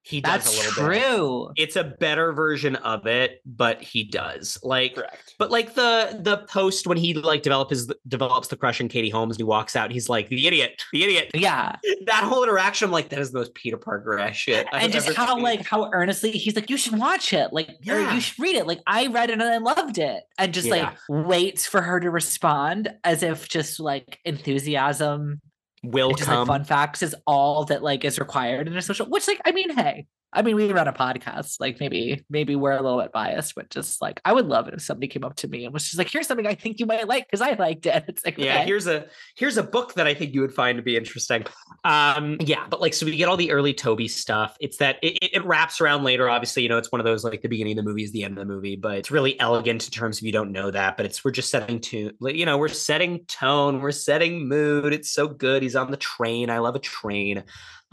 He 0.05 0.19
does 0.21 0.43
That's 0.43 0.47
a 0.47 0.57
little 0.69 0.89
bit 0.89 1.01
true. 1.01 1.49
it's 1.55 1.75
a 1.77 1.83
better 1.83 2.33
version 2.33 2.75
of 2.75 3.07
it 3.07 3.41
but 3.45 3.81
he 3.81 4.03
does 4.03 4.57
like 4.61 4.95
Correct. 4.95 5.33
But 5.39 5.49
like 5.51 5.73
the 5.75 6.19
the 6.21 6.37
post 6.49 6.85
when 6.87 6.97
he 6.97 7.13
like 7.13 7.41
develop 7.41 7.69
his 7.69 7.91
develops 8.07 8.49
the 8.49 8.55
crush 8.57 8.79
on 8.81 8.87
Katie 8.89 9.09
Holmes 9.09 9.35
and 9.35 9.39
he 9.39 9.43
walks 9.43 9.75
out, 9.75 9.91
he's 9.91 10.09
like 10.09 10.27
the 10.29 10.45
idiot, 10.47 10.83
the 10.91 11.03
idiot. 11.03 11.31
Yeah. 11.33 11.75
That 12.05 12.25
whole 12.25 12.43
interaction, 12.43 12.87
I'm 12.87 12.91
like, 12.91 13.07
that 13.09 13.19
is 13.19 13.31
the 13.31 13.39
most 13.39 13.53
Peter 13.53 13.77
Parker 13.77 14.19
ass 14.19 14.35
shit. 14.35 14.67
I've 14.73 14.83
and 14.83 14.93
just 14.93 15.07
ever 15.07 15.15
how 15.15 15.35
seen. 15.35 15.43
like 15.43 15.65
how 15.65 15.89
earnestly 15.93 16.31
he's 16.31 16.53
like, 16.55 16.69
you 16.69 16.75
should 16.75 16.99
watch 16.99 17.31
it. 17.31 17.53
Like, 17.53 17.69
or 17.69 17.75
Yeah. 17.99 18.13
you 18.13 18.19
should 18.19 18.39
read 18.43 18.57
it. 18.57 18.67
Like, 18.67 18.81
I 18.85 19.07
read 19.07 19.29
it 19.29 19.33
and 19.33 19.43
I 19.43 19.57
loved 19.59 19.97
it. 19.99 20.23
And 20.37 20.53
just 20.53 20.67
Yeah. 20.67 20.73
like 20.73 21.25
waits 21.27 21.65
for 21.65 21.81
her 21.81 22.01
to 22.01 22.09
respond 22.09 22.93
as 23.05 23.23
if 23.23 23.47
just 23.47 23.79
like 23.79 24.19
enthusiasm 24.25 25.39
will 25.83 26.13
just 26.13 26.29
like 26.29 26.37
come. 26.37 26.47
fun 26.47 26.63
facts 26.63 27.03
is 27.03 27.15
all 27.27 27.65
that 27.65 27.83
like 27.83 28.05
is 28.05 28.17
required 28.19 28.67
in 28.67 28.75
a 28.75 28.81
social 28.81 29.05
which 29.07 29.27
like 29.27 29.41
I 29.45 29.51
mean, 29.51 29.75
hey. 29.75 30.07
I 30.33 30.41
mean, 30.41 30.55
we 30.55 30.71
run 30.71 30.87
a 30.87 30.93
podcast. 30.93 31.59
Like 31.59 31.79
maybe, 31.79 32.25
maybe 32.29 32.55
we're 32.55 32.71
a 32.71 32.81
little 32.81 33.01
bit 33.01 33.11
biased, 33.11 33.55
but 33.55 33.69
just 33.69 34.01
like 34.01 34.19
I 34.25 34.33
would 34.33 34.47
love 34.47 34.67
it 34.67 34.73
if 34.73 34.81
somebody 34.81 35.07
came 35.07 35.23
up 35.23 35.35
to 35.37 35.47
me 35.47 35.65
and 35.65 35.73
was 35.73 35.83
just 35.83 35.97
like, 35.97 36.09
"Here's 36.09 36.27
something 36.27 36.47
I 36.47 36.55
think 36.55 36.79
you 36.79 36.85
might 36.85 37.07
like 37.07 37.27
because 37.27 37.41
I 37.41 37.53
liked 37.53 37.85
it." 37.85 38.03
It's 38.13 38.25
like, 38.25 38.37
yeah, 38.37 38.57
okay. 38.57 38.65
here's 38.65 38.85
a 38.85 39.07
here's 39.35 39.57
a 39.57 39.63
book 39.63 39.93
that 39.93 40.05
I 40.05 40.13
think 40.13 40.33
you 40.33 40.41
would 40.41 40.53
find 40.53 40.77
to 40.77 40.83
be 40.83 40.97
interesting. 40.97 41.45
Um, 41.83 42.37
yeah, 42.41 42.65
but 42.69 42.81
like, 42.81 42.93
so 42.93 43.05
we 43.05 43.15
get 43.15 43.27
all 43.27 43.37
the 43.37 43.51
early 43.51 43.73
Tobey 43.73 44.07
stuff. 44.07 44.55
It's 44.59 44.77
that 44.77 44.97
it, 45.01 45.17
it, 45.33 45.45
wraps 45.45 45.81
around 45.81 46.03
later. 46.03 46.29
Obviously, 46.29 46.63
you 46.63 46.69
know, 46.69 46.77
it's 46.77 46.91
one 46.91 47.01
of 47.01 47.05
those 47.05 47.23
like 47.23 47.41
the 47.41 47.49
beginning 47.49 47.77
of 47.79 47.85
the 47.85 47.89
movie 47.89 48.03
is 48.03 48.11
the 48.11 48.23
end 48.23 48.37
of 48.37 48.47
the 48.47 48.53
movie, 48.53 48.75
but 48.75 48.97
it's 48.97 49.09
really 49.09 49.39
elegant 49.39 49.85
in 49.85 49.91
terms 49.91 50.19
of 50.19 50.25
you 50.25 50.31
don't 50.31 50.51
know 50.51 50.69
that. 50.69 50.97
But 50.97 51.05
it's 51.05 51.23
we're 51.23 51.31
just 51.31 51.49
setting 51.49 51.79
to 51.81 52.11
you 52.21 52.45
know 52.45 52.57
we're 52.57 52.67
setting 52.67 53.25
tone, 53.25 53.81
we're 53.81 53.91
setting 53.91 54.47
mood. 54.47 54.93
It's 54.93 55.11
so 55.11 55.27
good. 55.27 55.63
He's 55.63 55.75
on 55.75 55.91
the 55.91 55.97
train. 55.97 56.49
I 56.49 56.59
love 56.59 56.75
a 56.75 56.79
train. 56.79 57.43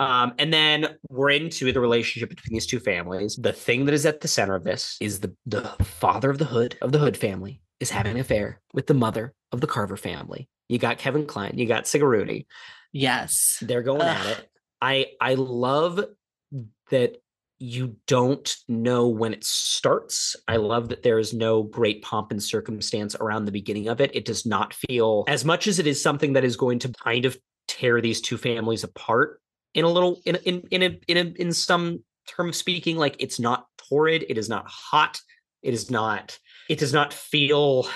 Um, 0.01 0.33
and 0.39 0.51
then 0.51 0.97
we're 1.11 1.29
into 1.29 1.71
the 1.73 1.81
relationship 1.81 2.31
between 2.31 2.55
these 2.55 2.67
two 2.67 2.81
families. 2.81 3.37
The 3.37 3.53
thing 3.53 3.85
that 3.85 3.93
is 3.93 4.07
at 4.07 4.23
the 4.23 4.29
center 4.29 4.55
of 4.55 4.65
this 4.65 4.97
is 4.99 5.21
the 5.21 5.37
the 5.45 5.63
father 5.83 6.31
of 6.31 6.39
the 6.39 6.47
Hood 6.47 6.79
of 6.81 6.93
the 6.93 6.99
Hood 6.99 7.19
family 7.19 7.61
is 7.81 7.91
having 7.91 8.13
an 8.13 8.21
affair 8.21 8.63
with 8.73 8.87
the 8.87 8.95
mother 8.95 9.35
of 9.53 9.61
the 9.61 9.67
Carver 9.67 9.99
family. 9.99 10.49
You 10.69 10.79
got 10.79 10.97
Kevin 10.97 11.27
Kline, 11.27 11.53
you 11.59 11.67
got 11.67 11.87
Sigourney. 11.87 12.47
yes. 12.93 13.59
They're 13.61 13.83
going 13.83 14.01
at 14.01 14.27
it. 14.27 14.49
I 14.81 15.09
I 15.21 15.35
love 15.35 16.03
that 16.91 17.17
you 17.59 17.97
don't 18.07 18.57
know 18.69 19.09
when 19.09 19.35
it 19.35 19.45
starts. 19.45 20.35
I 20.49 20.57
love 20.57 20.89
that 20.89 21.03
there 21.03 21.19
is 21.19 21.35
no 21.35 21.63
great 21.63 22.01
pomp 22.01 22.31
and 22.31 22.43
circumstance 22.43 23.15
around 23.17 23.45
the 23.45 23.53
beginning 23.53 23.89
of 23.89 24.01
it. 24.01 24.17
It 24.17 24.25
does 24.25 24.47
not 24.47 24.73
feel 24.73 25.25
as 25.29 25.45
much 25.45 25.67
as 25.67 25.79
it 25.79 25.87
is 25.87 26.01
something 26.01 26.33
that 26.33 26.45
is 26.45 26.57
going 26.57 26.79
to 26.79 26.89
kind 26.89 27.27
of 27.27 27.37
tear 27.69 28.01
these 28.01 28.23
two 28.23 28.39
families 28.39 28.83
apart 28.83 29.43
in 29.75 29.85
a 29.85 29.89
little 29.89 30.21
in 30.25 30.37
in 30.37 30.63
in 30.71 30.83
a, 30.83 30.99
in 31.09 31.17
a, 31.17 31.43
in 31.43 31.53
some 31.53 32.03
term 32.29 32.49
of 32.49 32.57
speaking 32.57 32.97
like 32.97 33.17
it's 33.19 33.41
not 33.41 33.67
torrid, 33.89 34.25
it 34.29 34.39
is 34.39 34.49
not 34.49 34.67
hot, 34.67 35.21
it 35.63 35.75
is 35.75 35.91
not 35.91 36.39
it 36.69 36.79
does 36.79 36.93
not 36.93 37.13
feel 37.13 37.89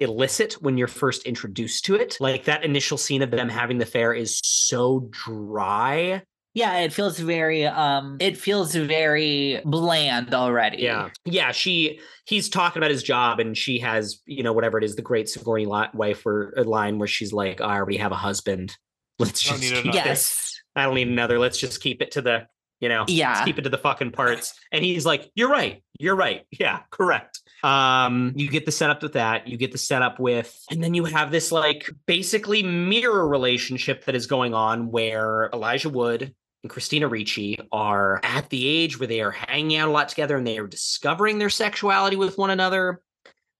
illicit 0.00 0.54
when 0.62 0.78
you're 0.78 0.88
first 0.88 1.24
introduced 1.24 1.84
to 1.86 1.94
it. 1.94 2.16
Like 2.20 2.44
that 2.44 2.64
initial 2.64 2.98
scene 2.98 3.22
of 3.22 3.30
them 3.30 3.48
having 3.48 3.78
the 3.78 3.86
fair 3.86 4.12
is 4.12 4.40
so 4.44 5.08
dry. 5.10 6.22
Yeah, 6.54 6.78
it 6.78 6.92
feels 6.92 7.18
very 7.18 7.66
um 7.66 8.16
it 8.20 8.36
feels 8.36 8.74
very 8.74 9.60
bland 9.64 10.34
already. 10.34 10.82
Yeah. 10.82 11.10
Yeah. 11.24 11.52
She, 11.52 12.00
he's 12.24 12.48
talking 12.48 12.80
about 12.80 12.90
his 12.90 13.02
job 13.02 13.38
and 13.38 13.56
she 13.56 13.78
has, 13.80 14.20
you 14.26 14.42
know, 14.42 14.52
whatever 14.52 14.78
it 14.78 14.84
is, 14.84 14.96
the 14.96 15.02
great 15.02 15.28
Sigourney 15.28 15.66
li- 15.66 15.90
wife 15.94 16.24
or 16.26 16.54
a 16.56 16.64
line 16.64 16.98
where 16.98 17.08
she's 17.08 17.32
like, 17.32 17.60
I 17.60 17.76
already 17.76 17.98
have 17.98 18.12
a 18.12 18.16
husband. 18.16 18.76
Let's 19.18 19.40
just 19.40 19.60
need 19.60 19.74
keep 19.74 19.84
another." 19.92 20.10
this. 20.10 20.54
I 20.80 20.84
don't 20.84 20.94
need 20.94 21.08
another. 21.08 21.38
Let's 21.38 21.58
just 21.58 21.82
keep 21.82 22.02
it 22.02 22.12
to 22.12 22.22
the, 22.22 22.46
you 22.80 22.88
know, 22.88 23.04
yeah. 23.08 23.32
let's 23.32 23.44
keep 23.44 23.58
it 23.58 23.62
to 23.62 23.68
the 23.68 23.78
fucking 23.78 24.12
parts. 24.12 24.54
And 24.72 24.84
he's 24.84 25.06
like, 25.06 25.30
You're 25.34 25.50
right. 25.50 25.82
You're 25.98 26.16
right. 26.16 26.46
Yeah, 26.50 26.80
correct. 26.90 27.40
Um, 27.62 28.32
you 28.36 28.48
get 28.48 28.66
the 28.66 28.72
setup 28.72 29.02
with 29.02 29.14
that. 29.14 29.48
You 29.48 29.56
get 29.56 29.72
the 29.72 29.78
setup 29.78 30.20
with, 30.20 30.56
and 30.70 30.82
then 30.82 30.94
you 30.94 31.04
have 31.06 31.30
this 31.30 31.50
like 31.50 31.90
basically 32.06 32.62
mirror 32.62 33.26
relationship 33.26 34.04
that 34.04 34.14
is 34.14 34.26
going 34.26 34.54
on 34.54 34.90
where 34.90 35.50
Elijah 35.52 35.88
Wood 35.88 36.34
and 36.62 36.70
Christina 36.70 37.08
Ricci 37.08 37.58
are 37.72 38.20
at 38.22 38.48
the 38.50 38.66
age 38.66 38.98
where 38.98 39.06
they 39.06 39.20
are 39.20 39.30
hanging 39.30 39.76
out 39.76 39.88
a 39.88 39.92
lot 39.92 40.08
together 40.08 40.36
and 40.36 40.46
they 40.46 40.58
are 40.58 40.66
discovering 40.66 41.38
their 41.38 41.50
sexuality 41.50 42.16
with 42.16 42.38
one 42.38 42.50
another. 42.50 43.00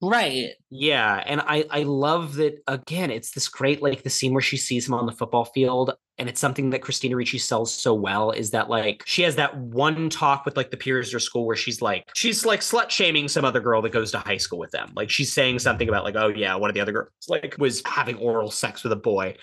Right. 0.00 0.50
Yeah, 0.70 1.22
and 1.26 1.40
I 1.40 1.64
I 1.70 1.82
love 1.82 2.36
that 2.36 2.62
again. 2.68 3.10
It's 3.10 3.32
this 3.32 3.48
great 3.48 3.82
like 3.82 4.04
the 4.04 4.10
scene 4.10 4.32
where 4.32 4.42
she 4.42 4.56
sees 4.56 4.86
him 4.86 4.94
on 4.94 5.06
the 5.06 5.12
football 5.12 5.46
field, 5.46 5.92
and 6.18 6.28
it's 6.28 6.40
something 6.40 6.70
that 6.70 6.82
Christina 6.82 7.16
Ricci 7.16 7.38
sells 7.38 7.74
so 7.74 7.94
well. 7.94 8.30
Is 8.30 8.52
that 8.52 8.70
like 8.70 9.02
she 9.06 9.22
has 9.22 9.34
that 9.36 9.56
one 9.56 10.08
talk 10.08 10.44
with 10.44 10.56
like 10.56 10.70
the 10.70 10.76
peers 10.76 11.08
at 11.08 11.14
her 11.14 11.18
school 11.18 11.46
where 11.46 11.56
she's 11.56 11.82
like 11.82 12.04
she's 12.14 12.46
like 12.46 12.60
slut 12.60 12.90
shaming 12.90 13.26
some 13.26 13.44
other 13.44 13.60
girl 13.60 13.82
that 13.82 13.90
goes 13.90 14.12
to 14.12 14.18
high 14.18 14.36
school 14.36 14.60
with 14.60 14.70
them. 14.70 14.92
Like 14.94 15.10
she's 15.10 15.32
saying 15.32 15.58
something 15.58 15.88
about 15.88 16.04
like 16.04 16.14
oh 16.16 16.28
yeah, 16.28 16.54
one 16.54 16.70
of 16.70 16.74
the 16.74 16.80
other 16.80 16.92
girls 16.92 17.10
like 17.28 17.56
was 17.58 17.82
having 17.84 18.16
oral 18.18 18.52
sex 18.52 18.84
with 18.84 18.92
a 18.92 18.96
boy. 18.96 19.36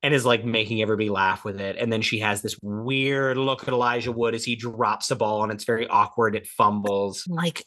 And 0.00 0.14
is 0.14 0.24
like 0.24 0.44
making 0.44 0.80
everybody 0.80 1.10
laugh 1.10 1.44
with 1.44 1.60
it. 1.60 1.74
And 1.76 1.92
then 1.92 2.02
she 2.02 2.20
has 2.20 2.40
this 2.40 2.56
weird 2.62 3.36
look 3.36 3.64
at 3.64 3.70
Elijah 3.70 4.12
Wood 4.12 4.32
as 4.32 4.44
he 4.44 4.54
drops 4.54 5.10
a 5.10 5.16
ball 5.16 5.42
and 5.42 5.50
it's 5.50 5.64
very 5.64 5.88
awkward. 5.88 6.36
It 6.36 6.46
fumbles. 6.46 7.24
Like 7.26 7.64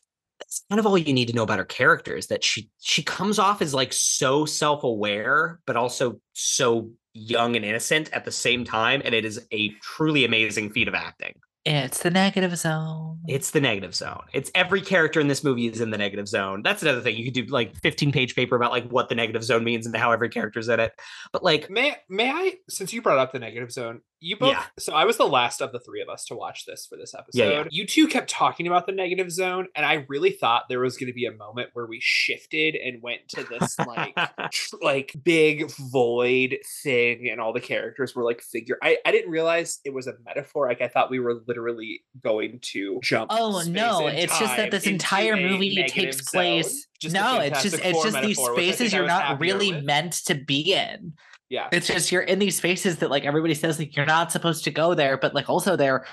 that's 0.52 0.66
kind 0.70 0.80
of 0.80 0.86
all 0.86 0.98
you 0.98 1.14
need 1.14 1.30
to 1.30 1.34
know 1.34 1.44
about 1.44 1.60
her 1.60 1.66
character 1.66 2.14
is 2.14 2.28
that 2.28 2.44
she 2.44 2.70
she 2.82 3.02
comes 3.02 3.40
off 3.40 3.62
as 3.62 3.74
like 3.74 3.94
so 3.94 4.46
self-aware 4.46 5.60
but 5.66 5.78
also 5.78 6.20
so 6.34 6.90
young 7.14 7.56
and 7.56 7.64
innocent 7.64 8.10
at 8.12 8.26
the 8.26 8.32
same 8.32 8.66
time 8.66 9.02
and 9.06 9.16
it 9.16 9.24
is 9.24 9.40
a 9.54 9.70
truly 9.82 10.26
amazing 10.26 10.70
feat 10.70 10.88
of 10.88 10.94
acting. 10.94 11.34
It's 11.64 12.02
the 12.02 12.10
negative 12.10 12.58
zone. 12.58 13.20
it's 13.28 13.52
the 13.52 13.62
negative 13.62 13.94
zone. 13.94 14.24
It's 14.34 14.50
every 14.56 14.82
character 14.82 15.20
in 15.20 15.28
this 15.28 15.44
movie 15.44 15.68
is 15.68 15.80
in 15.80 15.92
the 15.92 15.98
negative 15.98 16.28
zone. 16.28 16.64
That's 16.64 16.82
another 16.82 17.02
thing. 17.02 17.16
You 17.16 17.26
could 17.26 17.36
do 17.36 17.46
like 17.46 17.76
15 17.78 18.12
page 18.12 18.36
paper 18.36 18.56
about 18.56 18.72
like 18.72 18.90
what 18.90 19.10
the 19.10 19.16
negative 19.16 19.44
zone 19.44 19.64
means 19.64 19.86
and 19.86 19.96
how 19.96 20.12
every 20.12 20.30
character's 20.30 20.70
in 20.70 20.80
it. 20.80 20.92
But 21.32 21.44
like 21.44 21.70
May 21.70 21.96
may 22.10 22.30
I, 22.30 22.56
since 22.68 22.92
you 22.92 23.02
brought 23.02 23.20
up 23.20 23.32
the 23.32 23.40
negative 23.40 23.72
zone, 23.72 24.02
you 24.22 24.38
both. 24.38 24.52
Yeah. 24.52 24.64
So 24.78 24.94
I 24.94 25.06
was 25.06 25.18
the 25.18 25.28
last 25.28 25.62
of 25.62 25.72
the 25.72 25.80
three 25.80 26.02
of 26.02 26.08
us 26.08 26.26
to 26.26 26.36
watch 26.36 26.66
this 26.66 26.86
for 26.86 26.96
this 26.96 27.16
episode. 27.16 27.40
Yeah, 27.40 27.50
yeah. 27.50 27.64
You 27.72 27.88
two 27.88 28.08
kept 28.08 28.30
talking 28.30 28.68
about 28.68 28.86
the 28.86 28.92
negative 28.92 29.32
zone, 29.32 29.68
and 29.76 29.84
I 29.84 30.06
really 30.08 30.30
thought 30.30 30.66
there 30.70 30.80
was 30.80 30.96
going 30.96 31.08
to 31.08 31.14
be 31.14 31.26
a 31.26 31.32
moment 31.32 31.72
where 31.74 31.88
we 31.88 32.00
shifted 32.00 32.76
and 32.76 33.02
went 33.02 33.28
to 33.30 33.44
this 33.44 33.78
like 33.80 34.16
tr- 34.52 34.76
like 34.82 35.16
big 35.24 35.72
void 35.72 36.60
thing, 36.84 37.30
and 37.30 37.42
all 37.42 37.52
the 37.52 37.60
characters 37.60 38.16
were 38.16 38.24
like 38.24 38.42
figure. 38.42 38.78
I 38.84 38.98
I 39.06 39.12
didn't 39.12 39.32
realize 39.32 39.80
it 39.84 39.94
was 39.94 40.06
a 40.06 40.14
metaphor. 40.24 40.68
Like 40.68 40.82
I 40.82 40.88
thought 40.88 41.10
we 41.10 41.20
were 41.20 41.42
literally 41.48 42.04
going 42.24 42.60
to 42.74 43.00
jump. 43.02 43.32
Oh 43.34 43.64
no, 43.68 44.08
it's 44.08 44.38
just 44.38 44.56
that 44.56 44.70
this 44.70 44.86
entire 44.86 45.36
movie 45.36 45.84
takes 45.88 46.22
place. 46.30 46.88
Just 47.00 47.16
no, 47.16 47.40
it's 47.40 47.64
just 47.64 47.80
it's 47.84 48.04
just 48.04 48.22
these 48.22 48.38
metaphor, 48.38 48.52
which 48.54 48.60
I 48.60 48.72
spaces 48.72 48.94
you're 48.94 49.08
not 49.08 49.40
really 49.40 49.74
with. 49.74 49.84
meant 49.84 50.14
to 50.26 50.36
be 50.36 50.74
in. 50.74 51.14
Yeah. 51.52 51.68
It's 51.74 51.88
just 51.88 52.12
you're 52.14 52.22
in 52.22 52.40
these 52.40 52.56
spaces 52.56 52.98
that 52.98 53.12
like 53.12 53.26
everybody 53.26 53.54
says 53.54 53.78
like 53.78 53.96
you're 53.96 54.06
not 54.06 54.32
supposed 54.32 54.64
to 54.64 54.72
go 54.72 54.94
there, 54.96 55.18
but 55.18 55.36
like 55.36 55.50
also 55.50 55.76
they're 55.76 56.06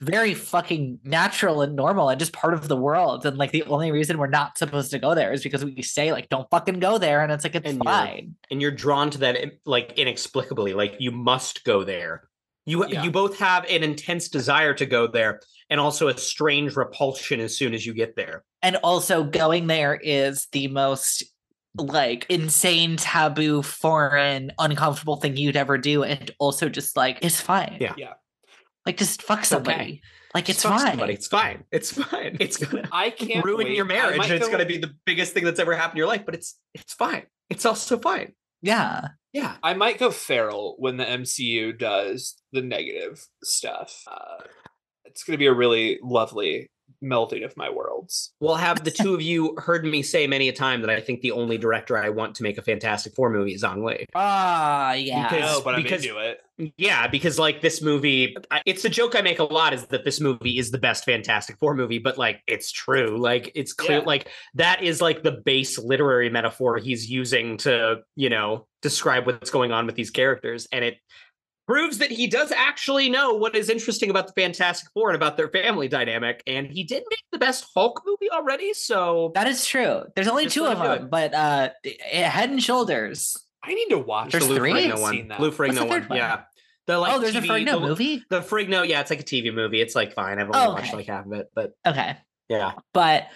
very 0.00 0.34
fucking 0.34 0.98
natural 1.04 1.62
and 1.62 1.74
normal 1.74 2.10
and 2.10 2.18
just 2.18 2.32
part 2.34 2.52
of 2.52 2.68
the 2.68 2.76
world. 2.76 3.24
And 3.24 3.38
like 3.38 3.50
the 3.52 3.62
only 3.62 3.90
reason 3.92 4.18
we're 4.18 4.26
not 4.26 4.58
supposed 4.58 4.90
to 4.90 4.98
go 4.98 5.14
there 5.14 5.32
is 5.32 5.42
because 5.42 5.64
we 5.64 5.80
say 5.80 6.12
like 6.12 6.28
don't 6.28 6.48
fucking 6.50 6.80
go 6.80 6.98
there, 6.98 7.22
and 7.22 7.32
it's 7.32 7.44
like 7.44 7.54
it's 7.54 7.66
And 7.66 7.76
you're- 7.82 7.92
fine. 7.92 8.34
and 8.50 8.60
you're 8.60 8.70
drawn 8.72 9.08
to 9.10 9.18
that 9.18 9.38
like 9.64 9.94
inexplicably 9.98 10.74
like 10.74 10.96
you 10.98 11.10
must 11.12 11.64
go 11.64 11.82
there 11.82 12.28
you 12.66 12.86
Yeah. 12.86 13.02
you 13.04 13.10
both 13.10 13.38
have 13.38 13.64
an 13.64 13.82
intense 13.82 14.28
desire 14.28 14.74
to 14.74 14.84
go 14.86 15.06
there 15.06 15.40
and 15.70 15.80
also 15.80 16.08
a 16.08 16.16
strange 16.18 16.76
repulsion 16.76 17.40
as 17.40 17.56
soon 17.56 17.72
as 17.72 17.86
you 17.86 17.94
get 17.94 18.16
there 18.16 18.44
And 18.62 18.76
also 18.76 19.24
going 19.24 19.66
there 19.66 19.94
is 20.02 20.46
the 20.52 20.68
most 20.68 21.24
like 21.76 22.26
insane 22.28 22.96
taboo 22.96 23.62
foreign 23.62 24.52
uncomfortable 24.58 25.16
thing 25.16 25.36
you'd 25.36 25.56
ever 25.56 25.76
do 25.78 26.02
and 26.04 26.30
also 26.38 26.68
just 26.68 26.96
like 26.96 27.18
it's 27.22 27.40
fine 27.40 27.78
Yeah. 27.80 27.94
Yeah. 27.96 28.12
like 28.86 28.96
just 28.96 29.22
fuck 29.22 29.38
okay. 29.40 29.44
somebody 29.46 30.02
like 30.34 30.48
it's 30.48 30.62
fuck 30.62 30.78
fine 30.80 30.90
somebody. 30.92 31.14
it's 31.14 31.26
fine 31.26 31.64
it's 31.72 31.90
fine 31.92 32.36
it's 32.40 32.56
gonna 32.64 32.88
I 32.92 33.10
can't 33.10 33.44
ruin 33.44 33.66
wait. 33.66 33.76
your 33.76 33.84
marriage 33.86 34.20
and 34.22 34.32
it's 34.32 34.46
go- 34.46 34.52
gonna 34.52 34.64
be 34.66 34.78
the 34.78 34.92
biggest 35.04 35.32
thing 35.34 35.44
that's 35.44 35.58
ever 35.60 35.74
happened 35.74 35.94
in 35.94 35.98
your 35.98 36.06
life 36.06 36.22
but 36.24 36.34
it's 36.34 36.56
it's 36.74 36.92
fine 36.94 37.24
it's 37.50 37.64
also 37.66 37.98
fine 37.98 38.32
yeah 38.62 39.08
yeah 39.32 39.56
I 39.62 39.74
might 39.74 39.98
go 39.98 40.10
feral 40.12 40.76
when 40.78 40.96
the 40.96 41.04
MCU 41.04 41.76
does 41.78 42.36
the 42.52 42.62
negative 42.62 43.26
stuff. 43.42 44.02
Uh, 44.08 44.44
it's 45.06 45.22
going 45.24 45.34
to 45.34 45.38
be 45.38 45.46
a 45.46 45.52
really 45.52 45.98
lovely 46.02 46.70
melding 47.04 47.44
of 47.44 47.56
my 47.56 47.68
worlds. 47.70 48.32
Well, 48.40 48.54
have 48.56 48.82
the 48.84 48.90
two 48.90 49.14
of 49.14 49.22
you 49.22 49.54
heard 49.58 49.84
me 49.84 50.02
say 50.02 50.26
many 50.26 50.48
a 50.48 50.52
time 50.52 50.80
that 50.80 50.90
I 50.90 51.00
think 51.00 51.20
the 51.20 51.32
only 51.32 51.58
director 51.58 51.96
I 51.98 52.08
want 52.08 52.34
to 52.36 52.42
make 52.42 52.58
a 52.58 52.62
Fantastic 52.62 53.14
Four 53.14 53.30
movie 53.30 53.54
is 53.54 53.62
Ang 53.62 53.84
Lee. 53.84 54.06
Ah, 54.14 54.92
yeah. 54.94 55.28
Because- 55.28 55.58
no, 55.58 55.60
but 55.62 55.74
I'm 55.74 55.82
because- 55.82 56.04
into 56.04 56.18
it. 56.18 56.40
Yeah, 56.76 57.08
because 57.08 57.36
like 57.36 57.62
this 57.62 57.82
movie, 57.82 58.36
it's 58.64 58.84
a 58.84 58.88
joke 58.88 59.16
I 59.16 59.22
make 59.22 59.40
a 59.40 59.42
lot 59.44 59.74
is 59.74 59.86
that 59.86 60.04
this 60.04 60.20
movie 60.20 60.56
is 60.56 60.70
the 60.70 60.78
best 60.78 61.04
Fantastic 61.04 61.58
Four 61.58 61.74
movie, 61.74 61.98
but 61.98 62.16
like 62.16 62.42
it's 62.46 62.70
true. 62.70 63.18
Like 63.20 63.50
it's 63.56 63.72
clear, 63.72 63.98
Yeah. 63.98 64.04
like 64.04 64.28
that 64.54 64.80
is 64.80 65.02
like 65.02 65.24
the 65.24 65.32
base 65.44 65.78
literary 65.80 66.30
metaphor 66.30 66.78
he's 66.78 67.10
using 67.10 67.56
to, 67.58 68.02
you 68.14 68.30
know, 68.30 68.68
describe 68.82 69.26
what's 69.26 69.50
going 69.50 69.72
on 69.72 69.84
with 69.86 69.96
these 69.96 70.10
characters. 70.12 70.68
And 70.70 70.84
it 70.84 70.98
proves 71.66 71.98
that 71.98 72.10
he 72.10 72.26
does 72.26 72.52
actually 72.52 73.08
know 73.08 73.32
what 73.34 73.56
is 73.56 73.70
interesting 73.70 74.10
about 74.10 74.26
the 74.26 74.32
Fantastic 74.34 74.88
Four 74.92 75.10
and 75.10 75.16
about 75.16 75.36
their 75.36 75.48
family 75.48 75.88
dynamic. 75.88 76.42
And 76.46 76.66
he 76.66 76.84
did 76.84 77.02
make 77.10 77.22
the 77.32 77.38
best 77.38 77.66
Hulk 77.74 78.02
movie 78.06 78.30
already. 78.30 78.74
So 78.74 79.32
That 79.34 79.46
is 79.46 79.66
true. 79.66 80.02
There's 80.14 80.28
only 80.28 80.46
two 80.48 80.66
of 80.66 80.78
them, 80.78 81.08
but 81.08 81.32
uh, 81.34 81.70
Head 82.12 82.50
and 82.50 82.62
Shoulders. 82.62 83.36
I 83.62 83.72
need 83.74 83.88
to 83.88 83.98
watch. 83.98 84.32
There's 84.32 84.44
it. 84.44 84.50
Lou 84.50 84.56
three? 84.56 84.72
Ferrigno 84.72 85.00
one. 85.00 85.12
seen 85.14 85.28
that. 85.28 85.40
Lou 85.40 85.50
Ferrigno 85.50 85.88
one. 85.88 86.02
one? 86.08 86.18
Yeah. 86.18 86.42
The 86.86 86.98
like 86.98 87.14
oh, 87.14 87.18
there's 87.18 87.34
a 87.34 87.40
TV 87.40 87.46
Ferrigno 87.64 87.72
the, 87.72 87.80
movie. 87.80 88.22
The 88.28 88.40
Ferrigno, 88.40 88.86
yeah, 88.86 89.00
it's 89.00 89.08
like 89.08 89.20
a 89.20 89.24
TV 89.24 89.54
movie. 89.54 89.80
It's 89.80 89.94
like 89.94 90.12
fine. 90.12 90.38
I've 90.38 90.50
only 90.54 90.58
watched 90.74 90.88
Okay. 90.88 90.96
like 90.96 91.06
half 91.06 91.24
of 91.24 91.32
it, 91.32 91.46
but 91.54 91.72
Okay, 91.86 92.14
yeah, 92.50 92.72
but 92.92 93.28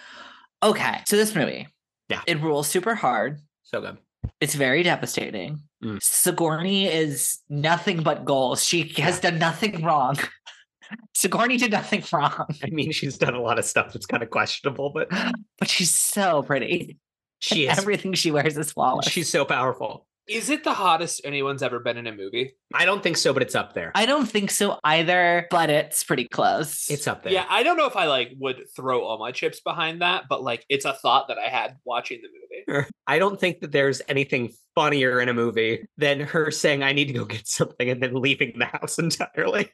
okay. 0.61 0.99
So 1.07 1.15
this 1.15 1.33
movie, 1.33 1.67
Yeah. 2.09 2.21
it 2.27 2.39
rules 2.41 2.67
super 2.67 2.93
hard. 2.93 3.39
so 3.63 3.81
good. 3.81 3.97
It's 4.39 4.53
very 4.53 4.83
devastating. 4.83 5.61
Mm. 5.83 6.01
Sigourney 6.01 6.87
is 6.87 7.39
nothing 7.49 8.03
but 8.03 8.25
goals. 8.25 8.63
She 8.63 8.83
has 8.97 9.19
done 9.19 9.39
nothing 9.39 9.83
wrong. 9.83 10.17
Sigourney 11.13 11.57
did 11.57 11.71
nothing 11.71 12.03
wrong, 12.11 12.47
I 12.63 12.69
mean, 12.71 12.91
she's 12.91 13.17
done 13.17 13.35
a 13.35 13.41
lot 13.41 13.59
of 13.59 13.65
stuff 13.65 13.93
that's 13.93 14.07
kind 14.07 14.23
of 14.23 14.31
questionable, 14.31 14.89
but 14.89 15.07
but 15.59 15.69
she's 15.69 15.93
so 15.93 16.41
pretty. 16.41 16.97
she 17.39 17.67
is. 17.67 17.77
Everything 17.77 18.13
she 18.13 18.31
wears 18.31 18.57
is 18.57 18.71
flawless. 18.71 19.07
She's 19.07 19.29
so 19.29 19.45
powerful. 19.45 20.07
Is 20.29 20.49
it 20.49 20.63
the 20.63 20.73
hottest 20.73 21.21
anyone's 21.25 21.63
ever 21.63 21.79
been 21.79 21.97
in 21.97 22.05
a 22.05 22.13
movie? 22.13 22.55
I 22.73 22.85
don't 22.85 23.01
think 23.01 23.17
so, 23.17 23.33
but 23.33 23.41
it's 23.41 23.55
up 23.55 23.73
there. 23.73 23.91
I 23.95 24.05
don't 24.05 24.27
think 24.27 24.51
so 24.51 24.79
either, 24.83 25.47
but 25.49 25.69
it's 25.71 26.03
pretty 26.03 26.27
close. 26.27 26.89
It's 26.89 27.07
up 27.07 27.23
there. 27.23 27.33
Yeah, 27.33 27.45
I 27.49 27.63
don't 27.63 27.77
know 27.77 27.87
if 27.87 27.95
I 27.95 28.05
like 28.05 28.33
would 28.37 28.61
throw 28.75 29.01
all 29.03 29.17
my 29.17 29.31
chips 29.31 29.59
behind 29.59 30.01
that, 30.01 30.25
but 30.29 30.43
like 30.43 30.65
it's 30.69 30.85
a 30.85 30.93
thought 30.93 31.29
that 31.29 31.39
I 31.39 31.49
had 31.49 31.77
watching 31.83 32.21
the 32.21 32.27
movie. 32.27 32.87
I 33.07 33.17
don't 33.17 33.39
think 33.39 33.61
that 33.61 33.71
there's 33.71 34.01
anything 34.07 34.53
funnier 34.75 35.19
in 35.19 35.29
a 35.29 35.33
movie 35.33 35.87
than 35.97 36.19
her 36.19 36.51
saying, 36.51 36.83
I 36.83 36.93
need 36.93 37.05
to 37.05 37.13
go 37.13 37.25
get 37.25 37.47
something 37.47 37.89
and 37.89 38.01
then 38.01 38.13
leaving 38.13 38.59
the 38.59 38.65
house 38.65 38.99
entirely. 38.99 39.71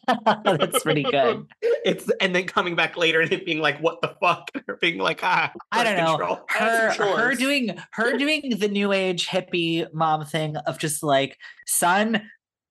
That's 0.44 0.82
pretty 0.82 1.02
good. 1.02 1.46
It's 1.84 2.10
and 2.20 2.34
then 2.34 2.44
coming 2.46 2.74
back 2.76 2.96
later 2.96 3.20
and 3.20 3.32
it 3.32 3.44
being 3.46 3.60
like, 3.60 3.78
what 3.80 4.00
the 4.02 4.14
fuck? 4.20 4.50
Or 4.68 4.76
being 4.76 4.98
like, 4.98 5.20
ah, 5.22 5.52
I 5.72 5.82
don't 5.84 5.96
know. 5.96 6.16
control. 6.16 6.40
Had 6.48 6.94
her 6.96 7.16
her 7.16 7.34
doing 7.34 7.76
her 7.92 8.16
doing 8.16 8.54
the 8.58 8.68
new 8.68 8.92
age 8.92 9.26
hippie 9.28 9.86
mom 9.92 10.24
thing 10.24 10.56
of 10.56 10.78
just 10.78 11.02
like 11.02 11.36
son 11.66 12.22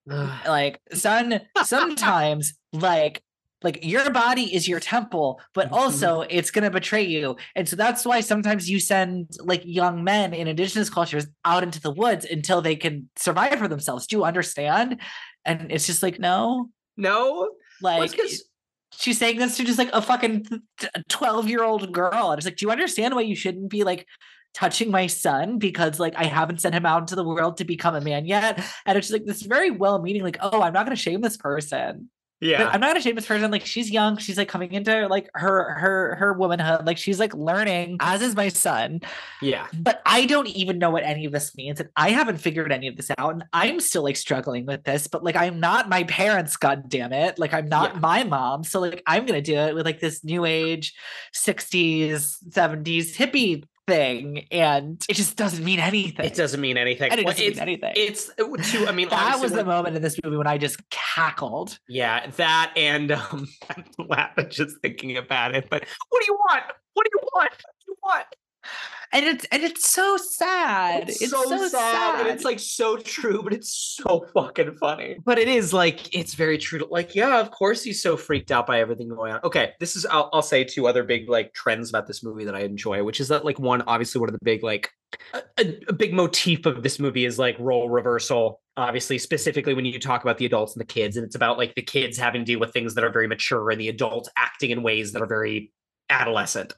like 0.07 0.79
son 0.93 1.41
sometimes 1.63 2.53
like 2.73 3.21
like 3.63 3.85
your 3.85 4.09
body 4.09 4.53
is 4.55 4.67
your 4.67 4.79
temple 4.79 5.39
but 5.53 5.65
Mm-hmm. 5.65 5.75
also 5.75 6.21
it's 6.21 6.49
going 6.49 6.63
to 6.63 6.71
betray 6.71 7.03
you 7.03 7.35
and 7.55 7.69
so 7.69 7.75
that's 7.75 8.03
why 8.05 8.19
sometimes 8.21 8.67
you 8.69 8.79
send 8.79 9.29
like 9.43 9.61
young 9.63 10.03
men 10.03 10.33
in 10.33 10.47
indigenous 10.47 10.89
cultures 10.89 11.27
out 11.45 11.61
into 11.61 11.79
the 11.79 11.91
woods 11.91 12.25
until 12.25 12.61
they 12.61 12.75
can 12.75 13.09
survive 13.15 13.59
for 13.59 13.67
themselves 13.67 14.07
do 14.07 14.17
you 14.17 14.23
understand 14.23 14.99
and 15.45 15.71
it's 15.71 15.85
just 15.85 16.01
like 16.01 16.19
no 16.19 16.69
no, 17.01 17.49
like 17.81 18.11
because 18.11 18.43
she's 18.93 19.17
saying 19.17 19.39
this 19.39 19.57
to 19.57 19.63
just 19.63 19.79
like 19.79 19.89
a 19.93 20.01
fucking 20.01 20.45
12 21.09 21.49
year 21.49 21.63
old 21.63 21.91
girl. 21.91 22.31
And 22.31 22.37
it's 22.37 22.45
like 22.45 22.57
do 22.57 22.65
you 22.65 22.71
understand 22.71 23.15
why 23.15 23.21
you 23.21 23.35
shouldn't 23.35 23.69
be 23.69 23.83
like 23.83 24.07
touching 24.53 24.91
my 24.91 25.07
son 25.07 25.57
because 25.57 25.97
like 25.97 26.13
i 26.17 26.25
haven't 26.25 26.59
sent 26.59 26.75
him 26.75 26.85
out 26.85 27.01
into 27.01 27.15
the 27.15 27.23
world 27.23 27.57
to 27.57 27.65
become 27.65 27.95
a 27.95 28.01
man 28.01 28.25
yet? 28.25 28.63
And 28.85 28.97
it's 28.97 29.07
just 29.07 29.13
like 29.13 29.25
this 29.25 29.41
very 29.41 29.71
well 29.71 30.01
meaning 30.01 30.23
like 30.23 30.37
oh 30.41 30.61
i'm 30.61 30.73
not 30.73 30.85
going 30.85 30.95
to 30.95 31.01
shame 31.01 31.21
this 31.21 31.37
person 31.37 32.09
yeah, 32.41 32.63
but 32.65 32.73
i'm 32.73 32.81
not 32.81 32.87
going 32.87 32.95
to 32.95 33.01
shame 33.01 33.15
this 33.15 33.25
person 33.25 33.49
like 33.51 33.65
she's 33.65 33.89
young 33.89 34.17
she's 34.17 34.37
like 34.37 34.49
coming 34.49 34.73
into 34.73 35.07
like 35.07 35.29
her 35.35 35.73
her 35.75 36.15
her 36.15 36.33
womanhood 36.33 36.85
like 36.85 36.97
she's 36.97 37.19
like 37.19 37.33
learning 37.33 37.97
as 38.01 38.21
is 38.21 38.35
my 38.35 38.49
son 38.49 38.99
yeah. 39.41 39.67
but 39.73 40.01
I 40.05 40.25
don't 40.25 40.47
even 40.47 40.77
know 40.77 40.89
what 40.89 41.03
any 41.03 41.25
of 41.25 41.31
this 41.31 41.55
means. 41.55 41.79
And 41.79 41.89
I 41.95 42.11
haven't 42.11 42.37
figured 42.37 42.71
any 42.71 42.87
of 42.87 42.95
this 42.95 43.11
out. 43.17 43.33
And 43.33 43.43
I'm 43.53 43.79
still 43.79 44.03
like 44.03 44.15
struggling 44.15 44.65
with 44.65 44.83
this, 44.83 45.07
but 45.07 45.23
like 45.23 45.35
I'm 45.35 45.59
not 45.59 45.89
my 45.89 46.03
parents, 46.03 46.57
god 46.57 46.89
damn 46.89 47.13
it. 47.13 47.39
Like 47.39 47.53
I'm 47.53 47.67
not 47.67 47.93
Yeah. 47.93 47.99
my 47.99 48.23
mom. 48.23 48.63
So 48.63 48.79
like 48.79 49.01
I'm 49.07 49.25
gonna 49.25 49.41
do 49.41 49.55
it 49.55 49.75
with 49.75 49.85
like 49.85 49.99
this 49.99 50.23
new 50.23 50.45
age 50.45 50.93
60s, 51.33 52.37
70s 52.49 53.15
hippie 53.15 53.63
thing. 53.91 54.45
And 54.51 55.03
it 55.09 55.13
just 55.13 55.37
doesn't 55.37 55.63
mean 55.63 55.79
anything. 55.79 56.25
It 56.25 56.35
doesn't 56.35 56.61
mean 56.61 56.77
anything. 56.77 57.11
and 57.11 57.19
it 57.19 57.25
doesn't 57.25 57.43
it's, 57.43 57.57
mean 57.57 57.61
anything. 57.61 57.93
it's 57.95 58.31
too. 58.71 58.87
I 58.87 58.91
mean, 58.91 59.09
that 59.09 59.33
obviously 59.35 59.41
was 59.41 59.51
the 59.53 59.65
moment 59.65 59.95
in 59.95 60.01
this 60.01 60.17
movie 60.23 60.37
when 60.37 60.47
I 60.47 60.57
just 60.57 60.77
cackled. 60.89 61.79
Yeah, 61.87 62.29
that 62.37 62.73
and 62.75 63.11
um, 63.11 63.47
I'm 63.69 63.85
laughing 64.07 64.49
just 64.49 64.77
thinking 64.81 65.17
about 65.17 65.55
it. 65.55 65.67
But 65.69 65.85
what 66.09 66.21
do 66.21 66.25
you 66.31 66.35
want? 66.49 66.63
What 66.93 67.05
do 67.05 67.09
you 67.13 67.27
want? 67.33 67.51
What 67.51 67.75
do 67.79 67.91
you 67.91 67.95
want? 68.03 68.25
And 69.13 69.25
it's 69.25 69.45
and 69.51 69.61
it's 69.61 69.91
so 69.91 70.15
sad. 70.15 71.09
It's, 71.09 71.29
so, 71.29 71.67
sad. 71.67 72.21
and 72.21 72.29
it's 72.29 72.45
like 72.45 72.59
so 72.59 72.95
true, 72.95 73.43
but 73.43 73.51
it's 73.51 73.97
so 74.01 74.25
fucking 74.33 74.77
funny. 74.77 75.17
But 75.25 75.37
it 75.37 75.49
is 75.49 75.73
like 75.73 76.15
it's 76.15 76.33
very 76.33 76.57
true. 76.57 76.79
To, 76.79 76.85
like, 76.85 77.13
yeah, 77.13 77.41
of 77.41 77.51
course 77.51 77.83
he's 77.83 78.01
so 78.01 78.15
freaked 78.15 78.51
out 78.51 78.65
by 78.65 78.79
everything 78.79 79.09
going 79.09 79.33
on. 79.33 79.41
Okay, 79.43 79.73
this 79.81 79.97
is 79.97 80.05
I'll, 80.05 80.29
I'll 80.31 80.41
say 80.41 80.63
two 80.63 80.87
other 80.87 81.03
big 81.03 81.27
like 81.27 81.53
trends 81.53 81.89
about 81.89 82.07
this 82.07 82.23
movie 82.23 82.45
that 82.45 82.55
I 82.55 82.61
enjoy, 82.61 83.03
which 83.03 83.19
is 83.19 83.27
that 83.27 83.43
like 83.43 83.59
one 83.59 83.81
obviously 83.81 84.19
one 84.21 84.29
of 84.29 84.33
the 84.33 84.45
big 84.45 84.63
like 84.63 84.89
a, 85.33 85.41
a- 85.59 85.79
a 85.89 85.93
big 85.93 86.13
motif 86.13 86.65
of 86.65 86.81
this 86.81 86.97
movie 86.97 87.25
is 87.25 87.37
like 87.37 87.57
role 87.59 87.89
reversal. 87.89 88.61
Obviously, 88.77 89.17
specifically 89.17 89.73
when 89.73 89.83
you 89.83 89.99
talk 89.99 90.23
about 90.23 90.37
the 90.37 90.45
adults 90.45 90.73
and 90.73 90.79
the 90.79 90.85
kids, 90.85 91.17
and 91.17 91.25
it's 91.25 91.35
about 91.35 91.57
like 91.57 91.75
the 91.75 91.81
kids 91.81 92.17
having 92.17 92.41
to 92.41 92.45
deal 92.45 92.61
with 92.61 92.71
things 92.71 92.95
that 92.95 93.03
are 93.03 93.11
very 93.11 93.27
mature 93.27 93.71
and 93.71 93.81
the 93.81 93.89
adults 93.89 94.29
acting 94.37 94.69
in 94.69 94.83
ways 94.83 95.11
that 95.11 95.21
are 95.21 95.27
very 95.27 95.73
adolescent 96.09 96.73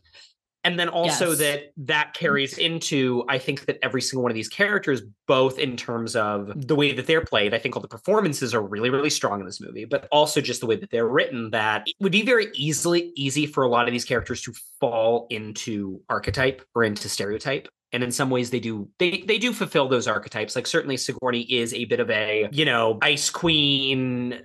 and 0.64 0.80
then 0.80 0.90
also 0.90 1.30
Yes. 1.30 1.40
that 1.40 1.62
that 1.78 2.14
carries 2.14 2.58
into 2.58 3.24
i 3.30 3.38
think 3.38 3.66
that 3.66 3.78
every 3.82 4.02
single 4.02 4.24
one 4.24 4.32
of 4.32 4.36
these 4.36 4.50
characters 4.50 5.02
both 5.28 5.60
in 5.60 5.76
terms 5.78 6.16
of 6.16 6.52
the 6.68 6.76
way 6.76 6.94
that 6.94 7.08
they're 7.08 7.24
played 7.24 7.54
i 7.54 7.60
think 7.60 7.76
all 7.76 7.82
the 7.82 7.88
performances 7.88 8.54
are 8.54 8.62
really 8.62 8.90
really 8.90 9.10
strong 9.10 9.40
in 9.40 9.46
this 9.46 9.62
movie 9.62 9.86
but 9.86 10.08
also 10.12 10.42
just 10.42 10.62
the 10.62 10.68
way 10.68 10.76
that 10.76 10.90
they're 10.90 11.08
written 11.08 11.50
that 11.52 11.84
it 11.88 11.96
would 12.00 12.12
be 12.12 12.24
very 12.24 12.48
easily 12.54 13.12
easy 13.16 13.46
for 13.46 13.64
a 13.64 13.68
lot 13.68 13.88
of 13.88 13.92
these 13.92 14.06
characters 14.06 14.42
to 14.42 14.54
fall 14.80 15.28
into 15.30 16.02
archetype 16.10 16.62
or 16.76 16.84
into 16.84 17.10
stereotype 17.10 17.68
and 17.92 18.04
in 18.04 18.12
some 18.12 18.30
ways 18.30 18.50
they 18.50 18.60
do 18.60 18.88
they 19.00 19.24
they 19.28 19.38
do 19.38 19.54
fulfill 19.54 19.88
those 19.88 20.08
archetypes 20.08 20.56
like 20.56 20.68
certainly 20.68 20.98
sigourney 20.98 21.42
is 21.42 21.74
a 21.74 21.86
bit 21.86 22.00
of 22.00 22.10
a 22.10 22.48
you 22.52 22.66
know 22.66 22.98
ice 23.02 23.30
queen 23.30 24.42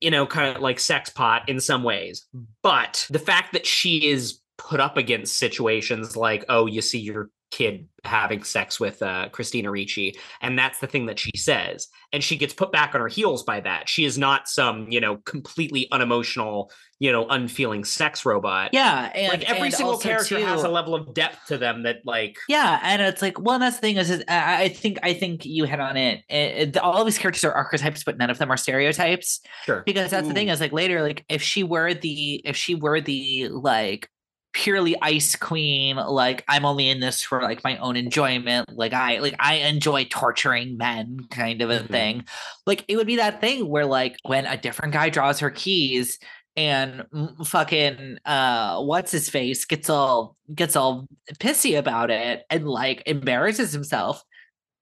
you 0.00 0.12
know, 0.12 0.26
kind 0.26 0.54
of 0.54 0.62
like 0.62 0.78
sex 0.78 1.10
pot 1.10 1.48
in 1.48 1.58
some 1.58 1.82
ways. 1.82 2.24
But 2.62 3.04
the 3.10 3.18
fact 3.18 3.52
that 3.52 3.66
she 3.66 4.06
is 4.08 4.38
put 4.58 4.80
up 4.80 4.96
against 4.96 5.38
situations 5.38 6.16
like, 6.16 6.44
oh, 6.48 6.66
you 6.66 6.82
see 6.82 6.98
your 6.98 7.30
kid 7.50 7.88
having 8.04 8.42
sex 8.44 8.78
with 8.78 9.00
uh, 9.02 9.26
Christina 9.30 9.70
Ricci, 9.70 10.14
and 10.42 10.58
that's 10.58 10.80
the 10.80 10.86
thing 10.86 11.06
that 11.06 11.18
she 11.18 11.30
says, 11.34 11.88
and 12.12 12.22
she 12.22 12.36
gets 12.36 12.52
put 12.52 12.70
back 12.72 12.94
on 12.94 13.00
her 13.00 13.08
heels 13.08 13.42
by 13.42 13.60
that. 13.60 13.88
She 13.88 14.04
is 14.04 14.18
not 14.18 14.48
some, 14.48 14.90
you 14.90 15.00
know, 15.00 15.16
completely 15.24 15.88
unemotional, 15.90 16.70
you 16.98 17.10
know, 17.10 17.26
unfeeling 17.28 17.84
sex 17.84 18.26
robot. 18.26 18.70
Yeah. 18.74 19.10
And 19.14 19.28
like 19.32 19.48
every 19.48 19.68
and 19.68 19.74
single 19.74 19.94
also, 19.94 20.06
character 20.06 20.38
has 20.40 20.62
a 20.62 20.68
level 20.68 20.94
of 20.94 21.14
depth 21.14 21.46
to 21.46 21.56
them 21.56 21.84
that, 21.84 21.98
like, 22.04 22.36
Yeah, 22.50 22.80
and 22.82 23.00
it's 23.00 23.22
like, 23.22 23.40
well, 23.40 23.58
that's 23.58 23.76
the 23.76 23.80
thing 23.82 23.96
is, 23.96 24.10
is 24.10 24.22
I 24.28 24.64
I 24.64 24.68
think 24.68 24.98
I 25.02 25.14
think 25.14 25.46
you 25.46 25.64
hit 25.64 25.80
on 25.80 25.96
it. 25.96 26.24
It- 26.28 26.76
it- 26.76 26.78
All 26.78 27.00
of 27.00 27.06
these 27.06 27.16
characters 27.18 27.44
are 27.44 27.52
archetypes, 27.52 28.04
but 28.04 28.18
none 28.18 28.28
of 28.28 28.36
them 28.36 28.50
are 28.50 28.58
stereotypes. 28.58 29.40
sure, 29.64 29.84
Because 29.86 30.10
that's 30.10 30.28
the 30.28 30.34
thing 30.34 30.48
is, 30.48 30.60
like 30.60 30.72
later, 30.72 31.00
like 31.02 31.24
if 31.30 31.40
she 31.42 31.62
were 31.62 31.94
the 31.94 32.42
if 32.44 32.56
she 32.56 32.74
were 32.74 33.00
the 33.00 33.48
like 33.48 34.10
purely 34.52 34.96
ice 35.02 35.36
queen, 35.36 35.96
like 35.96 36.44
I'm 36.48 36.64
only 36.64 36.88
in 36.88 37.00
this 37.00 37.22
for 37.22 37.42
like 37.42 37.62
my 37.64 37.76
own 37.78 37.96
enjoyment, 37.96 38.68
like 38.76 38.92
I 38.92 39.18
like 39.18 39.36
I 39.38 39.56
enjoy 39.56 40.04
torturing 40.06 40.76
men, 40.76 41.18
kind 41.30 41.62
of 41.62 41.70
a 41.70 41.80
Mhm. 41.80 41.88
thing. 41.90 42.24
Like 42.66 42.84
it 42.88 42.96
would 42.96 43.06
be 43.06 43.16
that 43.16 43.40
thing 43.40 43.68
where 43.68 43.86
like 43.86 44.16
when 44.24 44.46
a 44.46 44.56
different 44.56 44.92
guy 44.94 45.10
draws 45.10 45.40
her 45.40 45.50
keys 45.50 46.18
and 46.56 47.04
fucking 47.46 48.18
uh 48.24 48.82
what's 48.82 49.12
his 49.12 49.28
face 49.28 49.64
gets 49.64 49.88
all 49.88 50.36
gets 50.54 50.74
all 50.76 51.06
pissy 51.34 51.78
about 51.78 52.10
it 52.10 52.42
and 52.50 52.66
like 52.68 53.02
embarrasses 53.06 53.72
himself 53.72 54.22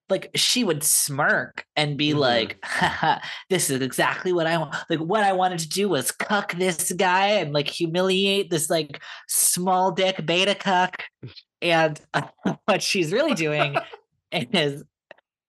like 0.08 0.30
she 0.34 0.62
would 0.62 0.82
smirk 0.82 1.64
and 1.74 1.96
be 1.96 2.12
Mhm. 2.12 2.18
like 2.18 2.64
this 3.50 3.70
is 3.70 3.80
exactly 3.82 4.32
what 4.32 4.46
i 4.46 4.56
want 4.56 4.74
like 4.88 5.00
what 5.00 5.24
i 5.24 5.32
wanted 5.32 5.58
to 5.60 5.68
do 5.68 5.88
was 5.88 6.12
cuck 6.12 6.52
this 6.54 6.92
guy 6.92 7.26
and 7.28 7.52
like 7.52 7.68
humiliate 7.68 8.50
this 8.50 8.70
like 8.70 9.02
small 9.28 9.90
dick 9.90 10.24
beta 10.24 10.54
cuck. 10.54 11.02
And 11.62 12.00
what 12.66 12.82
she's 12.82 13.12
really 13.12 13.34
doing 13.34 13.76
is 14.30 14.84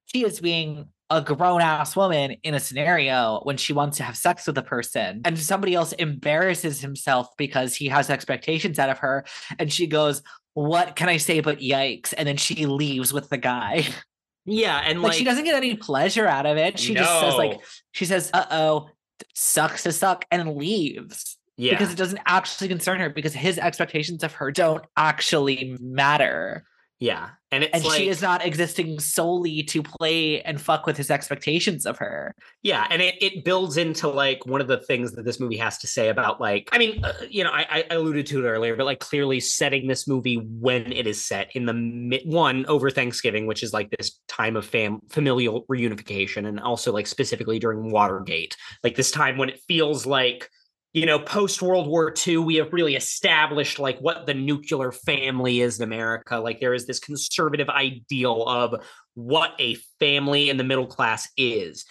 she 0.06 0.24
is 0.26 0.40
being 0.40 0.88
a 1.10 1.22
grown 1.22 1.62
ass 1.62 1.96
woman 1.96 2.32
in 2.44 2.54
a 2.54 2.60
scenario 2.60 3.40
when 3.44 3.58
she 3.58 3.74
wants 3.74 3.98
to 3.98 4.04
have 4.04 4.18
sex 4.18 4.48
with 4.48 4.58
a 4.58 4.64
person 4.64 5.22
and 5.26 5.38
somebody 5.38 5.74
else 5.74 5.94
embarrasses 5.94 6.82
himself 6.82 7.28
because 7.38 7.76
he 7.76 7.88
has 7.88 8.10
expectations 8.10 8.80
out 8.80 8.90
of 8.90 8.98
her 9.00 9.26
and 9.60 9.72
she 9.72 9.86
goes 9.88 10.22
what 10.54 10.96
can 10.96 11.08
i 11.08 11.18
say 11.18 11.40
but 11.40 11.60
yikes? 11.60 12.14
And 12.18 12.28
then 12.28 12.38
she 12.38 12.66
leaves 12.66 13.14
with 13.14 13.30
the 13.30 13.38
guy 13.38 13.86
Yeah, 14.48 14.82
and 14.84 15.02
like, 15.02 15.10
like, 15.10 15.18
she 15.18 15.26
doesn't 15.26 15.44
get 15.44 15.56
any 15.56 15.76
pleasure 15.76 16.26
out 16.26 16.46
of 16.46 16.58
it. 16.58 16.80
She 16.80 16.96
just 16.96 17.20
says 17.20 17.36
like 17.36 17.60
she 17.92 18.06
says 18.06 18.32
uh-oh 18.34 18.90
sucks 19.34 19.84
to 19.84 19.92
suck 19.92 20.26
and 20.32 20.56
leaves 20.56 21.38
yeah, 21.58 21.72
because 21.74 21.92
it 21.92 21.98
doesn't 21.98 22.22
actually 22.26 22.70
concern 22.70 23.00
her 23.02 23.10
because 23.10 23.34
his 23.34 23.58
expectations 23.58 24.24
of 24.24 24.34
her 24.34 24.52
don't 24.52 24.86
actually 24.96 25.76
matter 25.82 26.64
yeah, 27.00 27.30
and 27.52 27.64
it's 27.64 27.74
and 27.74 27.86
like, 27.86 27.98
she 27.98 28.10
is 28.10 28.24
not 28.24 28.44
existing 28.44 29.00
solely 29.00 29.62
to 29.64 29.84
play 29.84 30.42
and 30.42 30.60
fuck 30.60 30.88
with 30.88 30.98
his 30.98 31.12
expectations 31.12 31.86
of 31.86 32.00
her. 32.00 32.34
Yeah, 32.64 32.88
and 32.90 33.04
it, 33.04 33.16
it 33.22 33.46
builds 33.46 33.78
into 33.78 34.08
like 34.08 34.46
one 34.48 34.62
of 34.62 34.68
the 34.68 34.80
things 34.80 35.12
that 35.12 35.24
this 35.24 35.40
movie 35.40 35.58
has 35.58 35.78
to 35.80 35.88
say 35.88 36.10
about 36.10 36.42
like 36.42 36.70
I 36.72 36.80
mean, 36.80 37.06
uh, 37.06 37.14
you 37.30 37.44
know, 37.44 37.52
I, 37.52 37.86
I 37.92 37.96
alluded 37.96 38.26
to 38.28 38.44
it 38.44 38.50
earlier, 38.50 38.76
but 38.76 38.86
like 38.86 39.00
clearly 39.00 39.40
setting 39.40 39.88
this 39.88 40.08
movie 40.08 40.38
when 40.38 40.92
it 40.92 41.06
is 41.06 41.24
set 41.24 41.56
in 41.56 41.68
the 41.68 41.74
mid, 41.74 42.22
one 42.26 42.66
over 42.66 42.90
Thanksgiving, 42.90 43.46
which 43.46 43.62
is 43.62 43.74
like 43.74 43.92
this 43.92 44.20
time 44.28 44.56
of 44.56 44.66
fam 44.66 45.00
familial 45.10 45.66
reunification, 45.68 46.48
and 46.48 46.60
also 46.60 46.92
like 46.92 47.06
specifically 47.06 47.60
during 47.60 47.92
Watergate, 47.92 48.58
like 48.84 48.96
this 48.96 49.12
time 49.12 49.38
when 49.38 49.50
it 49.50 49.60
feels 49.68 50.08
like 50.08 50.50
you 50.98 51.06
know 51.06 51.20
post 51.20 51.62
World 51.62 51.88
War 51.88 52.12
II, 52.26 52.38
we 52.38 52.56
have 52.56 52.74
really 52.74 52.96
established 52.96 53.78
like 53.78 54.00
what 54.00 54.26
the 54.26 54.34
nuclear 54.34 54.92
family 54.92 55.62
is 55.62 55.78
in 55.78 55.84
America. 55.84 56.38
Like 56.38 56.60
there 56.60 56.74
is 56.74 56.88
this 56.88 57.00
conservative 57.00 57.70
ideal 57.70 58.44
of 58.48 58.84
what 59.14 59.52
a 59.60 59.76
family 60.00 60.50
in 60.50 60.58
the 60.58 60.64
middle 60.64 60.88
class 60.88 61.30
is. 61.38 61.86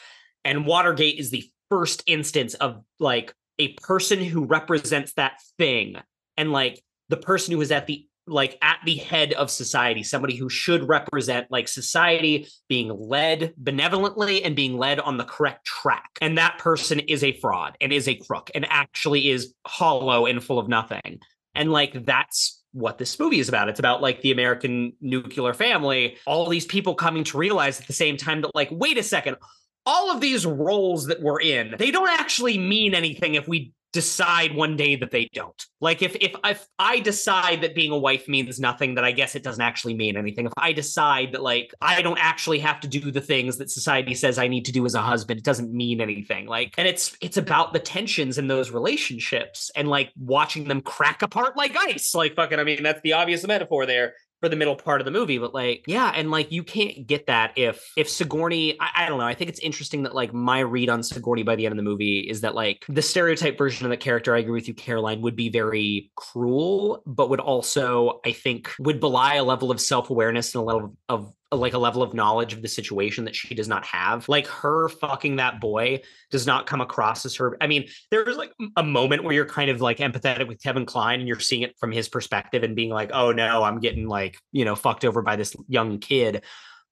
And 0.45 0.67
Watergate 0.67 1.21
is 1.21 1.31
the 1.31 1.49
first 1.71 2.03
instance 2.09 2.55
of 2.55 2.83
like 2.99 3.33
a 3.61 3.75
person 3.75 4.19
who 4.19 4.45
represents 4.45 5.13
that 5.13 5.41
thing 5.57 5.97
and 6.37 6.51
like 6.51 6.83
the 7.09 7.17
person 7.17 7.55
who 7.55 7.61
is 7.61 7.71
at 7.71 7.87
the 7.87 8.09
like 8.27 8.59
at 8.63 8.79
the 8.85 8.97
head 8.97 9.33
of 9.35 9.51
society, 9.51 10.03
somebody 10.03 10.37
who 10.37 10.49
should 10.49 10.89
represent 10.89 11.47
like 11.51 11.69
society 11.69 12.49
being 12.69 12.89
led 12.89 13.55
benevolently 13.57 14.43
and 14.43 14.57
being 14.57 14.77
led 14.77 14.99
on 15.01 15.17
the 15.17 15.25
correct 15.25 15.65
track. 15.65 16.11
And 16.21 16.39
that 16.39 16.59
person 16.59 17.01
is 17.01 17.23
a 17.23 17.39
fraud 17.41 17.77
and 17.81 17.93
is 17.93 18.09
a 18.09 18.17
crook 18.17 18.51
and 18.55 18.67
actually 18.69 19.31
is 19.31 19.55
hollow 19.67 20.27
and 20.27 20.43
full 20.43 20.59
of 20.59 20.69
nothing. 20.69 21.21
And 21.55 21.71
like 21.71 22.05
that's 22.05 22.63
what 22.73 22.99
this 22.99 23.19
movie 23.19 23.41
is 23.41 23.49
about. 23.49 23.69
It's 23.69 23.79
about 23.79 24.03
like 24.03 24.21
the 24.21 24.33
American 24.33 24.93
nuclear 25.01 25.55
family, 25.55 26.19
all 26.27 26.49
these 26.49 26.67
people 26.67 26.95
coming 26.95 27.25
to 27.25 27.39
realize 27.39 27.81
at 27.81 27.87
the 27.87 27.93
same 27.93 28.17
time 28.17 28.43
that, 28.43 28.55
like, 28.55 28.69
wait 28.71 28.99
a 28.99 29.03
second, 29.03 29.37
all 29.87 30.11
of 30.11 30.21
these 30.21 30.45
roles 30.45 31.07
that 31.07 31.23
we're 31.23 31.41
in, 31.41 31.75
they 31.79 31.91
don't 31.91 32.11
actually 32.11 32.59
mean 32.59 32.95
anything 32.95 33.35
if 33.35 33.49
we 33.49 33.73
decide 33.97 34.55
one 34.55 34.77
day 34.77 34.95
that 34.95 35.11
they 35.11 35.27
don't. 35.33 35.65
Like 35.81 36.03
if 36.03 36.15
if 36.17 36.35
if 36.45 36.69
I 36.79 37.01
decide 37.01 37.63
that 37.63 37.75
being 37.75 37.93
a 37.93 37.99
wife 37.99 38.29
means 38.29 38.61
nothing, 38.61 38.95
that 38.97 39.05
I 39.05 39.11
guess 39.11 39.35
it 39.35 39.43
doesn't 39.43 39.63
actually 39.63 39.95
mean 39.95 40.19
anything. 40.19 40.45
If 40.45 40.53
I 40.59 40.73
decide 40.73 41.33
that 41.33 41.43
like 41.43 41.73
I 41.81 42.03
don't 42.03 42.19
actually 42.19 42.59
have 42.59 42.79
to 42.81 42.89
do 42.89 43.11
the 43.11 43.23
things 43.23 43.57
that 43.57 43.71
society 43.71 44.15
says 44.15 44.39
I 44.39 44.49
need 44.49 44.67
to 44.67 44.73
do 44.73 44.85
as 44.85 44.95
a 44.95 45.01
husband, 45.01 45.39
it 45.39 45.45
doesn't 45.45 45.73
mean 45.73 46.03
anything. 46.03 46.47
Like 46.47 46.75
and 46.77 46.87
it's 46.87 47.17
it's 47.23 47.39
about 47.39 47.73
the 47.73 47.79
tensions 47.79 48.37
in 48.37 48.49
those 48.49 48.71
relationships 48.71 49.71
and 49.75 49.89
like 49.89 50.13
watching 50.19 50.69
them 50.69 50.83
crack 50.83 51.23
apart 51.23 51.57
like 51.57 51.75
ice. 51.75 52.15
Like 52.15 52.35
fucking 52.35 52.59
I 52.59 52.65
mean 52.65 52.83
that's 52.83 53.01
the 53.01 53.15
obvious 53.15 53.47
metaphor 53.47 53.87
there 53.87 54.13
for 54.41 54.49
the 54.49 54.57
middle 54.57 54.77
part 54.77 55.01
of 55.01 55.05
the 55.05 55.11
movie 55.11 55.39
but 55.39 55.55
like 55.55 55.85
yeah 55.87 56.13
and 56.15 56.31
like 56.31 56.53
you 56.53 56.63
can't 56.63 57.07
get 57.07 57.27
that 57.27 57.53
if 57.57 57.93
if 57.97 58.09
sigourney 58.09 58.77
I, 58.81 58.91
I 58.97 59.09
don't 59.09 59.19
know 59.19 59.27
i 59.27 59.35
think 59.35 59.49
it's 59.51 59.61
interesting 59.61 60.03
that 60.03 60.15
like 60.15 60.35
my 60.35 60.61
read 60.61 60.91
on 60.91 61.03
sigourney 61.03 61.43
by 61.43 61.57
the 61.57 61.67
end 61.67 61.73
of 61.73 61.77
the 61.77 61.83
movie 61.83 62.21
is 62.21 62.43
that 62.43 62.55
like 62.55 62.85
the 62.89 63.03
stereotype 63.03 63.57
version 63.57 63.87
of 63.87 63.91
the 63.91 63.97
character 63.97 64.35
i 64.35 64.39
agree 64.39 64.53
with 64.53 64.69
you 64.69 64.75
caroline 64.75 65.23
would 65.23 65.37
be 65.37 65.49
very 65.49 66.11
cruel 66.17 67.03
but 67.07 67.31
would 67.31 67.41
also 67.41 68.21
i 68.25 68.33
think 68.33 68.73
would 68.79 69.01
belie 69.01 69.35
a 69.37 69.45
level 69.45 69.71
of 69.71 69.81
self-awareness 69.81 70.55
and 70.55 70.63
a 70.63 70.65
level 70.65 70.97
of 71.09 71.33
like 71.53 71.75
a 71.75 71.79
level 71.79 72.03
of 72.03 72.13
knowledge 72.13 72.53
of 72.53 72.63
the 72.63 72.69
situation 72.69 73.25
that 73.25 73.37
she 73.37 73.55
does 73.55 73.69
not 73.69 73.85
have. 73.87 74.29
Like 74.29 74.47
her 74.49 74.89
fucking 74.89 75.37
that 75.37 75.61
boy 75.61 76.03
does 76.31 76.47
not 76.47 76.67
come 76.67 76.81
across 76.81 77.25
as 77.25 77.37
her. 77.37 77.57
I 77.61 77.69
mean, 77.69 77.89
there's 78.11 78.37
like 78.37 78.53
a 78.77 78.83
moment 78.83 79.23
where 79.23 79.35
you're 79.35 79.47
kind 79.47 79.71
of 79.71 79.81
like 79.81 79.99
empathetic 79.99 80.49
with 80.49 80.63
Kevin 80.63 80.87
Kline 80.87 81.21
and 81.21 81.29
you're 81.29 81.39
seeing 81.39 81.63
it 81.63 81.77
from 81.79 81.93
his 81.93 82.09
perspective 82.09 82.65
and 82.65 82.75
being 82.75 82.91
like, 82.91 83.11
oh 83.13 83.31
no, 83.31 83.63
I'm 83.63 83.79
getting 83.79 84.09
like, 84.09 84.39
you 84.51 84.65
know, 84.65 84.75
fucked 84.75 85.05
over 85.05 85.23
by 85.23 85.37
this 85.37 85.55
young 85.69 85.99
kid. 85.99 86.43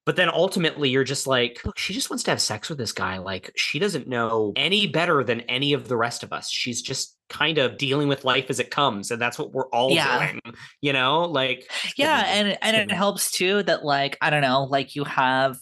But 0.06 0.16
then 0.16 0.28
ultimately, 0.28 0.90
you're 0.90 1.02
just 1.04 1.26
like, 1.26 1.60
look, 1.64 1.78
she 1.78 1.94
just 1.94 2.10
wants 2.10 2.22
to 2.24 2.30
have 2.30 2.40
sex 2.40 2.68
with 2.68 2.76
this 2.76 2.92
guy. 2.92 3.16
Like, 3.18 3.50
she 3.56 3.78
doesn't 3.78 4.06
know 4.06 4.52
any 4.54 4.86
better 4.86 5.24
than 5.24 5.40
any 5.42 5.72
of 5.72 5.88
the 5.88 5.96
rest 5.96 6.22
of 6.22 6.32
us. 6.32 6.50
She's 6.50 6.82
just 6.82 7.16
kind 7.30 7.56
of 7.56 7.78
dealing 7.78 8.06
with 8.08 8.22
life 8.24 8.46
as 8.50 8.60
it 8.60 8.70
comes. 8.70 9.10
And 9.10 9.18
that's 9.20 9.38
what 9.38 9.52
we're 9.52 9.68
all 9.70 9.90
Yeah. 9.92 10.28
doing, 10.32 10.40
you 10.82 10.92
know? 10.92 11.22
Like, 11.22 11.70
yeah 11.96 12.24
and 12.26 12.58
and 12.60 12.76
it 12.76 12.92
helps 12.94 13.30
too 13.30 13.62
that 13.62 13.84
like 13.84 14.16
i 14.20 14.28
don't 14.30 14.42
know 14.42 14.64
like 14.64 14.94
you 14.94 15.04
have 15.04 15.56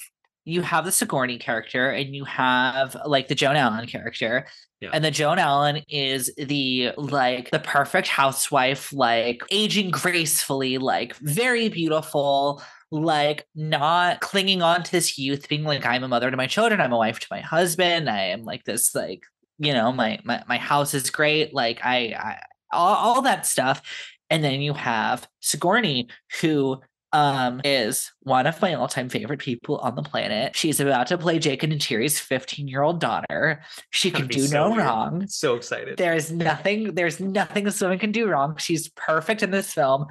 you 0.44 0.60
have 0.62 0.84
the 0.84 0.90
sigourney 0.92 1.38
character 1.38 1.90
and 1.90 2.14
you 2.14 2.24
have 2.24 2.96
like 3.06 3.28
the 3.28 3.34
joan 3.34 3.54
allen 3.56 3.86
character 3.86 4.46
Yeah. 4.80 4.90
and 4.92 5.04
the 5.04 5.10
joan 5.10 5.38
allen 5.38 5.82
is 5.88 6.32
the 6.36 6.90
like 6.96 7.50
the 7.50 7.58
perfect 7.60 8.08
housewife 8.08 8.92
like 8.92 9.42
aging 9.50 9.90
gracefully 9.90 10.78
like 10.78 11.14
very 11.16 11.68
beautiful 11.68 12.62
like 12.92 13.46
not 13.54 14.20
clinging 14.20 14.62
on 14.62 14.82
to 14.82 14.92
this 14.92 15.18
youth 15.18 15.48
being 15.48 15.64
like 15.64 15.84
i'm 15.84 16.04
a 16.04 16.08
mother 16.08 16.30
to 16.30 16.36
my 16.36 16.46
children 16.46 16.80
i'm 16.80 16.92
a 16.92 16.96
wife 16.96 17.18
to 17.18 17.26
my 17.30 17.40
husband 17.40 18.08
i 18.08 18.20
am 18.20 18.44
like 18.44 18.62
this 18.64 18.94
like 18.94 19.24
you 19.58 19.72
know 19.72 19.90
my 19.90 20.20
my, 20.24 20.42
my 20.46 20.58
house 20.58 20.92
is 20.92 21.10
great 21.10 21.54
like 21.54 21.80
i 21.82 22.14
i 22.16 22.38
all, 22.72 22.94
all 22.94 23.22
that 23.22 23.46
stuff. 23.46 23.82
And 24.30 24.42
then 24.42 24.60
you 24.60 24.72
have 24.72 25.28
Sigourney, 25.40 26.08
who 26.40 26.80
um 27.12 27.60
is 27.64 28.10
one 28.20 28.46
of 28.46 28.60
my 28.62 28.74
all-time 28.74 29.08
favorite 29.08 29.40
people 29.40 29.78
on 29.78 29.94
the 29.94 30.02
planet. 30.02 30.56
She's 30.56 30.80
about 30.80 31.06
to 31.08 31.18
play 31.18 31.38
Jake 31.38 31.62
and 31.62 31.72
Neytiri's 31.72 32.14
15-year-old 32.18 33.00
daughter. 33.00 33.62
She 33.90 34.10
can 34.10 34.22
That'd 34.22 34.36
do 34.36 34.46
so 34.46 34.54
no 34.54 34.70
weird. 34.70 34.84
wrong. 34.84 35.26
so 35.28 35.54
excited. 35.54 35.98
There's 35.98 36.32
nothing, 36.32 36.94
there's 36.94 37.20
nothing 37.20 37.64
this 37.64 37.80
woman 37.80 37.98
can 37.98 38.12
do 38.12 38.28
wrong. 38.28 38.56
She's 38.56 38.88
perfect 38.90 39.42
in 39.42 39.50
this 39.50 39.72
film. 39.72 40.06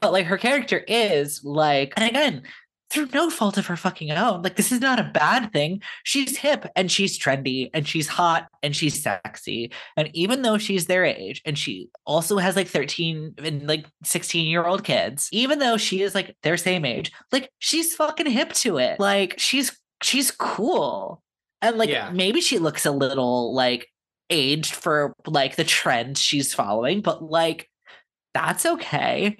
But 0.00 0.12
like 0.12 0.26
her 0.26 0.38
character 0.38 0.78
is 0.88 1.44
like, 1.44 1.92
and 1.96 2.08
again, 2.08 2.42
through 2.90 3.08
no 3.14 3.30
fault 3.30 3.56
of 3.56 3.66
her 3.66 3.76
fucking 3.76 4.10
own. 4.10 4.42
Like 4.42 4.56
this 4.56 4.72
is 4.72 4.80
not 4.80 4.98
a 4.98 5.10
bad 5.14 5.52
thing. 5.52 5.80
She's 6.04 6.36
hip 6.36 6.66
and 6.74 6.90
she's 6.90 7.18
trendy 7.18 7.70
and 7.72 7.86
she's 7.86 8.08
hot 8.08 8.48
and 8.62 8.74
she's 8.74 9.00
sexy. 9.02 9.72
And 9.96 10.10
even 10.12 10.42
though 10.42 10.58
she's 10.58 10.86
their 10.86 11.04
age 11.04 11.40
and 11.44 11.56
she 11.56 11.88
also 12.04 12.38
has 12.38 12.56
like 12.56 12.68
13 12.68 13.34
and 13.38 13.66
like 13.68 13.86
16 14.04 14.46
year 14.46 14.66
old 14.66 14.84
kids, 14.84 15.28
even 15.32 15.58
though 15.60 15.76
she 15.76 16.02
is 16.02 16.14
like 16.14 16.36
their 16.42 16.56
same 16.56 16.84
age, 16.84 17.12
like 17.32 17.50
she's 17.58 17.94
fucking 17.94 18.26
hip 18.30 18.52
to 18.54 18.78
it. 18.78 18.98
Like 18.98 19.34
she's 19.38 19.78
she's 20.02 20.30
cool. 20.30 21.22
And 21.62 21.76
like 21.78 21.90
Yeah. 21.90 22.10
maybe 22.10 22.40
she 22.40 22.58
looks 22.58 22.86
a 22.86 22.90
little 22.90 23.54
like 23.54 23.86
aged 24.30 24.74
for 24.74 25.14
like 25.26 25.56
the 25.56 25.64
trend 25.64 26.18
she's 26.18 26.52
following, 26.54 27.02
but 27.02 27.22
like 27.22 27.68
that's 28.34 28.64
okay. 28.64 29.36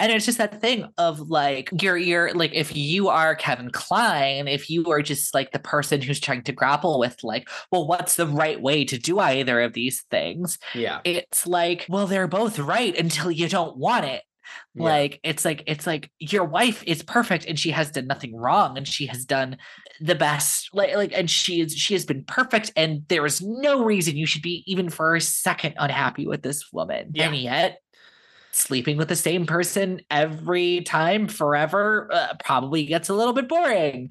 And 0.00 0.12
it's 0.12 0.26
just 0.26 0.38
that 0.38 0.60
thing 0.60 0.86
of 0.96 1.28
like 1.28 1.70
you're 1.80 1.96
you're 1.96 2.32
like 2.32 2.54
if 2.54 2.76
you 2.76 3.08
are 3.08 3.34
Kevin 3.34 3.70
Kline, 3.70 4.46
if 4.46 4.70
you 4.70 4.90
are 4.90 5.02
just 5.02 5.34
like 5.34 5.50
the 5.52 5.58
person 5.58 6.00
who's 6.00 6.20
trying 6.20 6.42
to 6.42 6.52
grapple 6.52 6.98
with 6.98 7.22
like, 7.24 7.48
well, 7.72 7.86
what's 7.86 8.16
the 8.16 8.26
right 8.26 8.60
way 8.60 8.84
to 8.84 8.98
do 8.98 9.18
either 9.18 9.60
of 9.60 9.72
these 9.72 10.02
things? 10.10 10.58
Yeah. 10.74 11.00
It's 11.04 11.46
like, 11.46 11.86
well, 11.88 12.06
they're 12.06 12.28
both 12.28 12.58
right 12.58 12.96
until 12.96 13.30
you 13.30 13.48
don't 13.48 13.76
want 13.76 14.04
it. 14.04 14.22
Yeah. 14.74 14.84
Like 14.84 15.20
it's 15.22 15.44
like 15.44 15.64
it's 15.66 15.86
like 15.86 16.10
your 16.18 16.44
wife 16.44 16.82
is 16.86 17.02
perfect 17.02 17.46
and 17.46 17.58
she 17.58 17.70
has 17.70 17.90
done 17.90 18.06
nothing 18.06 18.36
wrong 18.36 18.76
and 18.76 18.86
she 18.86 19.06
has 19.06 19.24
done 19.24 19.56
the 20.00 20.14
best 20.14 20.70
like 20.72 20.94
like 20.94 21.12
and 21.12 21.30
she 21.30 21.60
is 21.60 21.74
she 21.74 21.94
has 21.94 22.04
been 22.04 22.24
perfect 22.24 22.72
and 22.76 23.02
there 23.08 23.26
is 23.26 23.42
no 23.42 23.84
reason 23.84 24.16
you 24.16 24.26
should 24.26 24.42
be 24.42 24.62
even 24.66 24.88
for 24.88 25.16
a 25.16 25.20
second 25.20 25.74
unhappy 25.78 26.26
with 26.26 26.42
this 26.42 26.72
woman. 26.72 27.10
Yeah. 27.12 27.26
And 27.26 27.36
yet 27.36 27.80
sleeping 28.58 28.96
with 28.96 29.08
the 29.08 29.16
same 29.16 29.46
person 29.46 30.00
every 30.10 30.82
time 30.82 31.28
forever 31.28 32.08
uh, 32.12 32.34
probably 32.42 32.84
gets 32.84 33.08
a 33.08 33.14
little 33.14 33.32
bit 33.32 33.48
boring. 33.48 34.10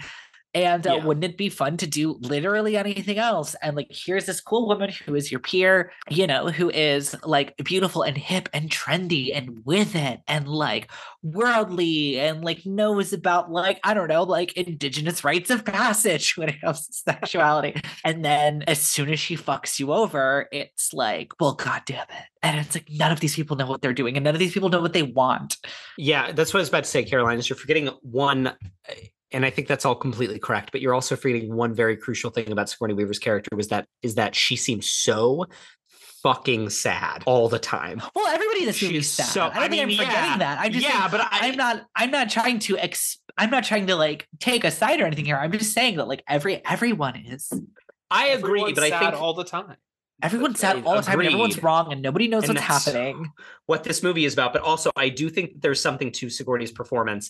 And 0.53 0.87
uh, 0.87 0.95
Yeah. 0.95 1.05
wouldn't 1.05 1.23
it 1.25 1.37
be 1.37 1.49
fun 1.49 1.77
to 1.77 1.87
do 1.87 2.17
literally 2.21 2.77
anything 2.77 3.17
else? 3.17 3.55
And 3.61 3.75
like, 3.75 3.87
here's 3.91 4.25
this 4.25 4.41
cool 4.41 4.67
woman 4.67 4.89
who 5.05 5.13
is 5.13 5.31
your 5.31 5.39
peer, 5.39 5.91
you 6.09 6.25
know, 6.25 6.47
who 6.47 6.69
is 6.69 7.15
like 7.23 7.55
beautiful 7.57 8.01
and 8.01 8.17
hip 8.17 8.49
and 8.53 8.69
trendy 8.69 9.31
and 9.35 9.61
with 9.65 9.95
it 9.95 10.21
and 10.27 10.47
like 10.47 10.89
worldly 11.21 12.19
and 12.19 12.43
like 12.43 12.65
knows 12.65 13.13
about 13.13 13.51
like, 13.51 13.79
I 13.83 13.93
don't 13.93 14.07
know, 14.07 14.23
like 14.23 14.53
indigenous 14.53 15.23
rites 15.23 15.49
of 15.49 15.63
passage 15.65 16.33
when 16.37 16.49
it 16.49 16.61
comes 16.61 16.87
to 16.87 16.93
sexuality. 16.93 17.79
and 18.03 18.23
then 18.25 18.63
as 18.67 18.81
soon 18.81 19.09
as 19.11 19.19
she 19.19 19.37
fucks 19.37 19.79
you 19.79 19.93
over, 19.93 20.47
it's 20.51 20.93
like, 20.93 21.31
well, 21.39 21.53
God 21.53 21.83
damn 21.85 22.01
it. 22.09 22.25
And 22.41 22.59
it's 22.59 22.75
like, 22.75 22.87
none 22.89 23.11
of 23.11 23.19
these 23.19 23.35
people 23.35 23.57
know 23.57 23.67
what 23.67 23.81
they're 23.81 23.93
doing 23.93 24.15
and 24.17 24.23
none 24.23 24.33
of 24.35 24.39
these 24.39 24.53
people 24.53 24.69
know 24.69 24.81
what 24.81 24.93
they 24.93 25.03
want. 25.03 25.57
Yeah, 25.97 26.31
that's 26.31 26.53
what 26.53 26.59
I 26.59 26.61
was 26.61 26.69
about 26.69 26.83
to 26.85 26.89
say, 26.89 27.03
Caroline. 27.03 27.37
Is 27.37 27.49
you're 27.49 27.57
forgetting 27.57 27.89
one, 28.01 28.47
uh, 28.47 28.53
and 29.37 29.45
I 29.45 29.51
think 29.51 29.67
that's 29.67 29.85
all 29.85 29.93
completely 29.93 30.39
correct. 30.39 30.71
But 30.71 30.81
you're 30.81 30.95
also 30.95 31.15
forgetting 31.15 31.55
one 31.55 31.71
very 31.75 31.95
crucial 31.95 32.31
thing 32.31 32.51
about 32.51 32.69
Sigourney 32.69 32.95
Weaver's 32.95 33.19
character 33.19 33.55
was 33.55 33.67
that 33.67 33.87
is 34.01 34.15
that 34.15 34.33
she 34.33 34.55
seems 34.55 34.89
so 34.89 35.45
fucking 36.23 36.71
sad 36.71 37.21
all 37.27 37.47
the 37.47 37.59
time. 37.59 38.01
Well, 38.15 38.25
everybody 38.27 38.61
in 38.61 38.65
this 38.65 38.81
movie 38.81 38.97
is 38.97 39.09
sad. 39.11 39.27
so- 39.27 39.41
I 39.45 39.53
don't 39.53 39.57
I 39.63 39.67
think 39.69 39.81
I'm 39.83 39.89
forgetting 39.91 40.13
yeah. 40.31 40.37
that. 40.39 40.59
I'm 40.59 40.71
just 40.73 40.83
Yeah, 40.83 40.99
saying, 41.01 41.11
but 41.11 41.21
I- 41.21 41.27
I'm 41.49 41.55
not. 41.55 41.83
I'm 41.95 42.09
not 42.09 42.31
trying 42.31 42.57
to. 42.59 42.79
Ex- 42.79 43.19
I'm 43.37 43.51
not 43.51 43.63
trying 43.63 43.85
to 43.87 43.95
like 43.95 44.27
take 44.39 44.63
a 44.63 44.71
side 44.71 44.99
or 44.99 45.05
anything 45.05 45.25
here. 45.25 45.37
I'm 45.37 45.51
just 45.51 45.71
saying 45.71 45.97
that 45.97 46.07
like 46.07 46.23
every 46.27 46.65
everyone 46.65 47.15
is. 47.15 47.53
I 48.09 48.29
agree, 48.29 48.61
Everyone's 48.61 48.73
but 48.73 48.91
I 48.91 48.99
think 48.99 49.21
all 49.21 49.35
the 49.35 49.43
time. 49.43 49.75
Everyone's 50.23 50.59
sad 50.59 50.83
all 50.83 50.95
the 50.95 51.01
time. 51.03 51.19
And 51.19 51.27
everyone's 51.27 51.61
wrong, 51.61 51.91
and 51.93 52.01
nobody 52.01 52.27
knows 52.27 52.45
And 52.49 52.57
what's 52.57 52.85
happening. 52.85 53.31
what 53.67 53.83
this 53.83 54.01
movie 54.01 54.25
is 54.25 54.33
about. 54.33 54.51
But 54.51 54.63
also, 54.63 54.89
I 54.95 55.09
do 55.09 55.29
think 55.29 55.61
there's 55.61 55.79
something 55.79 56.11
to 56.13 56.31
Sigourney's 56.31 56.71
performance 56.71 57.29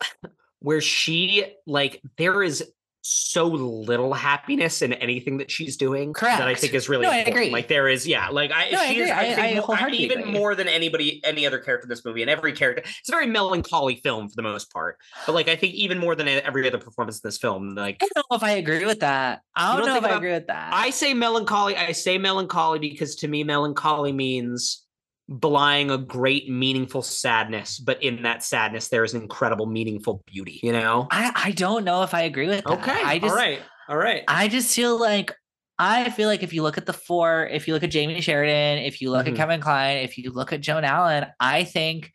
where 0.59 0.81
she 0.81 1.45
like 1.65 2.01
there 2.17 2.41
is 2.43 2.63
so 3.09 3.45
little 3.45 4.13
happiness 4.13 4.81
in 4.81 4.91
anything 4.91 5.37
that 5.37 5.49
she's 5.49 5.77
doing 5.77 6.11
that 6.19 6.41
I 6.45 6.55
think 6.55 6.73
is 6.73 6.89
really 6.89 7.03
No, 7.05 7.11
I 7.11 7.19
agree. 7.19 7.51
Like 7.51 7.69
there 7.69 7.87
is, 7.87 8.05
yeah, 8.05 8.27
like 8.27 8.51
I, 8.53 8.69
No, 8.69 8.79
I 8.79 8.87
she 8.87 8.99
is, 8.99 9.09
agree. 9.09 9.11
I- 9.11 9.33
think 9.35 9.69
I 9.69 9.77
more- 9.79 9.89
even 9.89 10.19
agree. 10.19 10.31
more 10.33 10.55
than 10.55 10.67
anybody, 10.67 11.21
any 11.23 11.47
other 11.47 11.59
character 11.59 11.85
in 11.85 11.89
this 11.89 12.03
movie, 12.03 12.21
and 12.21 12.29
every 12.29 12.51
character. 12.51 12.83
It's 12.85 13.07
a 13.07 13.13
very 13.13 13.27
melancholy 13.27 13.95
film 14.03 14.27
for 14.27 14.35
the 14.35 14.41
most 14.41 14.73
part. 14.73 14.97
But 15.25 15.35
like 15.35 15.47
I 15.47 15.55
think 15.55 15.73
even 15.75 15.99
more 15.99 16.15
than 16.15 16.27
every 16.27 16.67
other 16.67 16.79
performance 16.79 17.21
in 17.21 17.27
this 17.29 17.37
film, 17.37 17.75
like 17.75 17.95
I 18.01 18.09
don't 18.13 18.25
know 18.29 18.35
if 18.35 18.43
I 18.43 18.51
agree 18.57 18.83
with 18.85 18.99
that. 18.99 19.41
I 19.55 19.77
don't, 19.77 19.85
don't 19.85 20.01
know 20.01 20.05
if 20.07 20.13
I 20.13 20.17
agree 20.17 20.33
with 20.33 20.47
that. 20.47 20.73
I 20.73 20.89
say 20.89 21.13
melancholy. 21.13 21.77
I 21.77 21.93
say 21.93 22.17
melancholy 22.17 22.79
because 22.79 23.15
to 23.17 23.29
me, 23.29 23.45
melancholy 23.45 24.11
means 24.11 24.83
belying 25.29 25.91
a 25.91 25.97
great, 25.97 26.49
meaningful 26.49 27.01
sadness. 27.01 27.79
But 27.79 28.01
in 28.01 28.23
that 28.23 28.43
sadness, 28.43 28.87
there 28.87 29.03
is 29.03 29.13
an 29.13 29.21
incredible, 29.21 29.65
meaningful 29.65 30.23
beauty. 30.25 30.59
You 30.63 30.71
know? 30.71 31.07
I, 31.11 31.31
I 31.35 31.51
don't 31.51 31.83
know 31.83 32.03
if 32.03 32.13
I 32.13 32.21
agree 32.21 32.47
with 32.47 32.63
that. 32.63 32.79
Okay. 32.79 32.91
I 33.03 33.19
just 33.19 33.31
all 33.31 33.37
right. 33.37 33.59
All 33.89 33.97
right. 33.97 34.23
I 34.27 34.47
just 34.47 34.75
feel 34.75 34.99
like 34.99 35.33
I 35.79 36.09
feel 36.09 36.27
like 36.27 36.41
if 36.43 36.53
you 36.53 36.63
look 36.63 36.77
at 36.77 36.85
the 36.85 36.93
four, 36.93 37.45
if 37.47 37.67
you 37.67 37.73
look 37.73 37.83
at 37.83 37.91
Jamey 37.91 38.21
Sheridan, 38.21 38.79
if 38.79 39.01
you 39.01 39.11
look 39.11 39.27
Mhm. 39.27 39.31
at 39.31 39.35
Kevin 39.35 39.61
Kline, 39.61 39.97
if 39.97 40.17
you 40.17 40.31
look 40.31 40.51
at 40.51 40.61
Joan 40.61 40.83
Allen, 40.83 41.27
I 41.39 41.63
think 41.65 42.11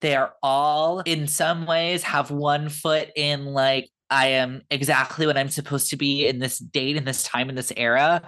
they're 0.00 0.32
all 0.42 1.00
in 1.00 1.28
some 1.28 1.66
ways 1.66 2.02
have 2.02 2.30
one 2.30 2.68
foot 2.68 3.10
in 3.14 3.46
like 3.46 3.88
I 4.10 4.28
am 4.28 4.62
exactly 4.70 5.26
what 5.26 5.38
I'm 5.38 5.48
supposed 5.48 5.90
to 5.90 5.96
be 5.96 6.26
in 6.26 6.38
this 6.38 6.58
date, 6.58 6.96
in 6.96 7.04
this 7.04 7.22
time, 7.22 7.48
in 7.48 7.54
this 7.54 7.72
era. 7.76 8.22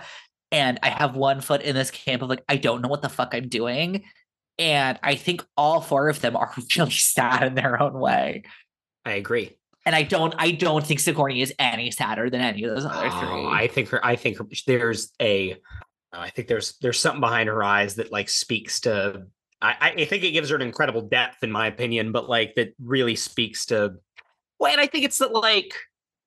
And 0.50 0.78
I 0.82 0.88
have 0.88 1.16
one 1.16 1.40
foot 1.40 1.62
in 1.62 1.74
this 1.74 1.90
camp 1.90 2.22
of 2.22 2.28
like, 2.28 2.44
I 2.48 2.56
don't 2.56 2.80
know 2.80 2.88
what 2.88 3.02
the 3.02 3.08
fuck 3.08 3.34
I'm 3.34 3.48
doing. 3.48 4.04
And 4.58 4.98
I 5.02 5.16
think 5.16 5.44
all 5.56 5.80
four 5.80 6.08
of 6.08 6.20
them 6.20 6.36
are 6.36 6.52
really 6.76 6.90
sad 6.90 7.42
in 7.44 7.54
their 7.54 7.80
own 7.80 7.94
way. 7.94 8.44
I 9.04 9.14
agree. 9.14 9.56
And 9.86 9.94
I 9.94 10.02
don't 10.02 10.34
I 10.38 10.52
don't 10.52 10.84
think 10.84 11.00
Sigourney 11.00 11.42
is 11.42 11.52
any 11.58 11.90
sadder 11.90 12.30
than 12.30 12.40
any 12.40 12.64
of 12.64 12.74
those 12.74 12.86
other 12.86 13.08
oh, 13.12 13.20
three. 13.20 13.28
Oh, 13.28 13.48
I 13.48 13.66
think 13.66 13.90
her. 13.90 14.04
I 14.04 14.16
think 14.16 14.38
her, 14.38 14.46
there's 14.66 15.12
a. 15.20 15.52
Uh, 15.52 15.56
I 16.20 16.30
think 16.30 16.48
there's 16.48 16.78
there's 16.80 16.98
something 16.98 17.20
behind 17.20 17.48
her 17.48 17.62
eyes 17.62 17.96
that 17.96 18.10
like 18.10 18.30
speaks 18.30 18.80
to. 18.80 19.24
I 19.60 19.92
I 19.98 20.04
think 20.06 20.24
it 20.24 20.30
gives 20.30 20.48
her 20.48 20.56
an 20.56 20.62
incredible 20.62 21.02
depth, 21.02 21.44
in 21.44 21.50
my 21.50 21.66
opinion, 21.66 22.12
but 22.12 22.30
like 22.30 22.54
that 22.54 22.74
really 22.82 23.14
speaks 23.14 23.66
to. 23.66 23.96
Well, 24.58 24.72
and 24.72 24.80
I 24.80 24.86
think 24.86 25.04
it's 25.04 25.18
that 25.18 25.32
like, 25.32 25.74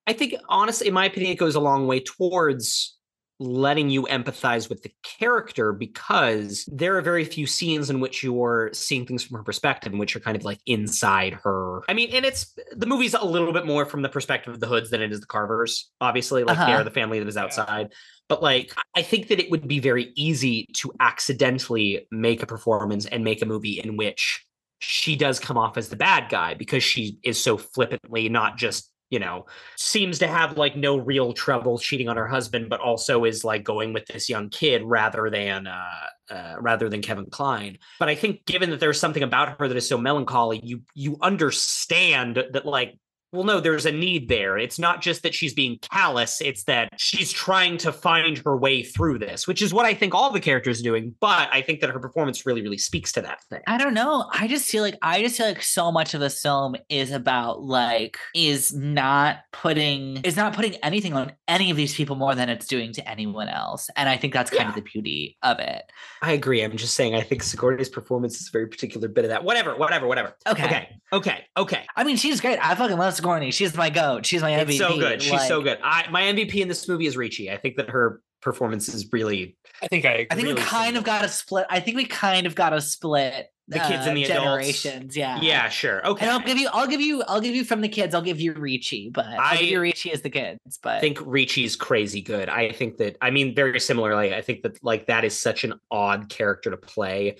I 0.05 0.13
think 0.13 0.35
honestly, 0.49 0.87
in 0.87 0.93
my 0.93 1.05
opinion, 1.05 1.31
it 1.31 1.39
goes 1.39 1.55
a 1.55 1.59
long 1.59 1.87
way 1.87 2.01
towards 2.01 2.96
letting 3.39 3.89
you 3.89 4.03
empathize 4.03 4.67
with 4.67 4.81
the 4.81 4.91
character 5.03 5.71
because 5.71 6.67
there 6.71 6.97
are 6.97 7.01
very 7.01 7.23
few 7.23 7.45
scenes 7.45 7.89
in 7.91 7.99
which 7.99 8.23
you're 8.23 8.71
seeing 8.73 9.05
things 9.05 9.23
from 9.23 9.37
her 9.37 9.43
perspective 9.43 9.93
in 9.93 9.99
which 9.99 10.15
you're 10.15 10.21
kind 10.21 10.35
of 10.35 10.43
like 10.43 10.59
inside 10.65 11.33
her. 11.43 11.81
I 11.87 11.93
mean 11.93 12.09
and 12.13 12.25
it's 12.25 12.55
the 12.75 12.87
movie's 12.87 13.13
a 13.13 13.23
little 13.23 13.53
bit 13.53 13.65
more 13.67 13.85
from 13.85 14.01
the 14.01 14.09
perspective 14.09 14.53
of 14.55 14.59
the 14.59 14.65
hoods 14.67 14.89
than 14.89 15.01
it 15.01 15.11
is 15.11 15.19
the 15.19 15.27
carvers 15.27 15.91
obviously 16.01 16.43
like 16.43 16.57
Uh-huh. 16.57 16.65
they're 16.65 16.83
the 16.83 16.89
family 16.91 17.19
that 17.19 17.27
is 17.27 17.37
outside. 17.37 17.93
But 18.27 18.41
like 18.41 18.73
i 18.95 19.01
think 19.03 19.27
that 19.27 19.39
it 19.39 19.51
would 19.51 19.67
be 19.67 19.79
very 19.79 20.11
easy 20.15 20.65
to 20.73 20.91
accidentally 20.99 22.07
make 22.11 22.41
a 22.41 22.47
performance 22.47 23.05
and 23.05 23.23
make 23.23 23.41
a 23.41 23.45
movie 23.45 23.79
in 23.79 23.97
which 23.97 24.43
she 24.79 25.15
does 25.15 25.39
come 25.39 25.57
off 25.57 25.77
as 25.77 25.89
the 25.89 25.95
bad 25.95 26.29
guy 26.29 26.53
because 26.55 26.83
she 26.83 27.17
is 27.23 27.41
so 27.41 27.57
flippantly 27.57 28.29
not 28.29 28.57
just 28.57 28.91
you 29.09 29.19
know 29.19 29.45
seems 29.75 30.19
to 30.19 30.27
have 30.27 30.57
like 30.57 30.75
no 30.75 30.97
real 30.97 31.33
trouble 31.33 31.77
cheating 31.77 32.09
on 32.09 32.17
her 32.17 32.27
husband 32.27 32.69
but 32.69 32.79
also 32.79 33.23
is 33.25 33.43
like 33.43 33.63
going 33.63 33.93
with 33.93 34.05
this 34.07 34.29
young 34.29 34.49
kid 34.49 34.83
rather 34.83 35.29
than 35.29 35.67
uh, 35.67 36.07
uh 36.29 36.55
rather 36.59 36.89
than 36.89 37.01
Kevin 37.01 37.25
Kline 37.25 37.77
but 37.99 38.09
I 38.09 38.15
think 38.15 38.45
given 38.45 38.69
that 38.71 38.79
there's 38.79 38.99
something 38.99 39.23
about 39.23 39.59
her 39.59 39.67
that 39.67 39.77
is 39.77 39.87
so 39.87 39.97
melancholy 39.97 40.59
you 40.63 40.81
you 40.93 41.17
understand 41.21 42.43
that 42.51 42.65
like 42.65 42.97
well 43.31 43.43
no 43.43 43.59
there's 43.59 43.85
a 43.85 43.91
need 43.91 44.27
there 44.29 44.57
it's 44.57 44.79
not 44.79 45.01
just 45.01 45.23
that 45.23 45.33
she's 45.33 45.53
being 45.53 45.77
callous 45.81 46.41
it's 46.41 46.63
that 46.63 46.89
she's 46.97 47.31
trying 47.31 47.77
to 47.77 47.91
find 47.91 48.37
her 48.39 48.57
way 48.57 48.83
through 48.83 49.17
this 49.17 49.47
which 49.47 49.61
is 49.61 49.73
what 49.73 49.85
I 49.85 49.93
think 49.93 50.13
all 50.13 50.31
the 50.31 50.39
characters 50.39 50.79
are 50.79 50.83
doing 50.83 51.15
but 51.19 51.49
I 51.51 51.61
think 51.61 51.81
that 51.81 51.89
her 51.89 51.99
performance 51.99 52.45
really 52.45 52.61
really 52.61 52.77
speaks 52.77 53.11
to 53.13 53.21
that 53.21 53.43
thing 53.49 53.61
I 53.67 53.77
don't 53.77 53.93
know. 53.93 54.29
I 54.31 54.47
just 54.47 54.69
feel 54.69 54.81
like 54.81 54.97
I 55.01 55.21
just 55.21 55.37
feel 55.37 55.47
like 55.47 55.61
so 55.61 55.91
much 55.91 56.13
of 56.13 56.21
this 56.21 56.41
film 56.41 56.75
is 56.89 57.11
about 57.11 57.63
like 57.63 58.17
is 58.33 58.73
not 58.73 59.39
putting 59.51 60.17
is 60.23 60.37
not 60.37 60.53
putting 60.53 60.75
anything 60.75 61.13
on 61.13 61.33
any 61.47 61.69
of 61.69 61.77
these 61.77 61.93
people 61.93 62.15
more 62.15 62.33
than 62.33 62.47
it's 62.49 62.65
doing 62.65 62.93
to 62.93 63.09
anyone 63.09 63.49
else. 63.49 63.89
And 63.95 64.07
I 64.07 64.15
think 64.17 64.33
that's 64.33 64.49
kind 64.49 64.69
of 64.69 64.75
the 64.75 64.81
beauty 64.81 65.37
of 65.43 65.59
it. 65.59 65.83
I 66.21 66.31
agree. 66.31 66.63
I'm 66.63 66.77
just 66.77 66.93
saying 66.93 67.15
I 67.15 67.21
think 67.21 67.43
Sigourney's 67.43 67.89
performance 67.89 68.39
is 68.39 68.47
a 68.47 68.51
very 68.51 68.67
particular 68.67 69.07
bit 69.07 69.25
of 69.25 69.29
that. 69.29 69.43
Whatever, 69.43 69.75
whatever, 69.75 70.07
whatever. 70.07 70.33
Okay. 70.47 70.65
Okay. 70.65 70.89
Okay. 71.11 71.45
Okay. 71.57 71.85
I 71.95 72.03
mean, 72.03 72.17
she's 72.17 72.41
great. 72.41 72.59
I 72.61 72.75
fucking 72.75 72.97
love 72.97 73.13
Sigourney. 73.17 73.51
She's 73.51 73.75
my 73.75 73.89
goat. 73.89 74.25
She's 74.25 74.41
my 74.41 74.51
MVP. 74.51 74.69
It's 74.69 74.77
so 74.77 74.97
good. 74.97 75.21
She's 75.21 75.47
so 75.47 75.61
good. 75.61 75.79
I 75.83 76.07
my 76.09 76.23
MVP 76.23 76.55
in 76.55 76.67
this 76.67 76.87
movie 76.87 77.05
is 77.07 77.17
Ricci. 77.17 77.51
I 77.51 77.57
think 77.57 77.75
that 77.77 77.89
her 77.89 78.21
performance 78.41 78.87
is 78.89 79.11
really 79.11 79.57
I 79.81 79.87
think 79.87 80.05
I 80.05 80.11
agree. 80.11 80.27
I 80.31 80.35
think 80.35 80.47
we 80.47 80.55
kind 80.55 80.95
of 80.97 81.03
got 81.03 81.25
a 81.25 81.27
split. 81.29 81.65
I 81.69 81.79
think 81.79 81.97
we 81.97 82.05
kind 82.05 82.47
of 82.47 82.55
got 82.55 82.71
a 82.73 82.79
split 82.81 83.49
The 83.67 83.79
kids 83.79 84.05
and 84.07 84.11
uh, 84.11 84.13
the 84.13 84.23
adults. 84.23 84.43
generations. 84.43 85.17
Yeah. 85.17 85.39
yeah, 85.41 85.67
sure. 85.69 86.05
Okay. 86.07 86.23
And 86.25 86.31
I'll 86.31 86.39
give 86.39 86.57
you, 86.57 86.69
I'll 86.71 86.87
give 86.87 87.01
you, 87.01 87.21
I'll 87.27 87.41
give 87.41 87.53
you 87.55 87.65
from 87.65 87.81
the 87.81 87.89
kids. 87.89 88.15
I'll 88.15 88.21
give 88.21 88.39
you 88.39 88.53
Ricci, 88.53 89.09
but 89.09 89.25
I'll 89.25 89.57
give 89.57 89.67
I- 89.67 89.71
you 89.71 89.81
Ricci 89.81 90.11
as 90.13 90.21
the 90.21 90.29
kids. 90.29 90.79
But 90.81 90.97
I 90.97 90.99
think 91.01 91.19
Ricci's 91.25 91.75
crazy 91.75 92.21
good. 92.21 92.47
I 92.47 92.71
think 92.71 92.97
that 92.97 93.17
I 93.21 93.29
mean 93.31 93.53
very 93.55 93.79
similarly. 93.79 94.33
I 94.33 94.41
think 94.41 94.61
that 94.63 94.81
like 94.83 95.07
that 95.07 95.25
is 95.25 95.37
such 95.39 95.63
an 95.63 95.73
odd 95.91 96.29
character 96.29 96.71
to 96.71 96.77
play. 96.77 97.37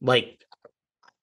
Like 0.00 0.44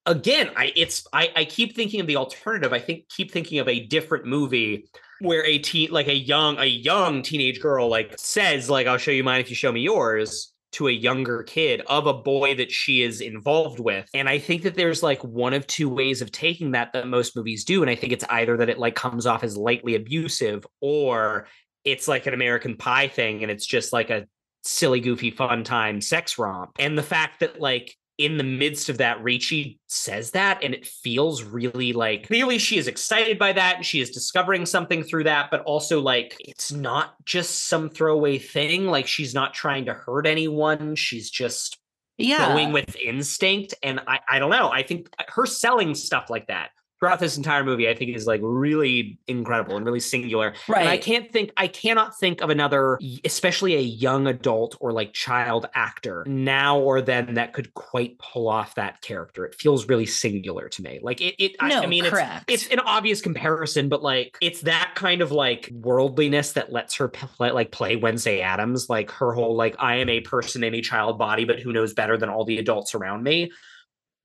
again, 0.06 0.52
I 0.56 0.72
it's 0.76 1.06
I 1.14 1.32
I 1.36 1.46
keep 1.46 1.76
thinking 1.76 2.00
of 2.00 2.08
the 2.08 2.18
alternative. 2.18 2.74
I 2.74 2.80
think 2.80 3.08
keep 3.10 3.32
thinking 3.32 3.60
of 3.60 3.68
a 3.68 3.86
different 3.86 4.26
movie 4.26 4.90
where 5.20 5.46
a 5.46 5.58
teen 5.60 5.92
like 5.92 6.08
a 6.08 6.16
young 6.16 6.58
a 6.58 6.66
young 6.66 7.22
teenage 7.22 7.62
girl 7.62 7.90
like 7.90 8.14
says 8.18 8.70
like 8.70 8.88
I'll 8.88 8.98
show 8.98 9.12
you 9.12 9.24
mine 9.24 9.40
if 9.40 9.50
you 9.50 9.56
show 9.56 9.72
me 9.72 9.82
yours 9.82 10.54
to 10.74 10.88
a 10.88 10.92
younger 10.92 11.44
kid 11.44 11.82
of 11.88 12.08
a 12.08 12.14
boy 12.14 12.56
that 12.56 12.72
she 12.72 13.04
is 13.04 13.22
involved 13.22 13.80
with. 13.80 14.10
And 14.16 14.28
I 14.28 14.40
think 14.40 14.64
that 14.64 14.74
there's 14.74 15.04
like 15.04 15.24
one 15.24 15.54
of 15.54 15.68
two 15.68 15.88
ways 15.88 16.20
of 16.22 16.32
taking 16.32 16.72
that 16.72 16.94
that 16.94 17.08
most 17.08 17.36
movies 17.36 17.64
do 17.64 17.82
and 17.82 17.90
I 17.90 17.96
think 17.96 18.12
it's 18.12 18.26
either 18.30 18.58
that 18.58 18.70
it 18.70 18.80
like 18.80 18.96
comes 18.96 19.26
off 19.26 19.44
as 19.44 19.56
lightly 19.56 19.96
abusive 19.96 20.66
or 20.82 21.48
it's 21.84 22.08
like 22.08 22.26
an 22.26 22.34
American 22.34 22.76
Pie 22.76 23.08
thing 23.08 23.44
and 23.44 23.52
it's 23.52 23.66
just 23.66 23.94
like 23.94 24.10
a 24.10 24.26
silly, 24.64 25.00
goofy, 25.00 25.32
fun 25.32 25.64
time 25.64 26.02
sex 26.02 26.40
romp. 26.40 26.72
And 26.80 26.98
the 26.98 27.04
fact 27.04 27.42
that 27.42 27.60
like 27.60 27.96
in 28.24 28.38
the 28.38 28.44
midst 28.44 28.90
of 28.90 28.98
that, 29.00 29.22
Ricci 29.22 29.80
says 29.88 30.32
that 30.32 30.64
and 30.64 30.74
it 30.74 30.86
feels 30.86 31.44
really 31.44 31.92
like 31.94 32.28
clearly 32.28 32.58
she 32.58 32.78
is 32.78 32.88
excited 32.88 33.38
by 33.38 33.52
that 33.54 33.78
and 33.78 33.86
she 33.86 34.00
is 34.00 34.12
discovering 34.12 34.66
something 34.66 35.04
through 35.04 35.26
that, 35.26 35.52
but 35.52 35.62
also 35.62 36.00
like 36.00 36.36
it's 36.40 36.72
not 36.72 37.16
just 37.26 37.68
some 37.68 37.90
throwaway 37.90 38.38
thing. 38.38 38.88
Like 38.88 39.08
she's 39.08 39.34
not 39.34 39.54
trying 39.54 39.86
to 39.86 39.94
hurt 39.94 40.26
anyone. 40.26 40.96
She's 40.96 41.30
just 41.30 41.78
yeah, 42.18 42.48
going 42.48 42.72
with 42.72 42.96
instinct. 42.96 43.74
And 43.84 44.00
I, 44.08 44.20
I 44.30 44.40
don't 44.40 44.52
know. 44.52 44.72
I 44.72 44.84
think 44.84 45.10
her 45.28 45.46
selling 45.46 45.96
stuff 45.96 46.30
like 46.30 46.48
that 46.48 46.70
throughout 47.04 47.20
this 47.20 47.36
entire 47.36 47.66
movie, 47.66 47.90
I 47.90 47.94
think 47.94 48.16
is 48.16 48.28
like 48.28 48.40
really 48.42 49.20
incredible 49.28 49.76
and 49.76 49.86
really 49.86 50.00
singular. 50.00 50.54
right. 50.70 50.84
And 50.84 50.90
I 50.90 50.98
can't 50.98 51.30
think, 51.30 51.52
I 51.58 51.68
cannot 51.68 52.18
think 52.18 52.40
of 52.40 52.50
another, 52.50 52.98
especially 53.26 53.76
a 53.76 53.82
young 53.82 54.26
adult 54.26 54.78
or 54.80 54.94
like 54.94 55.12
child 55.12 55.66
actor 55.76 56.24
now 56.26 56.80
or 56.80 57.02
then 57.02 57.34
that 57.34 57.52
could 57.52 57.74
quite 57.74 58.18
pull 58.20 58.48
off 58.48 58.76
that 58.76 59.02
character. 59.02 59.46
It 59.46 59.54
feels 59.54 59.90
really 59.90 60.06
singular 60.06 60.70
to 60.70 60.82
me. 60.82 61.02
Like 61.04 61.20
it, 61.20 61.36
it 61.44 61.58
I- 61.60 61.68
no, 61.68 61.82
I, 61.82 61.88
mean, 61.88 62.06
it's, 62.06 62.18
it's 62.48 62.68
an 62.68 62.80
obvious 62.80 63.20
comparison, 63.20 63.90
but 63.90 64.02
like 64.02 64.38
it's 64.40 64.62
that 64.62 64.94
kind 64.96 65.22
of 65.22 65.30
like 65.30 65.70
worldliness 65.74 66.54
that 66.54 66.72
lets 66.72 66.96
her 66.96 67.10
play, 67.10 67.52
like 67.52 67.74
play 67.74 67.98
Wednesday 67.98 68.40
Addams, 68.40 68.90
like 68.90 69.12
her 69.12 69.34
whole 69.34 69.58
like 69.58 69.76
I 69.78 69.98
am 69.98 70.08
a 70.08 70.22
person 70.22 70.64
in 70.64 70.74
a 70.74 70.80
child 70.80 71.20
body, 71.20 71.44
but 71.44 71.60
who 71.60 71.74
knows 71.74 71.94
better 71.94 72.18
than 72.18 72.30
all 72.30 72.46
the 72.46 72.60
adults 72.60 72.96
around 72.96 73.24
me. 73.24 73.52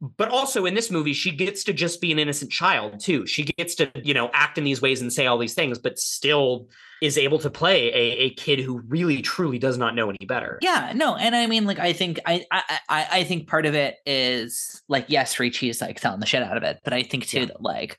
But 0.01 0.29
also 0.29 0.65
in 0.65 0.75
this 0.75 0.91
movie, 0.93 1.13
she 1.13 1.33
gets 1.33 1.65
to 1.65 1.73
just 1.73 2.01
be 2.01 2.13
an 2.13 2.21
innocent 2.21 2.53
child 2.53 3.01
too. 3.01 3.27
She 3.27 3.43
gets 3.43 3.75
to, 3.77 3.91
you 3.97 4.15
know, 4.15 4.31
act 4.33 4.57
in 4.57 4.63
these 4.63 4.81
ways 4.81 5.01
and 5.03 5.13
say 5.13 5.27
all 5.27 5.39
these 5.39 5.55
things, 5.55 5.77
but 5.79 5.99
still 5.99 6.69
is 7.03 7.19
able 7.19 7.39
to 7.41 7.51
play 7.51 7.89
a, 7.89 8.19
a 8.19 8.31
kid 8.35 8.61
who 8.61 8.79
really 8.89 9.23
truly 9.23 9.59
does 9.59 9.77
not 9.77 9.95
know 9.97 10.09
any 10.09 10.25
better. 10.27 10.59
yeah, 10.63 10.93
no, 10.95 11.17
and 11.17 11.35
I 11.35 11.47
mean, 11.47 11.65
like, 11.65 11.79
I 11.79 11.93
think 11.93 12.21
I, 12.27 12.45
I, 12.51 12.63
I, 12.89 13.25
think 13.25 13.49
part 13.49 13.67
of 13.67 13.75
it 13.75 13.97
is 14.07 14.83
like, 14.89 15.07
yes, 15.09 15.39
Ricci 15.39 15.69
is 15.69 15.81
like 15.81 15.99
selling 15.99 16.21
the 16.21 16.27
shit 16.27 16.43
out 16.43 16.57
of 16.57 16.63
it, 16.63 16.79
but 16.85 16.93
I 16.93 17.03
think 17.03 17.27
too 17.27 17.41
Yeah. 17.41 17.47
that 17.47 17.63
like 17.63 17.99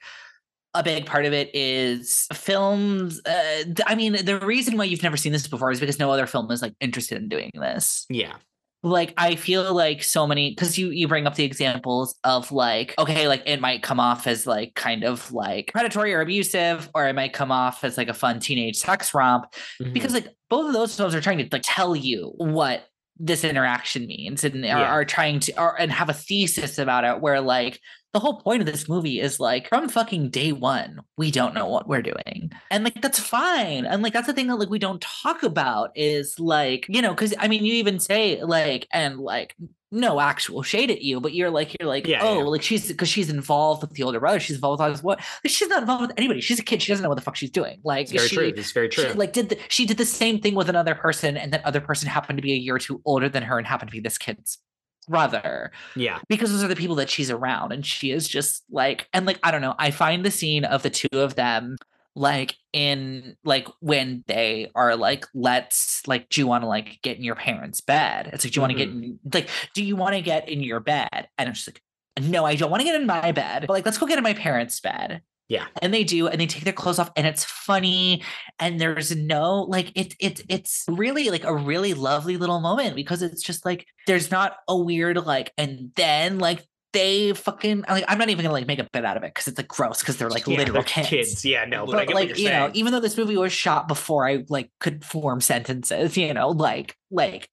a 0.73 0.83
big 0.83 1.05
part 1.05 1.25
of 1.25 1.33
it 1.33 1.49
is 1.53 2.27
films. 2.33 3.21
Uh, 3.25 3.63
I 3.87 3.95
mean, 3.95 4.13
the 4.25 4.39
reason 4.39 4.77
why 4.77 4.83
you've 4.83 5.03
never 5.03 5.17
seen 5.17 5.31
this 5.31 5.47
before 5.47 5.71
is 5.71 5.79
because 5.79 5.97
no 5.99 6.11
other 6.11 6.27
film 6.27 6.51
is 6.51 6.61
like 6.61 6.73
interested 6.79 7.17
in 7.21 7.27
doing 7.27 7.51
this. 7.55 8.05
Yeah. 8.09 8.35
Like, 8.81 9.13
I 9.17 9.35
feel 9.35 9.73
like 9.73 10.03
so 10.03 10.25
many 10.25 10.51
because 10.51 10.77
you 10.77 10.89
you 10.89 11.07
bring 11.07 11.27
up 11.27 11.35
the 11.35 11.43
examples 11.43 12.15
of 12.23 12.51
like, 12.51 12.95
okay, 12.97 13.27
like 13.27 13.43
it 13.45 13.59
might 13.59 13.83
come 13.83 13.99
off 13.99 14.25
as 14.25 14.47
like 14.47 14.73
kind 14.75 15.03
of 15.03 15.31
like 15.33 15.71
predatory 15.73 16.13
or 16.13 16.21
abusive, 16.21 16.89
or 16.95 17.05
it 17.07 17.13
might 17.13 17.33
come 17.33 17.51
off 17.51 17.83
as 17.83 17.97
like 17.97 18.07
a 18.07 18.13
fun 18.13 18.39
teenage 18.39 18.77
sex 18.77 19.13
romp 19.13 19.45
Mhm. 19.81 19.93
because 19.93 20.13
like 20.13 20.27
both 20.49 20.67
of 20.67 20.73
those 20.73 20.95
films 20.95 21.13
are 21.13 21.21
trying 21.21 21.39
to 21.39 21.47
like 21.51 21.61
tell 21.65 21.93
you 21.95 22.33
what 22.37 22.85
this 23.19 23.43
interaction 23.43 24.07
means 24.07 24.43
and 24.43 24.63
are, 24.63 24.67
Yeah. 24.67 24.91
are 24.91 25.05
trying 25.05 25.39
to 25.41 25.53
are, 25.53 25.75
and 25.77 25.91
have 25.91 26.09
a 26.09 26.13
thesis 26.13 26.77
about 26.77 27.03
it 27.03 27.19
where 27.21 27.41
like 27.41 27.79
the 28.13 28.19
whole 28.19 28.41
point 28.41 28.61
of 28.61 28.65
this 28.65 28.89
movie 28.89 29.19
is 29.19 29.39
like 29.39 29.69
from 29.69 29.87
fucking 29.89 30.29
day 30.29 30.51
one 30.51 31.01
we 31.17 31.29
don't 31.29 31.53
know 31.53 31.67
what 31.67 31.87
we're 31.87 32.01
doing 32.01 32.51
and 32.71 32.83
like 32.83 32.99
that's 33.01 33.19
fine 33.19 33.85
and 33.85 34.01
like 34.01 34.13
that's 34.13 34.25
the 34.25 34.33
thing 34.33 34.47
that 34.47 34.55
like 34.55 34.69
we 34.69 34.79
don't 34.79 35.01
talk 35.01 35.43
about 35.43 35.91
is 35.95 36.39
like 36.39 36.85
you 36.89 37.01
know 37.01 37.11
because 37.13 37.33
i 37.39 37.47
mean 37.47 37.63
you 37.65 37.73
even 37.75 37.99
say 37.99 38.41
like 38.43 38.87
and 38.91 39.19
like 39.19 39.55
no 39.91 40.19
actual 40.19 40.61
shade 40.61 40.91
at 40.91 41.01
you 41.01 41.19
but 41.19 41.33
you're 41.33 41.49
like 41.49 41.75
you're 41.79 41.89
like 41.89 42.05
Yeah, 42.05 42.19
oh 42.21 42.39
yeah. 42.39 42.43
like 42.45 42.61
she's 42.61 42.87
because 42.87 43.09
she's 43.09 43.29
involved 43.29 43.81
with 43.81 43.91
the 43.93 44.03
older 44.03 44.19
brother 44.19 44.39
she's 44.39 44.55
involved 44.57 44.81
with 44.83 45.03
what 45.03 45.19
she's 45.45 45.67
not 45.67 45.81
involved 45.81 46.01
with 46.03 46.11
anybody 46.17 46.41
she's 46.41 46.59
a 46.59 46.63
kid 46.63 46.81
she 46.81 46.91
doesn't 46.91 47.01
know 47.03 47.09
what 47.09 47.15
the 47.15 47.21
fuck 47.23 47.35
she's 47.35 47.49
doing 47.49 47.79
like 47.83 48.03
It's 48.03 48.11
very 48.11 48.27
she, 48.27 48.35
true. 48.35 48.53
It's 48.55 48.71
very 48.71 48.91
she, 48.91 49.03
true. 49.03 49.13
like 49.13 49.33
did 49.33 49.49
the, 49.49 49.57
she 49.67 49.85
did 49.85 49.97
the 49.97 50.05
same 50.05 50.39
thing 50.39 50.53
with 50.53 50.69
another 50.69 50.93
person 50.93 51.37
and 51.37 51.51
that 51.53 51.65
other 51.65 51.81
person 51.81 52.07
happened 52.07 52.37
to 52.37 52.43
be 52.43 52.53
a 52.53 52.57
year 52.57 52.75
or 52.75 52.79
two 52.79 53.01
older 53.05 53.29
than 53.29 53.41
her 53.43 53.57
and 53.57 53.65
happened 53.65 53.89
to 53.89 53.93
be 53.97 53.99
this 53.99 54.17
kid's 54.17 54.59
brother 55.07 55.71
yeah. 55.95 56.19
because 56.27 56.51
those 56.51 56.63
are 56.63 56.67
the 56.67 56.75
people 56.75 56.95
that 56.95 57.09
she's 57.09 57.31
around 57.31 57.71
and 57.71 57.83
she 57.83 58.11
is 58.11 58.27
just 58.27 58.63
like 58.69 59.07
and 59.11 59.25
like 59.25 59.39
i 59.41 59.49
don't 59.49 59.61
know 59.61 59.73
i 59.79 59.89
find 59.89 60.23
the 60.23 60.29
scene 60.29 60.63
of 60.65 60.83
the 60.83 60.89
two 60.91 61.07
of 61.13 61.33
them 61.33 61.75
like 62.19 62.55
in 62.73 63.37
like 63.45 63.67
when 63.79 64.25
they 64.27 64.69
are 64.75 64.97
like 64.97 65.25
let's 65.33 66.01
like 66.05 66.27
do 66.27 66.41
you 66.41 66.47
want 66.47 66.63
to 66.63 66.67
like 66.67 66.99
get 67.01 67.17
in 67.17 67.23
your 67.23 67.35
parents 67.35 67.79
bed? 67.79 68.29
It's 68.33 68.43
like 68.43 68.53
do 68.53 68.57
you 68.57 68.61
want 68.61 68.71
to 68.71 68.77
get 68.77 68.89
mm-hmm. 68.89 69.03
in 69.03 69.19
like 69.33 69.49
do 69.73 69.83
you 69.83 69.95
want 69.95 70.15
to 70.15 70.21
get 70.21 70.49
in 70.49 70.61
your 70.61 70.81
bed? 70.81 71.29
And 71.37 71.49
it's 71.49 71.63
just 71.63 71.69
like 71.69 71.81
no 72.27 72.43
i 72.43 72.53
don't 72.53 72.69
want 72.69 72.81
to 72.81 72.85
get 72.85 72.99
in 72.99 73.07
my 73.07 73.31
bed 73.31 73.65
but 73.65 73.73
like 73.73 73.85
let's 73.85 73.97
go 73.97 74.05
get 74.05 74.17
in 74.17 74.23
my 74.23 74.33
parents 74.33 74.79
bed. 74.79 75.21
Yeah. 75.47 75.65
and 75.81 75.91
they 75.91 76.03
do 76.03 76.27
and 76.27 76.39
they 76.39 76.45
take 76.45 76.63
their 76.63 76.73
clothes 76.73 76.99
off 76.99 77.09
and 77.15 77.25
it's 77.25 77.43
funny 77.43 78.21
and 78.59 78.79
there's 78.79 79.15
no 79.15 79.63
like 79.63 79.91
it's 79.95 80.15
it's 80.19 80.43
it's 80.47 80.85
really 80.87 81.29
like 81.29 81.43
a 81.43 81.55
really 81.55 81.95
lovely 81.95 82.37
little 82.37 82.59
moment 82.59 82.95
because 82.95 83.23
it's 83.23 83.41
just 83.41 83.65
like 83.65 83.87
there's 84.05 84.29
not 84.29 84.57
a 84.67 84.77
weird 84.77 85.17
like 85.25 85.51
and 85.57 85.89
then 85.95 86.37
like 86.37 86.63
they 86.93 87.33
fucking 87.33 87.85
like 87.87 88.05
I'm 88.07 88.17
not 88.17 88.29
even 88.29 88.43
gonna 88.43 88.53
like 88.53 88.67
make 88.67 88.79
a 88.79 88.87
bit 88.91 89.05
out 89.05 89.17
of 89.17 89.23
it 89.23 89.33
because 89.33 89.47
it's 89.47 89.57
like 89.57 89.67
gross 89.67 89.99
because 89.99 90.17
they're 90.17 90.29
like 90.29 90.47
Yeah, 90.47 90.57
literal 90.57 90.81
they're 90.83 91.03
kids. 91.03 91.45
Yeah, 91.45 91.65
no, 91.65 91.85
but, 91.85 91.95
I 91.95 91.99
But 91.99 92.07
get 92.07 92.15
like 92.15 92.37
you 92.37 92.43
you're 92.45 92.53
know, 92.53 92.71
even 92.73 92.91
though 92.91 92.99
this 92.99 93.17
movie 93.17 93.37
was 93.37 93.53
shot 93.53 93.87
before 93.87 94.27
I 94.27 94.43
like 94.49 94.71
could 94.79 95.03
form 95.05 95.41
sentences, 95.41 96.17
you 96.17 96.33
know, 96.33 96.49
like 96.49 96.95
like 97.11 97.49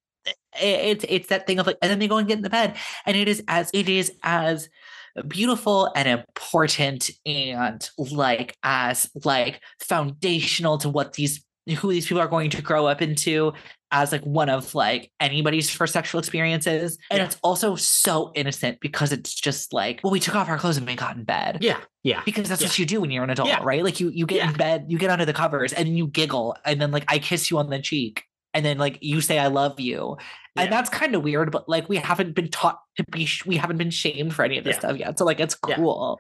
it's 0.61 1.05
it's 1.09 1.29
that 1.29 1.47
thing 1.47 1.59
of 1.59 1.67
like, 1.67 1.79
and 1.83 1.91
then 1.91 1.99
they 1.99 2.09
go 2.09 2.17
and 2.17 2.27
get 2.27 2.39
in 2.39 2.43
the 2.43 2.51
bed, 2.51 2.77
and 3.05 3.17
it 3.17 3.29
is 3.29 3.43
as 3.49 3.71
it 3.75 3.89
is 3.89 4.13
as 4.23 4.69
beautiful 5.29 5.91
and 5.97 6.09
important 6.09 7.11
and 7.25 7.89
like 7.99 8.57
as 8.63 9.11
like 9.25 9.61
foundational 9.81 10.79
to 10.79 10.89
what 10.89 11.15
these 11.15 11.43
who 11.79 11.91
these 11.91 12.07
people 12.07 12.21
are 12.21 12.29
going 12.29 12.51
to 12.51 12.63
grow 12.63 12.87
up 12.87 13.03
into 13.03 13.53
as 13.93 14.11
like 14.13 14.23
one 14.23 14.49
of 14.49 14.75
like 14.75 15.11
anybody's 15.21 15.71
first 15.71 15.93
sexual 15.93 16.19
experiences 16.19 16.99
and 17.11 17.19
Yeah. 17.19 17.27
it's 17.27 17.37
also 17.43 17.77
so 17.77 18.33
innocent 18.35 18.81
because 18.81 19.13
it's 19.13 19.33
just 19.35 19.73
like 19.73 20.01
well 20.03 20.11
we 20.11 20.21
took 20.21 20.35
off 20.35 20.49
our 20.49 20.59
clothes 20.59 20.77
and 20.77 20.87
we 20.87 20.97
got 20.97 21.17
in 21.17 21.25
bed 21.25 21.59
yeah, 21.61 21.79
yeah. 22.03 22.21
because 22.25 22.49
that's 22.49 22.63
what 22.63 22.79
you 22.79 22.87
do 22.87 23.01
when 23.01 23.11
you're 23.11 23.25
an 23.25 23.31
adult 23.31 23.49
Yeah. 23.49 23.61
right 23.63 23.85
like 23.85 24.01
you 24.01 24.09
you 24.11 24.27
get 24.27 24.39
Yeah. 24.39 24.51
in 24.51 24.57
bed 24.57 24.87
you 24.89 24.99
get 24.99 25.11
under 25.11 25.25
the 25.25 25.33
covers 25.33 25.73
and 25.73 25.97
you 25.97 26.09
giggle 26.09 26.57
and 26.65 26.81
then 26.81 26.91
like 26.91 27.05
i 27.09 27.19
kiss 27.19 27.51
you 27.51 27.59
on 27.59 27.71
the 27.71 27.81
cheek 27.81 28.25
and 28.55 28.65
then 28.65 28.77
like 28.79 28.99
you 29.03 29.21
say 29.21 29.39
i 29.39 29.47
love 29.47 29.79
you 29.79 30.17
Yeah. 30.57 30.63
and 30.65 30.73
that's 30.73 30.91
kind 30.91 31.15
of 31.15 31.23
weird 31.23 31.53
but 31.53 31.69
like 31.69 31.89
we 31.89 31.97
haven't 31.97 32.35
been 32.35 32.49
taught 32.49 32.81
to 32.97 33.05
be 33.13 33.29
we 33.47 33.57
haven't 33.57 33.77
been 33.77 33.91
shamed 33.91 34.35
for 34.35 34.45
any 34.45 34.59
of 34.59 34.65
this 34.65 34.75
Yeah. 34.75 34.79
stuff 34.81 34.97
yet 34.99 35.19
so 35.19 35.25
like 35.25 35.39
it's 35.41 35.57
Yeah. 35.69 35.77
cool 35.77 36.19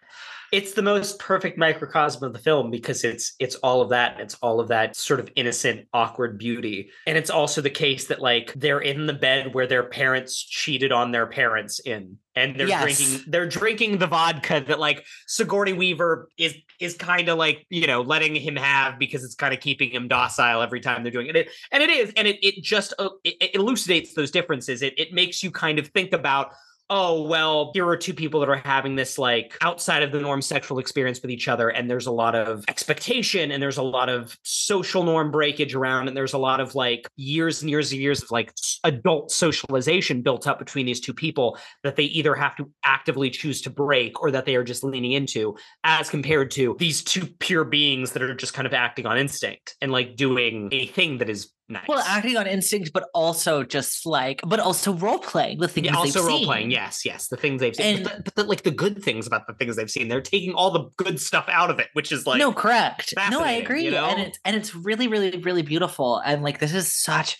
it's 0.53 0.73
the 0.75 0.83
most 0.83 1.19
perfect 1.19 1.59
microcosm 1.59 2.23
of 2.25 2.33
the 2.33 2.39
film 2.39 2.71
because 2.71 3.05
it's 3.05 3.35
it's 3.39 3.57
all 3.57 3.81
of 3.83 3.91
that. 3.91 4.21
It's 4.21 4.35
all 4.43 4.61
of 4.61 4.69
that 4.69 4.97
sort 4.97 5.21
of 5.21 5.29
innocent 5.37 5.89
awkward 5.93 6.39
beauty. 6.39 6.91
And 7.07 7.19
it's 7.19 7.31
also 7.31 7.61
the 7.61 7.71
case 7.71 8.07
that 8.07 8.21
like 8.21 8.53
they're 8.55 8.81
in 8.81 9.07
the 9.07 9.13
bed 9.13 9.55
where 9.55 9.67
their 9.67 9.85
parents 9.85 10.43
cheated 10.43 10.93
on 10.93 11.11
their 11.13 11.27
parents 11.27 11.81
in 11.81 12.19
and 12.35 12.59
they're 12.59 12.69
Yes. 12.69 12.83
drinking 12.83 13.25
they're 13.31 13.49
drinking 13.49 13.99
the 13.99 14.07
vodka 14.07 14.65
that 14.69 14.79
like 14.79 15.05
Sigourney 15.27 15.73
Weaver 15.73 16.29
is 16.39 16.55
is 16.81 16.95
kind 16.95 17.29
of 17.29 17.39
like 17.39 17.67
you 17.71 17.87
know 17.87 18.03
letting 18.03 18.35
him 18.37 18.57
have 18.57 18.99
because 18.99 19.25
it's 19.25 19.35
kind 19.35 19.53
of 19.55 19.61
keeping 19.61 19.91
him 19.91 20.07
docile 20.09 20.63
every 20.63 20.81
time 20.81 21.03
they're 21.03 21.13
doing 21.13 21.27
it. 21.27 21.37
And 21.37 21.39
it, 21.39 21.49
and 21.73 21.83
it 21.83 21.91
is 21.91 22.13
and 22.17 22.29
it 22.29 22.39
it 22.47 22.63
just 22.63 22.95
uh, 22.99 23.09
it, 23.25 23.35
it 23.41 23.55
elucidates 23.55 24.15
those 24.15 24.31
differences. 24.31 24.83
It 24.83 24.95
it 24.99 25.13
makes 25.13 25.43
you 25.43 25.51
kind 25.51 25.79
of 25.79 25.89
think 25.89 26.13
about 26.13 26.53
oh 26.89 27.23
well 27.23 27.73
here 27.75 27.87
are 27.89 27.97
two 27.97 28.15
people 28.15 28.39
that 28.41 28.49
are 28.49 28.57
having 28.57 28.95
this 28.95 29.19
like 29.19 29.57
outside 29.61 30.03
of 30.03 30.13
the 30.13 30.21
norm 30.21 30.41
sexual 30.41 30.79
experience 30.79 31.21
with 31.21 31.31
each 31.31 31.49
other 31.49 31.69
and 31.69 31.91
there's 31.91 32.07
a 32.07 32.13
lot 32.13 32.35
of 32.35 32.65
expectation 32.69 33.51
and 33.51 33.61
there's 33.61 33.79
a 33.79 33.83
lot 33.83 34.09
of 34.09 34.37
social 34.45 35.03
norm 35.03 35.31
breakage 35.31 35.75
around 35.75 36.07
and 36.07 36.17
there's 36.17 36.33
a 36.33 36.39
lot 36.39 36.61
of 36.61 36.75
like 36.77 37.09
years 37.17 37.61
and 37.61 37.71
years 37.71 37.91
and 37.91 38.01
years 38.01 38.23
of 38.23 38.31
like 38.31 38.53
adult 38.85 39.33
socialization 39.33 40.23
built 40.23 40.47
up 40.47 40.59
between 40.59 40.87
these 40.87 41.01
two 41.01 41.15
people 41.15 41.59
that 41.83 41.97
they 41.97 42.05
either 42.05 42.35
have 42.35 42.55
to 42.55 42.71
actively 42.85 43.31
choose 43.31 43.61
to 43.61 43.71
break 43.71 44.21
or 44.23 44.31
that 44.31 44.45
they 44.45 44.55
are 44.55 44.65
just 44.65 44.85
leaning 44.85 45.13
into 45.13 45.57
as 45.83 46.09
compared 46.09 46.53
to 46.53 46.77
these 46.79 47.03
two 47.03 47.27
pure 47.41 47.65
beings 47.65 48.13
that 48.13 48.23
are 48.23 48.35
just 48.35 48.55
kind 48.55 48.67
of 48.67 48.73
acting 48.75 49.07
on 49.07 49.19
instinct 49.19 49.75
and 49.81 49.91
like 49.91 50.15
doing 50.15 50.69
a 50.71 50.87
thing 50.87 51.19
that 51.19 51.29
is 51.29 51.51
nice 51.69 51.87
well 51.89 51.99
acting 52.07 52.37
on 52.37 52.47
instinct 52.47 52.93
but 52.93 53.09
also 53.13 53.63
just 53.65 54.07
like 54.07 54.41
but 54.47 54.61
also 54.61 54.93
role 54.93 55.19
playing 55.19 55.59
the 55.59 55.69
things 55.69 55.87
yeah, 55.87 55.97
also 55.97 56.25
role 56.27 56.39
seen. 56.39 56.47
playing. 56.47 56.71
Yes, 56.71 57.05
yes, 57.05 57.29
the 57.29 57.37
things 57.37 57.61
they've 57.61 57.75
seen, 57.75 57.97
And- 57.97 58.05
but, 58.05 58.17
the, 58.17 58.23
but 58.23 58.35
the, 58.37 58.45
like 58.45 58.63
the 58.63 58.71
good 58.71 59.03
things 59.03 59.27
about 59.27 59.47
the 59.47 59.55
things 59.55 59.77
they've 59.77 59.91
seen, 59.91 60.09
they're 60.09 60.21
taking 60.21 60.55
all 60.55 60.71
the 60.71 60.89
good 60.97 61.21
stuff 61.21 61.47
out 61.49 61.71
of 61.71 61.79
it, 61.79 61.89
which 61.93 62.13
is 62.13 62.27
like 62.27 62.39
no 62.39 62.53
correct 62.53 63.15
no 63.31 63.41
i 63.41 63.53
agree 63.53 63.85
you 63.85 63.91
know? 63.91 64.07
and 64.07 64.21
it's 64.21 64.39
and 64.45 64.55
it's 64.57 64.75
really 64.75 65.09
really 65.09 65.39
really 65.39 65.63
beautiful 65.63 66.19
and 66.19 66.43
like 66.43 66.59
this 66.61 66.75
is 66.75 66.93
such 66.93 67.39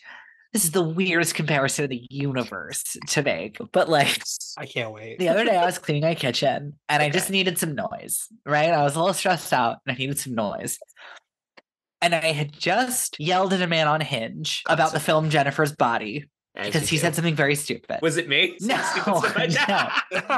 this 0.53 0.65
is 0.65 0.71
the 0.71 0.83
weirdest 0.83 1.35
comparison 1.35 1.85
of 1.85 1.91
the 1.91 2.07
universe 2.11 2.97
to 3.09 3.23
make 3.23 3.59
but 3.73 3.89
like 3.89 4.23
I 4.59 4.65
can't 4.67 4.93
wait. 4.93 5.19
the 5.19 5.29
other 5.29 5.45
day 5.45 5.57
I 5.57 5.67
was 5.67 5.79
cleaning 5.79 6.03
my 6.03 6.15
kitchen 6.15 6.79
and 6.89 7.03
I 7.03 7.11
just 7.11 7.31
needed 7.31 7.59
some 7.59 7.75
noise, 7.75 8.27
right? 8.47 8.71
I 8.71 8.83
was 8.83 8.97
a 8.97 8.99
little 9.01 9.13
stressed 9.13 9.53
out 9.53 9.79
and 9.87 9.95
I 9.95 9.99
needed 9.99 10.19
some 10.19 10.35
noise. 10.35 10.79
And 12.03 12.15
I 12.15 12.33
had 12.33 12.53
just 12.53 13.19
yelled 13.19 13.53
at 13.53 13.63
a 13.63 13.67
man 13.67 13.89
on 13.89 14.01
Hinge 14.01 14.63
about 14.69 14.93
the 14.93 15.01
film 15.01 15.31
Jennifer's 15.31 15.73
Body 15.73 16.27
because 16.55 16.89
he 16.89 16.97
said 16.99 17.15
something 17.15 17.35
very 17.35 17.55
stupid. 17.55 17.99
Was 18.03 18.17
it 18.17 18.29
me? 18.29 18.57
No, 18.61 18.77
no. 19.07 19.23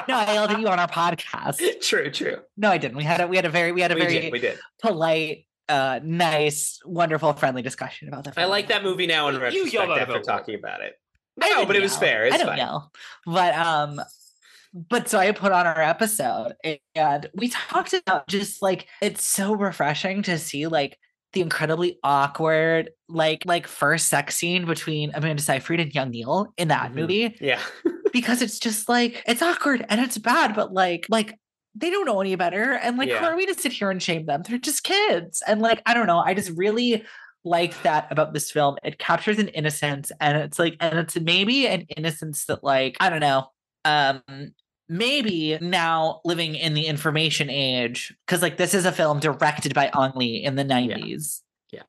no, 0.08 0.14
I 0.16 0.32
yelled 0.34 0.50
at 0.50 0.60
you 0.60 0.68
on 0.68 0.78
our 0.78 0.88
podcast. 0.88 1.60
True, 1.82 2.10
true. 2.10 2.38
No, 2.56 2.70
I 2.70 2.78
didn't. 2.78 2.96
We 2.96 3.04
had 3.04 3.20
a 3.20 3.26
we 3.28 3.36
had 3.36 3.44
a 3.44 3.50
very 3.50 3.72
we 3.72 3.80
had 3.80 3.92
a 3.92 3.94
We 3.94 4.00
very 4.00 4.12
did, 4.20 4.32
we 4.32 4.38
did. 4.40 4.58
polite, 4.82 5.46
uh, 5.68 6.00
nice, 6.02 6.80
wonderful, 6.84 7.32
friendly 7.34 7.62
discussion 7.62 8.08
about 8.08 8.24
the 8.24 8.32
I 8.40 8.44
like 8.46 8.68
that 8.68 8.82
movie 8.82 9.06
now 9.06 9.28
in 9.28 9.34
You 9.34 9.40
retrospect 9.40 9.72
yelled 9.74 9.90
after 9.98 10.12
about 10.12 10.24
talking 10.24 10.54
about 10.54 10.80
it. 10.80 10.94
No, 11.36 11.66
but 11.66 11.76
it 11.76 11.82
was 11.82 11.92
yell. 11.92 12.00
fair. 12.00 12.26
It's 12.26 12.34
I 12.34 12.38
don't 12.38 12.46
fine. 12.48 12.58
yell, 12.58 12.92
but 13.26 13.54
um, 13.54 14.00
but 14.74 15.08
so 15.08 15.18
I 15.18 15.30
put 15.32 15.52
on 15.52 15.66
our 15.66 15.80
episode 15.80 16.54
and 16.94 17.26
we 17.34 17.48
talked 17.48 17.92
about 17.94 18.26
just 18.28 18.60
like 18.60 18.86
it's 19.00 19.24
so 19.24 19.54
refreshing 19.54 20.22
to 20.22 20.38
see 20.38 20.66
like 20.66 20.98
the 21.32 21.40
incredibly 21.40 21.98
awkward 22.02 22.90
like 23.08 23.42
like 23.44 23.66
first 23.66 24.08
sex 24.08 24.36
scene 24.36 24.64
between 24.66 25.10
Amanda 25.14 25.42
Seyfried 25.42 25.80
and 25.80 25.94
Young 25.94 26.10
Neil 26.10 26.52
in 26.56 26.68
that 26.68 26.90
Mhm. 26.92 26.94
movie 26.94 27.36
Yeah. 27.40 27.60
because 28.12 28.40
it's 28.42 28.58
just 28.58 28.88
like 28.88 29.22
it's 29.26 29.42
awkward 29.42 29.84
and 29.88 30.00
it's 30.00 30.18
bad, 30.18 30.54
but 30.54 30.72
like 30.72 31.06
like 31.08 31.38
they 31.74 31.90
don't 31.90 32.06
know 32.06 32.20
any 32.20 32.34
better 32.34 32.72
and 32.72 32.96
like 32.96 33.10
who 33.10 33.24
are 33.24 33.36
we 33.36 33.46
to 33.46 33.54
sit 33.54 33.72
here 33.72 33.90
and 33.90 34.02
shame 34.02 34.26
them? 34.26 34.42
They're 34.48 34.58
just 34.58 34.84
kids 34.84 35.42
and 35.46 35.60
like 35.60 35.82
I 35.86 35.94
don't 35.94 36.06
know. 36.06 36.18
I 36.18 36.34
just 36.34 36.50
really 36.56 37.04
like 37.44 37.80
that 37.82 38.10
about 38.10 38.32
this 38.34 38.50
film. 38.50 38.76
It 38.82 38.98
captures 38.98 39.38
an 39.38 39.48
innocence 39.48 40.10
and 40.20 40.36
it's 40.38 40.58
like 40.58 40.76
and 40.80 40.98
it's 40.98 41.18
maybe 41.20 41.66
an 41.68 41.82
innocence 41.96 42.46
that 42.46 42.64
like 42.64 42.96
I 43.00 43.10
don't 43.10 43.20
know. 43.20 43.48
Um 43.84 44.22
maybe 44.88 45.58
now 45.60 46.20
living 46.24 46.54
in 46.54 46.74
the 46.74 46.86
information 46.86 47.50
age 47.50 48.14
because 48.26 48.42
like 48.42 48.56
this 48.56 48.74
is 48.74 48.84
a 48.84 48.92
film 48.92 49.20
directed 49.20 49.74
by 49.74 49.90
Ang 49.94 50.12
Lee 50.14 50.42
in 50.42 50.56
the 50.56 50.64
90s. 50.64 51.40
Yeah. 51.70 51.82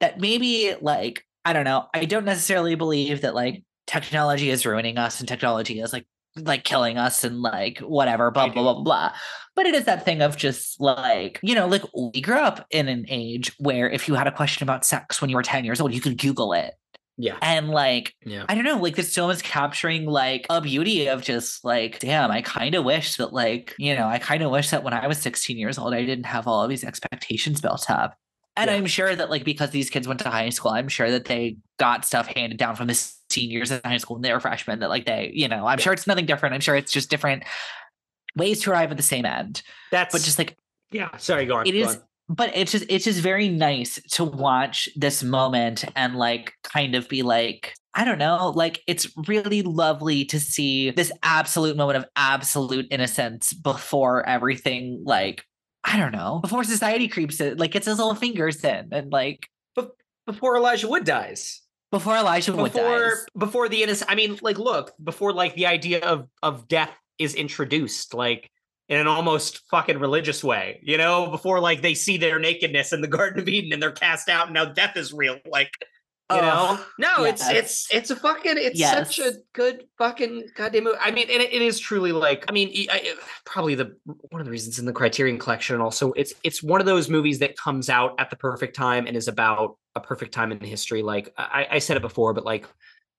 That 0.00 0.20
maybe 0.20 0.74
like 0.80 1.24
I 1.44 1.52
don't 1.52 1.64
know. 1.64 1.86
I 1.94 2.04
don't 2.04 2.24
necessarily 2.24 2.74
believe 2.74 3.22
that 3.22 3.34
like 3.34 3.64
technology 3.86 4.50
is 4.50 4.66
ruining 4.66 4.98
us 4.98 5.20
and 5.20 5.28
technology 5.28 5.80
is 5.80 5.92
like 5.92 6.06
like 6.36 6.64
killing 6.64 6.98
us 6.98 7.24
and 7.24 7.40
like 7.40 7.78
whatever 7.78 8.30
blah 8.30 8.48
blah 8.48 8.62
blah 8.62 8.82
blah. 8.82 9.12
But 9.54 9.66
it 9.66 9.74
is 9.74 9.84
that 9.84 10.04
thing 10.04 10.22
of 10.22 10.36
just 10.36 10.80
like 10.80 11.40
you 11.42 11.54
know 11.54 11.66
like 11.66 11.82
we 11.94 12.20
grew 12.20 12.38
up 12.38 12.66
in 12.70 12.88
an 12.88 13.06
age 13.08 13.52
where 13.58 13.88
if 13.88 14.06
you 14.06 14.14
had 14.14 14.26
a 14.26 14.32
question 14.32 14.62
about 14.62 14.84
sex 14.84 15.20
when 15.20 15.30
you 15.30 15.36
were 15.36 15.42
10 15.42 15.64
years 15.64 15.80
old 15.80 15.94
you 15.94 16.00
could 16.00 16.18
google 16.18 16.52
it 16.52 16.74
Yeah. 17.18 17.36
And 17.40 17.70
like, 17.70 18.14
Yeah. 18.24 18.44
I 18.48 18.54
don't 18.54 18.64
know, 18.64 18.76
like 18.78 18.96
this 18.96 19.14
film 19.14 19.30
is 19.30 19.40
capturing 19.42 20.04
like 20.06 20.46
a 20.50 20.60
beauty 20.60 21.06
of 21.08 21.22
just 21.22 21.64
like, 21.64 21.98
damn, 21.98 22.30
I 22.30 22.42
kind 22.42 22.74
of 22.74 22.84
wish 22.84 23.16
that 23.16 23.32
like, 23.32 23.74
you 23.78 23.94
know, 23.94 24.06
I 24.06 24.18
kind 24.18 24.42
of 24.42 24.50
wish 24.50 24.70
that 24.70 24.84
when 24.84 24.92
I 24.92 25.06
was 25.06 25.18
16 25.18 25.56
years 25.56 25.78
old, 25.78 25.94
I 25.94 26.04
didn't 26.04 26.26
have 26.26 26.46
all 26.46 26.62
of 26.62 26.68
these 26.68 26.84
expectations 26.84 27.60
built 27.60 27.90
up. 27.90 28.16
And 28.58 28.70
Yeah. 28.70 28.76
I'm 28.76 28.86
sure 28.86 29.14
that 29.16 29.30
like 29.30 29.44
because 29.44 29.70
these 29.70 29.88
kids 29.90 30.06
went 30.06 30.20
to 30.20 30.28
high 30.30 30.48
school, 30.50 30.72
I'm 30.72 30.88
sure 30.88 31.10
that 31.10 31.24
they 31.24 31.56
got 31.78 32.04
stuff 32.04 32.26
handed 32.26 32.58
down 32.58 32.76
from 32.76 32.86
the 32.88 32.94
seniors 33.30 33.70
in 33.70 33.80
high 33.84 33.96
school 33.98 34.16
and 34.16 34.24
they 34.24 34.32
were 34.32 34.40
freshmen 34.40 34.80
that 34.80 34.88
like 34.90 35.06
they, 35.06 35.30
you 35.34 35.48
know, 35.48 35.66
I'm 35.66 35.78
Yeah. 35.78 35.84
sure 35.84 35.92
it's 35.94 36.06
nothing 36.06 36.26
different. 36.26 36.54
I'm 36.54 36.60
sure 36.60 36.76
it's 36.76 36.92
just 36.92 37.08
different 37.10 37.44
ways 38.36 38.60
to 38.62 38.70
arrive 38.72 38.90
at 38.90 38.96
the 38.98 39.02
same 39.02 39.24
end. 39.24 39.62
That's 39.90 40.12
But 40.12 40.22
just 40.22 40.38
like 40.38 40.56
yeah. 40.92 41.16
Sorry, 41.16 41.46
go 41.46 41.56
on. 41.56 41.66
it 41.66 41.72
go 41.72 41.78
is 41.78 41.96
on. 41.96 42.02
But 42.28 42.50
it's 42.56 42.72
just 42.72 42.84
it's 42.88 43.04
just 43.04 43.20
very 43.20 43.48
nice 43.48 44.00
to 44.12 44.24
watch 44.24 44.88
this 44.96 45.22
moment 45.22 45.84
and 45.94 46.16
like 46.16 46.52
kind 46.62 46.94
of 46.94 47.08
be 47.08 47.22
like 47.22 47.74
I 47.98 48.04
don't 48.04 48.18
know, 48.18 48.52
like 48.54 48.82
it's 48.86 49.08
really 49.26 49.62
lovely 49.62 50.26
to 50.26 50.38
see 50.38 50.90
this 50.90 51.10
absolute 51.22 51.78
moment 51.78 51.96
of 51.96 52.04
absolute 52.14 52.86
innocence 52.90 53.54
before 53.54 54.28
everything 54.28 55.02
like 55.04 55.44
I 55.82 55.96
don't 55.96 56.12
know, 56.12 56.40
before 56.42 56.64
society 56.64 57.08
creeps 57.08 57.40
in, 57.40 57.56
like 57.58 57.70
gets 57.70 57.86
his 57.86 57.96
little 57.98 58.14
fingers 58.14 58.62
in 58.64 58.88
and 58.92 59.10
like 59.12 59.48
Before 60.26 60.56
Elijah 60.56 60.88
Wood 60.88 61.04
dies. 61.04 61.62
before 61.92 62.16
Elijah 62.16 62.52
Wood 62.52 62.72
before 62.72 62.98
dies. 62.98 63.26
before 63.38 63.68
the 63.68 63.82
innocent 63.84 64.10
i 64.10 64.14
mean 64.16 64.36
like 64.42 64.58
look 64.58 64.92
before 65.02 65.32
like 65.32 65.54
the 65.54 65.66
idea 65.66 66.00
of 66.00 66.26
of 66.42 66.66
death 66.68 66.90
is 67.18 67.34
introduced 67.34 68.12
like 68.12 68.50
in 68.88 68.98
an 68.98 69.06
almost 69.06 69.62
fucking 69.70 69.98
religious 69.98 70.44
way 70.44 70.80
you 70.82 70.96
know 70.96 71.30
before 71.30 71.60
like 71.60 71.82
they 71.82 71.94
see 71.94 72.16
their 72.16 72.38
nakedness 72.38 72.92
in 72.92 73.00
the 73.00 73.08
garden 73.16 73.40
of 73.40 73.48
eden 73.48 73.72
and 73.72 73.82
they're 73.82 73.92
cast 73.92 74.28
out 74.28 74.46
and 74.46 74.54
now 74.54 74.64
death 74.64 74.96
is 74.96 75.12
real 75.12 75.38
like 75.50 75.70
you 76.28 76.40
know? 76.40 76.76
Ugh, 76.76 76.80
no 76.98 77.24
it's 77.24 77.42
yes. 77.42 77.56
it's 77.56 77.94
it's 77.94 78.10
a 78.10 78.16
fucking 78.16 78.54
it's 78.56 78.80
such 78.80 79.20
a 79.20 79.34
good 79.52 79.84
fucking 79.96 80.48
goddamn 80.56 80.84
movie 80.84 80.98
i 81.00 81.12
mean 81.12 81.28
and 81.30 81.40
it, 81.40 81.52
it 81.52 81.62
is 81.62 81.78
truly 81.78 82.10
like 82.10 82.44
i 82.48 82.52
mean 82.52 82.68
I, 82.90 82.94
I- 82.96 83.14
probably 83.44 83.76
the 83.76 83.96
one 84.04 84.40
of 84.40 84.44
the 84.44 84.50
reasons 84.50 84.80
in 84.80 84.86
the 84.86 84.92
criterion 84.92 85.38
collection 85.38 85.80
also 85.80 86.12
it's 86.14 86.34
it's 86.42 86.64
one 86.64 86.80
of 86.80 86.86
those 86.86 87.08
movies 87.08 87.38
that 87.38 87.56
comes 87.56 87.88
out 87.88 88.16
at 88.18 88.30
the 88.30 88.36
perfect 88.36 88.74
time 88.74 89.06
and 89.06 89.16
is 89.16 89.28
about 89.28 89.76
a 89.94 90.00
perfect 90.00 90.34
time 90.34 90.50
in 90.50 90.60
history 90.60 91.00
like 91.00 91.32
i 91.38 91.68
i 91.70 91.78
said 91.78 91.96
it 91.96 92.02
before 92.02 92.34
but 92.34 92.44
like 92.44 92.66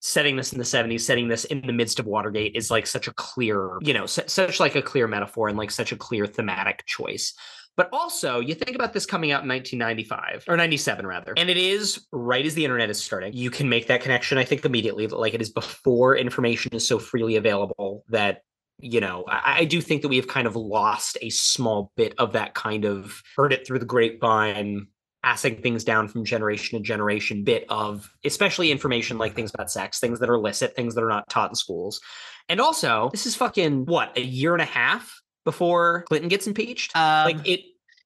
setting 0.07 0.35
this 0.35 0.53
in 0.53 0.57
the 0.57 0.63
70s 0.63 1.01
setting 1.01 1.27
this 1.27 1.45
in 1.45 1.61
the 1.67 1.73
midst 1.73 1.99
of 1.99 2.05
watergate 2.05 2.55
is 2.55 2.71
like 2.71 2.87
such 2.87 3.07
a 3.07 3.13
clear 3.13 3.77
you 3.81 3.93
know 3.93 4.05
su- 4.05 4.23
such 4.27 4.59
like 4.59 4.75
a 4.75 4.81
clear 4.81 5.07
metaphor 5.07 5.49
and 5.49 5.57
like 5.57 5.71
such 5.71 5.91
a 5.91 5.97
clear 5.97 6.25
thematic 6.25 6.85
choice 6.85 7.33
but 7.77 7.89
also, 7.93 8.39
you 8.39 8.55
think 8.55 8.75
about 8.75 8.91
this 8.91 9.05
coming 9.05 9.31
out 9.31 9.43
in 9.43 9.49
1995 9.49 10.45
or 10.47 10.57
97 10.57 11.05
rather, 11.05 11.35
and 11.37 11.47
it 11.47 11.57
is 11.57 12.07
right 12.11 12.43
as 12.43 12.55
the 12.55 12.65
internet 12.65 12.89
is 12.89 13.01
starting. 13.01 13.33
You 13.33 13.51
can 13.51 13.69
make 13.69 13.85
that 13.87 14.01
connection, 14.01 14.39
I 14.39 14.45
think, 14.45 14.65
immediately. 14.65 15.05
But 15.05 15.19
like 15.19 15.35
it 15.35 15.41
is 15.41 15.51
before 15.51 16.17
information 16.17 16.73
is 16.73 16.87
so 16.87 16.97
freely 16.97 17.35
available 17.35 18.03
that 18.09 18.41
you 18.79 18.99
know 18.99 19.25
I, 19.27 19.59
I 19.59 19.65
do 19.65 19.79
think 19.79 20.01
that 20.01 20.07
we 20.07 20.15
have 20.15 20.27
kind 20.27 20.47
of 20.47 20.55
lost 20.55 21.19
a 21.21 21.29
small 21.29 21.91
bit 21.95 22.15
of 22.17 22.33
that 22.33 22.55
kind 22.55 22.83
of 22.83 23.21
heard 23.35 23.53
it 23.53 23.67
through 23.67 23.79
the 23.79 23.85
grapevine 23.85 24.87
passing 25.27 25.61
things 25.61 25.83
down 25.83 26.07
from 26.07 26.23
generation 26.23 26.79
to 26.79 26.83
generation 26.83 27.43
bit 27.43 27.65
of 27.67 28.09
especially 28.23 28.71
information 28.71 29.17
like 29.17 29.35
things 29.35 29.51
about 29.53 29.69
sex 29.69 29.99
things 29.99 30.21
that 30.21 30.29
are 30.29 30.35
illicit 30.35 30.73
things 30.73 30.95
that 30.95 31.03
are 31.03 31.09
not 31.09 31.27
taught 31.29 31.51
in 31.51 31.55
schools 31.55 31.99
and 32.47 32.61
also 32.61 33.09
this 33.11 33.25
is 33.25 33.35
fucking 33.35 33.85
what 33.87 34.17
a 34.17 34.21
year 34.21 34.53
and 34.53 34.61
a 34.61 34.65
half 34.65 35.19
before 35.43 36.03
clinton 36.07 36.29
gets 36.29 36.47
impeached 36.47 36.95
Um, 36.95 37.25
like 37.25 37.45
it 37.45 37.59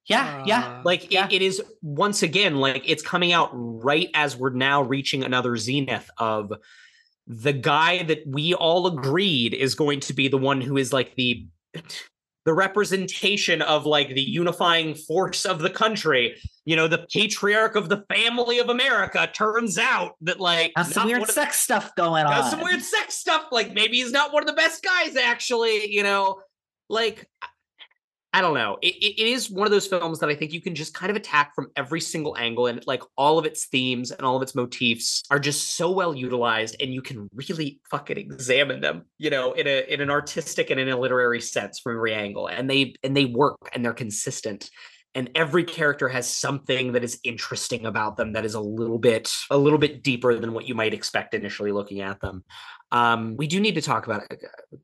yeah, 0.08 0.42
yeah. 0.48 0.60
Uh, 0.62 0.82
like 0.84 1.12
Yeah. 1.12 1.28
it, 1.28 1.34
it 1.34 1.42
is 1.44 1.62
once 1.84 2.24
again 2.24 2.56
like 2.56 2.90
it's 2.90 3.04
coming 3.04 3.34
out 3.34 3.52
right 3.54 4.10
as 4.16 4.36
we're 4.36 4.50
now 4.50 4.82
reaching 4.82 5.24
another 5.24 5.58
zenith 5.58 6.10
of 6.18 6.52
the 7.28 7.54
guy 7.54 8.02
that 8.02 8.24
we 8.26 8.56
all 8.56 8.88
agreed 8.88 9.54
is 9.54 9.76
going 9.76 10.00
to 10.00 10.14
be 10.14 10.28
the 10.28 10.40
one 10.40 10.60
who 10.60 10.76
is 10.76 10.92
like 10.92 11.14
the 11.18 11.46
the 12.46 12.54
representation 12.54 13.62
of 13.62 13.86
like 13.86 14.10
the 14.10 14.22
unifying 14.22 14.96
force 14.96 15.46
of 15.46 15.60
the 15.60 15.70
country 15.70 16.36
you 16.66 16.76
know 16.76 16.88
the 16.88 17.05
patriarch 17.12 17.76
of 17.76 17.89
the 17.89 18.03
family 18.14 18.59
of 18.59 18.70
america 18.70 19.28
turns 19.34 19.78
out 19.78 20.14
that 20.22 20.39
like 20.39 20.72
Have 20.76 20.88
some 20.88 21.07
weird 21.07 21.24
of- 21.24 21.32
sex 21.32 21.59
stuff 21.59 21.93
going 21.95 22.26
on. 22.26 22.49
some 22.51 22.62
weird 22.62 22.82
sex 22.82 23.16
stuff. 23.18 23.45
Like 23.51 23.74
maybe 23.74 23.97
he's 23.97 24.12
not 24.12 24.32
one 24.34 24.43
of 24.43 24.47
the 24.47 24.53
best 24.53 24.84
guys, 24.84 25.16
actually. 25.16 25.91
You 25.91 26.03
know, 26.03 26.41
like 26.89 27.28
I 28.34 28.39
don't 28.39 28.53
know. 28.53 28.78
It, 28.82 28.95
it, 28.95 29.22
it 29.22 29.28
is 29.28 29.49
one 29.51 29.68
of 29.68 29.72
those 29.72 29.88
films 29.88 30.20
that 30.20 30.30
I 30.30 30.36
think 30.36 30.53
you 30.53 30.62
can 30.62 30.74
just 30.74 30.93
kind 30.93 31.09
of 31.09 31.18
attack 31.18 31.53
from 31.53 31.68
every 31.76 31.99
single 31.99 32.38
angle, 32.38 32.68
and 32.68 32.82
like 32.88 33.03
all 33.18 33.38
of 33.38 33.45
its 33.45 33.66
themes 33.66 34.12
and 34.12 34.22
all 34.22 34.38
of 34.38 34.41
its 34.41 34.55
motifs 34.55 35.24
are 35.30 35.39
just 35.39 35.76
so 35.76 35.91
well 35.91 36.16
utilized, 36.16 36.78
and 36.80 36.93
you 36.93 37.01
can 37.01 37.28
really 37.34 37.82
fucking 37.89 38.18
examine 38.18 38.80
them. 38.80 39.03
You 39.18 39.32
know, 39.32 39.51
in 39.53 39.68
a 39.68 39.86
in 39.93 39.99
an 39.99 40.09
artistic 40.09 40.70
and 40.70 40.80
in 40.80 40.88
a 40.89 40.97
literary 40.97 41.41
sense 41.41 41.80
from 41.80 41.95
every 41.97 42.14
angle, 42.14 42.47
and 42.47 42.70
they 42.70 42.95
and 43.03 43.18
they 43.18 43.26
work 43.26 43.57
and 43.74 43.84
they're 43.84 43.93
consistent 43.93 44.70
and 45.14 45.30
every 45.36 45.64
character 45.64 46.07
has 46.07 46.28
something 46.28 46.93
that 46.93 47.03
is 47.03 47.20
interesting 47.24 47.86
about 47.86 48.16
them 48.18 48.34
that 48.34 48.45
is 48.45 48.53
a 48.53 48.59
little 48.59 48.99
bit 48.99 49.32
a 49.49 49.57
little 49.57 49.80
bit 49.80 50.03
deeper 50.03 50.38
than 50.39 50.53
what 50.53 50.68
you 50.68 50.76
might 50.76 50.93
expect 50.93 51.34
initially 51.34 51.72
looking 51.72 52.01
at 52.01 52.20
them. 52.22 52.43
Um 52.91 53.36
we 53.38 53.47
do 53.47 53.59
need 53.59 53.76
to 53.76 53.82
talk 53.82 54.05
about 54.05 54.24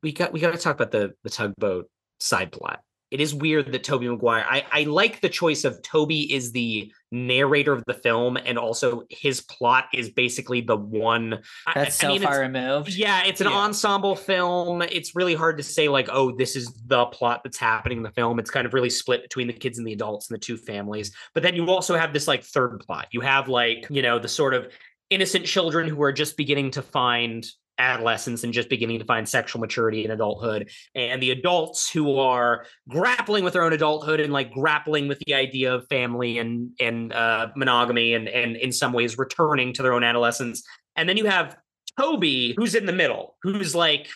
we 0.02 0.12
got 0.12 0.32
we 0.32 0.40
got 0.40 0.52
to 0.52 0.58
talk 0.58 0.74
about 0.74 0.90
the 0.90 1.14
the 1.24 1.30
tugboat 1.30 1.90
side 2.20 2.52
plot 2.52 2.80
it 3.10 3.20
is 3.20 3.34
weird 3.34 3.72
that 3.72 3.84
Tobey 3.84 4.08
Maguire. 4.08 4.44
I, 4.48 4.64
I 4.70 4.82
like 4.84 5.20
the 5.20 5.28
choice 5.28 5.64
of 5.64 5.80
Tobey 5.82 6.32
is 6.32 6.52
the 6.52 6.92
narrator 7.10 7.72
of 7.72 7.82
the 7.86 7.94
film, 7.94 8.36
and 8.36 8.58
also 8.58 9.04
his 9.08 9.40
plot 9.40 9.86
is 9.94 10.10
basically 10.10 10.60
the 10.60 10.76
one. 10.76 11.42
That's 11.74 12.02
I 12.02 12.06
so 12.06 12.08
mean, 12.08 12.22
far 12.22 12.40
removed. 12.40 12.94
yeah, 12.94 13.24
it's 13.24 13.40
an 13.40 13.46
Yeah. 13.46 13.54
ensemble 13.56 14.14
film. 14.14 14.82
It's 14.82 15.16
really 15.16 15.34
hard 15.34 15.56
to 15.56 15.62
say 15.62 15.88
like, 15.88 16.08
oh, 16.12 16.32
this 16.36 16.54
is 16.54 16.72
the 16.86 17.06
plot 17.06 17.40
that's 17.44 17.56
happening 17.58 17.98
in 17.98 18.02
the 18.02 18.12
film. 18.12 18.38
It's 18.38 18.50
kind 18.50 18.66
of 18.66 18.74
really 18.74 18.90
split 18.90 19.22
between 19.22 19.46
the 19.46 19.54
kids 19.54 19.78
and 19.78 19.86
the 19.86 19.92
adults 19.94 20.28
and 20.28 20.34
the 20.36 20.40
two 20.40 20.56
families. 20.58 21.14
But 21.32 21.42
then 21.42 21.54
you 21.54 21.66
also 21.70 21.96
have 21.96 22.12
this 22.12 22.28
like 22.28 22.44
third 22.44 22.78
plot. 22.80 23.08
You 23.10 23.22
have 23.22 23.48
like, 23.48 23.86
you 23.88 24.02
know, 24.02 24.18
the 24.18 24.28
sort 24.28 24.52
of 24.52 24.68
innocent 25.08 25.46
children 25.46 25.88
who 25.88 26.02
are 26.02 26.12
just 26.12 26.36
beginning 26.36 26.72
to 26.72 26.82
find 26.82 27.46
adolescence 27.78 28.44
and 28.44 28.52
just 28.52 28.68
beginning 28.68 28.98
to 28.98 29.04
find 29.04 29.28
sexual 29.28 29.60
maturity 29.60 30.04
in 30.04 30.10
adulthood. 30.10 30.70
And 30.94 31.22
the 31.22 31.30
adults 31.30 31.90
who 31.90 32.18
are 32.18 32.66
grappling 32.88 33.44
with 33.44 33.52
their 33.52 33.62
own 33.62 33.72
adulthood 33.72 34.20
and 34.20 34.32
like 34.32 34.52
grappling 34.52 35.08
with 35.08 35.18
the 35.20 35.34
idea 35.34 35.74
of 35.74 35.86
family 35.88 36.38
and 36.38 36.70
and 36.80 37.12
uh 37.12 37.48
monogamy 37.56 38.14
and 38.14 38.28
and 38.28 38.56
in 38.56 38.72
some 38.72 38.92
ways 38.92 39.18
returning 39.18 39.72
to 39.74 39.82
their 39.82 39.92
own 39.92 40.04
adolescence. 40.04 40.62
And 40.96 41.08
then 41.08 41.16
you 41.16 41.26
have 41.26 41.56
Tobey, 41.98 42.54
who's 42.56 42.74
in 42.74 42.86
the 42.86 42.92
middle, 42.92 43.36
who's 43.42 43.74
like 43.74 44.08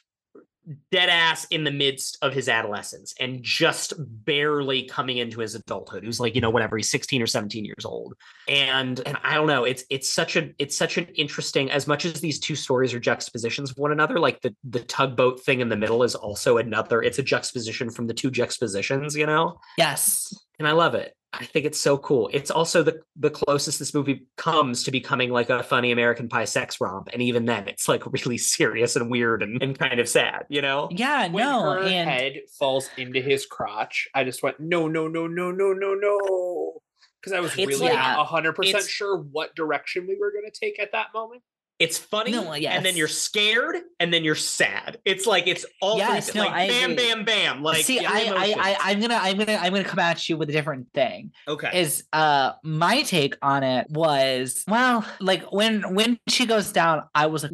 dead 0.92 1.08
ass 1.08 1.44
in 1.46 1.64
the 1.64 1.70
midst 1.72 2.18
of 2.22 2.32
his 2.32 2.48
adolescence 2.48 3.14
and 3.18 3.42
just 3.42 3.94
barely 3.98 4.84
coming 4.84 5.18
into 5.18 5.40
his 5.40 5.56
adulthood 5.56 6.04
who's 6.04 6.20
like 6.20 6.34
you 6.36 6.40
know 6.40 6.50
whatever 6.50 6.76
he's 6.76 6.88
16 6.88 7.20
or 7.20 7.26
17 7.26 7.64
years 7.64 7.84
old 7.84 8.14
and 8.48 9.00
and 9.06 9.18
i 9.24 9.34
don't 9.34 9.48
know 9.48 9.64
it's 9.64 9.82
it's 9.90 10.08
such 10.08 10.36
a 10.36 10.50
it's 10.60 10.76
such 10.76 10.98
an 10.98 11.06
interesting 11.16 11.68
as 11.70 11.88
much 11.88 12.04
as 12.04 12.20
these 12.20 12.38
two 12.38 12.54
stories 12.54 12.94
are 12.94 13.00
juxtapositions 13.00 13.72
of 13.72 13.78
one 13.78 13.90
another 13.90 14.20
like 14.20 14.40
the 14.42 14.54
the 14.62 14.80
tugboat 14.80 15.42
thing 15.42 15.60
in 15.60 15.68
the 15.68 15.76
middle 15.76 16.04
is 16.04 16.14
also 16.14 16.58
another 16.58 17.02
it's 17.02 17.18
a 17.18 17.22
juxtaposition 17.24 17.90
from 17.90 18.06
the 18.06 18.14
two 18.14 18.30
juxtapositions 18.30 19.16
you 19.16 19.26
know 19.26 19.58
Yes. 19.76 20.32
and 20.58 20.68
I 20.68 20.72
love 20.72 20.94
it. 20.94 21.14
I 21.34 21.46
think 21.46 21.64
it's 21.64 21.80
so 21.80 21.96
cool. 21.96 22.28
It's 22.32 22.50
also 22.50 22.82
the 22.82 23.00
the 23.16 23.30
closest 23.30 23.78
this 23.78 23.94
movie 23.94 24.26
comes 24.36 24.84
to 24.84 24.90
becoming 24.90 25.30
like 25.30 25.48
a 25.48 25.62
funny 25.62 25.90
American 25.90 26.28
Pie 26.28 26.44
sex 26.44 26.80
romp, 26.80 27.08
and 27.12 27.22
even 27.22 27.46
then, 27.46 27.68
it's 27.68 27.88
like 27.88 28.02
really 28.24 28.36
serious 28.56 28.96
and 28.96 29.10
weird 29.10 29.42
and, 29.42 29.62
and 29.62 29.78
kind 29.78 29.98
of 29.98 30.08
sad. 30.08 30.44
You 30.50 30.60
know? 30.60 30.88
Yeah, 30.90 31.28
when 31.28 31.44
no. 31.44 31.70
her 31.70 31.80
And 31.82 32.08
head 32.10 32.40
falls 32.58 32.90
into 32.98 33.20
his 33.22 33.46
crotch, 33.46 34.08
I 34.14 34.24
just 34.24 34.42
went 34.42 34.60
no, 34.60 34.88
no, 34.88 35.08
no, 35.08 35.26
no, 35.26 35.50
no, 35.50 35.72
no, 35.72 35.94
no, 35.94 36.72
because 37.20 37.32
I 37.32 37.40
was 37.40 37.52
It's 37.56 37.66
really 37.80 37.92
like- 37.92 37.96
hundred 38.26 38.52
percent 38.52 38.84
sure 38.84 39.16
what 39.18 39.54
direction 39.54 40.06
we 40.06 40.16
were 40.20 40.32
going 40.32 40.44
to 40.50 40.60
take 40.60 40.78
at 40.78 40.92
that 40.92 41.08
moment. 41.14 41.42
It's 41.82 41.98
funny, 41.98 42.30
No, 42.30 42.52
and 42.52 42.84
then 42.86 42.96
you're 42.96 43.08
scared, 43.08 43.76
and 43.98 44.12
then 44.14 44.22
you're 44.22 44.36
sad. 44.36 44.98
It's 45.04 45.26
like 45.26 45.48
it's 45.48 45.66
all 45.80 45.98
Yes, 45.98 46.32
no, 46.32 46.42
like 46.44 46.52
I 46.52 46.68
bam, 46.68 46.92
agree. 46.92 47.06
bam, 47.08 47.24
bam. 47.24 47.62
Like 47.62 47.84
see, 47.84 47.98
I, 48.04 48.12
I, 48.12 48.20
emotions. 48.20 48.56
I, 48.60 48.76
I'm 48.80 49.00
gonna, 49.00 49.18
I'm 49.20 49.36
gonna, 49.36 49.58
I'm 49.60 49.72
gonna 49.72 49.84
come 49.84 49.98
at 49.98 50.28
you 50.28 50.36
with 50.36 50.48
a 50.48 50.52
different 50.52 50.92
thing. 50.94 51.32
okay. 51.48 51.80
Is 51.80 52.04
uh, 52.12 52.52
my 52.62 53.02
take 53.02 53.34
on 53.42 53.64
it 53.64 53.88
was 53.90 54.64
well, 54.68 55.04
like 55.20 55.50
when 55.52 55.94
when 55.94 56.18
she 56.28 56.46
goes 56.46 56.70
down, 56.72 57.02
I 57.14 57.26
was 57.26 57.42
like, 57.42 57.52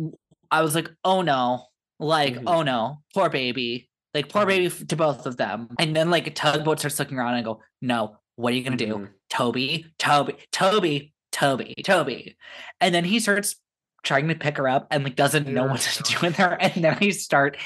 I 0.51 0.61
was 0.63 0.75
like, 0.75 0.91
oh 1.05 1.23
no, 1.23 1.65
like 1.99 2.35
Mhm. 2.35 2.45
oh 2.47 2.63
no, 2.63 3.01
poor 3.15 3.31
baby, 3.31 3.89
like 4.13 4.29
poor 4.29 4.45
Mhm. 4.45 4.49
baby 4.49 4.69
to 4.89 4.97
both 4.97 5.25
of 5.25 5.39
them. 5.39 5.69
And 5.79 5.97
then 5.97 6.11
like 6.11 6.35
tugboat 6.35 6.81
starts 6.81 6.99
looking 6.99 7.17
around 7.19 7.29
and 7.35 7.39
I 7.39 7.43
go, 7.43 7.63
no, 7.81 8.17
what 8.37 8.53
are 8.53 8.57
you 8.57 8.63
gonna 8.63 8.77
do? 8.77 8.95
Mhm. 8.95 9.09
Tobey, 9.31 9.87
Tobey, 9.99 10.37
Tobey, 10.53 11.15
Tobey, 11.33 11.75
Tobey. 11.83 12.37
And 12.81 12.95
then 12.95 13.05
he 13.05 13.21
starts 13.21 13.57
trying 14.03 14.29
to 14.29 14.35
pick 14.35 14.57
her 14.59 14.69
up 14.69 14.87
and 14.91 15.05
like 15.05 15.17
doesn't 15.17 15.47
know 15.49 15.67
what 15.67 15.81
to 15.81 16.03
do 16.03 16.17
with 16.23 16.37
her. 16.37 16.57
And 16.61 16.85
then 16.85 16.99
I 17.01 17.11
start 17.11 17.57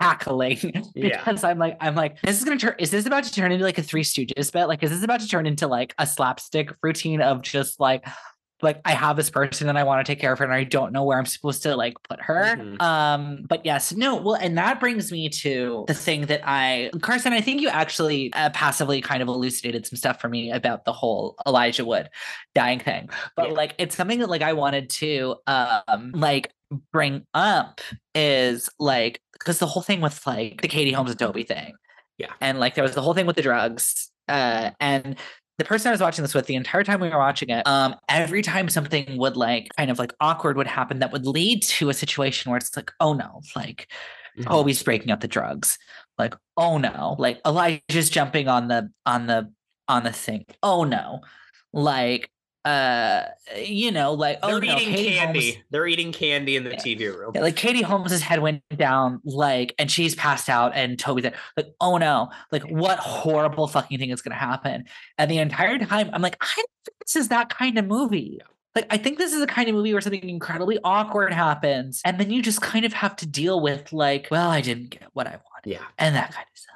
cackling 0.00 0.58
Yeah. 0.94 1.18
because 1.18 1.44
I'm 1.44 1.58
like, 1.58 1.76
I'm 1.80 1.94
like, 1.94 2.20
this 2.22 2.38
is 2.38 2.44
gonna 2.44 2.58
turn 2.58 2.74
is 2.78 2.90
this 2.90 3.06
about 3.06 3.24
to 3.24 3.32
turn 3.32 3.52
into 3.52 3.64
like 3.64 3.78
a 3.78 3.82
three 3.82 4.04
stooges 4.04 4.52
bit? 4.52 4.66
Like, 4.66 4.82
is 4.82 4.90
this 4.90 5.02
about 5.02 5.20
to 5.20 5.28
turn 5.28 5.46
into 5.46 5.66
like 5.66 5.94
a 5.98 6.06
slapstick 6.06 6.70
routine 6.82 7.20
of 7.20 7.42
just 7.42 7.80
like 7.80 8.06
like 8.62 8.80
I 8.84 8.92
have 8.92 9.16
this 9.16 9.30
person 9.30 9.68
and 9.68 9.78
I 9.78 9.84
want 9.84 10.04
to 10.04 10.10
take 10.10 10.20
care 10.20 10.32
of 10.32 10.38
her 10.40 10.44
and 10.44 10.52
I 10.54 10.64
don't 10.64 10.92
know 10.92 11.04
where 11.04 11.18
I'm 11.18 11.26
supposed 11.26 11.62
to 11.62 11.76
like 11.76 11.94
put 12.08 12.20
her. 12.22 12.56
Mhm. 12.56 12.80
Um, 12.82 13.44
but 13.48 13.64
yes, 13.64 13.92
no, 13.92 14.16
well, 14.16 14.34
and 14.34 14.58
that 14.58 14.80
brings 14.80 15.12
me 15.12 15.28
to 15.28 15.84
the 15.86 15.94
thing 15.94 16.26
that 16.26 16.40
I 16.44 16.90
Carson, 17.00 17.32
I 17.32 17.40
think 17.40 17.60
you 17.60 17.68
actually 17.68 18.32
uh, 18.34 18.50
passively 18.50 19.00
kind 19.00 19.22
of 19.22 19.28
elucidated 19.28 19.86
some 19.86 19.96
stuff 19.96 20.20
for 20.20 20.28
me 20.28 20.50
about 20.50 20.84
the 20.84 20.92
whole 20.92 21.36
Elijah 21.46 21.84
Wood 21.84 22.08
dying 22.54 22.80
thing. 22.80 23.08
But 23.36 23.48
Yeah. 23.48 23.54
like 23.54 23.74
it's 23.78 23.96
something 23.96 24.18
that 24.18 24.28
like 24.30 24.42
I 24.42 24.52
wanted 24.54 24.90
to 24.90 25.36
um 25.46 26.12
like 26.14 26.52
bring 26.92 27.24
up 27.34 27.80
is 28.14 28.68
like 28.78 29.20
because 29.32 29.58
the 29.58 29.66
whole 29.66 29.82
thing 29.82 30.00
with 30.00 30.26
like 30.26 30.60
the 30.62 30.68
Katie 30.68 30.92
Holmes 30.92 31.10
Adobe 31.12 31.44
thing. 31.44 31.74
Yeah. 32.18 32.32
And 32.40 32.58
like 32.58 32.74
there 32.74 32.82
was 32.84 32.94
the 32.94 33.02
whole 33.02 33.14
thing 33.14 33.26
with 33.26 33.36
the 33.36 33.42
drugs. 33.42 34.10
Uh 34.28 34.70
and 34.80 35.16
the 35.58 35.64
person 35.64 35.88
I 35.88 35.92
was 35.92 36.00
watching 36.00 36.22
this 36.22 36.34
with 36.34 36.46
the 36.46 36.54
entire 36.54 36.84
time 36.84 37.00
we 37.00 37.08
were 37.08 37.18
watching 37.18 37.50
it, 37.50 37.66
um, 37.66 37.96
every 38.08 38.42
time 38.42 38.68
something 38.68 39.18
would 39.18 39.36
like 39.36 39.68
kind 39.76 39.90
of 39.90 39.98
like 39.98 40.12
awkward 40.20 40.56
would 40.56 40.66
happen 40.68 41.00
that 41.00 41.12
would 41.12 41.26
lead 41.26 41.62
to 41.64 41.90
a 41.90 41.94
situation 41.94 42.50
where 42.50 42.58
it's 42.58 42.76
like, 42.76 42.92
oh 43.00 43.12
no, 43.12 43.40
like 43.56 43.88
Mhm. 44.38 44.44
Tobey's 44.44 44.82
breaking 44.82 45.10
up 45.10 45.20
the 45.20 45.28
drugs. 45.28 45.78
Like, 46.16 46.34
oh 46.56 46.78
no, 46.78 47.16
like 47.18 47.40
Elijah's 47.46 48.10
jumping 48.10 48.48
on 48.48 48.68
the 48.68 48.90
on 49.04 49.26
the 49.26 49.52
on 49.88 50.04
the 50.04 50.12
thing. 50.12 50.44
Oh 50.62 50.84
no. 50.84 51.20
Like 51.72 52.30
uh 52.68 53.24
you 53.56 53.90
know, 53.90 54.12
like 54.12 54.38
oh 54.42 54.60
They're 54.60 54.60
no, 54.60 54.76
eating 54.76 54.94
Katie 54.94 55.14
candy. 55.16 55.50
Holmes- 55.52 55.64
They're 55.70 55.86
eating 55.86 56.12
candy 56.12 56.56
in 56.56 56.64
the 56.64 56.70
Yeah. 56.70 56.76
TV 56.76 57.16
room. 57.18 57.32
yeah, 57.34 57.40
like 57.40 57.56
Katie 57.56 57.82
Holmes's 57.82 58.20
head 58.22 58.40
went 58.40 58.62
down, 58.76 59.20
like, 59.24 59.74
and 59.78 59.90
she's 59.90 60.14
passed 60.14 60.48
out, 60.48 60.72
and 60.74 60.98
Tobey's 60.98 61.22
there. 61.22 61.34
Like, 61.56 61.68
oh 61.80 61.96
no, 61.96 62.30
like, 62.52 62.62
what 62.68 62.98
horrible 62.98 63.66
fucking 63.68 63.98
thing 63.98 64.10
is 64.10 64.20
gonna 64.22 64.36
happen? 64.36 64.84
And 65.16 65.30
the 65.30 65.38
entire 65.38 65.78
time, 65.78 66.10
I'm 66.12 66.20
like, 66.22 66.36
I 66.40 66.46
think 66.54 66.68
this 67.04 67.16
is 67.16 67.28
that 67.28 67.48
kind 67.48 67.78
of 67.78 67.86
movie. 67.86 68.40
Like, 68.74 68.86
I 68.90 68.96
think 68.98 69.18
this 69.18 69.32
is 69.32 69.40
the 69.40 69.46
kind 69.46 69.68
of 69.68 69.74
movie 69.74 69.92
where 69.92 70.00
something 70.02 70.28
incredibly 70.28 70.78
awkward 70.84 71.32
happens, 71.32 72.00
and 72.04 72.18
then 72.20 72.30
you 72.30 72.42
just 72.42 72.60
kind 72.60 72.84
of 72.84 72.92
have 72.92 73.16
to 73.16 73.26
deal 73.26 73.60
with, 73.60 73.92
like, 73.92 74.28
well, 74.30 74.50
I 74.50 74.60
didn't 74.60 74.90
get 74.90 75.04
what 75.14 75.26
I 75.26 75.30
wanted, 75.30 75.70
Yeah. 75.72 75.84
and 75.98 76.14
that 76.14 76.32
kind 76.32 76.46
of 76.52 76.58
stuff. 76.58 76.74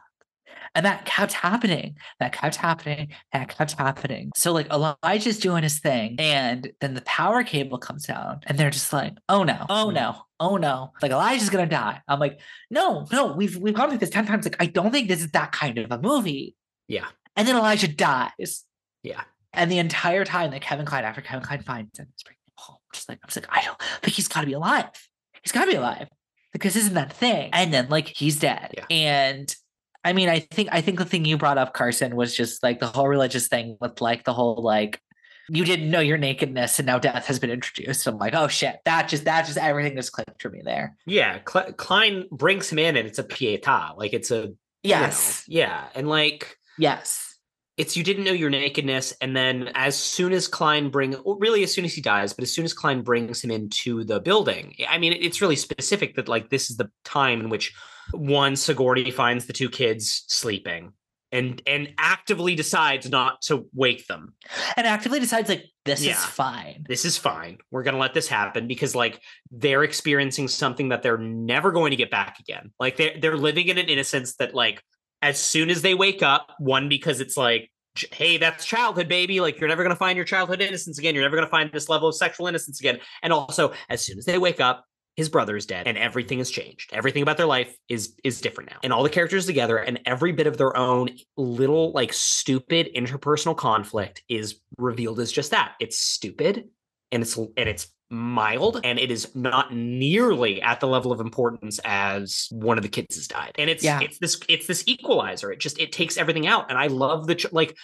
And 0.75 0.87
that 0.87 1.05
kept 1.05 1.33
happening. 1.33 1.97
That 2.18 2.33
kept 2.33 2.57
happening. 2.57 3.09
That 3.33 3.49
kept 3.49 3.73
happening. 3.73 4.31
So 4.35 4.53
like 4.53 4.70
Elijah's 4.70 5.39
doing 5.39 5.62
his 5.62 5.79
thing, 5.79 6.16
and 6.18 6.73
then 6.81 6.95
the 6.95 7.03
power 7.03 7.43
cable 7.45 7.79
comes 7.79 8.07
down, 8.07 8.41
and 8.47 8.59
they're 8.59 8.70
just 8.70 8.93
like, 8.93 9.14
"Oh 9.29 9.45
no! 9.45 9.66
Oh 9.68 9.89
mm. 9.91 9.95
no! 9.95 10.16
Oh 10.41 10.57
no!" 10.57 10.93
Like 11.03 11.12
Elijah's 11.12 11.51
gonna 11.51 11.66
die. 11.66 12.01
I'm 12.09 12.18
like, 12.18 12.41
"No, 12.70 13.07
no. 13.12 13.33
We've 13.33 13.57
we've 13.57 13.75
gone 13.75 13.91
through 13.91 13.99
this 13.99 14.11
ten 14.11 14.27
times. 14.27 14.45
Like 14.45 14.57
I 14.61 14.66
don't 14.66 14.93
think 14.93 15.09
this 15.09 15.20
is 15.20 15.31
that 15.33 15.53
kind 15.53 15.79
of 15.79 15.91
a 15.91 16.01
movie." 16.01 16.57
Yeah. 16.89 17.07
And 17.37 17.47
then 17.47 17.57
Elijah 17.57 17.89
dies. 17.89 18.64
Yeah. 19.03 19.23
And 19.53 19.70
the 19.70 19.79
entire 19.79 20.25
time 20.25 20.51
that 20.53 20.62
Kevin 20.62 20.87
Kline, 20.87 21.05
after 21.05 21.20
Kevin 21.20 21.45
Kline 21.45 21.62
finds 21.62 21.99
him, 21.99 22.09
is 22.16 22.23
bringing 22.23 22.39
him 22.47 22.55
home, 22.57 22.79
just 22.95 23.09
like 23.09 23.18
I'm 23.23 23.29
just 23.29 23.37
like, 23.37 23.57
I 23.57 23.64
don't 23.64 23.81
think 24.03 24.14
he's 24.14 24.29
got 24.29 24.41
to 24.41 24.47
be 24.47 24.55
alive. 24.55 24.87
He's 25.43 25.53
got 25.53 25.66
to 25.66 25.70
be 25.70 25.77
alive 25.77 26.09
because 26.53 26.77
isn't 26.77 26.95
that 26.95 27.12
thing? 27.12 27.51
And 27.53 27.73
then 27.73 27.89
like 27.89 28.09
he's 28.09 28.39
dead. 28.39 28.75
Yeah. 28.77 28.85
And 28.91 29.55
I 30.05 30.12
mean, 30.12 30.28
I 30.28 30.40
think 30.40 30.68
I 30.72 30.80
think 30.80 30.98
the 30.98 31.05
thing 31.05 31.24
you 31.24 31.36
brought 31.38 31.59
up, 31.59 31.74
Carson, 31.74 32.16
was 32.16 32.34
just 32.36 32.62
like 32.62 32.80
the 32.80 32.86
whole 32.86 33.09
religious 33.09 33.48
thing 33.48 33.76
with 33.80 34.00
like 34.00 34.24
the 34.24 34.32
whole 34.32 34.62
like 34.62 35.00
you 35.48 35.64
didn't 35.64 35.90
know 35.90 36.00
your 36.00 36.18
nakedness 36.18 36.78
and 36.78 36.86
now 36.86 36.98
death 36.98 37.26
has 37.26 37.38
been 37.38 37.50
introduced. 37.50 38.07
I'm 38.07 38.16
like, 38.18 38.34
oh 38.34 38.48
shit, 38.48 38.76
that 38.84 39.09
just 39.09 39.24
that 39.24 39.46
just 39.46 39.59
everything 39.59 39.96
just 39.96 40.12
clicked 40.12 40.40
for 40.40 40.50
me 40.50 40.61
there. 40.64 40.96
Yeah. 41.07 41.38
Cl- 41.48 41.72
Kline 41.74 42.26
brings 42.30 42.70
him 42.70 42.78
in 42.78 42.96
and 42.96 43.07
it's 43.07 43.18
a 43.18 43.24
pietà. 43.24 43.96
Like 43.96 44.12
it's 44.12 44.30
a, 44.30 44.36
you 44.36 44.42
know, 44.44 44.55
Yes. 44.82 45.44
yeah. 45.48 45.86
And 45.94 46.09
like, 46.09 46.57
Yes. 46.78 47.36
it's 47.76 47.96
you 47.96 48.05
didn't 48.05 48.24
know 48.24 48.32
your 48.32 48.50
nakedness 48.50 49.12
and 49.20 49.36
then 49.36 49.70
as 49.74 49.96
soon 49.96 50.32
as 50.32 50.46
kline 50.48 50.90
bring 50.90 51.16
really 51.24 51.62
as 51.64 51.72
soon 51.72 51.84
as 51.84 51.94
he 51.94 52.00
dies 52.00 52.32
but 52.32 52.42
as 52.44 52.53
soon 52.53 52.64
as 52.64 52.72
kline 52.74 53.00
brings 53.03 53.42
him 53.42 53.50
into 53.50 54.05
the 54.05 54.20
building 54.20 54.74
i 54.90 54.98
mean 54.98 55.12
it's 55.14 55.40
really 55.40 55.57
specific 55.57 56.14
that 56.16 56.28
like 56.28 56.50
this 56.50 56.70
is 56.70 56.76
the 56.76 56.90
time 57.05 57.40
in 57.40 57.48
which 57.48 57.72
one 58.12 58.57
Sigourney 58.57 59.11
finds 59.11 59.46
the 59.46 59.53
two 59.53 59.68
kids 59.70 60.24
sleeping 60.28 60.92
and 61.30 61.62
and 61.66 61.94
actively 61.98 62.55
decides 62.55 63.09
not 63.09 63.40
to 63.42 63.66
wake 63.74 64.07
them. 64.07 64.34
And 64.76 64.86
actively 64.86 65.18
decides 65.18 65.48
like 65.48 65.64
this 65.84 66.05
Yeah. 66.05 66.12
is 66.12 66.24
fine. 66.24 66.84
this 66.88 67.05
is 67.05 67.16
fine. 67.16 67.59
We're 67.70 67.82
going 67.82 67.94
to 67.94 68.00
let 68.00 68.12
this 68.14 68.28
happen 68.28 68.66
because 68.68 68.94
like 68.94 69.20
they're 69.50 69.82
experiencing 69.84 70.48
something 70.48 70.90
that 70.90 71.03
they're 71.03 71.18
never 71.18 71.72
going 71.72 71.90
to 71.90 71.96
get 71.96 72.11
back 72.11 72.38
again. 72.38 72.70
Like 72.78 72.96
they're 72.96 73.18
they're 73.20 73.36
living 73.38 73.68
in 73.68 73.78
an 73.78 73.86
innocence 73.86 74.36
that 74.36 74.55
like 74.55 74.82
as 75.22 75.38
soon 75.40 75.70
as 75.70 75.80
they 75.82 75.94
wake 75.94 76.22
up 76.22 76.53
one 76.59 76.88
because 76.88 77.20
it's 77.20 77.36
like 77.36 77.70
hey 78.11 78.36
that's 78.38 78.64
childhood 78.64 79.09
baby. 79.09 79.40
Like 79.40 79.59
you're 79.59 79.68
never 79.68 79.82
going 79.82 79.94
to 79.94 79.98
find 79.98 80.16
your 80.16 80.24
childhood 80.24 80.61
innocence 80.61 80.98
again. 80.98 81.14
You're 81.14 81.24
never 81.24 81.36
going 81.36 81.46
to 81.46 81.50
find 81.50 81.70
this 81.72 81.88
level 81.88 82.09
of 82.09 82.14
sexual 82.14 82.46
innocence 82.46 82.78
again. 82.80 82.98
And 83.22 83.32
also 83.32 83.72
as 83.88 84.05
soon 84.05 84.18
as 84.18 84.24
they 84.26 84.38
wake 84.38 84.61
up 84.61 84.84
his 85.17 85.29
brother 85.29 85.57
is 85.57 85.67
dead 85.67 85.87
and 85.87 85.99
everything 85.99 86.39
has 86.39 86.51
changed. 86.51 86.91
Everything 86.93 87.23
about 87.23 87.37
their 87.37 87.47
life 87.47 87.77
is 87.89 88.15
is 88.25 88.41
different 88.41 88.71
now. 88.71 88.79
And 88.83 88.93
all 88.93 89.03
the 89.03 89.11
characters 89.11 89.47
together 89.47 89.77
and 89.79 90.01
every 90.07 90.33
bit 90.33 90.47
of 90.47 90.57
their 90.57 90.77
own 90.77 91.11
little 91.37 91.93
like 91.93 92.13
stupid 92.13 92.89
interpersonal 92.97 93.57
conflict 93.57 94.23
is 94.29 94.61
revealed 94.79 95.21
as 95.21 95.31
just 95.31 95.51
that. 95.51 95.75
It's 95.81 95.99
stupid 95.99 96.69
and 97.11 97.23
it's 97.23 97.37
and 97.37 97.51
it's 97.57 97.89
mild 98.11 98.81
and 98.85 98.99
it 98.99 99.11
is 99.11 99.35
not 99.35 99.73
nearly 99.75 100.61
at 100.61 100.81
the 100.81 100.87
level 100.87 101.13
of 101.13 101.21
importance 101.21 101.81
as 101.85 102.47
one 102.51 102.77
of 102.79 102.83
the 102.83 102.89
kids 102.89 103.17
has 103.17 103.27
died. 103.27 103.53
And 103.59 103.69
it's 103.71 103.83
Yeah. 103.85 104.01
it's 104.01 104.19
this 104.19 104.39
it's 104.49 104.67
this 104.67 104.85
equalizer. 104.87 105.51
It 105.53 105.61
just 105.61 105.79
it 105.79 105.93
takes 105.93 106.17
everything 106.17 106.47
out 106.47 106.69
and 106.71 106.79
i 106.79 106.87
love 106.89 107.27
the 107.27 107.35
ch- 107.35 107.53
like 107.53 107.77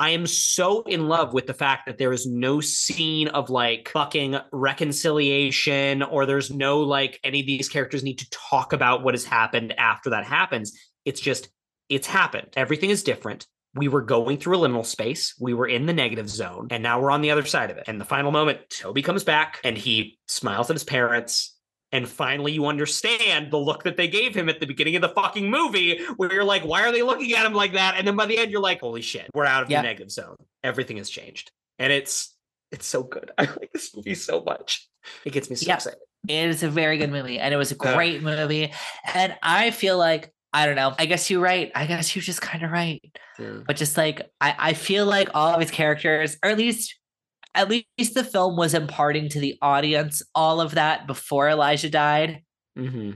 I 0.00 0.10
am 0.10 0.26
so 0.26 0.80
in 0.84 1.08
love 1.08 1.34
with 1.34 1.46
the 1.46 1.52
fact 1.52 1.84
that 1.84 1.98
there 1.98 2.14
is 2.14 2.26
no 2.26 2.62
scene 2.62 3.28
of 3.28 3.50
like 3.50 3.90
fucking 3.90 4.38
reconciliation 4.50 6.02
or 6.02 6.24
there's 6.24 6.50
no 6.50 6.80
like 6.80 7.20
any 7.22 7.40
of 7.40 7.46
these 7.46 7.68
characters 7.68 8.02
need 8.02 8.18
to 8.20 8.30
talk 8.30 8.72
about 8.72 9.02
what 9.02 9.12
has 9.12 9.26
happened 9.26 9.78
after 9.78 10.08
that 10.10 10.24
happens. 10.24 10.72
It's 11.04 11.20
just, 11.20 11.50
it's 11.90 12.06
happened. 12.06 12.48
Everything 12.56 12.88
is 12.88 13.02
different. 13.02 13.46
We 13.74 13.88
were 13.88 14.00
going 14.00 14.38
through 14.38 14.64
a 14.64 14.66
liminal 14.66 14.86
space. 14.86 15.34
We 15.38 15.52
were 15.52 15.68
in 15.68 15.84
the 15.84 15.92
negative 15.92 16.30
zone 16.30 16.68
and 16.70 16.82
now 16.82 16.98
we're 16.98 17.10
on 17.10 17.20
the 17.20 17.30
other 17.30 17.44
side 17.44 17.70
of 17.70 17.76
it. 17.76 17.84
And 17.86 18.00
the 18.00 18.06
final 18.06 18.32
moment, 18.32 18.60
Tobey 18.70 19.02
comes 19.02 19.22
back 19.22 19.60
and 19.64 19.76
he 19.76 20.18
smiles 20.26 20.70
at 20.70 20.76
his 20.76 20.82
parents. 20.82 21.59
And 21.92 22.08
finally, 22.08 22.52
you 22.52 22.66
understand 22.66 23.50
the 23.50 23.56
look 23.58 23.82
that 23.82 23.96
they 23.96 24.06
gave 24.08 24.34
him 24.34 24.48
at 24.48 24.60
the 24.60 24.66
beginning 24.66 24.94
of 24.96 25.02
the 25.02 25.08
fucking 25.08 25.50
movie, 25.50 26.00
where 26.16 26.32
you're 26.32 26.44
like, 26.44 26.62
why 26.62 26.82
are 26.86 26.92
they 26.92 27.02
looking 27.02 27.32
at 27.34 27.44
him 27.44 27.52
like 27.52 27.72
that? 27.72 27.96
And 27.96 28.06
then 28.06 28.14
by 28.16 28.26
the 28.26 28.38
end, 28.38 28.50
you're 28.52 28.60
like, 28.60 28.80
holy 28.80 29.02
shit, 29.02 29.28
we're 29.34 29.44
out 29.44 29.62
of 29.64 29.70
Yeah. 29.70 29.82
the 29.82 29.88
negative 29.88 30.10
zone. 30.10 30.36
Everything 30.62 30.98
has 30.98 31.10
changed. 31.10 31.50
And 31.78 31.92
it's 31.92 32.36
it's 32.72 32.86
so 32.86 33.02
good. 33.02 33.32
I 33.38 33.42
like 33.46 33.70
this 33.72 33.94
movie 33.96 34.14
so 34.14 34.42
much. 34.46 34.88
It 35.24 35.32
gets 35.32 35.50
me 35.50 35.56
so 35.56 35.66
Yeah. 35.66 35.74
excited. 35.74 35.98
It 36.28 36.48
is 36.50 36.62
a 36.62 36.68
very 36.68 36.98
good 36.98 37.10
movie 37.10 37.40
and 37.40 37.52
it 37.52 37.56
was 37.56 37.72
a 37.72 37.76
Yeah. 37.82 37.94
great 37.94 38.22
movie. 38.22 38.72
And 39.12 39.34
I 39.42 39.72
feel 39.72 39.98
like, 39.98 40.30
I 40.52 40.66
don't 40.66 40.76
know, 40.76 40.94
I 40.96 41.06
guess 41.06 41.28
you're 41.30 41.40
right. 41.40 41.72
I 41.74 41.86
guess 41.86 42.14
you're 42.14 42.22
just 42.22 42.40
kind 42.40 42.62
of 42.64 42.70
right. 42.70 43.00
Hmm. 43.36 43.62
But 43.66 43.74
just 43.76 43.96
like, 43.96 44.22
I, 44.40 44.54
I 44.56 44.72
feel 44.74 45.06
like 45.06 45.30
all 45.34 45.52
of 45.54 45.60
his 45.60 45.70
characters, 45.72 46.36
or 46.44 46.50
at 46.50 46.58
least, 46.58 46.94
at 47.54 47.68
least 47.68 48.14
the 48.14 48.24
film 48.24 48.56
was 48.56 48.74
imparting 48.74 49.28
to 49.30 49.40
the 49.40 49.56
audience 49.60 50.22
all 50.34 50.60
of 50.60 50.72
that 50.76 51.06
before 51.06 51.48
Elijah 51.48 51.90
died. 51.90 52.42
Mm-hmm. 52.78 53.12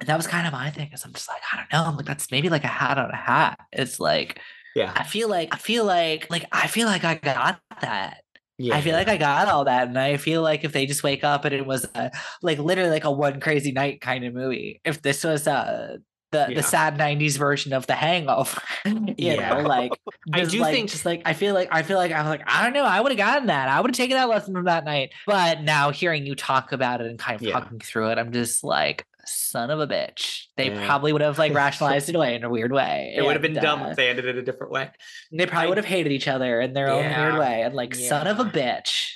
And 0.00 0.08
that 0.08 0.16
was 0.16 0.26
kind 0.26 0.46
of 0.46 0.52
my 0.52 0.70
thing. 0.70 0.90
Is 0.92 1.04
I'm 1.04 1.12
just 1.12 1.28
like, 1.28 1.42
I 1.52 1.56
don't 1.56 1.72
know. 1.72 1.88
I'm 1.88 1.96
like, 1.96 2.06
that's 2.06 2.30
maybe 2.30 2.48
like 2.48 2.64
a 2.64 2.68
hat 2.68 2.98
on 2.98 3.10
a 3.10 3.16
hat. 3.16 3.58
It's 3.72 4.00
like, 4.00 4.40
Yeah. 4.74 4.92
I 4.94 5.04
feel 5.04 5.28
like, 5.28 5.54
I 5.54 5.58
feel 5.58 5.84
like, 5.84 6.28
like, 6.30 6.46
I 6.50 6.66
feel 6.66 6.86
like 6.86 7.04
I 7.04 7.14
got 7.16 7.60
that. 7.80 8.18
Yeah. 8.58 8.76
I 8.76 8.80
feel 8.80 8.94
like 8.94 9.08
I 9.08 9.16
got 9.16 9.48
all 9.48 9.64
that, 9.64 9.88
and 9.88 9.98
I 9.98 10.16
feel 10.16 10.40
like 10.40 10.62
if 10.62 10.72
they 10.72 10.86
just 10.86 11.02
wake 11.02 11.24
up 11.24 11.44
and 11.44 11.52
it 11.52 11.66
was 11.66 11.86
a, 11.96 12.12
like 12.40 12.58
literally 12.58 12.90
like 12.90 13.02
a 13.04 13.10
one 13.10 13.40
crazy 13.40 13.72
night 13.72 14.00
kind 14.00 14.24
of 14.24 14.32
movie, 14.32 14.80
if 14.84 15.02
this 15.02 15.24
was 15.24 15.48
uh 15.48 15.96
the 16.34 16.46
Yeah. 16.50 16.56
the 16.56 16.62
sad 16.62 16.98
'90s 16.98 17.38
version 17.38 17.72
of 17.72 17.86
The 17.86 17.94
Hangover, 17.94 18.60
you 18.84 19.14
Yeah. 19.16 19.54
know, 19.54 19.60
like 19.68 19.92
I 20.32 20.44
do 20.44 20.58
like, 20.60 20.74
think- 20.74 20.90
just 20.90 21.06
like 21.06 21.22
I 21.24 21.32
feel 21.32 21.54
like 21.54 21.68
I 21.72 21.82
feel 21.82 21.96
like 21.96 22.12
I'm 22.12 22.26
like 22.26 22.42
I 22.46 22.62
don't 22.64 22.72
know, 22.74 22.84
I 22.84 23.00
would 23.00 23.12
have 23.12 23.18
gotten 23.18 23.46
that, 23.46 23.68
I 23.68 23.80
would 23.80 23.90
have 23.90 23.96
taken 23.96 24.16
that 24.16 24.28
lesson 24.28 24.52
from 24.54 24.64
that 24.66 24.84
night, 24.84 25.12
but 25.26 25.62
now 25.62 25.90
hearing 25.90 26.26
you 26.26 26.34
talk 26.34 26.72
about 26.72 27.00
it 27.00 27.06
and 27.06 27.18
kind 27.18 27.36
of 27.36 27.42
Yeah. 27.42 27.52
talking 27.54 27.78
through 27.80 28.10
it, 28.10 28.18
I'm 28.18 28.32
just 28.32 28.62
like. 28.64 29.06
Son 29.26 29.70
of 29.70 29.80
a 29.80 29.86
bitch. 29.86 30.48
They 30.58 30.68
Yeah. 30.70 30.84
probably 30.84 31.10
would 31.14 31.22
have 31.22 31.38
like 31.38 31.54
rationalized 31.64 32.10
it 32.10 32.14
away 32.14 32.34
in 32.34 32.44
a 32.44 32.50
weird 32.50 32.72
way. 32.72 33.14
it 33.16 33.22
would 33.22 33.32
have 33.32 33.40
been 33.40 33.52
and, 33.56 33.62
dumb 33.62 33.82
uh, 33.82 33.88
if 33.88 33.96
they 33.96 34.10
ended 34.10 34.26
it 34.26 34.36
a 34.36 34.42
different 34.42 34.70
way. 34.70 34.90
they 35.32 35.46
probably 35.46 35.68
would 35.70 35.78
have 35.78 35.86
hated 35.86 36.12
each 36.12 36.28
other 36.28 36.60
in 36.60 36.74
their 36.74 36.90
own 36.90 37.04
weird 37.06 37.38
way 37.38 37.62
and 37.62 37.74
like, 37.74 37.94
son 37.94 38.26
of 38.26 38.38
a 38.38 38.44
bitch. 38.44 39.12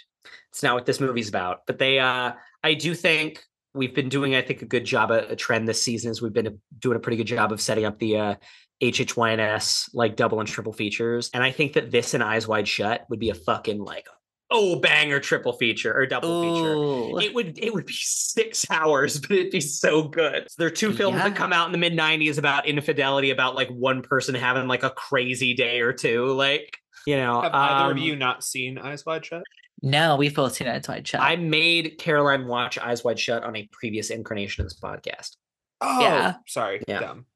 It's 0.50 0.62
not 0.62 0.74
what 0.74 0.86
this 0.86 0.98
movie's 0.98 1.28
about. 1.28 1.66
But 1.66 1.78
they 1.78 1.98
uh 1.98 2.32
I 2.64 2.72
do 2.72 2.94
think 2.94 3.44
we've 3.78 3.94
been 3.94 4.08
doing, 4.08 4.34
I 4.34 4.42
think, 4.42 4.60
a 4.60 4.66
good 4.66 4.84
job, 4.84 5.10
a, 5.10 5.28
a 5.28 5.36
trend 5.36 5.66
this 5.66 5.82
season 5.82 6.10
is 6.10 6.20
we've 6.20 6.32
been 6.32 6.60
doing 6.78 6.96
a 6.96 7.00
pretty 7.00 7.16
good 7.16 7.26
job 7.26 7.52
of 7.52 7.60
setting 7.60 7.84
up 7.84 7.98
the 7.98 8.18
uh 8.18 8.34
HHYNS 8.80 9.90
like 9.94 10.16
double 10.16 10.40
and 10.40 10.48
triple 10.48 10.72
features. 10.72 11.30
And 11.34 11.42
I 11.42 11.50
think 11.50 11.72
that 11.72 11.90
this 11.90 12.14
and 12.14 12.22
Eyes 12.22 12.46
Wide 12.46 12.68
Shut 12.68 13.06
would 13.08 13.18
be 13.18 13.30
a 13.30 13.34
fucking 13.34 13.78
like 13.78 14.06
oh 14.50 14.76
banger 14.76 15.20
triple 15.20 15.52
feature 15.52 15.94
or 15.94 16.06
double 16.06 16.42
feature. 16.42 17.24
It 17.24 17.34
would 17.34 17.58
it 17.58 17.72
would 17.72 17.86
be 17.86 17.96
six 17.96 18.66
hours, 18.70 19.18
but 19.18 19.32
it'd 19.32 19.52
be 19.52 19.60
so 19.60 20.02
good. 20.08 20.48
So 20.48 20.54
there 20.58 20.68
are 20.68 20.70
two 20.70 20.92
films 20.92 21.16
that 21.16 21.36
come 21.36 21.52
out 21.52 21.66
in 21.66 21.72
the 21.72 21.78
mid 21.78 21.92
'90s 21.92 22.38
about 22.38 22.66
infidelity, 22.66 23.30
about 23.30 23.54
like 23.54 23.68
one 23.68 24.02
person 24.02 24.34
having 24.34 24.68
like 24.68 24.82
a 24.82 24.90
crazy 24.90 25.54
day 25.54 25.80
or 25.80 25.92
two. 25.92 26.26
Like 26.26 26.78
you 27.06 27.16
know, 27.16 27.40
Have 27.40 27.54
either 27.54 27.90
of 27.92 27.96
um, 27.96 28.02
you 28.02 28.16
not 28.16 28.44
seen 28.44 28.78
Eyes 28.78 29.04
Wide 29.06 29.24
Shut? 29.24 29.42
No, 29.82 30.16
we've 30.16 30.34
both 30.34 30.54
seen 30.54 30.66
Eyes 30.68 30.88
Wide 30.88 31.06
Shut. 31.06 31.20
I 31.20 31.36
made 31.36 31.96
Caroline 31.98 32.46
watch 32.46 32.78
Eyes 32.78 33.04
Wide 33.04 33.18
Shut 33.18 33.44
on 33.44 33.54
a 33.56 33.68
previous 33.72 34.10
incarnation 34.10 34.62
of 34.64 34.70
this 34.70 34.78
podcast. 34.78 35.36
Oh, 35.80 36.00
Yeah. 36.00 36.34
sorry. 36.46 36.82
Yeah. 36.88 37.00
Dumb. 37.00 37.26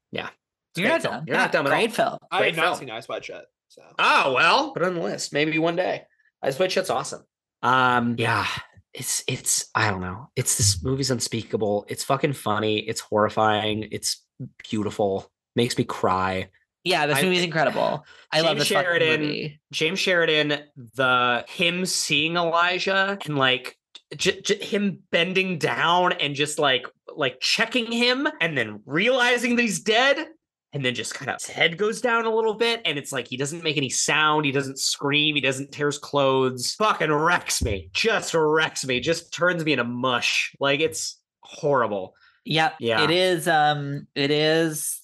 It's 0.74 0.80
You're 0.80 0.88
not 0.88 1.02
film. 1.02 1.14
dumb. 1.16 1.24
You're 1.26 1.36
not 1.36 1.52
dumb 1.52 1.66
at 1.66 1.72
all. 1.72 1.78
Great 1.78 1.92
film. 1.92 2.18
I 2.30 2.38
Great 2.38 2.54
have 2.54 2.56
not 2.56 2.64
film. 2.64 2.78
seen 2.78 2.90
Eyes 2.90 3.06
Wide 3.06 3.22
Shut. 3.22 3.44
So. 3.68 3.82
Oh 3.98 4.32
well, 4.32 4.72
put 4.72 4.80
it 4.82 4.86
on 4.86 4.94
the 4.94 5.02
list. 5.02 5.30
Maybe 5.34 5.58
one 5.58 5.76
day. 5.76 6.04
Eyes 6.42 6.58
Wide 6.58 6.72
Shut's 6.72 6.88
awesome. 6.88 7.24
Um, 7.62 8.14
yeah, 8.18 8.46
it's 8.94 9.22
it's 9.28 9.66
I 9.74 9.90
don't 9.90 10.00
know. 10.00 10.30
It's 10.34 10.56
this 10.56 10.82
movie's 10.82 11.10
unspeakable. 11.10 11.84
It's 11.90 12.04
fucking 12.04 12.32
funny. 12.32 12.78
It's 12.78 13.00
horrifying. 13.02 13.86
It's 13.92 14.24
beautiful. 14.70 15.30
Makes 15.56 15.76
me 15.76 15.84
cry. 15.84 16.48
Yeah, 16.84 17.06
this 17.06 17.18
I- 17.18 17.22
movie's 17.22 17.44
incredible. 17.44 18.04
I 18.32 18.40
love 18.40 18.56
Jamey 18.56 18.58
this 18.60 18.68
Sheridan- 18.68 19.20
movie. 19.20 19.60
Jamey 19.72 19.96
Sheridan, 19.98 20.60
the 20.94 21.44
him 21.48 21.86
seeing 21.86 22.36
Elijah 22.36 23.18
and 23.24 23.36
like 23.38 23.76
j- 24.16 24.40
j- 24.40 24.64
him 24.64 25.00
bending 25.10 25.58
down 25.58 26.12
and 26.12 26.34
just 26.34 26.58
like 26.58 26.86
like 27.14 27.38
checking 27.40 27.90
him 27.92 28.26
and 28.40 28.56
then 28.56 28.80
realizing 28.86 29.56
that 29.56 29.62
he's 29.62 29.80
dead 29.80 30.26
and 30.72 30.82
then 30.82 30.94
just 30.94 31.12
kind 31.14 31.30
of 31.30 31.34
his 31.42 31.46
head 31.50 31.76
goes 31.76 32.00
down 32.00 32.24
a 32.24 32.34
little 32.34 32.54
bit 32.54 32.80
and 32.86 32.98
it's 32.98 33.12
like 33.12 33.28
he 33.28 33.36
doesn't 33.36 33.62
make 33.62 33.76
any 33.76 33.90
sound 33.90 34.46
he 34.46 34.52
doesn't 34.52 34.78
scream 34.78 35.34
he 35.34 35.40
doesn't 35.42 35.70
tear 35.72 35.86
his 35.88 35.98
clothes 35.98 36.74
fucking 36.76 37.12
wrecks 37.12 37.62
me 37.62 37.90
just 37.92 38.32
wrecks 38.32 38.86
me 38.86 38.98
just 38.98 39.30
turns 39.34 39.62
me 39.62 39.72
into 39.72 39.84
mush 39.84 40.54
like 40.58 40.80
it's 40.80 41.20
horrible 41.42 42.14
Yep. 42.46 42.76
Yeah. 42.80 43.04
It 43.04 43.10
is 43.10 43.46
um 43.46 44.06
it 44.14 44.30
is 44.30 45.01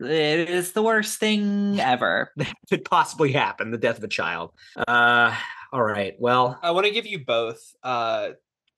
it 0.00 0.50
is 0.50 0.72
the 0.72 0.82
worst 0.82 1.18
thing 1.18 1.78
ever. 1.80 2.32
That 2.36 2.52
could 2.68 2.84
possibly 2.84 3.32
happen 3.32 3.70
the 3.70 3.78
death 3.78 3.98
of 3.98 4.04
a 4.04 4.08
child 4.08 4.52
uh 4.88 5.34
all 5.72 5.82
right 5.82 6.14
well 6.18 6.58
I 6.62 6.70
want 6.72 6.86
to 6.86 6.92
give 6.92 7.06
you 7.06 7.24
both 7.24 7.60
uh 7.82 8.30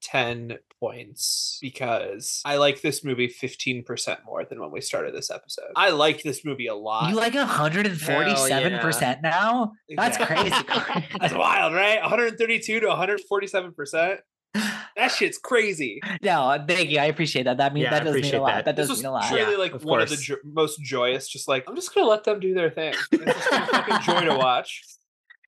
10 0.02 0.58
points 0.80 1.58
because 1.62 2.42
I 2.44 2.56
like 2.56 2.80
this 2.82 3.04
movie 3.04 3.28
15% 3.28 4.24
more 4.26 4.44
than 4.44 4.60
when 4.60 4.72
we 4.72 4.80
started 4.80 5.14
this 5.14 5.30
episode. 5.30 5.70
I 5.76 5.90
like 5.90 6.24
this 6.24 6.44
movie 6.44 6.66
a 6.66 6.74
lot. 6.74 7.08
You 7.08 7.14
like 7.14 7.34
147% 7.34 9.22
now? 9.22 9.72
That's 9.96 10.18
Yeah. 10.18 10.26
crazy. 10.26 11.06
That's 11.20 11.34
wild, 11.34 11.72
right? 11.72 12.00
132 12.00 12.80
to 12.80 12.86
147%. 12.86 14.18
That 14.96 15.08
shit's 15.10 15.38
crazy. 15.38 16.00
no, 16.22 16.62
thank 16.68 16.90
you. 16.90 16.98
I 16.98 17.06
appreciate 17.06 17.44
that. 17.44 17.56
That 17.58 17.72
means 17.74 17.84
Yeah, 17.84 17.90
that 17.90 18.04
does 18.04 18.20
mean 18.22 18.34
a 18.34 18.40
lot. 18.40 18.54
that. 18.54 18.64
That, 18.66 18.76
This 18.76 18.84
does 18.88 18.98
was 18.98 18.98
mean 19.02 19.06
a 19.10 19.12
lot. 19.12 19.28
truly 19.28 19.52
Yeah, 19.52 19.58
like 19.58 19.74
of 19.74 19.84
one 19.84 20.00
of 20.00 20.08
the 20.10 20.16
jo- 20.16 20.36
most 20.44 20.80
joyous. 20.82 21.28
Just 21.28 21.48
like 21.48 21.64
I'm 21.68 21.74
just 21.74 21.94
gonna 21.94 22.06
let 22.08 22.24
them 22.24 22.40
do 22.40 22.54
their 22.54 22.70
thing. 22.70 22.94
It's 23.12 23.24
just 23.24 23.52
a 23.52 23.66
fucking 23.66 23.98
joy 24.02 24.24
to 24.26 24.36
watch. 24.36 24.82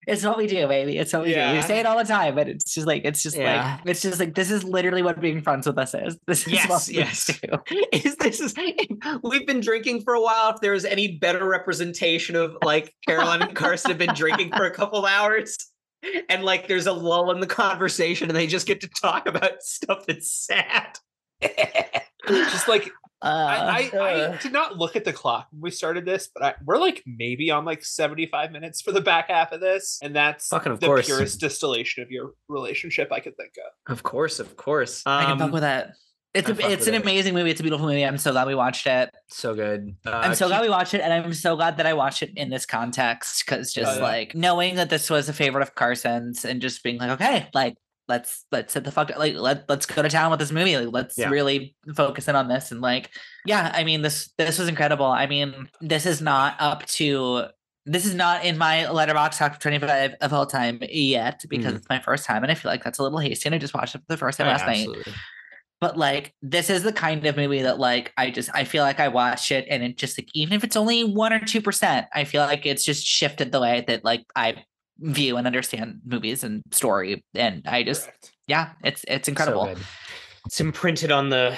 It's 0.06 0.22
what 0.22 0.36
we 0.36 0.46
do, 0.46 0.68
baby. 0.68 0.98
It's 0.98 1.14
what 1.14 1.22
we 1.22 1.28
do. 1.30 1.36
Yeah. 1.36 1.54
We 1.54 1.62
say 1.62 1.78
it 1.80 1.86
all 1.86 1.96
the 1.96 2.04
time, 2.04 2.34
but 2.34 2.46
it's 2.46 2.74
just 2.74 2.86
like 2.86 3.06
it's 3.06 3.22
just 3.22 3.36
Yeah. 3.38 3.78
like 3.78 3.88
it's 3.88 4.02
just 4.02 4.20
like 4.20 4.34
this 4.34 4.50
is 4.50 4.62
literally 4.62 5.02
what 5.02 5.18
being 5.18 5.40
friends 5.40 5.66
with 5.66 5.78
us 5.78 5.94
is. 5.94 6.18
This 6.26 6.46
is 6.46 6.52
Yes, 6.52 6.68
what 6.68 6.86
we 6.88 6.94
yes. 6.96 7.26
do. 7.40 7.84
is 7.92 8.16
this 8.16 8.38
is 8.40 8.54
we've 9.22 9.46
been 9.46 9.60
drinking 9.60 10.02
for 10.02 10.12
a 10.14 10.20
while 10.20 10.50
if 10.54 10.60
there's 10.60 10.84
any 10.84 11.16
better 11.16 11.46
representation 11.48 12.36
of 12.36 12.54
like 12.62 12.94
caroline 13.08 13.40
and 13.42 13.54
carson 13.56 13.90
have 13.92 13.98
been 13.98 14.14
drinking 14.14 14.52
for 14.54 14.64
a 14.64 14.70
couple 14.70 14.98
of 14.98 15.10
hours 15.10 15.56
and 16.28 16.44
like 16.44 16.68
there's 16.68 16.86
a 16.86 16.92
lull 16.92 17.30
in 17.30 17.40
the 17.40 17.46
conversation 17.46 18.28
and 18.28 18.36
they 18.36 18.46
just 18.46 18.66
get 18.66 18.80
to 18.82 18.88
talk 18.88 19.26
about 19.26 19.62
stuff 19.62 20.04
that's 20.06 20.30
sad 20.30 20.98
just 22.28 22.68
like 22.68 22.90
Uh, 23.22 23.26
I, 23.26 23.90
I, 23.94 23.98
I 23.98 24.12
uh, 24.20 24.36
did 24.38 24.52
not 24.52 24.76
look 24.76 24.96
at 24.96 25.04
the 25.06 25.12
clock 25.12 25.46
when 25.50 25.62
we 25.62 25.70
started 25.70 26.04
this, 26.04 26.28
but 26.34 26.42
I, 26.44 26.54
we're 26.62 26.76
like 26.78 27.02
maybe 27.06 27.50
on 27.50 27.64
like 27.64 27.82
75 27.82 28.52
minutes 28.52 28.82
for 28.82 28.92
the 28.92 29.00
back 29.00 29.28
half 29.28 29.50
of 29.52 29.60
this. 29.60 29.98
And 30.02 30.14
that's 30.14 30.48
Fucking 30.48 30.72
of 30.72 30.80
the 30.80 30.86
course. 30.86 31.06
purest 31.06 31.40
distillation 31.40 32.02
of 32.02 32.10
your 32.10 32.32
relationship 32.50 33.10
I 33.12 33.20
could 33.20 33.34
think 33.38 33.52
of. 33.86 33.92
of 33.92 34.02
course 34.02 34.40
of 34.40 34.56
course 34.58 35.02
I 35.06 35.24
can 35.24 35.38
fuck 35.38 35.46
Um, 35.46 35.52
with 35.52 35.62
that. 35.62 35.94
It's 36.34 36.48
a, 36.48 36.70
it's 36.72 36.86
an 36.88 36.94
it. 36.94 37.02
amazing 37.02 37.32
movie. 37.34 37.50
It's 37.50 37.60
a 37.60 37.62
beautiful 37.62 37.86
movie. 37.86 38.04
I'm 38.04 38.18
so 38.18 38.32
glad 38.32 38.46
we 38.48 38.54
watched 38.56 38.86
it. 38.88 39.10
so 39.28 39.54
good 39.54 39.94
uh, 40.04 40.10
I'm 40.10 40.34
so 40.34 40.46
keep- 40.46 40.50
glad 40.50 40.62
we 40.62 40.68
watched 40.68 40.92
it, 40.94 41.00
and 41.00 41.12
I'm 41.12 41.32
so 41.32 41.54
glad 41.56 41.76
that 41.76 41.86
I 41.86 41.94
watched 41.94 42.22
it 42.22 42.32
in 42.36 42.50
this 42.50 42.66
context 42.66 43.44
because 43.46 43.72
just 43.72 43.96
yeah. 43.98 44.02
like 44.02 44.34
knowing 44.34 44.74
that 44.76 44.90
this 44.90 45.08
was 45.10 45.28
a 45.28 45.32
favorite 45.32 45.62
of 45.62 45.74
Carson's 45.74 46.44
and 46.44 46.60
just 46.60 46.82
being 46.82 46.98
like, 46.98 47.10
okay, 47.12 47.48
like 47.54 47.76
let's 48.08 48.44
let's 48.52 48.74
hit 48.74 48.84
the 48.84 48.90
fuck 48.92 49.10
like 49.16 49.34
let 49.34 49.64
let's 49.68 49.86
go 49.86 50.02
to 50.02 50.08
town 50.10 50.30
with 50.30 50.40
this 50.40 50.50
movie. 50.52 50.76
Like 50.76 50.92
let's 50.92 51.16
Yeah. 51.16 51.28
really 51.30 51.74
focus 51.94 52.26
in 52.28 52.36
on 52.36 52.48
this 52.48 52.70
and 52.72 52.80
like 52.80 53.10
yeah, 53.46 53.70
I 53.74 53.84
mean 53.84 54.02
this 54.02 54.30
this 54.36 54.58
was 54.58 54.68
incredible. 54.68 55.06
I 55.06 55.26
mean 55.26 55.68
this 55.80 56.04
is 56.04 56.20
not 56.20 56.56
up 56.58 56.84
to 56.98 57.44
this 57.86 58.04
is 58.06 58.14
not 58.14 58.44
in 58.44 58.58
my 58.58 58.86
Letterboxd 58.90 59.38
top 59.38 59.60
25 59.60 60.14
of 60.20 60.32
all 60.32 60.46
time 60.46 60.78
yet 60.82 61.44
because 61.48 61.72
Mhm. 61.72 61.76
it's 61.76 61.88
my 61.88 62.00
first 62.00 62.24
time 62.26 62.42
and 62.42 62.50
I 62.50 62.54
feel 62.56 62.70
like 62.70 62.82
that's 62.82 62.98
a 62.98 63.02
little 63.02 63.18
hasty 63.18 63.46
and 63.46 63.54
I 63.54 63.58
just 63.58 63.72
watched 63.74 63.94
it 63.94 63.98
for 63.98 64.04
the 64.08 64.16
first 64.16 64.36
time 64.38 64.46
Yeah, 64.48 64.52
last 64.54 64.66
night 64.66 64.78
absolutely. 64.80 65.12
But 65.80 65.96
like 65.96 66.34
this 66.42 66.70
is 66.70 66.82
the 66.82 66.92
kind 66.92 67.24
of 67.26 67.36
movie 67.36 67.62
that 67.62 67.78
like 67.78 68.12
i 68.16 68.30
just 68.30 68.50
i 68.54 68.64
feel 68.64 68.82
like 68.82 69.00
i 69.00 69.08
watch 69.08 69.52
it 69.52 69.66
and 69.68 69.82
it 69.82 69.96
just 69.96 70.18
like 70.18 70.28
even 70.34 70.52
if 70.54 70.64
it's 70.64 70.76
only 70.76 71.04
one 71.04 71.32
or 71.32 71.40
two 71.40 71.60
percent 71.60 72.06
i 72.14 72.24
feel 72.24 72.42
like 72.42 72.64
it's 72.66 72.84
just 72.84 73.04
shifted 73.04 73.52
the 73.52 73.60
way 73.60 73.84
that 73.86 74.04
like 74.04 74.24
i 74.36 74.54
view 74.98 75.36
and 75.36 75.46
understand 75.46 76.00
movies 76.04 76.44
and 76.44 76.62
story 76.70 77.24
and 77.34 77.66
i 77.66 77.82
just 77.82 78.04
Correct. 78.04 78.32
yeah 78.46 78.70
it's 78.82 79.04
it's 79.08 79.28
incredible 79.28 79.66
good. 79.66 79.78
it's 80.46 80.60
imprinted 80.60 81.10
on 81.10 81.30
the 81.30 81.56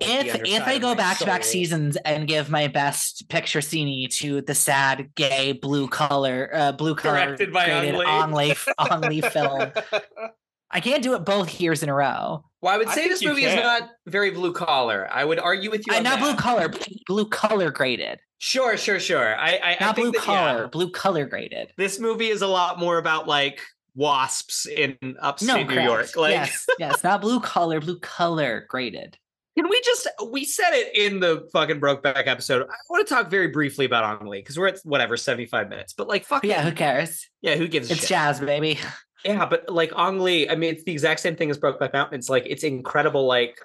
the 0.00 0.06
if 0.06 0.40
if 0.44 0.66
i 0.66 0.78
go 0.78 0.94
back 0.94 1.18
to 1.18 1.24
back 1.24 1.44
seasons 1.44 1.96
and 2.04 2.28
give 2.28 2.50
my 2.50 2.68
best 2.68 3.28
picture 3.28 3.60
scene 3.60 4.08
to 4.10 4.42
the 4.42 4.54
sad 4.54 5.14
gay 5.14 5.52
blue 5.52 5.88
color 5.88 6.50
uh 6.52 6.72
blue 6.72 6.94
color 6.94 7.26
Directed 7.26 7.52
by 7.52 7.64
Ang 7.66 7.80
graded 7.80 7.98
Lee. 7.98 8.06
Ang 8.06 8.32
Lee, 8.32 8.54
Ang 8.78 9.00
Lee 9.02 9.20
film 9.20 9.72
i 10.70 10.80
can't 10.80 11.02
do 11.02 11.14
it 11.14 11.24
both 11.24 11.60
years 11.60 11.82
in 11.82 11.88
a 11.88 11.94
row 11.94 12.44
well 12.62 12.74
i 12.74 12.78
would 12.78 12.88
say 12.88 12.94
think 13.02 13.10
this 13.10 13.22
you 13.22 13.28
movie 13.28 13.44
is 13.44 13.54
not 13.54 13.90
very 14.06 14.30
blue 14.30 14.52
collar 14.52 15.08
i 15.10 15.24
would 15.24 15.38
argue 15.38 15.70
with 15.70 15.86
you 15.86 15.92
uh, 15.92 15.96
on 15.98 16.02
not 16.02 16.18
blue 16.18 16.28
that. 16.32 16.38
color 16.38 16.72
blue 17.06 17.26
color 17.26 17.70
graded 17.70 18.18
sure 18.38 18.76
sure 18.76 18.98
sure 19.00 19.36
i 19.38 19.52
i, 19.62 19.70
I 19.74 19.76
not 19.80 19.94
blue 19.96 20.12
think 20.12 20.24
that, 20.24 20.30
yeah, 20.32 20.52
collar, 20.52 20.68
blue 20.68 20.90
color 20.90 21.26
graded. 21.26 21.72
this 21.76 21.98
movie 22.00 22.28
is 22.28 22.42
a 22.42 22.46
lot 22.48 22.78
more 22.78 22.98
about 22.98 23.26
like 23.28 23.60
wasps 23.96 24.66
in 24.66 24.96
upstate 25.20 25.46
No, 25.48 25.56
New 25.62 25.66
correct. 25.66 25.84
York. 25.84 26.16
Like, 26.16 26.32
yes, 26.32 26.66
yes, 26.80 27.04
not 27.04 27.20
blue 27.20 27.38
collar, 27.38 27.80
blue 27.80 27.98
color 28.00 28.66
graded. 28.68 29.16
can 29.56 29.68
we 29.68 29.80
just 29.82 30.08
we 30.32 30.44
said 30.44 30.72
it 30.72 30.96
in 30.96 31.20
the 31.20 31.48
fucking 31.52 31.80
Brokeback 31.80 32.26
episode? 32.26 32.62
I 32.62 32.74
want 32.90 33.06
to 33.06 33.14
talk 33.14 33.30
very 33.30 33.46
briefly 33.48 33.84
about 33.84 34.20
Ang 34.20 34.26
Lee 34.28 34.40
because 34.40 34.58
we're 34.58 34.66
at 34.66 34.80
whatever 34.82 35.16
seventy 35.16 35.46
five 35.46 35.68
minutes, 35.68 35.92
but 35.92 36.08
like 36.08 36.24
fuck 36.24 36.42
But 36.42 36.48
yeah, 36.50 36.62
who 36.62 36.72
cares? 36.72 37.28
yeah, 37.40 37.54
who 37.54 37.68
gives 37.68 37.88
a 37.88 37.92
It's 37.92 38.00
shit? 38.00 38.08
jazz, 38.10 38.40
baby. 38.40 38.80
Yeah, 39.24 39.46
but 39.46 39.68
like 39.70 39.92
Ang 39.96 40.20
Lee, 40.20 40.48
I 40.48 40.54
mean, 40.54 40.74
it's 40.74 40.84
the 40.84 40.92
exact 40.92 41.20
same 41.20 41.34
thing 41.34 41.50
as 41.50 41.58
Brokeback 41.58 41.92
Mountain. 41.92 42.18
It's 42.18 42.28
like 42.28 42.44
it's 42.46 42.64
incredible. 42.64 43.26
Like 43.26 43.58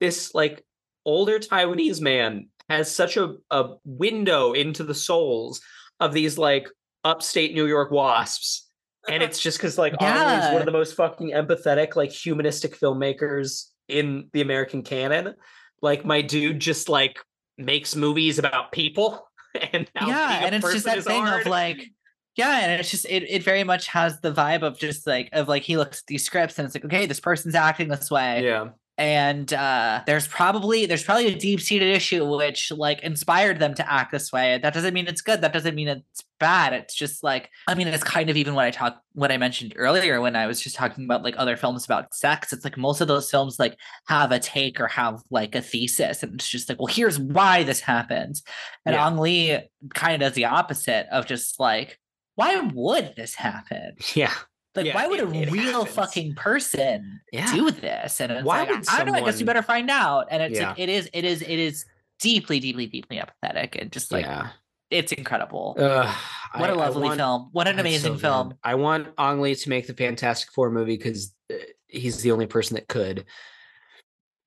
this, 0.00 0.32
like 0.34 0.64
older 1.04 1.38
Taiwanese 1.38 2.00
man 2.00 2.48
has 2.68 2.94
such 2.94 3.16
a 3.16 3.34
a 3.50 3.70
window 3.84 4.52
into 4.52 4.84
the 4.84 4.94
souls 4.94 5.60
of 5.98 6.12
these 6.12 6.38
like 6.38 6.68
upstate 7.04 7.54
New 7.54 7.66
York 7.66 7.90
wasps, 7.90 8.68
and 9.08 9.22
it's 9.22 9.40
just 9.40 9.58
because 9.58 9.76
like 9.76 9.94
Ang 10.00 10.40
Lee's 10.40 10.52
one 10.52 10.62
of 10.62 10.66
the 10.66 10.72
most 10.72 10.94
fucking 10.94 11.30
empathetic, 11.30 11.96
like 11.96 12.12
humanistic 12.12 12.78
filmmakers 12.78 13.70
in 13.88 14.28
the 14.32 14.40
American 14.40 14.82
canon. 14.82 15.34
Like 15.80 16.04
my 16.04 16.22
dude 16.22 16.60
just 16.60 16.88
like 16.88 17.18
makes 17.58 17.96
movies 17.96 18.38
about 18.38 18.70
people, 18.70 19.28
and 19.72 19.90
yeah, 19.96 20.44
and 20.44 20.54
it's 20.54 20.72
just 20.72 20.84
that 20.84 21.02
thing 21.02 21.26
hard. 21.26 21.40
of 21.40 21.46
like, 21.48 21.90
yeah, 22.36 22.60
and 22.62 22.80
it's 22.80 22.90
just 22.90 23.04
it 23.06 23.24
it 23.28 23.42
very 23.42 23.64
much 23.64 23.88
has 23.88 24.20
the 24.20 24.32
vibe 24.32 24.62
of 24.62 24.78
just 24.78 25.06
like 25.06 25.28
of 25.32 25.48
like 25.48 25.62
he 25.62 25.76
looks 25.76 25.98
at 26.00 26.06
these 26.06 26.24
scripts 26.24 26.58
and 26.58 26.66
it's 26.66 26.74
like, 26.74 26.84
okay, 26.84 27.06
this 27.06 27.20
person's 27.20 27.54
acting 27.54 27.88
this 27.88 28.10
way. 28.10 28.44
yeah. 28.44 28.68
and 28.98 29.52
uh 29.54 30.02
there's 30.06 30.28
probably 30.28 30.84
there's 30.84 31.02
probably 31.02 31.26
a 31.26 31.34
deep-seated 31.34 31.88
issue 31.96 32.24
which 32.36 32.70
like 32.70 33.00
inspired 33.02 33.58
them 33.58 33.72
to 33.74 33.90
act 33.90 34.12
this 34.12 34.30
way 34.30 34.58
that 34.62 34.74
doesn't 34.74 34.92
mean 34.92 35.06
it's 35.06 35.22
good 35.22 35.40
that 35.40 35.52
doesn't 35.52 35.74
mean 35.74 35.88
it's 35.88 36.22
bad 36.38 36.74
it's 36.74 36.94
just 36.94 37.22
like 37.22 37.48
i 37.68 37.74
mean 37.74 37.88
it's 37.88 38.04
kind 38.04 38.28
of 38.28 38.36
even 38.36 38.54
what 38.54 38.66
i 38.66 38.70
talked 38.70 38.98
what 39.14 39.32
i 39.32 39.38
mentioned 39.38 39.72
earlier 39.76 40.20
when 40.20 40.36
i 40.36 40.46
was 40.46 40.60
just 40.60 40.76
talking 40.76 41.04
about 41.04 41.22
like 41.22 41.34
other 41.38 41.56
films 41.56 41.86
about 41.86 42.12
sex 42.14 42.52
it's 42.52 42.64
like 42.64 42.76
most 42.76 43.00
of 43.00 43.08
those 43.08 43.30
films 43.30 43.58
like 43.58 43.76
have 44.08 44.30
a 44.30 44.38
take 44.38 44.78
or 44.78 44.88
have 44.88 45.22
like 45.30 45.54
a 45.54 45.62
thesis 45.62 46.22
and 46.22 46.34
it's 46.34 46.48
just 46.48 46.68
like 46.68 46.78
well 46.78 46.86
here's 46.94 47.18
why 47.18 47.62
this 47.62 47.80
happens 47.80 48.42
and 48.84 48.94
Yeah. 48.94 49.06
Ang 49.06 49.16
Lee 49.16 49.58
kind 49.94 50.14
of 50.14 50.20
does 50.20 50.34
the 50.34 50.44
opposite 50.44 51.06
of 51.10 51.24
just 51.26 51.58
like 51.58 51.98
why 52.34 52.56
would 52.60 53.14
this 53.16 53.34
happen 53.34 53.94
Yeah. 54.14 54.32
like 54.74 54.86
Yeah, 54.86 54.94
why 54.94 55.06
would 55.06 55.20
it- 55.20 55.28
a 55.28 55.32
it 55.42 55.50
real 55.50 55.84
happens. 55.84 55.94
fucking 55.94 56.34
person 56.34 57.20
Yeah. 57.32 57.52
do 57.54 57.70
this 57.70 58.20
and 58.20 58.32
it's 58.32 58.44
Why 58.44 58.60
like 58.60 58.70
would 58.70 58.88
i 58.88 58.98
don't 58.98 59.06
know 59.08 59.14
i 59.14 59.20
guess 59.24 59.38
you 59.40 59.46
better 59.46 59.62
find 59.62 59.90
out 59.90 60.26
and 60.30 60.42
it's 60.42 60.58
Yeah. 60.58 60.70
like 60.70 60.78
it 60.78 60.88
is 60.88 61.08
it 61.12 61.24
is 61.24 61.42
it 61.42 61.58
is 61.58 61.84
deeply 62.20 62.60
deeply 62.60 62.86
deeply 62.86 63.18
empathetic 63.18 63.80
and 63.80 63.90
just 63.92 64.12
like 64.12 64.24
yeah. 64.24 64.50
it's 64.90 65.12
incredible 65.12 65.76
Ugh, 65.78 66.14
what 66.56 66.70
a 66.70 66.74
a 66.74 66.76
lovely 66.76 67.16
film 67.16 67.48
what 67.52 67.66
an 67.68 67.78
amazing 67.78 68.16
film 68.18 68.54
I 68.62 68.74
want 68.76 69.08
Ang 69.18 69.40
Lee 69.40 69.54
to 69.56 69.68
make 69.68 69.86
the 69.86 69.94
Fantastic 69.94 70.52
Four 70.52 70.70
movie 70.70 70.96
because 70.96 71.34
uh, 71.52 71.56
he's 71.88 72.22
the 72.22 72.30
only 72.32 72.46
person 72.46 72.74
that 72.76 72.88
could. 72.88 73.24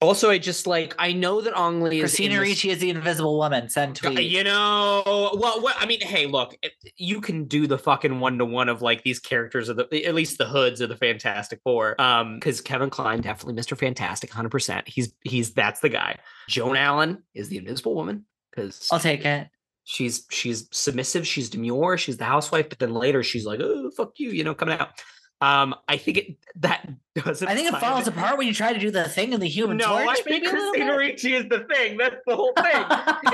Also, 0.01 0.29
I 0.29 0.37
just 0.37 0.67
like 0.67 0.93
I 0.99 1.13
know 1.13 1.39
that 1.41 1.57
Ang 1.57 1.81
Lee 1.81 1.87
is 1.89 1.93
in 1.95 1.99
Christina 2.01 2.39
this- 2.39 2.49
Ricci 2.49 2.69
is 2.69 2.79
the 2.79 2.89
Invisible 2.89 3.37
Woman. 3.37 3.69
Send 3.69 3.95
tweet. 3.95 4.19
You 4.29 4.43
know, 4.43 5.03
well, 5.05 5.61
what 5.61 5.75
I 5.79 5.85
mean, 5.85 6.01
hey, 6.01 6.25
look, 6.25 6.55
you 6.97 7.21
can 7.21 7.45
do 7.45 7.65
the 7.65 7.77
fucking 7.77 8.19
one 8.19 8.37
to 8.39 8.45
one 8.45 8.67
of 8.67 8.81
like 8.81 9.03
these 9.03 9.19
characters 9.19 9.69
of 9.69 9.77
the 9.77 10.05
at 10.05 10.13
least 10.13 10.37
the 10.37 10.45
hoods 10.45 10.81
of 10.81 10.89
the 10.89 10.97
Fantastic 10.97 11.61
Four. 11.63 11.99
Um, 11.99 12.35
because 12.35 12.59
Kevin 12.59 12.89
Kline 12.89 13.21
definitely 13.21 13.59
Mr. 13.61 13.77
Fantastic, 13.77 14.31
hundred 14.31 14.49
percent. 14.49 14.87
He's 14.87 15.13
he's 15.23 15.53
that's 15.53 15.79
the 15.79 15.89
guy. 15.89 16.17
Joan 16.49 16.75
Allen 16.75 17.23
is 17.33 17.47
the 17.47 17.57
Invisible 17.57 17.95
Woman 17.95 18.25
because 18.51 18.89
I'll 18.91 18.99
take 18.99 19.23
it. 19.25 19.47
she's 19.85 20.25
she's 20.29 20.67
submissive, 20.71 21.25
she's 21.25 21.49
demure, 21.49 21.97
she's 21.97 22.17
the 22.17 22.25
housewife, 22.25 22.67
but 22.67 22.79
then 22.79 22.93
later 22.93 23.23
she's 23.23 23.45
like, 23.45 23.61
oh 23.61 23.89
fuck 23.91 24.11
you, 24.17 24.31
you 24.31 24.43
know, 24.43 24.53
coming 24.53 24.77
out. 24.77 24.89
Um, 25.45 25.75
I 25.87 25.97
think 25.97 26.17
it 26.17 26.37
that 26.61 26.89
doesn't. 27.15 27.47
I 27.47 27.53
think 27.55 27.71
it 27.71 27.79
falls 27.79 28.07
of- 28.07 28.17
apart 28.17 28.37
when 28.37 28.47
you 28.47 28.53
try 28.53 28.73
to 28.73 28.79
do 28.79 28.89
the 28.89 29.07
thing 29.07 29.33
in 29.33 29.39
the 29.39 29.47
Human 29.47 29.77
No, 29.77 29.85
Torch. 29.85 30.07
I 30.09 30.21
think 30.21 30.47
Christina. 30.47 30.97
Ricci 30.97 31.35
is 31.35 31.47
the 31.49 31.65
thing. 31.71 31.97
That's 31.97 32.15
the 32.25 32.35
whole 32.35 32.53
thing. 32.53 32.65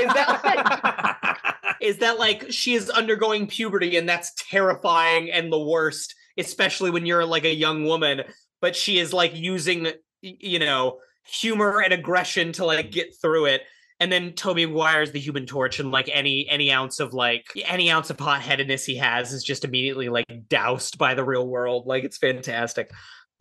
is 0.06 0.14
that 0.14 1.76
is 1.82 1.98
that 2.00 2.20
like 2.20 2.52
she 2.52 2.74
is 2.74 2.90
undergoing 2.90 3.48
puberty 3.48 3.96
and 3.98 4.08
that's 4.10 4.34
terrifying 4.50 5.32
and 5.32 5.52
the 5.52 5.60
worst 5.60 6.14
especially 6.38 6.92
when 6.92 7.06
you're 7.06 7.26
like 7.26 7.44
a 7.44 7.54
young 7.54 7.84
woman 7.86 8.22
but 8.62 8.76
she 8.76 9.00
is 9.00 9.12
like 9.14 9.36
using 9.36 9.88
you 10.22 10.60
know 10.60 11.00
humor 11.26 11.82
and 11.82 11.92
aggression 11.92 12.52
to 12.54 12.66
like 12.66 12.92
get 12.92 13.08
through 13.20 13.46
it 13.46 13.62
and 14.02 14.12
then 14.12 14.34
Tobey 14.34 14.66
Maguire's 14.66 15.12
the 15.12 15.20
human 15.20 15.46
torch 15.46 15.80
and 15.80 15.92
like 15.92 16.10
any 16.12 16.48
any 16.50 16.72
ounce 16.72 17.00
of 17.00 17.14
like 17.14 17.46
any 17.66 17.92
ounce 17.92 18.10
of 18.10 18.20
hot-headedness 18.20 18.84
he 18.84 18.98
has 18.98 19.32
is 19.32 19.44
just 19.44 19.64
immediately 19.64 20.10
like 20.10 20.26
doused 20.50 20.98
by 20.98 21.14
the 21.14 21.24
real 21.24 21.48
world 21.48 21.86
like 21.86 22.04
it's 22.04 22.18
fantastic 22.18 22.92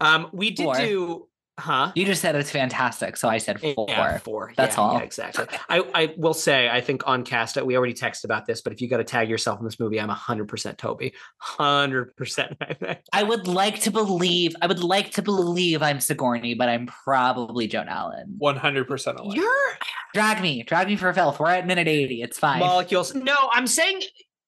um 0.01 0.29
we 0.33 0.51
did 0.51 0.65
Four. 0.65 0.75
do 0.77 1.29
huh 1.61 1.93
You 1.95 2.05
just 2.05 2.21
said 2.23 2.35
it's 2.35 2.51
fantastic, 2.51 3.17
so 3.17 3.29
I 3.29 3.39
said 3.39 3.61
four. 3.61 3.87
yeah, 3.89 4.19
four. 4.19 4.53
That's 4.57 4.77
Yeah, 4.77 4.83
all. 4.83 4.95
Yeah, 4.95 5.03
exactly. 5.03 5.47
I, 5.69 5.85
I 5.95 6.15
will 6.17 6.35
say, 6.35 6.69
I 6.69 6.81
think 6.81 7.07
on 7.07 7.25
cast 7.25 7.61
we 7.63 7.77
already 7.77 7.95
texted 7.95 8.25
about 8.25 8.47
this, 8.47 8.61
but 8.63 8.73
if 8.73 8.81
you 8.81 8.89
got 8.89 8.99
to 8.99 9.05
tag 9.05 9.29
yourself 9.29 9.59
in 9.61 9.65
this 9.65 9.79
movie, 9.79 10.01
I'm 10.01 10.09
100% 10.09 10.77
Tobey. 10.79 11.13
100%. 11.59 12.97
I 13.13 13.23
would 13.23 13.47
like 13.47 13.81
to 13.83 13.91
believe. 13.91 14.55
I 14.63 14.67
would 14.67 14.83
like 14.83 15.11
to 15.13 15.23
believe 15.23 15.83
I'm 15.83 16.01
Sigourney, 16.01 16.55
but 16.55 16.69
I'm 16.69 16.87
probably 16.87 17.67
Joan 17.67 17.89
Allen. 17.89 18.39
100% 18.41 19.19
alike. 19.19 19.37
You're 19.37 19.79
Drag 20.13 20.43
me, 20.43 20.63
drag 20.65 20.89
me 20.89 20.97
for 20.97 21.13
filth. 21.13 21.39
We're 21.39 21.51
at 21.51 21.67
minute 21.67 21.87
eighty. 21.87 22.21
It's 22.23 22.39
fine. 22.39 22.59
molecules. 22.59 23.15
No, 23.15 23.37
I'm 23.53 23.67
saying. 23.69 24.01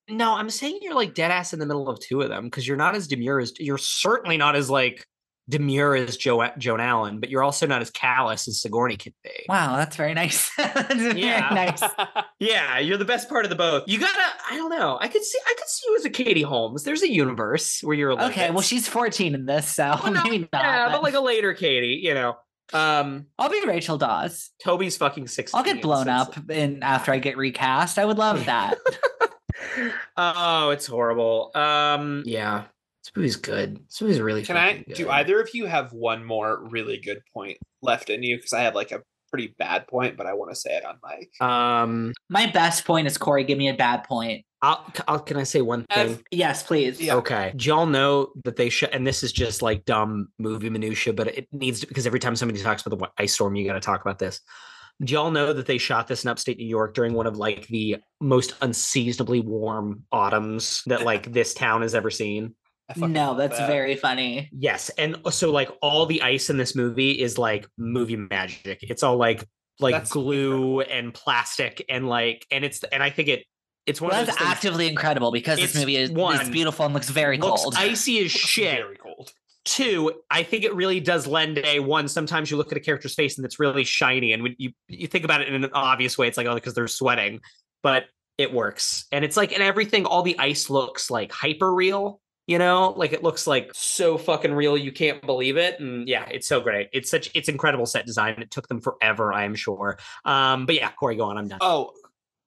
No, 0.09 0.35
I'm 0.35 0.51
saying 0.51 0.81
you're 0.83 0.95
like 0.95 1.15
dead 1.15 1.31
ass 1.31 1.53
in 1.53 1.61
the 1.61 1.67
middle 1.67 1.89
of 1.89 2.01
two 2.01 2.21
of 2.21 2.29
them 2.29 2.45
because 2.45 2.67
you're 2.67 2.77
not 2.77 2.97
as 2.97 3.07
demure 3.07 3.39
as 3.39 3.53
you're 3.61 3.79
certainly 3.79 4.37
not 4.37 4.57
as 4.57 4.69
like 4.69 5.07
demure 5.49 5.95
as 5.97 6.17
Joe 6.17 6.49
Joan 6.59 6.81
Allen, 6.81 7.19
but 7.21 7.29
you're 7.31 7.43
also 7.43 7.67
not 7.67 7.83
as 7.83 7.91
callous 7.91 8.47
as 8.49 8.63
Sigourney 8.63 8.97
could 8.97 9.15
be. 9.25 9.31
Wow, 9.49 9.77
that's 9.77 9.97
very 9.97 10.15
nice. 10.15 10.51
That's 10.57 10.95
Yeah. 11.17 11.53
very 11.53 11.67
nice. 11.67 11.83
Yeah, 12.39 12.81
you're 12.81 12.97
the 12.99 13.05
best 13.05 13.29
part 13.29 13.45
of 13.45 13.51
the 13.51 13.55
both. 13.57 13.85
You 13.87 14.01
gotta. 14.01 14.21
I 14.51 14.57
don't 14.57 14.71
know. 14.71 14.99
I 15.01 15.07
could 15.07 15.23
see. 15.23 15.39
I 15.47 15.55
could 15.57 15.69
see 15.69 15.87
you 15.89 15.97
as 15.97 16.05
a 16.05 16.11
Katie 16.11 16.43
Holmes. 16.43 16.83
There's 16.83 17.03
a 17.03 17.09
universe 17.09 17.79
where 17.85 17.95
you're 17.97 18.15
like. 18.15 18.33
Okay, 18.33 18.51
well, 18.51 18.63
she's 18.63 18.89
14 18.89 19.35
in 19.37 19.47
this, 19.47 19.69
so 19.69 19.95
Well, 20.03 20.13
no, 20.13 20.25
maybe 20.25 20.49
not. 20.53 20.63
yeah, 20.65 20.87
but 20.89 20.95
but 20.95 21.03
like 21.05 21.15
a 21.15 21.21
later 21.21 21.55
Katie, 21.55 22.01
you 22.03 22.15
know. 22.15 22.37
Um, 22.73 23.27
I'll 23.39 23.49
be 23.51 23.63
Rachel 23.67 23.97
Dawes. 23.99 24.51
Tobey's 24.65 24.97
fucking 24.97 25.29
sixteen. 25.29 25.57
I'll 25.59 25.65
get 25.65 25.83
blown 25.83 26.09
up 26.09 26.35
in 26.51 26.83
after 26.83 27.13
I 27.13 27.19
get 27.19 27.37
recast. 27.37 27.99
I 27.99 28.05
would 28.07 28.19
love 28.19 28.47
that. 28.47 28.77
oh, 30.17 30.71
it's 30.71 30.87
horrible. 30.87 31.51
Um, 31.55 32.23
yeah, 32.27 32.65
this 33.05 33.13
movie's 33.17 33.37
good. 33.37 33.79
This 33.89 34.01
movie's 34.01 34.21
really. 34.21 34.45
Can 34.45 34.57
I 34.57 34.79
fucking 34.79 34.95
do 34.95 35.11
either 35.11 35.41
of 35.41 35.51
you 35.55 35.67
have 35.67 35.93
one 35.93 36.25
more 36.25 36.63
really 36.69 36.99
good 36.99 37.21
point 37.35 37.59
left 37.83 38.11
in 38.11 38.23
you? 38.23 38.37
Because 38.37 38.53
I 38.53 38.61
have 38.63 38.75
like 38.75 38.93
a 38.93 39.01
pretty 39.31 39.55
bad 39.59 39.87
point, 39.89 40.17
but 40.17 40.27
I 40.27 40.35
want 40.35 40.51
to 40.53 40.57
say 40.57 40.77
it 40.77 40.85
on 40.85 40.99
mic. 41.09 41.31
Um, 41.41 42.13
My 42.29 42.47
best 42.47 42.85
point 42.85 43.07
is 43.07 43.17
Corey. 43.19 43.45
Give 43.45 43.59
me 43.59 43.69
a 43.69 43.75
bad 43.75 44.05
point. 44.05 44.45
I'll, 44.61 44.87
I'll. 45.09 45.19
Can 45.19 45.37
I 45.37 45.43
say 45.43 45.61
one 45.63 45.85
thing? 45.93 46.11
Ev- 46.11 46.23
Yes, 46.31 46.63
please. 46.63 47.01
Yeah. 47.01 47.17
Okay. 47.17 47.53
Do 47.57 47.69
y'all 47.69 47.87
know 47.87 48.31
that 48.45 48.55
they 48.57 48.69
should, 48.69 48.91
and 48.91 49.05
this 49.05 49.25
is 49.25 49.33
just 49.33 49.61
like 49.63 49.85
dumb 49.85 50.29
movie 50.39 50.71
minutia, 50.71 51.13
but 51.13 51.27
it 51.27 51.49
needs 51.51 51.81
to, 51.81 51.89
because 51.89 52.07
every 52.07 52.21
time 52.21 52.37
somebody 52.37 52.63
talks 52.63 52.87
about 52.87 52.99
the 52.99 53.09
ice 53.23 53.33
storm, 53.33 53.57
you 53.57 53.67
got 53.67 53.73
to 53.73 53.81
talk 53.81 54.01
about 54.03 54.21
this. 54.21 54.41
Do 55.03 55.13
y'all 55.15 55.33
know 55.33 55.53
that 55.53 55.67
they 55.67 55.79
shot 55.79 56.07
this 56.07 56.23
in 56.23 56.31
upstate 56.31 56.59
New 56.59 56.67
York 56.67 56.95
during 56.95 57.15
one 57.15 57.27
of 57.27 57.37
like 57.37 57.67
the 57.67 57.97
most 58.21 58.55
unseasonably 58.61 59.41
warm 59.41 60.05
autumns 60.13 60.83
that 60.87 61.03
like 61.05 61.33
this 61.33 61.55
town 61.55 61.83
has 61.83 61.97
ever 61.97 62.11
seen? 62.11 62.55
I 62.89 62.95
fucking 62.95 63.13
No, 63.13 63.35
that's 63.35 63.59
that. 63.59 63.69
very 63.69 63.97
funny. 63.97 64.51
Yes, 64.53 64.91
and 64.99 65.17
uh, 65.25 65.31
so 65.31 65.51
like 65.53 65.71
all 65.81 66.07
the 66.07 66.23
ice 66.23 66.51
in 66.51 66.57
this 66.57 66.75
movie 66.75 67.13
is 67.13 67.39
like 67.39 67.67
movie 67.79 68.17
magic. 68.17 68.79
It's 68.83 69.03
all 69.03 69.17
like 69.17 69.47
like 69.81 69.95
That's 69.95 70.11
glue 70.11 70.81
and 70.83 71.13
plastic 71.15 71.85
and 71.89 72.09
like 72.09 72.47
and 72.51 72.65
it's 72.65 72.85
and 72.85 73.03
I 73.03 73.11
think 73.11 73.29
it 73.29 73.45
it's 73.87 74.01
one 74.01 74.11
Well, 74.11 74.21
of 74.21 74.27
that's 74.27 74.39
those 74.39 74.47
things 74.47 74.57
actively 74.57 74.89
incredible 74.89 75.33
because 75.33 75.59
this 75.59 75.75
movie 75.75 75.97
is, 75.97 76.11
is 76.11 76.15
one, 76.15 76.53
beautiful 76.53 76.85
and 76.85 76.95
looks 76.95 77.09
very 77.09 77.39
looks 77.39 77.63
cold. 77.63 77.75
icy 77.77 78.25
as 78.25 78.31
shit. 78.31 78.77
Very 78.79 78.97
cold. 78.97 79.33
Two, 79.65 80.13
I 80.31 80.43
think 80.43 80.65
it 80.65 80.75
really 80.75 80.99
does 81.01 81.27
lend 81.27 81.59
a 81.59 81.79
one. 81.79 82.09
Sometimes 82.09 82.51
you 82.51 82.57
look 82.57 82.73
at 82.73 82.79
a 82.79 82.81
character's 82.81 83.15
face 83.15 83.37
and 83.39 83.45
it's 83.47 83.59
really 83.61 83.85
shiny, 83.85 84.33
and 84.33 84.43
when 84.43 84.55
you 84.59 84.73
you 84.89 85.07
think 85.07 85.25
about 85.25 85.41
it 85.41 85.49
in 85.49 85.63
an 85.65 85.71
obvious 85.73 86.19
way, 86.19 86.27
it's 86.29 86.37
like 86.37 86.47
oh 86.49 86.55
because 86.55 86.75
they're 86.75 86.89
sweating, 86.89 87.41
but 87.83 88.05
it 88.39 88.53
works, 88.53 89.07
and 89.13 89.25
it's 89.25 89.37
like 89.37 89.53
and 89.53 89.63
everything. 89.63 90.05
All 90.05 90.23
the 90.25 90.37
ice 90.39 90.69
looks 90.69 91.11
like 91.13 91.31
hyper 91.33 91.73
real. 91.73 92.21
You 92.47 92.59
know, 92.59 92.93
like 92.97 93.13
it 93.13 93.23
looks 93.23 93.47
like 93.47 93.71
so 93.73 94.19
fucking 94.19 94.53
real 94.53 94.77
you 94.77 94.91
can't 94.91 95.25
believe 95.25 95.57
it. 95.57 95.79
And 95.79 96.09
yeah, 96.09 96.27
it's 96.31 96.49
so 96.49 96.61
great. 96.61 96.89
It's 96.93 97.09
such 97.09 97.31
it's 97.35 97.49
incredible 97.49 97.87
set 97.87 98.05
design. 98.05 98.35
It 98.41 98.51
took 98.51 98.69
them 98.69 98.81
forever, 98.81 99.33
I 99.33 99.45
am 99.45 99.55
sure. 99.55 99.99
Um, 100.25 100.67
but 100.67 100.75
yeah, 100.75 100.91
Corey, 100.91 101.17
go 101.17 101.25
on. 101.25 101.39
I'm 101.39 101.49
done. 101.49 101.59
Oh, 101.61 101.93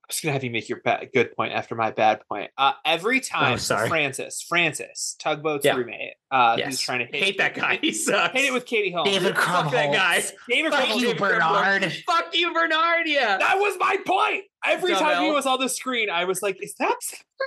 I 0.06 0.07
was 0.07 0.19
gonna 0.22 0.34
have 0.34 0.44
you 0.44 0.52
make 0.52 0.69
your 0.69 0.82
bad, 0.82 1.10
good 1.15 1.36
point 1.36 1.52
after 1.53 1.73
my 1.73 1.90
bad 1.90 2.22
point. 2.30 2.52
Uh, 2.60 2.73
every 2.86 3.19
time 3.19 3.53
Oh, 3.53 3.57
sorry. 3.57 3.90
Francis, 3.90 4.40
Francis, 4.48 5.15
tugboat's 5.19 5.65
Yeah. 5.65 5.76
roommate, 5.77 6.14
uh, 6.30 6.56
yes. 6.60 6.68
who's 6.68 6.80
trying 6.80 6.99
to 6.99 7.06
hit, 7.06 7.15
hate 7.15 7.38
that 7.40 7.56
guy. 7.56 7.80
He 7.82 7.91
sucks. 7.91 8.32
Hate 8.34 8.45
it 8.45 8.53
with 8.53 8.68
Katie 8.68 8.91
Holmes. 8.91 9.10
David 9.10 9.36
Fuck 9.36 9.72
that 9.72 9.91
guy. 9.91 10.19
Krumholz. 10.19 10.32
David 10.48 10.72
Fuck 10.73 10.86
Krumholz. 10.86 10.99
you, 11.02 11.15
Bernard. 11.15 11.94
Fuck 12.06 12.36
you, 12.36 12.53
Bernard. 12.53 13.07
Yeah. 13.07 13.38
That 13.40 13.57
was 13.57 13.77
my 13.80 13.98
point. 14.06 14.44
Every 14.64 14.94
time 14.94 15.23
he 15.23 15.32
was 15.32 15.48
on 15.48 15.60
the 15.60 15.69
screen, 15.69 16.11
I 16.11 16.26
was 16.26 16.44
like, 16.44 16.57
"Is 16.61 16.76
that 16.76 16.98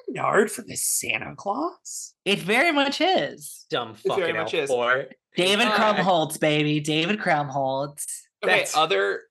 Bernard 0.08 0.50
from 0.50 0.66
the 0.66 0.76
Santa 0.76 1.34
Clause?" 1.36 2.14
It 2.24 2.40
very 2.40 2.72
much 2.72 3.00
is. 3.00 3.66
Dumb 3.70 3.90
It 4.04 4.08
very 4.08 4.20
fucking 4.32 4.36
much 4.36 4.54
is. 4.54 4.68
L4. 4.70 5.06
David 5.36 5.68
Uh, 5.68 5.76
Krumholz, 5.94 6.40
baby. 6.40 6.80
David 6.80 7.20
Krumholz. 7.20 8.04
Okay, 8.44 8.52
That's- 8.52 8.76
other 8.76 9.22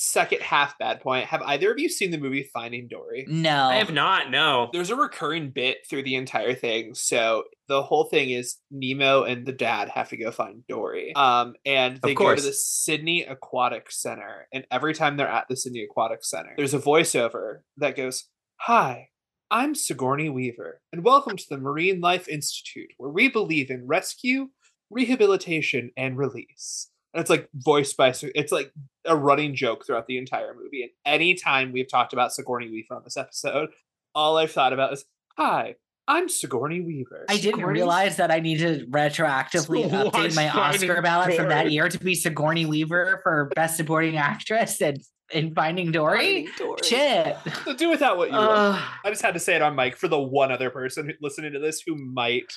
second 0.00 0.40
half 0.40 0.78
bad 0.78 1.00
point. 1.00 1.26
Have 1.26 1.42
either 1.42 1.70
of 1.70 1.78
you 1.78 1.90
seen 1.90 2.10
the 2.10 2.18
movie 2.18 2.48
Finding 2.54 2.88
Dory? 2.88 3.26
No. 3.28 3.68
I 3.68 3.76
have 3.76 3.92
not. 3.92 4.30
No. 4.30 4.70
There's 4.72 4.88
a 4.88 4.96
recurring 4.96 5.50
bit 5.50 5.78
through 5.88 6.04
the 6.04 6.14
entire 6.14 6.54
thing. 6.54 6.94
So 6.94 7.44
the 7.68 7.82
whole 7.82 8.04
thing 8.04 8.30
is 8.30 8.56
Nemo 8.70 9.24
and 9.24 9.44
the 9.44 9.52
dad 9.52 9.90
have 9.90 10.08
to 10.08 10.16
go 10.16 10.30
find 10.30 10.66
Dory. 10.66 11.14
Um, 11.14 11.54
and 11.66 11.98
they 11.98 12.14
go 12.14 12.34
to 12.34 12.40
the 12.40 12.52
Sydney 12.52 13.24
Aquatic 13.24 13.90
Center. 13.92 14.48
And 14.54 14.66
every 14.70 14.94
time 14.94 15.18
they're 15.18 15.28
at 15.28 15.48
the 15.48 15.56
Sydney 15.56 15.82
Aquatic 15.82 16.24
Center, 16.24 16.54
there's 16.56 16.74
a 16.74 16.78
voiceover 16.78 17.58
that 17.76 17.94
goes, 17.94 18.24
Hi, 18.60 19.08
I'm 19.50 19.74
Sigourney 19.74 20.30
Weaver, 20.30 20.80
and 20.92 21.04
welcome 21.04 21.36
to 21.36 21.46
the 21.50 21.58
Marine 21.58 22.00
Life 22.00 22.26
Institute, 22.26 22.90
where 22.96 23.10
we 23.10 23.28
believe 23.28 23.70
in 23.70 23.86
rescue, 23.86 24.48
rehabilitation, 24.88 25.90
and 25.94 26.16
release. 26.16 26.90
And 27.12 27.20
it's 27.20 27.30
like 27.30 27.48
voiced 27.54 27.96
by, 27.96 28.12
Sig- 28.12 28.32
it's 28.34 28.52
like 28.52 28.72
a 29.06 29.16
running 29.16 29.54
joke 29.54 29.86
throughout 29.86 30.06
the 30.06 30.18
entire 30.18 30.54
movie. 30.54 30.82
And 30.82 30.90
anytime 31.06 31.72
we've 31.72 31.88
talked 31.90 32.12
about 32.12 32.32
Sigourney 32.32 32.68
Weaver 32.70 32.94
on 32.94 33.02
this 33.04 33.16
episode, 33.16 33.70
all 34.14 34.36
I've 34.36 34.52
thought 34.52 34.72
about 34.72 34.92
is, 34.92 35.04
Hi, 35.36 35.76
I'm 36.06 36.28
Sigourney 36.28 36.80
Weaver. 36.80 37.26
I 37.28 37.36
didn't 37.36 37.56
Sigourney- 37.60 37.78
realize 37.80 38.16
that 38.16 38.30
I 38.30 38.40
needed 38.40 38.80
to 38.80 38.86
retroactively 38.86 39.88
So 39.90 40.10
update 40.10 40.34
my 40.34 40.48
Oscar 40.50 41.00
ballot 41.02 41.34
from 41.34 41.48
that 41.48 41.70
year 41.72 41.88
to 41.88 41.98
be 41.98 42.14
Sigourney 42.14 42.66
Weaver 42.66 43.20
for 43.22 43.50
Best 43.54 43.76
Supporting 43.76 44.16
Actress 44.16 44.80
and 44.80 44.98
in 45.32 45.54
Finding 45.54 45.92
Dory. 45.92 46.48
Shit. 46.82 47.36
So 47.64 47.74
do 47.74 47.88
without 47.88 48.16
what 48.18 48.30
you 48.30 48.36
will. 48.36 48.50
Uh, 48.50 48.82
I 49.04 49.10
just 49.10 49.22
had 49.22 49.34
to 49.34 49.40
say 49.40 49.54
it 49.54 49.62
on 49.62 49.76
mic 49.76 49.96
for 49.96 50.08
the 50.08 50.18
one 50.18 50.50
other 50.50 50.70
person 50.70 51.12
listening 51.20 51.52
to 51.52 51.60
this 51.60 51.82
who 51.86 51.94
might 51.94 52.52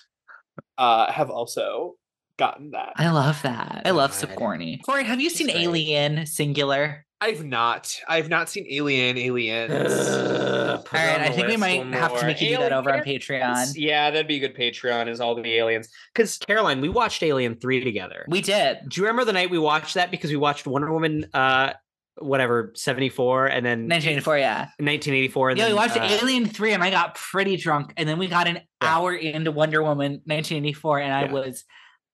uh, 0.80 1.12
have 1.12 1.30
also 1.30 1.94
gotten 2.38 2.72
that. 2.72 2.94
I 2.98 3.10
love 3.10 3.42
that. 3.44 3.82
I 3.86 3.92
love 3.92 4.12
God. 4.12 4.16
Sigourney. 4.30 4.82
Corey, 4.86 5.04
have 5.04 5.22
you 5.22 5.30
seen 5.30 5.48
great. 5.48 5.58
Alien 5.62 6.26
Singular? 6.26 7.06
I've 7.22 7.46
not. 7.46 7.98
I've 8.10 8.28
not 8.28 8.50
seen 8.50 8.66
Alien. 8.70 9.18
Aliens. 9.18 9.72
uh, 9.72 10.78
All 10.92 11.00
right, 11.00 11.22
I 11.22 11.30
think 11.30 11.48
we 11.48 11.56
might 11.56 11.86
have 11.94 12.20
to 12.20 12.26
make 12.26 12.42
you 12.42 12.50
do 12.50 12.58
that 12.58 12.74
over 12.74 12.94
on 12.94 13.00
Patreon. 13.00 13.74
Yeah, 13.78 14.12
that'd 14.12 14.28
be 14.28 14.36
a 14.38 14.40
good 14.40 14.58
Patreon. 14.58 15.08
Is 15.08 15.22
all 15.22 15.34
the 15.42 15.54
aliens? 15.56 15.88
Because 16.14 16.38
Caroline, 16.40 16.82
we 16.82 16.90
watched 16.90 17.24
Alien 17.24 17.56
three 17.56 17.82
together. 17.82 18.26
We 18.28 18.42
did. 18.42 18.80
Do 18.90 19.00
you 19.00 19.08
remember 19.08 19.24
the 19.24 19.32
night 19.32 19.50
we 19.50 19.58
watched 19.60 19.94
that? 19.94 20.12
Because 20.12 20.32
we 20.32 20.36
watched 20.36 20.68
Wonder 20.68 20.92
Woman, 20.92 21.26
uh, 21.34 21.74
whatever 22.18 22.74
seventy 22.76 23.08
four, 23.08 23.46
and 23.48 23.66
then 23.66 23.84
1984, 23.88 24.38
yeah. 24.40 24.68
nineteen 24.80 25.14
eighty 25.14 25.30
four. 25.30 25.50
and 25.50 25.58
Yeah, 25.58 25.70
we 25.70 25.76
watched 25.76 25.96
uh, 25.96 26.04
Alien 26.04 26.46
3 26.46 26.74
and 26.74 26.84
I 26.84 26.90
got 26.90 27.16
pretty 27.16 27.56
drunk. 27.56 27.94
And 27.96 28.08
then 28.10 28.20
we 28.20 28.28
got 28.28 28.48
an 28.50 28.56
Yeah. 28.56 28.62
hour 28.82 29.14
into 29.16 29.52
Wonder 29.52 29.82
Woman 29.82 30.22
1984 30.26 31.00
and 31.00 31.14
I 31.14 31.32
was 31.32 31.64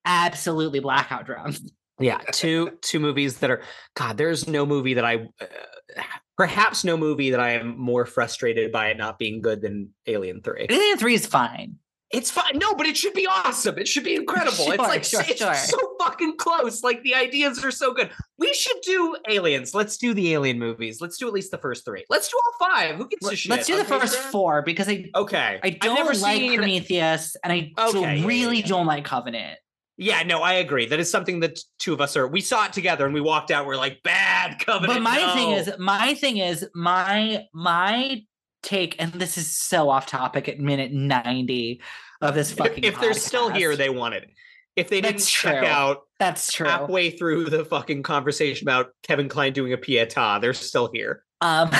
absolutely 0.09 0.79
blackout 0.79 1.25
drunk. 1.25 1.57
Yeah, 1.99 2.17
two 2.31 2.77
two 2.81 2.99
movies 2.99 3.37
that 3.37 3.49
are 3.49 3.61
God. 3.95 4.17
There's 4.17 4.47
no 4.47 4.65
movie 4.65 4.95
that 4.95 5.05
I, 5.05 5.27
uh, 5.39 6.01
perhaps 6.37 6.83
no 6.83 6.97
movie 6.97 7.31
that 7.31 7.39
I 7.39 7.51
am 7.51 7.77
more 7.77 8.05
frustrated 8.05 8.71
by 8.71 8.87
it 8.89 8.97
not 8.97 9.19
being 9.19 9.41
good 9.41 9.61
than 9.61 9.93
Alien 10.07 10.41
Three. 10.41 10.65
Alien 10.69 10.97
3 10.97 11.13
is 11.13 11.25
fine. 11.25 11.75
It's 12.11 12.31
fine. 12.31 12.57
No, 12.57 12.73
but 12.73 12.87
it 12.87 12.97
should 12.97 13.13
be 13.13 13.27
awesome. 13.27 13.77
It 13.77 13.87
should 13.87 14.03
be 14.03 14.15
incredible. 14.15 14.51
Sure, 14.65 14.73
it's 14.73 14.81
like 14.81 15.03
sure, 15.03 15.21
it's 15.27 15.37
sure. 15.43 15.53
so 15.53 15.77
fucking 15.99 16.37
close. 16.37 16.81
Like 16.81 17.03
the 17.03 17.13
ideas 17.13 17.63
are 17.63 17.69
so 17.69 17.93
good. 17.93 18.09
We 18.39 18.51
should 18.51 18.77
do 18.81 19.15
aliens. 19.27 19.75
Let's 19.75 19.95
do 19.97 20.15
the 20.15 20.33
alien 20.33 20.57
movies. 20.57 21.01
Let's 21.01 21.19
do 21.19 21.27
at 21.27 21.33
least 21.33 21.51
the 21.51 21.59
first 21.59 21.85
three. 21.85 22.05
Let's 22.09 22.27
do 22.29 22.39
all 22.43 22.67
five. 22.67 22.95
Who 22.95 23.07
gives 23.09 23.31
a 23.31 23.35
shit? 23.35 23.51
Let's 23.51 23.67
do 23.67 23.75
the 23.75 23.81
Okay, 23.81 23.99
first 23.99 24.15
Dan? 24.15 24.31
four 24.31 24.63
because 24.63 24.89
I 24.89 25.05
Okay. 25.13 25.59
I 25.61 25.69
don't 25.69 25.93
never 25.95 26.13
like 26.15 26.37
seen- 26.37 26.57
Prometheus 26.57 27.35
and 27.43 27.53
I 27.53 27.71
Okay, 27.77 27.99
yeah, 28.01 28.13
yeah, 28.13 28.25
really 28.25 28.61
yeah. 28.61 28.65
don't 28.65 28.87
like 28.87 29.05
Covenant. 29.05 29.59
Yeah, 30.01 30.23
no, 30.23 30.41
I 30.41 30.53
agree. 30.53 30.85
That 30.85 31.01
is 31.01 31.11
something 31.11 31.41
that 31.41 31.59
two 31.77 31.91
of 31.91 31.99
us 31.99 32.15
are. 32.15 32.25
We 32.25 32.39
saw 32.39 32.65
it 32.65 32.71
together 32.71 33.03
and 33.03 33.13
we 33.13 33.19
walked 33.19 33.51
out. 33.51 33.65
We're 33.65 33.75
like, 33.75 34.01
bad 34.01 34.57
covenant. 34.65 34.93
But 34.93 35.01
my 35.01 35.33
thing 35.33 35.51
is, 35.51 35.71
my 35.77 36.13
thing 36.13 36.37
is, 36.37 36.65
my 36.73 37.43
my 37.53 38.23
take, 38.63 38.95
and 38.97 39.11
this 39.11 39.37
is 39.37 39.53
so 39.53 39.89
off 39.89 40.05
topic 40.05 40.47
at 40.47 40.57
minute 40.57 40.93
ninety 40.93 41.81
of 42.21 42.33
this 42.33 42.51
if, 42.53 42.57
fucking. 42.57 42.85
if 42.85 42.97
they're 43.01 43.13
still 43.13 43.49
here, 43.49 43.75
they 43.75 43.89
wanted 43.89 44.23
it. 44.23 44.29
If 44.77 44.87
they 44.87 45.01
didn't 45.01 45.17
That's 45.17 45.29
check 45.29 45.59
true. 45.59 45.67
out 45.67 46.03
that's 46.17 46.53
true. 46.53 46.65
halfway 46.65 47.11
through 47.11 47.49
the 47.49 47.65
fucking 47.65 48.03
conversation 48.03 48.65
about 48.65 48.91
Kevin 49.03 49.27
Kline 49.27 49.51
doing 49.51 49.73
a 49.73 49.77
pieta, 49.77 50.37
they're 50.39 50.53
still 50.53 50.89
here. 50.93 51.25
Um, 51.41 51.71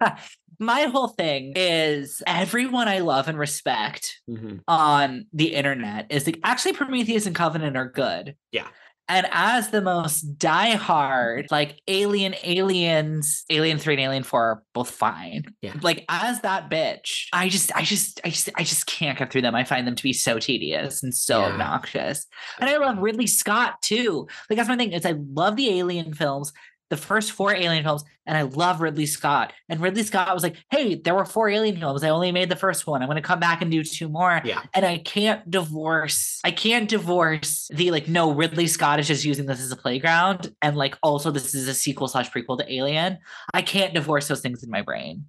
my 0.58 0.82
whole 0.82 1.08
thing 1.08 1.52
is 1.56 2.22
everyone 2.26 2.88
I 2.88 3.00
love 3.00 3.28
and 3.28 3.38
respect 3.38 4.20
mm-hmm. 4.28 4.58
on 4.68 5.26
the 5.32 5.54
internet 5.54 6.06
is 6.10 6.26
like 6.26 6.40
actually 6.44 6.74
Prometheus 6.74 7.26
and 7.26 7.34
Covenant 7.34 7.76
are 7.76 7.88
good. 7.88 8.36
Yeah. 8.52 8.68
And 9.08 9.28
as 9.30 9.70
the 9.70 9.82
most 9.82 10.36
diehard, 10.36 11.46
like 11.52 11.80
Alien, 11.86 12.34
Aliens, 12.42 13.44
Alien 13.50 13.78
3 13.78 13.94
and 13.94 14.00
Alien 14.00 14.22
4 14.24 14.42
are 14.42 14.62
both 14.74 14.90
fine. 14.90 15.44
Yeah. 15.62 15.74
Like 15.80 16.04
as 16.08 16.40
that 16.40 16.68
bitch, 16.68 17.26
I 17.32 17.48
just, 17.48 17.74
I 17.76 17.82
just, 17.82 18.20
I 18.24 18.30
just, 18.30 18.48
I 18.56 18.64
just 18.64 18.86
can't 18.86 19.16
get 19.16 19.30
through 19.30 19.42
them. 19.42 19.54
I 19.54 19.62
find 19.62 19.86
them 19.86 19.94
to 19.94 20.02
be 20.02 20.12
so 20.12 20.40
tedious 20.40 21.04
and 21.04 21.14
so 21.14 21.38
Yeah. 21.40 21.52
obnoxious. 21.52 22.26
And 22.58 22.68
I 22.68 22.78
love 22.78 22.98
Ridley 22.98 23.28
Scott 23.28 23.80
too. 23.80 24.26
Like 24.50 24.56
that's 24.56 24.68
my 24.68 24.76
thing. 24.76 24.92
Is 24.92 25.06
I 25.06 25.14
love 25.32 25.54
the 25.54 25.78
Alien 25.78 26.12
films, 26.12 26.52
the 26.88 26.96
first 26.96 27.32
four 27.32 27.54
Alien 27.54 27.84
films, 27.84 28.04
and 28.26 28.36
I 28.36 28.42
love 28.42 28.80
Ridley 28.80 29.06
Scott. 29.06 29.52
And 29.68 29.80
Ridley 29.80 30.02
Scott 30.02 30.32
was 30.32 30.42
like, 30.42 30.56
"Hey, 30.70 30.94
there 30.94 31.14
were 31.14 31.24
four 31.24 31.48
Alien 31.48 31.78
films. 31.78 32.02
I 32.02 32.10
only 32.10 32.32
made 32.32 32.48
the 32.48 32.56
first 32.56 32.86
one. 32.86 33.02
I'm 33.02 33.08
going 33.08 33.16
to 33.16 33.22
come 33.22 33.40
back 33.40 33.62
and 33.62 33.70
do 33.70 33.82
two 33.82 34.08
more." 34.08 34.40
Yeah. 34.44 34.62
And 34.74 34.84
I 34.84 34.98
can't 34.98 35.48
divorce. 35.50 36.40
I 36.44 36.50
can't 36.50 36.88
divorce 36.88 37.68
the 37.72 37.90
like. 37.90 38.08
No, 38.08 38.32
Ridley 38.32 38.66
Scott 38.66 39.00
is 39.00 39.08
just 39.08 39.24
using 39.24 39.46
this 39.46 39.60
as 39.60 39.72
a 39.72 39.76
playground, 39.76 40.54
and 40.62 40.76
like 40.76 40.96
also 41.02 41.30
this 41.30 41.54
is 41.54 41.68
a 41.68 41.74
sequel 41.74 42.08
slash 42.08 42.30
prequel 42.30 42.58
to 42.58 42.72
Alien. 42.72 43.18
I 43.52 43.62
can't 43.62 43.94
divorce 43.94 44.28
those 44.28 44.40
things 44.40 44.62
in 44.62 44.70
my 44.70 44.82
brain. 44.82 45.26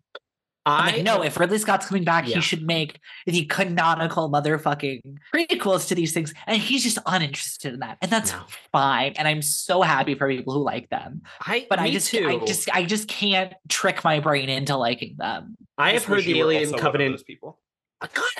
I'm 0.67 0.93
like, 0.93 1.03
no, 1.03 1.23
if 1.23 1.39
Ridley 1.39 1.57
Scott's 1.57 1.87
coming 1.87 2.03
back, 2.03 2.27
Yeah. 2.27 2.35
he 2.35 2.41
should 2.41 2.63
make 2.63 2.99
the 3.25 3.45
canonical 3.45 4.29
motherfucking 4.29 5.01
prequels 5.33 5.87
to 5.87 5.95
these 5.95 6.13
things. 6.13 6.33
And 6.45 6.61
he's 6.61 6.83
just 6.83 6.97
uninterested 7.05 7.73
in 7.75 7.79
that. 7.79 7.97
And 8.01 8.11
that's 8.11 8.31
No. 8.31 8.41
fine. 8.71 9.13
And 9.17 9.27
I'm 9.27 9.41
so 9.41 9.81
happy 9.81 10.15
for 10.15 10.27
people 10.29 10.53
who 10.53 10.61
like 10.63 10.89
them. 10.89 11.21
I, 11.41 11.65
But 11.69 11.79
I 11.79 11.89
just 11.91 12.09
too. 12.11 12.27
I 12.27 12.45
just 12.45 12.69
I 12.75 12.83
just 12.83 13.07
can't 13.07 13.53
trick 13.69 14.03
my 14.03 14.19
brain 14.19 14.49
into 14.49 14.75
liking 14.75 15.15
them. 15.17 15.55
I 15.77 15.91
have 15.93 16.05
heard 16.05 16.23
the 16.23 16.29
you 16.31 16.35
were 16.45 16.51
Alien 16.51 16.63
also 16.63 16.71
one 16.73 16.79
of 16.79 16.83
Covenant 16.83 17.13
those 17.13 17.23
people. 17.23 17.59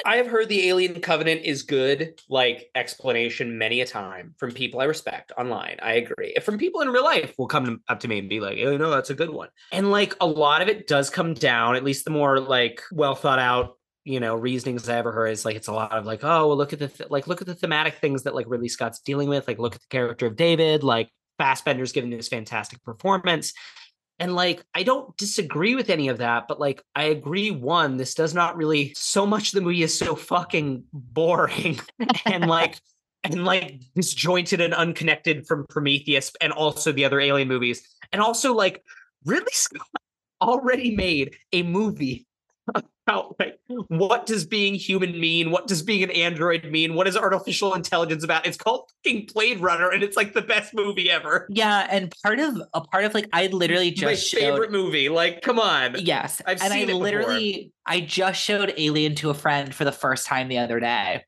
I 0.05 0.17
have 0.17 0.27
heard 0.27 0.49
the 0.49 0.67
Alien 0.69 1.01
Covenant 1.01 1.41
is 1.43 1.63
good, 1.63 2.19
like 2.29 2.69
explanation 2.75 3.57
many 3.57 3.81
a 3.81 3.85
time 3.85 4.35
from 4.37 4.51
people 4.51 4.79
I 4.79 4.85
respect 4.85 5.31
online. 5.37 5.77
I 5.81 5.93
agree. 5.93 6.35
From 6.43 6.57
people 6.57 6.81
in 6.81 6.89
real 6.89 7.03
life 7.03 7.33
will 7.37 7.47
come 7.47 7.81
up 7.87 7.99
to 8.01 8.07
me 8.07 8.19
and 8.19 8.29
be 8.29 8.39
like, 8.39 8.59
"Oh 8.61 8.77
no, 8.77 8.91
that's 8.91 9.09
a 9.09 9.15
good 9.15 9.31
one." 9.31 9.49
And 9.71 9.91
like 9.91 10.15
a 10.21 10.27
lot 10.27 10.61
of 10.61 10.67
it 10.67 10.87
does 10.87 11.09
come 11.09 11.33
down, 11.33 11.75
at 11.75 11.83
least 11.83 12.05
the 12.05 12.11
more 12.11 12.39
like 12.39 12.81
well 12.91 13.15
thought 13.15 13.39
out, 13.39 13.77
you 14.03 14.19
know, 14.19 14.35
reasonings 14.35 14.87
I 14.87 14.97
ever 14.97 15.11
heard 15.11 15.31
is 15.31 15.43
like 15.43 15.55
it's 15.55 15.67
a 15.67 15.73
lot 15.73 15.91
of 15.91 16.05
like, 16.05 16.23
"Oh, 16.23 16.47
well, 16.47 16.57
look 16.57 16.73
at 16.73 16.79
the 16.79 16.87
th- 16.87 17.09
like 17.09 17.27
look 17.27 17.41
at 17.41 17.47
the 17.47 17.55
thematic 17.55 17.95
things 17.95 18.23
that 18.23 18.35
like 18.35 18.45
Ridley 18.47 18.69
Scott's 18.69 18.99
dealing 18.99 19.27
with. 19.27 19.47
Like 19.47 19.59
look 19.59 19.75
at 19.75 19.81
the 19.81 19.87
character 19.89 20.27
of 20.27 20.35
David, 20.35 20.83
like 20.83 21.09
Fassbender's 21.39 21.91
giving 21.91 22.11
this 22.11 22.27
fantastic 22.27 22.83
performance." 22.83 23.53
And 24.19 24.35
like, 24.35 24.63
I 24.73 24.83
don't 24.83 25.15
disagree 25.17 25.75
with 25.75 25.89
any 25.89 26.07
of 26.07 26.17
that, 26.17 26.47
but 26.47 26.59
like, 26.59 26.83
I 26.95 27.05
agree. 27.05 27.51
One, 27.51 27.97
this 27.97 28.15
does 28.15 28.33
not 28.33 28.57
really, 28.57 28.93
so 28.95 29.25
much 29.25 29.51
the 29.51 29.61
movie 29.61 29.83
is 29.83 29.97
so 29.97 30.15
fucking 30.15 30.83
boring 30.91 31.79
and 32.25 32.47
like, 32.47 32.79
and 33.23 33.45
like 33.45 33.81
disjointed 33.95 34.61
and 34.61 34.73
unconnected 34.73 35.45
from 35.45 35.65
Prometheus 35.67 36.31
and 36.41 36.51
also 36.53 36.91
the 36.91 37.05
other 37.05 37.19
alien 37.19 37.47
movies. 37.47 37.87
And 38.11 38.21
also, 38.21 38.53
like, 38.53 38.83
Ridley 39.25 39.51
Scott 39.51 39.87
already 40.41 40.95
made 40.95 41.35
a 41.51 41.63
movie 41.63 42.25
about 43.07 43.35
like 43.39 43.59
what 43.87 44.25
does 44.25 44.45
being 44.45 44.75
human 44.75 45.19
mean? 45.19 45.51
What 45.51 45.67
does 45.67 45.81
being 45.81 46.03
an 46.03 46.11
android 46.11 46.65
mean? 46.65 46.93
What 46.93 47.07
is 47.07 47.15
artificial 47.15 47.73
intelligence 47.73 48.23
about? 48.23 48.45
It's 48.45 48.57
called 48.57 48.89
fucking 49.03 49.29
Blade 49.33 49.59
Runner, 49.59 49.89
and 49.89 50.03
it's 50.03 50.17
like 50.17 50.33
the 50.33 50.41
best 50.41 50.73
movie 50.73 51.09
ever. 51.09 51.47
Yeah, 51.49 51.87
and 51.89 52.13
part 52.23 52.39
of 52.39 52.61
a 52.73 52.81
part 52.81 53.05
of 53.05 53.13
like 53.13 53.27
I 53.33 53.47
literally 53.47 53.89
My 53.89 54.13
just 54.13 54.27
showed 54.27 54.39
favorite 54.39 54.71
movie. 54.71 55.09
Like, 55.09 55.41
come 55.41 55.59
on. 55.59 55.95
Yes. 55.99 56.41
I've 56.45 56.61
and 56.61 56.71
seen 56.71 56.79
I 56.79 56.83
it 56.83 56.87
before. 56.87 57.03
literally 57.03 57.71
I 57.85 58.01
just 58.01 58.41
showed 58.41 58.73
Alien 58.77 59.15
to 59.15 59.29
a 59.29 59.33
friend 59.33 59.73
for 59.73 59.85
the 59.85 59.91
first 59.91 60.27
time 60.27 60.47
the 60.47 60.57
other 60.57 60.79
day. 60.79 61.23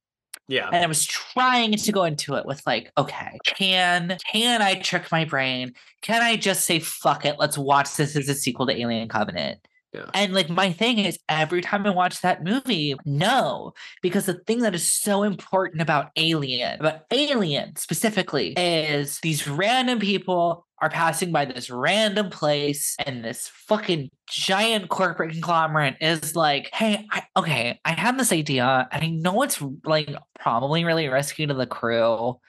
Yeah. 0.47 0.67
and 0.73 0.83
I 0.83 0.87
was 0.87 1.05
trying 1.05 1.73
to 1.73 1.91
go 1.91 2.05
into 2.05 2.33
it 2.33 2.45
with 2.47 2.65
like, 2.65 2.91
okay, 2.97 3.37
can 3.45 4.17
can 4.31 4.63
I 4.63 4.75
trick 4.75 5.11
my 5.11 5.23
brain? 5.23 5.73
Can 6.01 6.23
I 6.23 6.37
just 6.37 6.65
say 6.65 6.79
fuck 6.79 7.23
it? 7.23 7.35
Let's 7.37 7.57
watch 7.57 7.95
this 7.95 8.15
as 8.15 8.27
a 8.27 8.33
sequel 8.33 8.65
to 8.65 8.73
Alien 8.73 9.07
Covenant. 9.09 9.59
Yeah. 9.93 10.05
And 10.13 10.33
like 10.33 10.49
my 10.49 10.71
thing 10.71 10.99
is 10.99 11.17
every 11.27 11.61
time 11.61 11.85
I 11.85 11.89
watch 11.89 12.21
that 12.21 12.43
movie, 12.43 12.95
no, 13.05 13.73
because 14.03 14.27
the 14.27 14.35
thing 14.35 14.59
that 14.59 14.75
is 14.75 14.87
so 14.87 15.23
important 15.23 15.81
about 15.81 16.11
Alien, 16.15 16.79
about 16.79 17.01
Alien 17.11 17.75
specifically, 17.75 18.53
is 18.55 19.19
these 19.21 19.47
random 19.47 19.99
people 19.99 20.67
are 20.81 20.89
passing 20.89 21.31
by 21.31 21.45
this 21.45 21.69
random 21.69 22.29
place 22.29 22.95
and 23.05 23.25
this 23.25 23.47
fucking 23.47 24.09
giant 24.29 24.89
corporate 24.89 25.31
conglomerate 25.31 25.97
is 25.99 26.35
like, 26.35 26.69
hey, 26.71 27.05
I, 27.11 27.23
okay, 27.35 27.79
I 27.83 27.91
have 27.93 28.17
this 28.17 28.31
idea 28.31 28.87
and 28.91 29.03
I 29.03 29.07
know 29.07 29.41
it's 29.41 29.61
like 29.83 30.09
probably 30.39 30.85
really 30.85 31.07
risky 31.07 31.47
to 31.47 31.53
the 31.53 31.65
crew, 31.67 32.39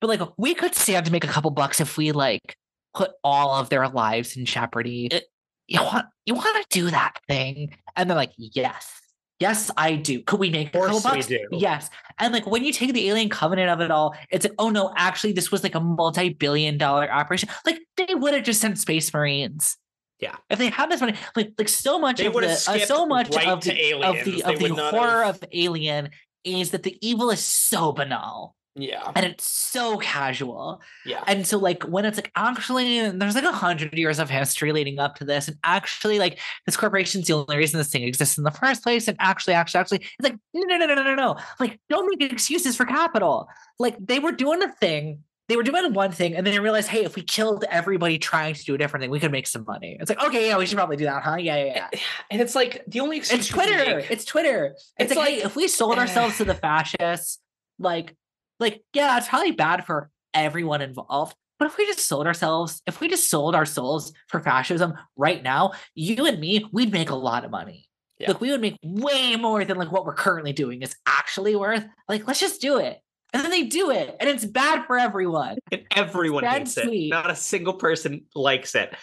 but 0.00 0.08
like 0.08 0.20
we 0.36 0.54
could 0.54 0.74
stand 0.74 1.06
to 1.06 1.12
make 1.12 1.24
a 1.24 1.28
couple 1.28 1.50
bucks 1.50 1.80
if 1.80 1.96
we 1.96 2.12
like 2.12 2.56
put 2.94 3.12
all 3.24 3.52
of 3.54 3.70
their 3.70 3.88
lives 3.88 4.36
in 4.36 4.44
jeopardy. 4.44 5.08
It- 5.10 5.24
you 5.66 5.80
want 5.82 6.06
you 6.26 6.34
want 6.34 6.68
to 6.70 6.78
do 6.78 6.90
that 6.90 7.18
thing? 7.28 7.76
And 7.96 8.08
they're 8.08 8.16
like, 8.16 8.32
yes. 8.36 9.00
Yes, 9.40 9.70
I 9.76 9.96
do. 9.96 10.22
Could 10.22 10.38
we 10.38 10.48
make 10.50 10.68
a 10.68 10.78
couple 10.78 10.96
we 10.96 11.02
bucks? 11.02 11.26
do. 11.26 11.40
Yes. 11.50 11.90
And 12.18 12.32
like 12.32 12.46
when 12.46 12.64
you 12.64 12.72
take 12.72 12.92
the 12.94 13.08
alien 13.08 13.28
covenant 13.28 13.68
of 13.68 13.80
it 13.80 13.90
all, 13.90 14.14
it's 14.30 14.44
like, 14.44 14.54
oh 14.58 14.70
no, 14.70 14.92
actually, 14.96 15.32
this 15.32 15.50
was 15.50 15.62
like 15.64 15.74
a 15.74 15.80
multi-billion 15.80 16.78
dollar 16.78 17.10
operation. 17.10 17.48
Like 17.66 17.80
they 17.96 18.14
would 18.14 18.32
have 18.32 18.44
just 18.44 18.60
sent 18.60 18.78
space 18.78 19.12
marines. 19.12 19.76
Yeah. 20.20 20.36
If 20.48 20.60
they 20.60 20.70
had 20.70 20.90
this 20.90 21.00
money, 21.00 21.14
like 21.34 21.52
like 21.58 21.68
so 21.68 21.98
much 21.98 22.18
They 22.18 22.26
of 22.26 22.32
the 22.34 22.46
uh, 22.46 22.86
so 22.86 23.06
much 23.06 23.34
right 23.34 23.48
of 23.48 23.62
the, 23.62 23.92
of 23.94 24.24
the 24.24 24.42
They 24.42 24.52
of 24.52 24.76
the 24.76 24.90
horror 24.90 25.24
have- 25.24 25.42
of 25.42 25.48
Alien 25.52 26.10
is 26.44 26.70
that 26.70 26.84
the 26.84 26.96
evil 27.06 27.30
is 27.30 27.42
so 27.44 27.90
banal 27.92 28.54
Yeah. 28.76 29.12
and 29.14 29.24
it's 29.24 29.44
so 29.44 29.98
casual. 29.98 30.80
Yeah. 31.06 31.22
And 31.26 31.46
so, 31.46 31.58
like, 31.58 31.84
when 31.84 32.04
it's 32.04 32.18
like 32.18 32.32
actually, 32.34 33.08
there's 33.10 33.34
like 33.34 33.44
a 33.44 33.52
hundred 33.52 33.94
years 33.94 34.18
of 34.18 34.28
history 34.28 34.72
leading 34.72 34.98
up 34.98 35.16
to 35.16 35.24
this, 35.24 35.48
and 35.48 35.56
actually, 35.62 36.18
like, 36.18 36.38
this 36.66 36.76
corporation's 36.76 37.26
the 37.26 37.34
only 37.34 37.56
reason 37.56 37.78
this 37.78 37.90
thing 37.90 38.02
exists 38.02 38.36
in 38.36 38.44
the 38.44 38.50
first 38.50 38.82
place. 38.82 39.06
And 39.06 39.16
actually, 39.20 39.54
actually, 39.54 39.80
actually, 39.80 39.98
it's 39.98 40.22
like, 40.22 40.36
no, 40.52 40.76
no, 40.76 40.86
no, 40.86 40.94
no, 40.94 41.02
no, 41.02 41.14
no. 41.14 41.36
Like, 41.60 41.78
don't 41.88 42.08
make 42.18 42.32
excuses 42.32 42.76
for 42.76 42.84
capital. 42.84 43.48
Like, 43.78 43.96
they 44.04 44.18
were 44.18 44.32
doing 44.32 44.62
a 44.62 44.72
thing. 44.72 45.20
They 45.46 45.56
were 45.56 45.62
doing 45.62 45.92
one 45.92 46.10
thing, 46.10 46.34
and 46.34 46.46
then 46.46 46.54
they 46.54 46.58
realized, 46.58 46.88
hey, 46.88 47.04
if 47.04 47.16
we 47.16 47.22
killed 47.22 47.66
everybody 47.70 48.18
trying 48.18 48.54
to 48.54 48.64
do 48.64 48.74
a 48.74 48.78
different 48.78 49.02
thing, 49.02 49.10
we 49.10 49.20
could 49.20 49.30
make 49.30 49.46
some 49.46 49.64
money. 49.66 49.98
It's 50.00 50.08
like, 50.08 50.22
okay, 50.24 50.46
yeah, 50.48 50.56
we 50.56 50.64
should 50.64 50.78
probably 50.78 50.96
do 50.96 51.04
that, 51.04 51.22
huh? 51.22 51.36
Yeah, 51.36 51.56
yeah, 51.56 51.64
yeah. 51.66 51.88
Eh, 51.92 51.98
and 52.30 52.40
it's 52.40 52.54
like 52.54 52.82
the 52.88 53.00
only 53.00 53.18
excuse 53.18 53.40
It's 53.40 53.48
Twitter. 53.48 53.98
It's 54.08 54.24
Twitter. 54.24 54.64
It's, 54.68 54.92
It's 54.98 55.14
like, 55.14 55.28
hey, 55.28 55.36
like- 55.36 55.44
if 55.44 55.54
we 55.54 55.68
sold 55.68 55.98
eh. 55.98 56.00
ourselves 56.00 56.38
to 56.38 56.44
the 56.46 56.54
fascists, 56.54 57.40
like, 57.78 58.16
like, 58.60 58.82
yeah, 58.92 59.16
it's 59.16 59.28
probably 59.28 59.52
bad 59.52 59.84
for 59.84 60.10
everyone 60.32 60.82
involved. 60.82 61.36
But 61.58 61.66
if 61.66 61.78
we 61.78 61.86
just 61.86 62.06
sold 62.06 62.26
ourselves, 62.26 62.82
if 62.86 63.00
we 63.00 63.08
just 63.08 63.30
sold 63.30 63.54
our 63.54 63.66
souls 63.66 64.12
for 64.28 64.40
fascism 64.40 64.94
right 65.16 65.42
now, 65.42 65.72
you 65.94 66.26
and 66.26 66.40
me, 66.40 66.66
we'd 66.72 66.92
make 66.92 67.10
a 67.10 67.14
lot 67.14 67.44
of 67.44 67.50
money. 67.50 67.88
Yeah. 68.18 68.28
Like 68.28 68.40
we 68.40 68.50
would 68.50 68.60
make 68.60 68.78
way 68.82 69.36
more 69.36 69.64
than 69.64 69.76
like 69.76 69.92
what 69.92 70.04
we're 70.04 70.14
currently 70.14 70.52
doing 70.52 70.82
is 70.82 70.96
actually 71.06 71.56
worth. 71.56 71.84
Like, 72.08 72.26
let's 72.26 72.40
just 72.40 72.60
do 72.60 72.78
it. 72.78 73.00
And 73.32 73.42
then 73.42 73.50
they 73.50 73.64
do 73.64 73.90
it. 73.90 74.16
And 74.20 74.28
it's 74.28 74.44
bad 74.44 74.86
for 74.86 74.98
everyone. 74.98 75.58
and 75.72 75.82
everyone 75.94 76.44
hates 76.44 76.74
sweet. 76.74 77.06
it. 77.06 77.10
Not 77.10 77.30
a 77.30 77.36
single 77.36 77.74
person 77.74 78.26
likes 78.34 78.74
it. 78.74 78.94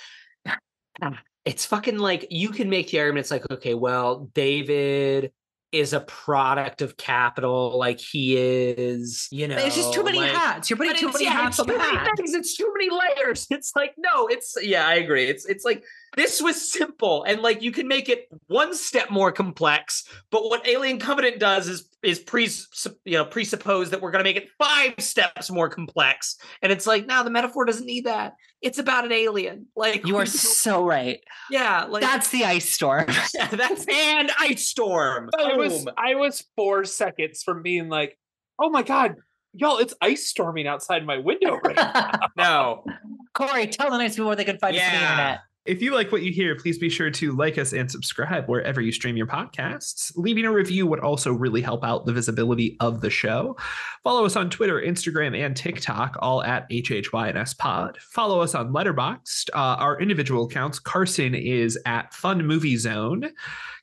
It's 1.44 1.66
fucking 1.66 1.98
like 1.98 2.28
you 2.30 2.50
can 2.50 2.70
make 2.70 2.92
the 2.92 3.00
argument. 3.00 3.22
It's 3.24 3.32
like, 3.32 3.50
okay, 3.50 3.74
well, 3.74 4.30
David 4.36 5.32
is 5.72 5.94
a 5.94 6.02
product 6.02 6.82
of 6.82 6.98
capital. 6.98 7.78
Like 7.78 8.00
he 8.00 8.38
is, 8.38 9.28
you 9.32 9.48
know, 9.48 9.58
it's 9.58 9.76
just 9.76 9.94
too 9.94 10.04
many 10.04 10.18
like- 10.20 10.32
hats. 10.32 10.70
You're 10.70 10.78
putting 10.78 10.96
too 10.96 11.12
many 11.12 11.26
yeah, 11.26 11.32
hats 11.32 11.60
on 11.60 11.68
the 11.68 11.74
too 11.74 11.80
many 11.80 11.98
hat. 11.98 12.18
things. 12.18 12.34
It's 12.34 12.56
too 12.56 12.72
many 12.78 12.90
layers. 12.90 13.48
It's 13.50 13.74
like 13.76 13.94
no, 13.98 14.28
it's 14.28 14.56
yeah, 14.62 14.88
I 14.88 14.96
agree. 14.96 15.26
It's 15.26 15.46
it's 15.46 15.64
like 15.64 15.84
this 16.18 16.42
was 16.42 16.72
simple 16.72 17.24
and 17.24 17.42
like 17.42 17.62
you 17.62 17.72
can 17.72 17.88
make 17.88 18.10
it 18.10 18.28
one 18.48 18.74
step 18.74 19.10
more 19.10 19.32
complex. 19.32 20.04
But 20.30 20.44
what 20.44 20.68
Alien 20.68 21.00
Covenant 21.00 21.40
does 21.40 21.68
is 21.68 21.90
is 22.04 22.20
pre 22.20 22.50
you 23.06 23.18
know 23.18 23.26
presuppose 23.26 23.90
that 23.92 24.02
we're 24.02 24.12
gonna 24.12 24.24
make 24.24 24.36
it 24.36 24.50
five 24.58 24.96
steps 25.00 25.50
more 25.50 25.70
complex. 25.70 26.38
And 26.62 26.72
it's 26.72 26.86
like 26.86 27.06
no, 27.06 27.24
the 27.24 27.30
metaphor 27.30 27.66
doesn't 27.66 27.86
need 27.86 28.06
that. 28.06 28.34
It's 28.62 28.78
about 28.78 29.06
an 29.06 29.12
alien. 29.12 29.68
Like 29.76 30.06
You 30.06 30.18
are 30.18 30.26
so 30.28 30.86
right. 30.86 31.20
yeah, 31.50 31.86
like 31.86 32.02
That's 32.02 32.30
the 32.30 32.46
ice 32.46 32.70
storm. 32.72 33.06
yeah, 33.34 33.48
that's 33.48 33.86
and 33.88 34.32
ice 34.40 34.68
storm. 34.68 35.30
I 35.38 35.56
was 35.56 35.86
I 35.98 36.16
was 36.16 36.44
four 36.56 36.84
seconds 36.86 37.44
from 37.44 37.64
being 37.64 37.90
like, 37.90 38.18
oh 38.60 38.70
my 38.70 38.84
god, 38.84 39.16
y'all, 39.54 39.78
it's 39.78 39.94
ice 40.02 40.28
storming 40.28 40.68
outside 40.68 41.06
my 41.06 41.18
window 41.18 41.60
right 41.64 41.76
now. 41.76 42.12
no. 42.38 42.86
Corey, 43.34 43.68
tell 43.68 43.90
the 43.90 43.98
nice 43.98 44.16
people 44.16 44.28
where 44.28 44.36
they 44.36 44.44
can 44.44 44.58
find 44.58 44.76
us 44.76 44.82
on 44.82 44.90
the 44.90 45.02
internet. 45.02 45.40
If 45.64 45.80
you 45.80 45.94
like 45.94 46.12
what 46.12 46.24
you 46.24 46.32
hear, 46.32 46.56
please 46.56 46.80
be 46.80 46.90
sure 46.90 47.12
to 47.12 47.34
like 47.34 47.60
us 47.60 47.72
and 47.72 47.90
subscribe 47.90 48.48
wherever 48.48 48.82
you 48.82 48.92
stream 48.92 49.16
your 49.16 49.28
podcasts. 49.28 50.12
Leaving 50.16 50.46
a 50.46 50.52
review 50.52 50.88
would 50.88 51.02
also 51.02 51.32
really 51.32 51.62
help 51.62 51.84
out 51.84 52.08
the 52.08 52.14
visibility 52.14 52.78
of 52.80 53.00
the 53.00 53.12
show. 53.12 53.56
Follow 54.04 54.26
us 54.26 54.36
on 54.36 54.50
Twitter, 54.50 54.82
Instagram, 54.82 55.38
and 55.38 55.56
TikTok, 55.56 56.18
all 56.20 56.42
at 56.42 56.68
HHYNS 56.72 57.54
Pod. 57.60 58.00
Follow 58.02 58.42
us 58.42 58.56
on 58.56 58.74
Letterboxd. 58.74 59.52
Uh, 59.54 59.78
our 59.78 60.02
individual 60.02 60.46
accounts, 60.46 60.80
Carson 60.80 61.36
is 61.36 61.78
at 61.86 62.12
Fun 62.12 62.44
Movie 62.44 62.78
Zone. 62.78 63.30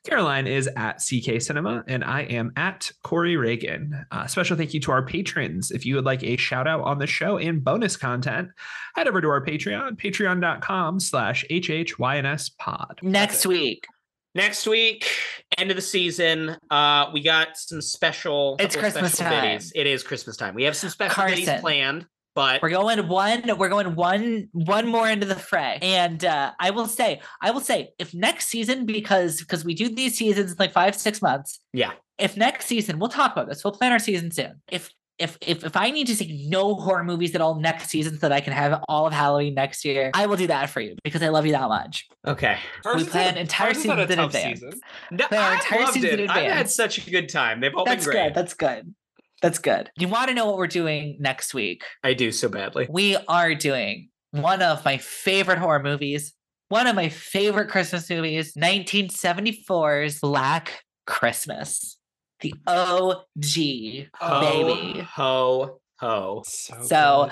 Caroline 0.08 0.46
is 0.46 0.70
at 0.74 1.02
CK 1.02 1.38
Cinema, 1.38 1.84
and 1.86 2.02
I 2.02 2.22
am 2.22 2.50
at 2.56 2.90
Corey 3.02 3.36
Reagan. 3.36 4.06
Uh, 4.10 4.26
special 4.26 4.56
thank 4.56 4.72
you 4.72 4.80
to 4.80 4.90
our 4.90 5.04
patrons. 5.04 5.70
If 5.70 5.84
you 5.84 5.96
would 5.96 6.06
like 6.06 6.22
a 6.22 6.38
shout 6.38 6.66
out 6.66 6.80
on 6.80 6.98
the 6.98 7.06
show 7.06 7.36
and 7.36 7.62
bonus 7.62 7.94
content, 7.94 8.48
head 8.94 9.06
over 9.06 9.20
to 9.20 9.28
our 9.28 9.44
Patreon, 9.44 10.00
patreon.com 10.00 10.98
slash 10.98 11.44
HHYNS 11.50 12.56
pod. 12.56 13.00
Next 13.02 13.44
week. 13.44 13.86
Next 14.34 14.66
week, 14.66 15.10
end 15.58 15.70
of 15.70 15.76
the 15.76 15.82
season, 15.82 16.56
uh, 16.70 17.10
we 17.12 17.22
got 17.22 17.58
some 17.58 17.82
special. 17.82 18.56
It's 18.60 18.76
Christmas 18.76 19.12
special 19.12 19.30
time. 19.30 19.58
Biddies. 19.58 19.72
It 19.74 19.86
is 19.86 20.02
Christmas 20.02 20.38
time. 20.38 20.54
We 20.54 20.64
have 20.64 20.76
some 20.76 20.88
special 20.88 21.24
biddies 21.24 21.46
Carson. 21.46 21.60
planned, 21.60 22.06
but 22.38 22.62
We're 22.62 22.70
going 22.70 23.08
one. 23.08 23.42
We're 23.58 23.68
going 23.68 23.96
one. 23.96 24.48
One 24.52 24.86
more 24.86 25.08
into 25.08 25.26
the 25.26 25.34
fray. 25.34 25.78
And 25.82 26.24
uh, 26.24 26.52
I 26.60 26.70
will 26.70 26.86
say, 26.86 27.20
I 27.42 27.50
will 27.50 27.60
say, 27.60 27.90
if 27.98 28.14
next 28.14 28.46
season, 28.46 28.86
because 28.86 29.40
because 29.40 29.64
we 29.64 29.74
do 29.74 29.88
these 29.92 30.16
seasons 30.16 30.52
in 30.52 30.56
like 30.58 30.72
five 30.72 30.94
six 30.94 31.20
months. 31.20 31.58
Yeah. 31.72 31.92
If 32.16 32.36
next 32.36 32.66
season, 32.66 32.98
we'll 33.00 33.08
talk 33.08 33.32
about 33.32 33.48
this. 33.48 33.64
We'll 33.64 33.72
plan 33.72 33.90
our 33.90 33.98
season 33.98 34.30
soon. 34.30 34.62
If 34.70 34.90
if 35.18 35.36
if 35.40 35.64
if 35.64 35.76
I 35.76 35.90
need 35.90 36.06
to 36.06 36.14
see 36.14 36.46
no 36.48 36.76
horror 36.76 37.02
movies 37.02 37.34
at 37.34 37.40
all 37.40 37.56
next 37.56 37.88
season, 37.88 38.14
so 38.20 38.28
that 38.28 38.32
I 38.32 38.40
can 38.40 38.52
have 38.52 38.84
all 38.88 39.06
of 39.08 39.12
Halloween 39.12 39.54
next 39.54 39.84
year, 39.84 40.12
I 40.14 40.26
will 40.26 40.36
do 40.36 40.46
that 40.46 40.70
for 40.70 40.80
you 40.80 40.94
because 41.02 41.24
I 41.24 41.28
love 41.28 41.44
you 41.44 41.52
that 41.52 41.68
much. 41.68 42.06
okay. 42.24 42.56
Carson's 42.84 43.08
plan 43.08 43.36
a- 43.36 43.40
entire 43.40 43.72
Carson's 43.74 43.82
seasons 43.84 44.10
in 44.12 44.18
advance. 44.20 44.60
season. 44.60 44.80
No, 45.10 45.26
I've 45.32 45.54
entire 45.60 45.80
loved 45.80 45.92
season 45.94 46.10
it. 46.10 46.20
in 46.20 46.30
I've 46.30 46.52
had 46.52 46.70
such 46.70 47.04
a 47.04 47.10
good 47.10 47.28
time. 47.28 47.60
They've 47.60 47.74
all 47.74 47.84
That's 47.84 48.04
been 48.04 48.14
great. 48.14 48.26
good. 48.28 48.34
That's 48.36 48.54
good. 48.54 48.94
That's 49.42 49.58
good. 49.58 49.90
You 49.96 50.08
want 50.08 50.28
to 50.28 50.34
know 50.34 50.46
what 50.46 50.56
we're 50.56 50.66
doing 50.66 51.16
next 51.20 51.54
week? 51.54 51.84
I 52.02 52.14
do 52.14 52.32
so 52.32 52.48
badly. 52.48 52.86
we 52.90 53.16
are 53.28 53.54
doing 53.54 54.08
one 54.32 54.62
of 54.62 54.84
my 54.84 54.98
favorite 54.98 55.58
horror 55.58 55.82
movies, 55.82 56.34
one 56.68 56.86
of 56.86 56.94
my 56.96 57.08
favorite 57.08 57.68
Christmas 57.70 58.10
movies, 58.10 58.54
1974's 58.54 60.20
Black 60.20 60.84
Christmas, 61.06 61.98
the 62.40 62.54
OG. 62.66 64.08
Ho, 64.20 64.40
baby. 64.40 65.00
ho, 65.00 65.80
ho. 65.98 66.42
So, 66.46 66.82
So 66.82 67.30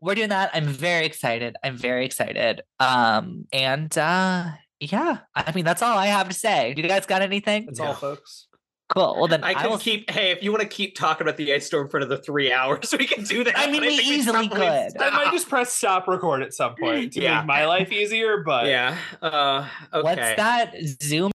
we're 0.00 0.14
doing 0.14 0.28
that. 0.30 0.50
I'm 0.54 0.66
very 0.66 1.04
excited. 1.06 1.56
I'm 1.64 1.76
very 1.76 2.04
excited. 2.06 2.62
Um, 2.78 3.46
and 3.52 3.96
uh 3.98 4.52
yeah, 4.78 5.18
I 5.34 5.52
mean 5.52 5.64
that's 5.64 5.82
all 5.82 5.98
I 5.98 6.06
have 6.06 6.28
to 6.28 6.34
say. 6.34 6.72
Do 6.74 6.80
you 6.82 6.88
guys 6.88 7.04
got 7.06 7.20
anything? 7.22 7.66
that's 7.66 7.78
No. 7.80 7.86
all, 7.86 7.94
folks. 7.94 8.46
Cool. 8.90 9.16
Well 9.18 9.28
then 9.28 9.42
I 9.44 9.50
I, 9.50 9.54
can 9.54 9.70
will 9.70 9.78
keep. 9.78 10.10
Hey, 10.10 10.30
if 10.32 10.42
you 10.42 10.50
want 10.50 10.62
to 10.62 10.68
keep 10.68 10.96
talking 10.96 11.24
about 11.26 11.36
the 11.36 11.52
ice 11.54 11.66
storm 11.66 11.88
for 11.88 11.98
another 11.98 12.16
three 12.16 12.52
hours, 12.52 12.92
we 12.98 13.06
can 13.06 13.24
do 13.24 13.44
that. 13.44 13.56
I 13.58 13.70
mean, 13.70 13.82
we 13.82 13.96
think 13.96 14.04
easily 14.04 14.48
probably 14.48 14.66
could. 14.66 15.00
I 15.02 15.10
might 15.10 15.32
just 15.32 15.48
press 15.48 15.72
stop 15.72 16.08
record 16.08 16.42
at 16.42 16.52
some 16.52 16.74
point 16.74 17.12
to 17.14 17.20
Yeah. 17.22 17.38
make 17.38 17.46
my 17.46 17.66
life 17.66 17.92
easier, 17.92 18.42
but 18.44 18.66
Yeah. 18.66 18.96
Uh. 19.22 19.66
Okay. 19.92 20.02
What's 20.02 20.36
that 20.36 20.74
Zoom 21.02 21.30